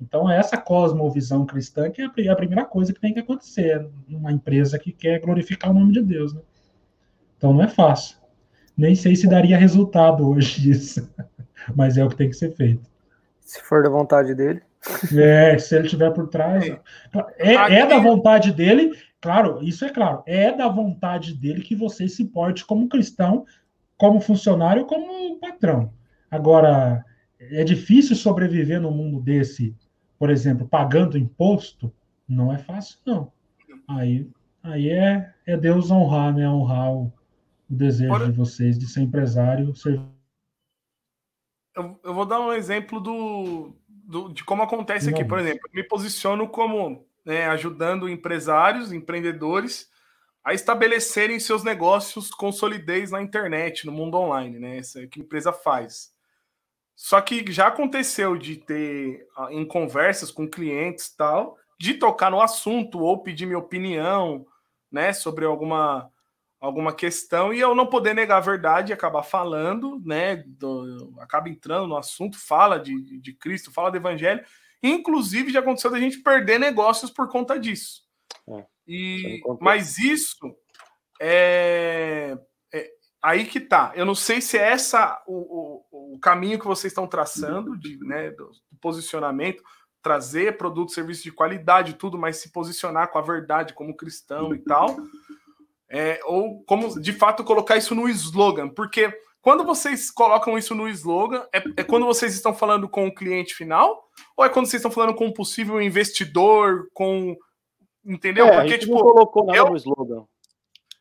Então, 0.00 0.30
é 0.30 0.38
essa 0.38 0.56
cosmovisão 0.56 1.44
cristã 1.44 1.90
que 1.90 2.02
é 2.02 2.28
a 2.28 2.36
primeira 2.36 2.64
coisa 2.64 2.92
que 2.92 3.00
tem 3.00 3.12
que 3.12 3.18
acontecer 3.18 3.84
numa 4.06 4.30
empresa 4.30 4.78
que 4.78 4.92
quer 4.92 5.20
glorificar 5.20 5.70
o 5.70 5.74
nome 5.74 5.92
de 5.92 6.02
Deus. 6.02 6.32
Né? 6.32 6.40
Então, 7.36 7.52
não 7.52 7.62
é 7.62 7.68
fácil. 7.68 8.16
Nem 8.76 8.94
sei 8.94 9.16
se 9.16 9.28
daria 9.28 9.58
resultado 9.58 10.28
hoje 10.28 10.70
isso, 10.70 11.10
mas 11.74 11.98
é 11.98 12.04
o 12.04 12.08
que 12.08 12.16
tem 12.16 12.30
que 12.30 12.36
ser 12.36 12.54
feito. 12.54 12.88
Se 13.40 13.60
for 13.62 13.82
da 13.82 13.88
vontade 13.88 14.34
dele. 14.34 14.62
É, 15.16 15.58
se 15.58 15.74
ele 15.74 15.88
tiver 15.88 16.10
por 16.12 16.28
trás. 16.28 16.64
É, 17.38 17.54
é 17.54 17.86
da 17.86 17.98
vontade 17.98 18.52
dele, 18.52 18.92
claro, 19.20 19.58
isso 19.62 19.84
é 19.84 19.88
claro. 19.88 20.22
É 20.24 20.52
da 20.52 20.68
vontade 20.68 21.34
dele 21.34 21.62
que 21.62 21.74
você 21.74 22.08
se 22.08 22.26
porte 22.26 22.64
como 22.64 22.88
cristão, 22.88 23.44
como 23.98 24.20
funcionário, 24.20 24.86
como 24.86 25.38
patrão. 25.40 25.92
Agora, 26.30 27.04
é 27.38 27.64
difícil 27.64 28.14
sobreviver 28.14 28.80
num 28.80 28.92
mundo 28.92 29.20
desse, 29.20 29.74
por 30.18 30.30
exemplo, 30.30 30.66
pagando 30.66 31.18
imposto? 31.18 31.92
Não 32.26 32.52
é 32.52 32.58
fácil, 32.58 32.98
não. 33.04 33.32
Aí, 33.88 34.30
aí 34.62 34.90
é, 34.90 35.34
é 35.44 35.56
Deus 35.56 35.90
honrar, 35.90 36.32
né? 36.32 36.48
Honrar 36.48 36.92
o, 36.92 37.12
o 37.68 37.74
desejo 37.74 38.26
de 38.26 38.32
vocês 38.32 38.78
de 38.78 38.86
ser 38.86 39.00
empresário. 39.00 39.74
Ser... 39.74 40.00
Eu, 41.74 41.98
eu 42.04 42.14
vou 42.14 42.24
dar 42.24 42.40
um 42.40 42.52
exemplo 42.52 43.00
do, 43.00 43.72
do, 43.88 44.28
de 44.28 44.44
como 44.44 44.62
acontece 44.62 45.10
aqui. 45.10 45.24
Por 45.24 45.40
exemplo, 45.40 45.68
me 45.72 45.82
posiciono 45.82 46.46
como 46.48 47.04
né, 47.24 47.46
ajudando 47.46 48.08
empresários, 48.08 48.92
empreendedores 48.92 49.90
a 50.48 50.54
estabelecerem 50.54 51.38
seus 51.38 51.62
negócios 51.62 52.30
com 52.30 52.50
solidez 52.50 53.10
na 53.10 53.20
internet, 53.20 53.84
no 53.84 53.92
mundo 53.92 54.16
online, 54.16 54.58
né? 54.58 54.78
Isso 54.78 54.98
é 54.98 55.06
que 55.06 55.20
a 55.20 55.22
empresa 55.22 55.52
faz. 55.52 56.10
Só 56.96 57.20
que 57.20 57.52
já 57.52 57.66
aconteceu 57.66 58.34
de 58.34 58.56
ter 58.56 59.28
em 59.50 59.66
conversas 59.66 60.30
com 60.30 60.48
clientes 60.48 61.14
tal, 61.14 61.58
de 61.78 61.94
tocar 61.94 62.30
no 62.30 62.40
assunto 62.40 62.98
ou 62.98 63.22
pedir 63.22 63.44
minha 63.44 63.58
opinião, 63.58 64.46
né, 64.90 65.12
sobre 65.12 65.44
alguma 65.44 66.10
alguma 66.58 66.94
questão 66.94 67.52
e 67.52 67.60
eu 67.60 67.74
não 67.74 67.86
poder 67.86 68.14
negar 68.14 68.38
a 68.38 68.40
verdade 68.40 68.90
e 68.90 68.94
acabar 68.94 69.22
falando, 69.22 70.02
né? 70.02 70.36
Do, 70.46 71.14
acaba 71.20 71.50
entrando 71.50 71.86
no 71.86 71.96
assunto, 71.96 72.38
fala 72.38 72.80
de, 72.80 73.20
de 73.20 73.34
Cristo, 73.34 73.70
fala 73.70 73.90
do 73.90 73.98
Evangelho. 73.98 74.42
Inclusive, 74.82 75.52
já 75.52 75.60
aconteceu 75.60 75.90
da 75.90 76.00
gente 76.00 76.22
perder 76.22 76.58
negócios 76.58 77.10
por 77.10 77.28
conta 77.28 77.60
disso. 77.60 78.02
É, 78.48 78.64
e, 78.88 79.40
mas 79.60 79.98
isso 79.98 80.54
é, 81.20 82.36
é, 82.72 82.90
aí 83.22 83.44
que 83.44 83.60
tá. 83.60 83.92
Eu 83.94 84.06
não 84.06 84.14
sei 84.14 84.40
se 84.40 84.56
é 84.56 84.70
essa 84.70 85.22
o, 85.26 85.84
o, 85.92 86.14
o 86.14 86.18
caminho 86.18 86.58
que 86.58 86.66
vocês 86.66 86.90
estão 86.90 87.06
traçando 87.06 87.76
de, 87.76 87.98
né, 87.98 88.30
do 88.30 88.50
posicionamento, 88.80 89.62
trazer 90.02 90.56
produto, 90.56 90.92
serviço 90.92 91.22
de 91.22 91.32
qualidade, 91.32 91.94
tudo, 91.94 92.16
mas 92.16 92.38
se 92.38 92.50
posicionar 92.50 93.10
com 93.10 93.18
a 93.18 93.22
verdade 93.22 93.74
como 93.74 93.96
cristão 93.96 94.54
e 94.54 94.58
tal 94.58 94.96
é, 95.90 96.20
ou 96.24 96.62
como 96.64 97.00
de 97.00 97.12
fato 97.12 97.42
colocar 97.44 97.76
isso 97.76 97.94
no 97.94 98.08
slogan, 98.08 98.68
porque 98.68 99.12
quando 99.40 99.64
vocês 99.64 100.10
colocam 100.10 100.58
isso 100.58 100.74
no 100.74 100.88
slogan, 100.88 101.46
é, 101.52 101.62
é, 101.76 101.84
quando 101.84 102.04
vocês 102.04 102.34
estão 102.34 102.54
falando 102.54 102.88
com 102.88 103.06
o 103.06 103.14
cliente 103.14 103.54
final, 103.54 104.04
ou 104.36 104.44
é 104.44 104.48
quando 104.48 104.66
vocês 104.66 104.80
estão 104.80 104.90
falando 104.90 105.14
com 105.14 105.26
um 105.26 105.32
possível 105.32 105.80
investidor, 105.80 106.88
com. 106.92 107.36
Entendeu? 108.08 108.46
É, 108.46 108.60
porque, 108.60 108.78
tipo. 108.78 108.94
Não 108.94 109.02
colocou 109.02 109.44
nada 109.44 109.58
eu, 109.58 109.70
no 109.70 109.76
slogan. 109.76 110.24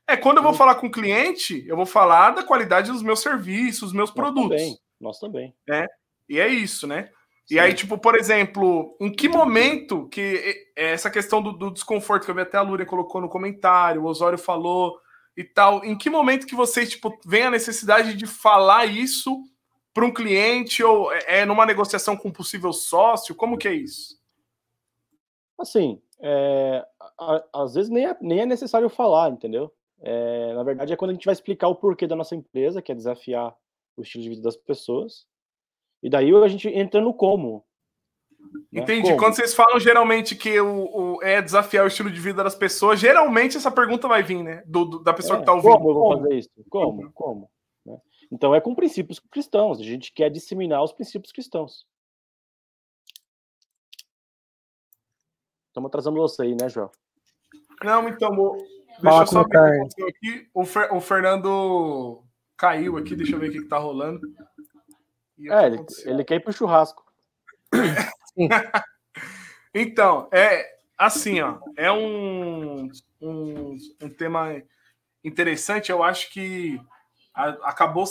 É, 0.05 0.17
quando 0.17 0.37
eu 0.37 0.43
vou 0.43 0.53
falar 0.53 0.75
com 0.75 0.87
o 0.87 0.91
cliente, 0.91 1.65
eu 1.67 1.75
vou 1.75 1.85
falar 1.85 2.31
da 2.31 2.43
qualidade 2.43 2.91
dos 2.91 3.01
meus 3.01 3.21
serviços, 3.21 3.89
dos 3.89 3.93
meus 3.93 4.09
Nós 4.09 4.15
produtos. 4.15 4.57
Também. 4.57 4.77
Nós 4.99 5.19
também. 5.19 5.55
É, 5.69 5.85
e 6.29 6.39
é 6.39 6.47
isso, 6.47 6.85
né? 6.85 7.09
E 7.49 7.57
aí, 7.57 7.73
tipo, 7.73 7.97
por 7.97 8.15
exemplo, 8.15 8.97
em 8.99 9.09
que 9.09 9.29
momento 9.29 10.07
que 10.09 10.67
essa 10.75 11.09
questão 11.09 11.41
do, 11.41 11.53
do 11.53 11.71
desconforto 11.71 12.25
que 12.25 12.31
eu 12.31 12.35
vi 12.35 12.41
até 12.41 12.57
a 12.57 12.61
Lúria 12.61 12.85
colocou 12.85 13.21
no 13.21 13.29
comentário, 13.29 14.01
o 14.01 14.05
Osório 14.05 14.37
falou 14.37 14.99
e 15.35 15.45
tal, 15.45 15.83
em 15.85 15.97
que 15.97 16.09
momento 16.09 16.45
que 16.45 16.55
vocês, 16.55 16.89
tipo, 16.89 17.17
vem 17.25 17.43
a 17.43 17.51
necessidade 17.51 18.15
de 18.15 18.25
falar 18.25 18.85
isso 18.85 19.41
para 19.93 20.05
um 20.05 20.13
cliente 20.13 20.83
ou 20.83 21.11
é, 21.13 21.39
é 21.39 21.45
numa 21.45 21.65
negociação 21.65 22.17
com 22.17 22.27
um 22.27 22.33
possível 22.33 22.73
sócio? 22.73 23.33
Como 23.33 23.57
que 23.57 23.67
é 23.67 23.73
isso? 23.73 24.17
Assim, 25.57 26.01
é, 26.21 26.85
às 27.53 27.73
vezes 27.73 27.89
nem 27.89 28.05
é, 28.05 28.17
nem 28.21 28.41
é 28.41 28.45
necessário 28.45 28.89
falar, 28.89 29.31
entendeu? 29.31 29.73
É, 29.99 30.53
na 30.53 30.63
verdade, 30.63 30.93
é 30.93 30.95
quando 30.95 31.11
a 31.11 31.13
gente 31.13 31.25
vai 31.25 31.33
explicar 31.33 31.67
o 31.67 31.75
porquê 31.75 32.05
da 32.05 32.15
nossa 32.15 32.35
empresa, 32.35 32.81
que 32.81 32.91
é 32.91 32.95
desafiar 32.95 33.55
o 33.95 34.01
estilo 34.01 34.23
de 34.23 34.29
vida 34.29 34.41
das 34.41 34.55
pessoas, 34.55 35.25
e 36.01 36.09
daí 36.09 36.33
a 36.35 36.47
gente 36.47 36.69
entra 36.69 37.01
no 37.01 37.13
como. 37.13 37.65
Né? 38.71 38.81
Entendi. 38.81 39.09
Como? 39.09 39.17
Quando 39.17 39.35
vocês 39.35 39.53
falam 39.53 39.79
geralmente 39.79 40.35
que 40.35 40.59
o, 40.59 41.15
o, 41.15 41.23
é 41.23 41.41
desafiar 41.41 41.83
o 41.83 41.87
estilo 41.87 42.11
de 42.11 42.19
vida 42.19 42.43
das 42.43 42.55
pessoas, 42.55 42.99
geralmente 42.99 43.57
essa 43.57 43.71
pergunta 43.71 44.07
vai 44.07 44.21
vir, 44.21 44.43
né? 44.43 44.63
Do, 44.65 44.85
do 44.85 44.99
da 45.03 45.13
pessoa 45.13 45.35
é, 45.35 45.37
que 45.37 45.41
está 45.43 45.53
ouvindo. 45.53 45.71
Como 45.73 45.89
eu 45.89 45.93
vou 45.93 46.03
como? 46.03 46.21
fazer 46.21 46.35
isso? 46.35 46.49
Como? 46.69 47.11
Como? 47.11 47.51
Né? 47.85 47.99
Então 48.31 48.53
é 48.53 48.61
com 48.61 48.75
princípios 48.75 49.19
cristãos. 49.19 49.79
A 49.79 49.83
gente 49.83 50.13
quer 50.13 50.29
disseminar 50.29 50.83
os 50.83 50.93
princípios 50.93 51.31
cristãos. 51.31 51.85
Estamos 55.69 55.87
atrasando 55.89 56.17
você 56.17 56.43
aí, 56.43 56.55
né, 56.59 56.69
João? 56.69 56.91
Não, 57.83 58.07
então, 58.07 58.57
deixa 59.01 59.21
eu 59.21 59.27
só 59.27 59.43
ver 59.43 59.87
aqui. 60.07 60.47
O, 60.53 60.65
Fer, 60.65 60.93
o 60.93 60.99
Fernando 60.99 62.23
caiu 62.55 62.97
aqui, 62.97 63.15
deixa 63.15 63.35
eu 63.35 63.39
ver 63.39 63.49
o 63.49 63.51
que 63.51 63.59
está 63.59 63.77
rolando. 63.77 64.21
É, 65.49 65.67
ele, 65.67 65.85
ele 66.05 66.23
quer 66.23 66.35
ir 66.35 66.39
pro 66.39 66.51
churrasco. 66.51 67.05
então, 69.73 70.27
é 70.31 70.77
assim, 70.97 71.41
ó, 71.41 71.59
é 71.75 71.91
um, 71.91 72.89
um, 73.21 73.77
um 74.01 74.09
tema 74.09 74.61
interessante. 75.23 75.91
Eu 75.91 76.01
acho 76.01 76.31
que 76.31 76.81
a, 77.33 77.49
acabou 77.69 78.05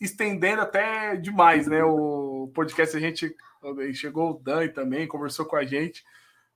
estendendo 0.00 0.62
até 0.62 1.16
demais, 1.16 1.66
né? 1.66 1.84
O 1.84 2.50
podcast 2.54 2.96
a 2.96 3.00
gente 3.00 3.36
chegou 3.92 4.30
o 4.30 4.38
Dan 4.38 4.68
também 4.68 5.06
conversou 5.06 5.44
com 5.44 5.56
a 5.56 5.64
gente, 5.64 6.02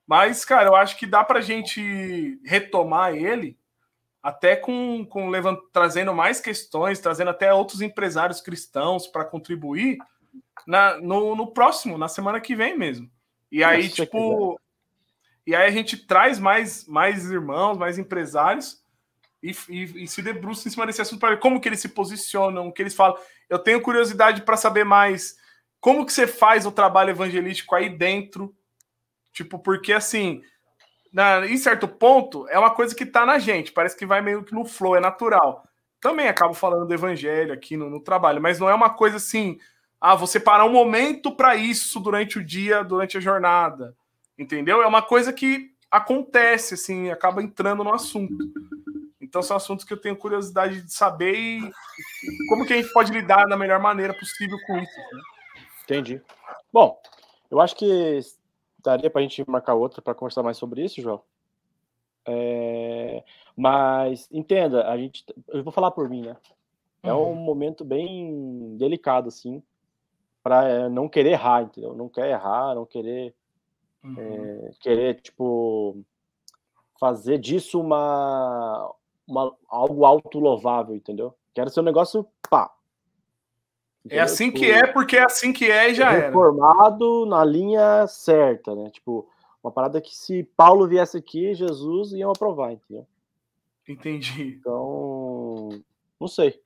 mas 0.08 0.44
cara, 0.44 0.70
eu 0.70 0.74
acho 0.74 0.96
que 0.96 1.06
dá 1.06 1.22
para 1.22 1.38
a 1.38 1.42
gente 1.42 2.40
retomar 2.42 3.14
ele 3.14 3.58
até 4.22 4.56
com, 4.56 5.06
com 5.06 5.28
levant, 5.28 5.58
trazendo 5.72 6.14
mais 6.14 6.40
questões, 6.40 6.98
trazendo 6.98 7.30
até 7.30 7.52
outros 7.52 7.82
empresários 7.82 8.40
cristãos 8.40 9.06
para 9.06 9.24
contribuir 9.24 9.98
na, 10.66 10.98
no, 10.98 11.36
no 11.36 11.52
próximo, 11.52 11.98
na 11.98 12.08
semana 12.08 12.40
que 12.40 12.56
vem 12.56 12.76
mesmo. 12.76 13.10
E 13.52 13.62
aí, 13.62 13.84
Nossa, 13.84 14.06
tipo. 14.06 14.60
E 15.46 15.54
aí 15.54 15.66
a 15.66 15.70
gente 15.70 15.96
traz 15.96 16.38
mais, 16.38 16.86
mais 16.86 17.30
irmãos, 17.30 17.78
mais 17.78 17.98
empresários 17.98 18.82
e, 19.42 19.52
e, 19.68 20.04
e 20.04 20.08
se 20.08 20.20
debruça 20.20 20.68
em 20.68 20.70
cima 20.70 20.86
desse 20.86 21.00
assunto 21.00 21.20
para 21.20 21.30
ver 21.30 21.38
como 21.38 21.60
que 21.60 21.68
eles 21.68 21.80
se 21.80 21.88
posicionam, 21.88 22.68
o 22.68 22.72
que 22.72 22.82
eles 22.82 22.94
falam. 22.94 23.16
Eu 23.48 23.58
tenho 23.58 23.80
curiosidade 23.80 24.42
para 24.42 24.56
saber 24.56 24.84
mais 24.84 25.36
como 25.80 26.04
que 26.04 26.12
você 26.12 26.26
faz 26.26 26.66
o 26.66 26.72
trabalho 26.72 27.10
evangelístico 27.10 27.74
aí 27.74 27.88
dentro. 27.88 28.54
Tipo, 29.38 29.56
porque 29.56 29.92
assim, 29.92 30.42
na, 31.12 31.46
em 31.46 31.56
certo 31.56 31.86
ponto, 31.86 32.48
é 32.48 32.58
uma 32.58 32.72
coisa 32.72 32.92
que 32.92 33.06
tá 33.06 33.24
na 33.24 33.38
gente, 33.38 33.70
parece 33.70 33.96
que 33.96 34.04
vai 34.04 34.20
meio 34.20 34.42
que 34.42 34.52
no 34.52 34.64
flow, 34.64 34.96
é 34.96 35.00
natural. 35.00 35.64
Também 36.00 36.26
acabo 36.26 36.54
falando 36.54 36.88
do 36.88 36.92
evangelho 36.92 37.52
aqui 37.52 37.76
no, 37.76 37.88
no 37.88 38.00
trabalho, 38.00 38.42
mas 38.42 38.58
não 38.58 38.68
é 38.68 38.74
uma 38.74 38.90
coisa 38.90 39.16
assim, 39.16 39.56
ah, 40.00 40.16
você 40.16 40.40
parar 40.40 40.64
um 40.64 40.72
momento 40.72 41.36
para 41.36 41.54
isso 41.54 42.00
durante 42.00 42.36
o 42.36 42.44
dia, 42.44 42.82
durante 42.82 43.16
a 43.16 43.20
jornada, 43.20 43.94
entendeu? 44.36 44.82
É 44.82 44.88
uma 44.88 45.02
coisa 45.02 45.32
que 45.32 45.70
acontece, 45.88 46.74
assim, 46.74 47.08
acaba 47.08 47.40
entrando 47.40 47.84
no 47.84 47.94
assunto. 47.94 48.36
Então 49.20 49.40
são 49.40 49.56
assuntos 49.56 49.84
que 49.84 49.92
eu 49.92 50.00
tenho 50.00 50.16
curiosidade 50.16 50.82
de 50.82 50.92
saber 50.92 51.36
e 51.36 51.70
como 52.48 52.66
que 52.66 52.72
a 52.72 52.76
gente 52.76 52.92
pode 52.92 53.12
lidar 53.12 53.46
da 53.46 53.56
melhor 53.56 53.78
maneira 53.78 54.12
possível 54.14 54.58
com 54.66 54.78
isso. 54.78 54.98
Né? 55.12 55.20
Entendi. 55.84 56.20
Bom, 56.72 57.00
eu 57.48 57.60
acho 57.60 57.76
que 57.76 58.20
daria 58.82 59.10
para 59.10 59.20
a 59.20 59.22
gente 59.22 59.48
marcar 59.48 59.74
outra 59.74 60.00
para 60.00 60.14
conversar 60.14 60.42
mais 60.42 60.56
sobre 60.56 60.84
isso, 60.84 61.00
João. 61.00 61.22
É, 62.26 63.24
mas 63.56 64.28
entenda, 64.30 64.88
a 64.88 64.96
gente, 64.96 65.24
eu 65.48 65.64
vou 65.64 65.72
falar 65.72 65.90
por 65.90 66.08
mim, 66.08 66.22
né? 66.22 66.36
É 67.02 67.12
um 67.12 67.28
uhum. 67.28 67.34
momento 67.34 67.84
bem 67.84 68.76
delicado, 68.76 69.28
assim, 69.28 69.62
para 70.42 70.68
é, 70.68 70.88
não 70.88 71.08
querer 71.08 71.30
errar, 71.30 71.62
entendeu? 71.62 71.94
Não 71.94 72.08
quer 72.08 72.30
errar, 72.30 72.74
não 72.74 72.84
querer 72.84 73.34
uhum. 74.04 74.14
é, 74.18 74.70
querer 74.80 75.20
tipo 75.20 76.02
fazer 76.98 77.38
disso 77.38 77.80
uma, 77.80 78.92
uma 79.26 79.54
algo 79.68 80.04
auto 80.04 80.38
louvável, 80.38 80.94
entendeu? 80.94 81.34
Quero 81.54 81.70
ser 81.70 81.80
um 81.80 81.84
negócio 81.84 82.26
pá. 82.50 82.70
É 84.10 84.14
entendeu? 84.14 84.18
É 84.18 84.22
assim 84.22 84.46
tipo, 84.46 84.58
que 84.58 84.70
é, 84.70 84.86
porque 84.86 85.16
é 85.16 85.24
assim 85.24 85.52
que 85.52 85.70
é 85.70 85.90
e 85.90 85.94
já 85.94 86.12
é. 86.12 86.32
Formado 86.32 87.26
na 87.26 87.44
linha 87.44 88.06
certa, 88.06 88.74
né? 88.74 88.90
Tipo, 88.90 89.28
uma 89.62 89.70
parada 89.70 90.00
que 90.00 90.14
se 90.14 90.44
Paulo 90.56 90.88
viesse 90.88 91.16
aqui, 91.16 91.54
Jesus 91.54 92.12
ia 92.12 92.26
aprovar, 92.26 92.72
entendeu? 92.72 93.06
Entendi. 93.86 94.58
Então, 94.60 95.68
não 96.20 96.28
sei. 96.28 96.60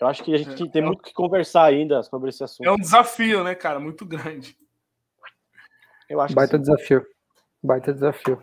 Eu 0.00 0.06
acho 0.06 0.22
que 0.22 0.34
a 0.34 0.38
gente 0.38 0.62
é, 0.62 0.68
tem 0.68 0.82
é 0.82 0.84
muito 0.84 1.02
que 1.02 1.12
conversar 1.12 1.64
ainda 1.64 2.02
sobre 2.02 2.30
esse 2.30 2.44
assunto. 2.44 2.66
É 2.66 2.70
um 2.70 2.76
desafio, 2.76 3.42
né, 3.42 3.54
cara? 3.54 3.80
Muito 3.80 4.06
grande. 4.06 4.56
Eu 6.08 6.20
acho 6.20 6.34
Baita 6.34 6.58
desafio. 6.58 7.04
Baita 7.62 7.92
desafio. 7.92 8.42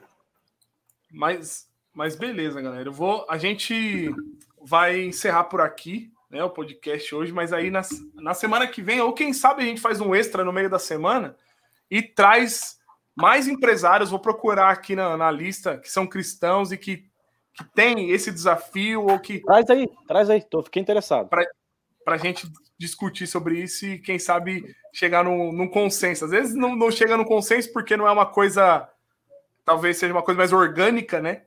Mas, 1.11 1.69
mas 1.93 2.15
beleza, 2.15 2.61
galera. 2.61 2.89
Eu 2.89 2.93
vou, 2.93 3.26
a 3.30 3.38
gente 3.38 4.14
vai 4.61 5.02
encerrar 5.02 5.45
por 5.45 5.61
aqui. 5.61 6.11
Né, 6.30 6.43
o 6.43 6.49
podcast 6.49 7.14
hoje, 7.14 7.31
mas 7.31 7.53
aí 7.53 7.69
na, 7.69 7.81
na 8.15 8.34
semana 8.34 8.68
que 8.68 8.81
vem, 8.81 9.02
ou 9.02 9.14
quem 9.14 9.34
sabe 9.34 9.64
a 9.64 9.65
gente 9.65 9.81
faz 9.81 10.02
um 10.02 10.14
extra 10.14 10.43
no 10.43 10.53
meio 10.53 10.69
da 10.69 10.80
semana 10.80 11.35
e 11.89 12.02
traz 12.02 12.80
mais 13.15 13.47
empresários. 13.47 14.10
Vou 14.10 14.19
procurar 14.19 14.69
aqui 14.69 14.95
na, 14.95 15.15
na 15.15 15.31
lista 15.31 15.77
que 15.77 15.89
são 15.89 16.06
cristãos 16.06 16.72
e 16.72 16.77
que, 16.77 17.06
que 17.53 17.64
tem 17.73 18.11
esse 18.11 18.31
desafio 18.31 19.06
ou 19.06 19.19
que. 19.19 19.39
Traz 19.39 19.69
aí, 19.69 19.89
traz 20.07 20.30
aí, 20.30 20.41
tô, 20.41 20.61
fiquei 20.64 20.81
interessado. 20.81 21.30
Para 21.30 21.45
a 22.07 22.18
gente 22.18 22.47
discutir 22.77 23.26
sobre 23.26 23.61
isso 23.61 23.85
e, 23.85 23.99
quem 23.99 24.19
sabe, 24.19 24.76
chegar 24.93 25.23
num, 25.23 25.52
num 25.52 25.68
consenso. 25.68 26.26
Às 26.26 26.31
vezes 26.31 26.56
não, 26.56 26.76
não 26.76 26.91
chega 26.91 27.15
no 27.15 27.26
consenso 27.26 27.72
porque 27.72 27.95
não 27.95 28.07
é 28.07 28.11
uma 28.11 28.26
coisa. 28.26 28.89
Talvez 29.64 29.97
seja 29.97 30.14
uma 30.14 30.22
coisa 30.22 30.38
mais 30.38 30.53
orgânica, 30.53 31.22
né? 31.22 31.43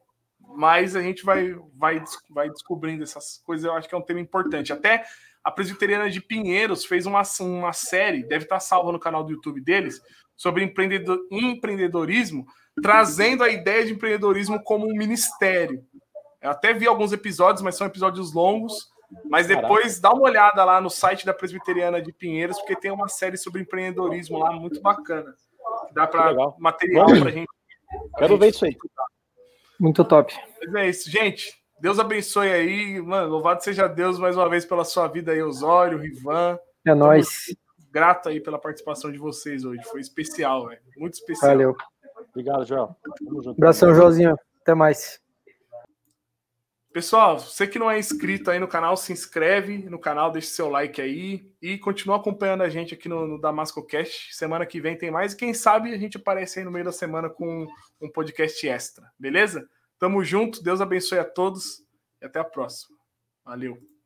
Mas 0.56 0.96
a 0.96 1.02
gente 1.02 1.24
vai, 1.24 1.54
vai, 1.76 2.02
vai 2.30 2.50
descobrindo 2.50 3.02
essas 3.02 3.40
coisas. 3.44 3.64
Eu 3.64 3.74
acho 3.74 3.88
que 3.88 3.94
é 3.94 3.98
um 3.98 4.02
tema 4.02 4.20
importante. 4.20 4.72
Até 4.72 5.04
a 5.44 5.50
Presbiteriana 5.50 6.10
de 6.10 6.20
Pinheiros 6.20 6.84
fez 6.84 7.06
uma, 7.06 7.22
uma 7.40 7.72
série, 7.72 8.24
deve 8.24 8.44
estar 8.44 8.60
salva 8.60 8.92
no 8.92 8.98
canal 8.98 9.24
do 9.24 9.32
YouTube 9.32 9.60
deles, 9.60 10.00
sobre 10.36 10.64
empreendedor, 10.64 11.18
empreendedorismo, 11.30 12.46
trazendo 12.82 13.42
a 13.42 13.48
ideia 13.48 13.84
de 13.84 13.92
empreendedorismo 13.92 14.62
como 14.62 14.86
um 14.86 14.96
ministério. 14.96 15.84
Eu 16.40 16.50
até 16.50 16.72
vi 16.72 16.86
alguns 16.86 17.12
episódios, 17.12 17.62
mas 17.62 17.76
são 17.76 17.86
episódios 17.86 18.32
longos. 18.32 18.90
Mas 19.24 19.46
depois 19.46 19.98
Caraca. 19.98 20.00
dá 20.02 20.12
uma 20.12 20.28
olhada 20.28 20.64
lá 20.64 20.80
no 20.80 20.90
site 20.90 21.24
da 21.24 21.32
Presbiteriana 21.32 22.00
de 22.00 22.12
Pinheiros, 22.12 22.58
porque 22.58 22.76
tem 22.76 22.90
uma 22.90 23.08
série 23.08 23.38
sobre 23.38 23.62
empreendedorismo 23.62 24.38
lá 24.38 24.52
muito 24.52 24.82
bacana. 24.82 25.34
Dá 25.92 26.06
para 26.06 26.34
material 26.58 27.06
para 27.06 27.30
gente. 27.30 27.48
Quero 28.18 28.34
gente 28.34 28.40
ver 28.40 28.48
isso 28.50 28.64
aí. 28.66 28.76
Muito 29.78 30.04
top. 30.04 30.34
Mas 30.66 30.74
é 30.74 30.88
isso, 30.88 31.10
gente. 31.10 31.56
Deus 31.80 31.98
abençoe 31.98 32.50
aí. 32.50 33.00
Mano, 33.00 33.30
louvado 33.30 33.62
seja 33.62 33.86
Deus 33.86 34.18
mais 34.18 34.36
uma 34.36 34.48
vez 34.48 34.64
pela 34.64 34.84
sua 34.84 35.06
vida 35.06 35.32
aí, 35.32 35.42
Osório, 35.42 35.98
Rivan. 35.98 36.58
É 36.86 36.94
nóis. 36.94 37.54
Grato 37.90 38.28
aí 38.28 38.40
pela 38.40 38.58
participação 38.58 39.12
de 39.12 39.18
vocês 39.18 39.64
hoje. 39.64 39.82
Foi 39.84 40.00
especial, 40.00 40.68
velho. 40.68 40.80
Muito 40.96 41.14
especial. 41.14 41.52
Valeu. 41.52 41.76
Obrigado, 42.30 42.64
João. 42.64 42.96
Abração, 43.56 43.94
Joãozinho. 43.94 44.36
Até 44.60 44.74
mais. 44.74 45.20
Pessoal, 46.92 47.38
você 47.38 47.66
que 47.66 47.78
não 47.78 47.90
é 47.90 47.98
inscrito 47.98 48.50
aí 48.50 48.58
no 48.58 48.66
canal, 48.66 48.96
se 48.96 49.12
inscreve 49.12 49.78
no 49.90 49.98
canal, 49.98 50.32
deixe 50.32 50.48
seu 50.48 50.70
like 50.70 51.00
aí 51.00 51.52
e 51.60 51.76
continua 51.78 52.16
acompanhando 52.16 52.62
a 52.62 52.68
gente 52.68 52.94
aqui 52.94 53.08
no, 53.08 53.26
no 53.26 53.40
Damasco 53.40 53.86
Cast. 53.86 54.34
Semana 54.34 54.64
que 54.64 54.80
vem 54.80 54.96
tem 54.96 55.10
mais 55.10 55.32
e 55.32 55.36
quem 55.36 55.52
sabe 55.52 55.92
a 55.92 55.98
gente 55.98 56.16
aparece 56.16 56.58
aí 56.58 56.64
no 56.64 56.70
meio 56.70 56.86
da 56.86 56.92
semana 56.92 57.28
com 57.28 57.66
um 58.00 58.10
podcast 58.10 58.66
extra, 58.66 59.12
beleza? 59.18 59.68
Tamo 59.98 60.24
junto, 60.24 60.62
Deus 60.62 60.80
abençoe 60.80 61.18
a 61.18 61.24
todos 61.24 61.84
e 62.22 62.26
até 62.26 62.40
a 62.40 62.44
próxima. 62.44 62.96
Valeu. 63.44 63.97